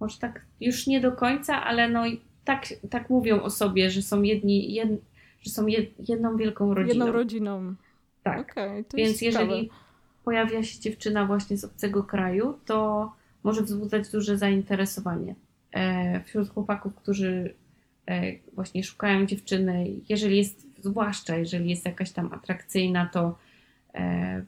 może 0.02 0.18
tak 0.18 0.46
już 0.62 0.88
nie 0.88 1.02
do 1.02 1.12
końca, 1.12 1.64
ale 1.64 1.90
no 1.90 2.04
tak, 2.46 2.66
tak 2.90 3.10
mówią 3.10 3.42
o 3.42 3.50
sobie, 3.50 3.90
że 3.90 4.02
są 4.02 4.22
jedni, 4.22 4.74
jed, 4.74 4.90
że 5.42 5.52
są 5.52 5.68
jed, 5.68 6.10
jedną 6.10 6.38
wielką 6.38 6.74
rodziną. 6.74 7.06
Jedną 7.06 7.12
rodziną. 7.12 7.76
tak. 8.56 8.86
To 8.90 8.98
Więc 8.98 9.10
jest 9.10 9.20
ciekawe. 9.20 9.46
jeżeli 9.46 9.70
pojawia 10.24 10.64
się 10.64 10.80
dziewczyna 10.80 11.26
właśnie 11.26 11.58
z 11.58 11.64
obcego 11.64 12.04
kraju, 12.04 12.60
to 12.66 13.12
może 13.44 13.62
wzbudzać 13.62 14.12
duże 14.12 14.38
zainteresowanie 14.38 15.36
e, 15.72 16.24
wśród 16.24 16.50
chłopaków, 16.50 16.96
którzy 16.96 17.54
e, 18.06 18.22
właśnie 18.54 18.84
szukają 18.84 19.26
dziewczyny. 19.26 19.88
Jeżeli 20.10 20.38
jest, 20.38 20.84
zwłaszcza 20.84 21.38
jeżeli 21.38 21.70
jest 21.70 21.86
jakaś 21.86 22.12
tam 22.12 22.34
atrakcyjna, 22.34 23.10
to 23.14 23.38
e, 23.94 24.46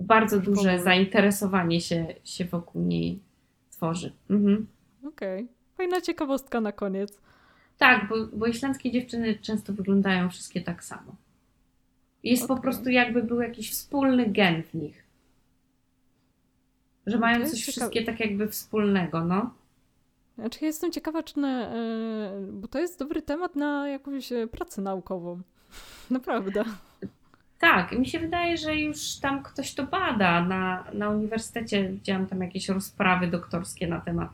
bardzo 0.00 0.40
duże 0.40 0.78
zainteresowanie 0.78 1.80
się, 1.80 2.06
się 2.24 2.44
wokół 2.44 2.82
niej 2.82 3.18
tworzy. 3.70 4.12
Mhm. 4.30 4.66
Okej. 5.04 5.48
Fajna 5.76 6.00
ciekawostka 6.00 6.60
na 6.60 6.72
koniec. 6.72 7.20
Tak, 7.78 8.08
bo, 8.08 8.14
bo 8.32 8.46
islandzkie 8.46 8.90
dziewczyny 8.90 9.38
często 9.38 9.72
wyglądają 9.72 10.30
wszystkie 10.30 10.60
tak 10.60 10.84
samo. 10.84 11.16
Jest 12.22 12.46
po 12.46 12.54
Okej. 12.54 12.62
prostu 12.62 12.90
jakby 12.90 13.22
był 13.22 13.40
jakiś 13.40 13.70
wspólny 13.70 14.26
gen 14.26 14.62
w 14.62 14.74
nich. 14.74 15.04
Że 17.06 17.18
mają 17.18 17.46
coś 17.46 17.60
ciekawe. 17.60 17.72
wszystkie 17.72 18.04
tak 18.04 18.20
jakby 18.20 18.48
wspólnego, 18.48 19.24
no. 19.24 19.54
Znaczy, 20.38 20.58
ja 20.60 20.66
jestem 20.66 20.92
ciekawa, 20.92 21.22
czy 21.22 21.38
na, 21.38 21.68
e, 21.68 21.76
bo 22.52 22.68
to 22.68 22.78
jest 22.78 22.98
dobry 22.98 23.22
temat 23.22 23.56
na 23.56 23.88
jakąś 23.88 24.32
e, 24.32 24.46
pracę 24.46 24.82
naukową. 24.82 25.40
Naprawdę. 26.10 26.64
Tak, 27.58 27.92
mi 27.92 28.06
się 28.06 28.18
wydaje, 28.18 28.56
że 28.56 28.76
już 28.76 29.16
tam 29.16 29.42
ktoś 29.42 29.74
to 29.74 29.86
bada. 29.86 30.44
Na, 30.44 30.84
na 30.92 31.10
uniwersytecie 31.10 31.88
widziałam 31.88 32.26
tam 32.26 32.40
jakieś 32.40 32.68
rozprawy 32.68 33.26
doktorskie 33.26 33.86
na 33.86 34.00
temat 34.00 34.28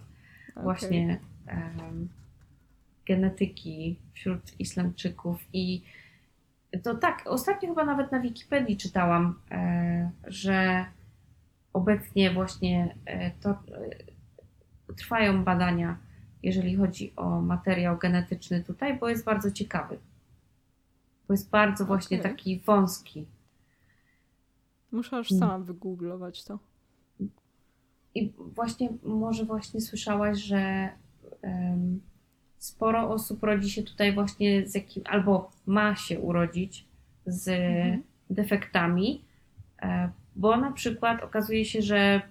Okej. 0.54 0.64
właśnie 0.64 1.18
em, 1.46 2.08
genetyki 3.06 3.96
wśród 4.12 4.60
Islandczyków 4.60 5.44
i 5.52 5.82
to 6.82 6.94
tak, 6.94 7.22
ostatnio 7.26 7.68
chyba 7.68 7.84
nawet 7.84 8.12
na 8.12 8.20
Wikipedii 8.20 8.76
czytałam, 8.76 9.40
e, 9.50 10.10
że 10.26 10.84
obecnie 11.72 12.30
właśnie 12.30 12.94
e, 13.04 13.30
to 13.30 13.50
e, 13.50 13.56
trwają 14.96 15.44
badania, 15.44 15.96
jeżeli 16.42 16.76
chodzi 16.76 17.12
o 17.16 17.40
materiał 17.40 17.98
genetyczny 17.98 18.62
tutaj, 18.64 18.98
bo 18.98 19.08
jest 19.08 19.24
bardzo 19.24 19.50
ciekawy. 19.50 19.98
Bo 21.28 21.34
jest 21.34 21.50
bardzo 21.50 21.84
właśnie 21.84 22.20
Okej. 22.20 22.30
taki 22.32 22.60
wąski. 22.60 23.26
Muszę 24.92 25.16
aż 25.18 25.30
Mm. 25.32 25.40
sama 25.40 25.58
wygooglować 25.58 26.44
to. 26.44 26.58
I 28.14 28.32
właśnie, 28.38 28.88
może 29.02 29.44
właśnie 29.44 29.80
słyszałaś, 29.80 30.38
że 30.38 30.88
em, 31.42 32.00
sporo 32.58 33.08
osób 33.10 33.42
rodzi 33.42 33.70
się 33.70 33.82
tutaj 33.82 34.14
właśnie 34.14 34.66
z 34.68 34.74
jakim, 34.74 35.02
albo 35.06 35.50
ma 35.66 35.96
się 35.96 36.20
urodzić 36.20 36.84
z 37.26 37.48
Mhm. 37.48 38.02
defektami, 38.30 39.24
e, 39.82 40.10
bo 40.36 40.56
na 40.56 40.72
przykład 40.72 41.22
okazuje 41.22 41.64
się, 41.64 41.82
że 41.82 42.22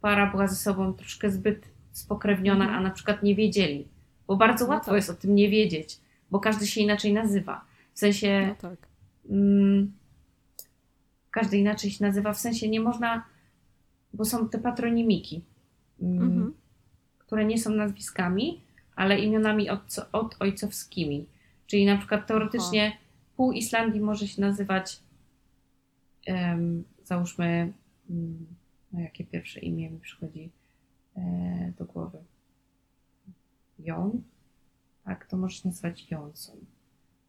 para 0.00 0.26
była 0.30 0.48
ze 0.48 0.56
sobą 0.56 0.92
troszkę 0.92 1.30
zbyt 1.30 1.68
spokrewniona, 1.92 2.64
Mhm. 2.64 2.78
a 2.80 2.88
na 2.88 2.90
przykład 2.94 3.22
nie 3.22 3.34
wiedzieli, 3.34 3.88
bo 4.26 4.36
bardzo 4.36 4.64
No 4.66 4.70
łatwo 4.70 4.90
tak. 4.90 4.96
jest 4.96 5.10
o 5.10 5.14
tym 5.14 5.34
nie 5.34 5.48
wiedzieć, 5.50 6.00
bo 6.30 6.40
każdy 6.40 6.66
się 6.66 6.80
inaczej 6.80 7.12
nazywa. 7.12 7.64
W 7.94 7.98
sensie 7.98 8.46
No 8.48 8.54
tak. 8.70 8.78
mm, 9.30 9.92
każdy 11.30 11.58
inaczej 11.58 11.90
się 11.90 12.04
nazywa, 12.04 12.32
w 12.32 12.38
sensie 12.38 12.68
nie 12.68 12.80
można, 12.80 13.24
bo 14.12 14.24
są 14.24 14.48
te 14.48 14.58
patronimiki, 14.58 15.42
mm, 16.02 16.22
Mhm. 16.22 16.54
które 17.18 17.44
nie 17.44 17.58
są 17.58 17.70
nazwiskami, 17.70 18.60
ale 18.96 19.18
imionami 19.20 19.70
od, 19.70 19.96
od 20.12 20.36
ojcowskimi. 20.40 21.26
Czyli 21.66 21.86
na 21.86 21.96
przykład 21.98 22.26
teoretycznie 22.26 22.96
pół 23.36 23.52
Islandii 23.52 24.00
może 24.00 24.28
się 24.28 24.40
nazywać, 24.40 25.00
em, 26.26 26.84
załóżmy, 27.04 27.72
mm, 28.10 28.46
no 28.92 29.00
jakie 29.00 29.24
pierwsze 29.24 29.60
imię 29.60 29.90
mi 29.90 30.00
przychodzi 30.00 30.50
e, 31.16 31.72
do 31.78 31.84
głowy? 31.84 32.18
Jon? 33.78 34.22
Tak, 35.04 35.26
to 35.26 35.36
może 35.36 35.56
się 35.56 35.68
nazywać 35.68 36.10
Jonsson. 36.10 36.56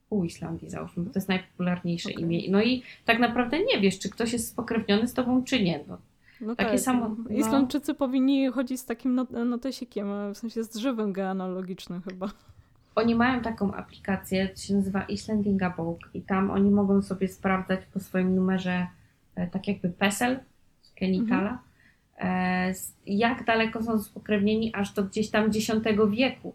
Pół 0.09 0.23
Islandii 0.23 0.69
załóżmy, 0.69 1.03
bo 1.03 1.09
to 1.11 1.19
jest 1.19 1.29
najpopularniejsze 1.29 2.09
Okej. 2.09 2.23
imię. 2.23 2.41
No 2.49 2.61
i 2.63 2.83
tak 3.05 3.19
naprawdę 3.19 3.57
nie 3.59 3.81
wiesz, 3.81 3.99
czy 3.99 4.09
ktoś 4.09 4.33
jest 4.33 4.47
spokrewniony 4.49 5.07
z 5.07 5.13
tobą, 5.13 5.43
czy 5.43 5.63
nie. 5.63 5.79
No, 5.87 5.97
No 6.41 6.55
Takie 6.55 6.71
tak. 6.71 6.79
samo- 6.79 7.15
no. 7.29 7.35
Islandczycy 7.35 7.93
powinni 7.93 8.47
chodzić 8.51 8.79
z 8.79 8.85
takim 8.85 9.15
not 9.15 9.29
notesikiem, 9.31 10.11
e, 10.11 10.33
w 10.33 10.37
sensie 10.37 10.63
z 10.63 10.69
drzewem 10.69 11.13
genealogicznym 11.13 12.01
chyba. 12.01 12.27
Oni 12.95 13.15
mają 13.15 13.41
taką 13.41 13.73
aplikację, 13.73 14.49
to 14.49 14.55
się 14.61 14.73
nazywa 14.73 15.03
Islandinga 15.03 15.69
Book 15.69 15.99
i 16.13 16.21
tam 16.21 16.51
oni 16.51 16.71
mogą 16.71 17.01
sobie 17.01 17.27
sprawdzać 17.27 17.79
po 17.93 17.99
swoim 17.99 18.35
numerze 18.35 18.87
e, 19.35 19.47
tak 19.47 19.67
jakby 19.67 19.89
PESEL 19.89 20.39
z 20.81 20.91
Kenikala, 20.91 21.59
e, 22.17 22.27
s- 22.69 22.93
jak 23.05 23.45
daleko 23.45 23.83
są 23.83 23.99
spokrewnieni 24.01 24.71
aż 24.75 24.93
do 24.93 25.03
gdzieś 25.03 25.29
tam 25.29 25.45
X 25.45 25.67
wieku. 26.09 26.53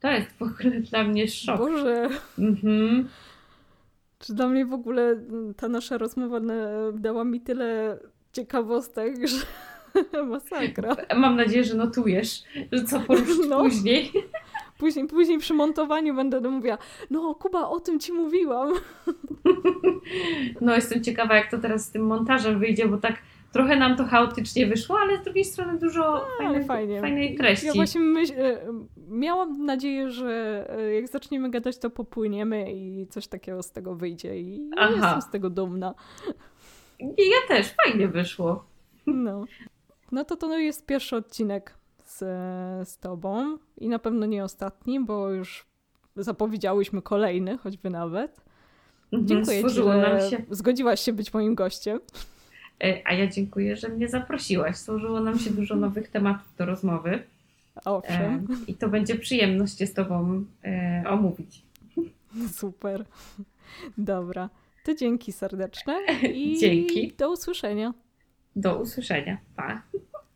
To 0.00 0.10
jest 0.10 0.30
w 0.32 0.42
ogóle 0.42 0.80
dla 0.90 1.04
mnie 1.04 1.28
szok. 1.28 1.58
Boże, 1.58 2.08
Mhm. 2.38 3.08
czy 4.18 4.34
dla 4.34 4.48
mnie 4.48 4.66
w 4.66 4.72
ogóle 4.72 5.02
mm, 5.02 5.54
ta 5.54 5.68
nasza 5.68 5.98
rozmowa 5.98 6.40
dała 6.94 7.24
mi 7.24 7.40
tyle 7.40 7.98
ciekawostek, 8.36 9.14
że 9.28 10.24
masakra. 10.24 10.96
Mam 11.16 11.36
nadzieję, 11.36 11.64
że 11.64 11.74
notujesz, 11.74 12.42
że 12.72 12.84
co 12.84 13.00
poruszyć 13.00 13.36
No. 13.50 13.58
później. 13.62 14.12
Później, 14.78 15.06
później 15.06 15.38
przy 15.38 15.54
montowaniu 15.54 16.14
będę 16.14 16.40
mówiła, 16.50 16.78
no 17.10 17.34
Kuba, 17.34 17.68
o 17.68 17.80
tym 17.80 18.00
ci 18.00 18.12
mówiłam. 18.12 18.72
No 20.60 20.74
jestem 20.74 21.02
ciekawa, 21.04 21.34
jak 21.36 21.50
to 21.50 21.58
teraz 21.58 21.84
z 21.86 21.90
tym 21.90 22.06
montażem 22.06 22.58
wyjdzie, 22.58 22.88
bo 22.88 22.96
tak 22.98 23.14
trochę 23.52 23.76
nam 23.76 23.96
to 23.96 24.04
chaotycznie 24.04 24.66
wyszło, 24.66 24.98
ale 25.00 25.16
z 25.18 25.22
drugiej 25.24 25.44
strony 25.44 25.78
dużo 25.78 26.04
Ale 26.40 26.48
fajnej, 26.48 26.64
fajnie. 26.66 27.00
fajnej 27.00 27.34
treści. 27.36 27.66
Ja 27.66 27.72
właśnie 27.72 28.00
myśl, 28.00 28.32
e, 28.36 28.58
miałam 29.08 29.64
nadzieję, 29.64 30.10
że 30.10 30.64
e, 30.78 30.94
jak 30.94 31.08
zaczniemy 31.08 31.50
gadać, 31.50 31.78
to 31.78 31.90
popłyniemy 31.90 32.72
i 32.72 33.06
coś 33.06 33.26
takiego 33.26 33.62
z 33.62 33.72
tego 33.72 33.94
wyjdzie. 33.94 34.40
I 34.40 34.70
Aha. 34.76 34.92
jestem 34.94 35.22
z 35.22 35.30
tego 35.30 35.50
dumna. 35.50 35.94
I 37.00 37.04
ja 37.30 37.48
też, 37.56 37.74
fajnie 37.84 38.08
wyszło. 38.08 38.64
No. 39.06 39.44
No 40.12 40.24
to 40.24 40.36
to 40.36 40.58
jest 40.58 40.86
pierwszy 40.86 41.16
odcinek 41.16 41.74
z, 42.04 42.18
z 42.88 42.98
tobą 42.98 43.58
i 43.78 43.88
na 43.88 43.98
pewno 43.98 44.26
nie 44.26 44.44
ostatni, 44.44 45.00
bo 45.00 45.30
już 45.30 45.66
zapowiedziałyśmy 46.16 47.02
kolejny, 47.02 47.58
choćby 47.58 47.90
nawet. 47.90 48.40
Mhm, 49.12 49.28
Dziękuję 49.28 49.62
ci, 49.62 49.70
że 49.70 49.84
nam 49.84 50.30
się. 50.30 50.42
zgodziłaś 50.50 51.00
się 51.00 51.12
być 51.12 51.34
moim 51.34 51.54
gościem. 51.54 52.00
E, 52.84 53.02
A 53.04 53.12
ja 53.14 53.26
dziękuję, 53.26 53.76
że 53.76 53.88
mnie 53.88 54.08
zaprosiłaś. 54.08 54.76
Stworzyło 54.76 55.20
nam 55.20 55.38
się 55.38 55.50
dużo 55.50 55.76
nowych 55.76 56.08
tematów 56.08 56.56
do 56.58 56.66
rozmowy. 56.66 57.10
E, 57.76 57.80
Owszem, 57.84 58.46
I 58.66 58.74
to 58.74 58.88
będzie 58.88 59.14
przyjemność 59.18 59.78
się 59.78 59.86
z 59.86 59.94
Tobą 59.94 60.44
e, 60.64 61.04
omówić. 61.08 61.62
super. 62.52 63.04
Dobra, 63.98 64.48
to 64.86 64.94
dzięki 64.94 65.32
serdeczne 65.32 65.94
i 66.34 66.58
Dzięki. 66.60 67.12
do 67.18 67.30
usłyszenia. 67.30 67.94
Do 68.56 68.78
usłyszenia. 68.78 69.38
Pa. 69.56 69.82